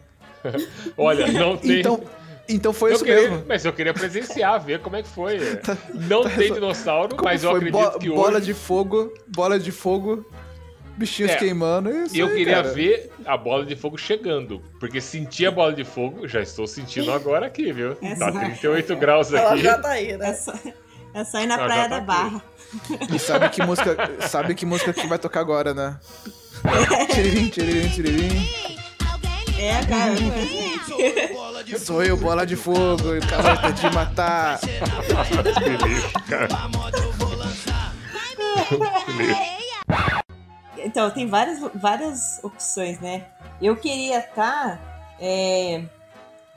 Olha, 0.97 1.27
não 1.33 1.57
tem. 1.57 1.81
Então, 1.81 2.01
então 2.49 2.73
foi 2.73 2.91
eu 2.91 2.95
isso 2.97 3.05
queria, 3.05 3.31
mesmo. 3.31 3.45
Mas 3.49 3.65
eu 3.65 3.73
queria 3.73 3.95
presenciar, 3.95 4.61
ver 4.61 4.81
como 4.81 4.97
é 4.97 5.03
que 5.03 5.09
foi. 5.09 5.39
Não 5.95 6.23
tá 6.25 6.31
tem 6.31 6.53
dinossauro, 6.53 7.11
Como 7.17 7.25
mas 7.25 7.45
eu 7.45 7.51
foi? 7.51 7.59
acredito 7.61 7.81
Bo- 7.93 7.99
que 7.99 8.09
bola 8.09 8.37
hoje. 8.39 8.47
de 8.47 8.55
fogo, 8.55 9.15
bola 9.29 9.59
de 9.59 9.71
fogo, 9.71 10.27
bichinhos 10.97 11.31
É, 11.33 11.37
queimando. 11.37 11.91
Isso 11.91 12.17
E 12.17 12.21
eu 12.21 12.27
aí, 12.29 12.35
queria 12.37 12.57
cara. 12.63 12.73
ver 12.73 13.11
a 13.25 13.37
bola 13.37 13.65
de 13.65 13.77
fogo 13.77 13.97
chegando. 13.97 14.61
Porque 14.81 15.01
sentir 15.01 15.47
a 15.47 15.51
bola 15.51 15.73
de 15.73 15.85
fogo, 15.85 16.27
já 16.27 16.41
estou 16.41 16.67
sentindo 16.67 17.13
agora 17.13 17.47
aqui, 17.47 17.73
viu? 17.73 17.95
Tá 18.19 18.33
38 18.33 18.97
graus 18.97 19.33
Ela 19.33 19.53
aqui. 19.53 19.63
já 19.63 19.79
tá 19.79 19.91
aí, 19.91 20.17
né? 20.17 20.37
É 21.15 21.21
é 21.21 21.43
ir 21.43 21.47
na 21.47 21.55
Ela 21.55 21.65
Praia 21.65 21.83
tá 21.83 21.89
da 21.89 21.97
aqui. 21.99 22.07
Barra. 22.07 22.43
E 23.15 23.19
sabe 23.19 23.49
que 23.49 23.63
música, 23.65 23.97
sabe 24.29 24.55
que 24.55 24.65
música 24.67 24.93
que 24.93 25.07
vai 25.07 25.19
tocar 25.19 25.41
agora, 25.41 25.75
né? 25.75 25.99
Tiririm, 27.13 27.49
tiririm, 27.49 27.89
tiririm. 27.91 28.51
É, 29.61 29.85
cara. 29.85 30.15
Sou 31.79 32.03
eu, 32.03 32.17
bola 32.17 32.47
de 32.47 32.57
fogo, 32.57 33.15
e 33.15 33.19
o 33.19 33.29
cara 33.29 33.55
vai 33.57 33.73
te 33.75 33.91
matar. 33.91 34.59
Então, 40.83 41.11
tem 41.11 41.27
várias, 41.27 41.59
várias 41.75 42.43
opções, 42.43 42.99
né? 43.01 43.27
Eu 43.61 43.77
queria 43.77 44.21
estar, 44.21 44.81
é, 45.21 45.85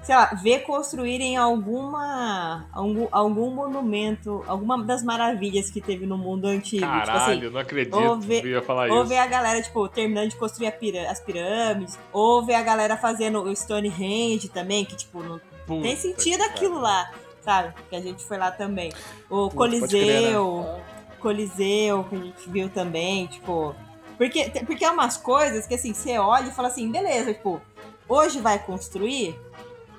sei 0.03 0.15
lá, 0.15 0.25
ver 0.33 0.59
construírem 0.59 1.37
alguma, 1.37 2.67
algum, 2.73 3.07
algum 3.09 3.49
monumento, 3.49 4.43
alguma 4.47 4.83
das 4.83 5.01
maravilhas 5.01 5.69
que 5.71 5.79
teve 5.79 6.05
no 6.05 6.17
mundo 6.17 6.45
antigo. 6.45 6.85
tipo 6.85 7.05
Caralho, 7.05 7.33
assim, 7.33 7.49
não 7.49 7.59
acredito 7.59 7.97
ou 7.97 8.19
que 8.19 8.27
ver, 8.27 8.45
eu 8.45 8.49
ia 8.51 8.61
falar 8.61 8.89
ou 8.89 8.99
isso. 8.99 9.05
ver 9.07 9.17
a 9.17 9.27
galera, 9.27 9.61
tipo, 9.61 9.87
terminando 9.87 10.29
de 10.29 10.35
construir 10.35 10.67
as 11.09 11.19
pirâmides, 11.21 11.97
ou 12.11 12.45
ver 12.45 12.55
a 12.55 12.61
galera 12.61 12.97
fazendo 12.97 13.41
o 13.41 13.55
Stonehenge 13.55 14.49
também, 14.49 14.83
que, 14.83 14.95
tipo, 14.95 15.23
não 15.23 15.39
Puta 15.65 15.81
tem 15.81 15.95
sentido 15.95 16.43
aquilo 16.43 16.79
lá, 16.79 17.09
sabe? 17.41 17.73
Que 17.89 17.95
a 17.95 18.01
gente 18.01 18.23
foi 18.25 18.37
lá 18.37 18.51
também. 18.51 18.91
O 19.29 19.49
Puta, 19.49 19.87
crer, 19.87 20.35
Coliseu, 20.35 20.81
Coliseu, 21.19 22.03
que 22.03 22.15
a 22.15 22.19
gente 22.19 22.49
viu 22.49 22.69
também, 22.69 23.27
tipo. 23.27 23.73
Porque, 24.17 24.51
porque 24.65 24.85
é 24.85 24.91
umas 24.91 25.17
coisas 25.17 25.65
que 25.65 25.73
assim, 25.73 25.93
você 25.93 26.17
olha 26.17 26.47
e 26.47 26.51
fala 26.51 26.67
assim, 26.67 26.91
beleza, 26.91 27.33
tipo, 27.33 27.61
hoje 28.07 28.39
vai 28.39 28.59
construir, 28.59 29.35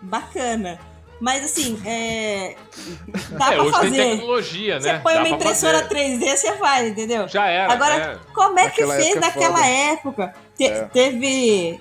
bacana. 0.05 0.79
Mas 1.21 1.45
assim, 1.45 1.81
é. 1.87 2.57
Dá 3.31 3.47
é, 3.53 3.55
pra 3.55 3.63
hoje 3.63 3.71
fazer. 3.73 3.97
tem 3.97 4.11
tecnologia, 4.17 4.81
Você 4.81 4.93
né? 4.93 4.99
põe 4.99 5.15
Dá 5.15 5.21
uma 5.21 5.29
impressora 5.29 5.79
fazer. 5.83 5.95
3D, 5.95 6.37
você 6.37 6.53
faz, 6.57 6.89
entendeu? 6.89 7.29
Já 7.29 7.47
era. 7.47 7.73
Agora, 7.73 7.95
é. 7.95 8.19
como 8.35 8.59
é 8.59 8.69
que 8.69 8.85
fez 8.87 9.07
época 9.17 9.21
naquela 9.21 9.57
foda. 9.57 9.67
época? 9.69 10.35
Te- 10.57 10.65
É. 10.67 10.85
Teve. 10.93 11.81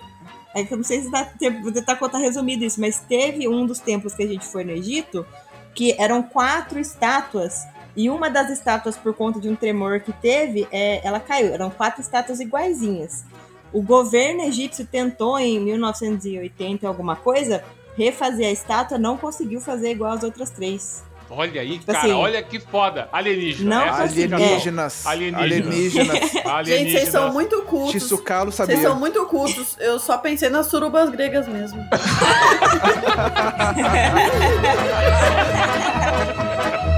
É 0.55 0.63
que 0.63 0.71
eu 0.73 0.77
não 0.77 0.83
sei 0.83 1.01
se 1.01 1.09
dá 1.11 1.25
tempo 1.25 1.71
de 1.71 1.81
tá 1.81 1.95
contar 1.95 2.19
resumido 2.19 2.63
isso, 2.63 2.79
mas 2.79 2.99
teve 2.99 3.47
um 3.47 3.65
dos 3.65 3.79
templos 3.79 4.13
que 4.13 4.21
a 4.23 4.27
gente 4.27 4.45
foi 4.45 4.63
no 4.63 4.71
Egito 4.71 5.25
que 5.73 5.95
eram 5.99 6.21
quatro 6.21 6.79
estátuas. 6.79 7.65
E 7.95 8.09
uma 8.09 8.29
das 8.29 8.49
estátuas, 8.51 8.95
por 8.95 9.13
conta 9.15 9.39
de 9.39 9.49
um 9.49 9.55
tremor 9.55 9.99
que 9.99 10.11
teve, 10.13 10.67
é, 10.71 11.01
ela 11.05 11.19
caiu. 11.19 11.53
Eram 11.53 11.69
quatro 11.71 12.01
estátuas 12.01 12.39
iguaizinhas. 12.39 13.25
O 13.71 13.81
governo 13.81 14.43
egípcio 14.43 14.85
tentou, 14.85 15.39
em 15.39 15.59
1980 15.59 16.85
e 16.85 16.87
alguma 16.87 17.15
coisa, 17.15 17.63
refazer 17.95 18.47
a 18.47 18.51
estátua, 18.51 18.97
não 18.97 19.17
conseguiu 19.17 19.59
fazer 19.61 19.91
igual 19.91 20.11
as 20.11 20.23
outras 20.23 20.49
três. 20.49 21.03
Olha 21.29 21.61
aí, 21.61 21.79
tipo 21.79 21.91
cara, 21.91 21.99
assim, 21.99 22.11
olha 22.11 22.43
que 22.43 22.59
foda. 22.59 23.09
Alienígena. 23.11 23.75
Não, 23.75 23.81
é 23.81 23.89
alienígenas, 23.89 25.07
alienígenas. 25.07 25.07
Alienígenas. 25.07 26.35
alienígenas. 26.45 26.67
Gente, 26.67 26.91
vocês 26.91 27.09
são 27.09 27.33
muito 27.33 27.61
cultos. 27.63 27.91
Tissucalo 27.91 28.51
sabia. 28.51 28.75
Vocês 28.75 28.87
são 28.87 28.99
muito 28.99 29.25
cultos. 29.25 29.75
Eu 29.79 29.97
só 29.99 30.17
pensei 30.17 30.49
nas 30.49 30.67
surubas 30.67 31.09
gregas 31.09 31.47
mesmo. 31.47 31.83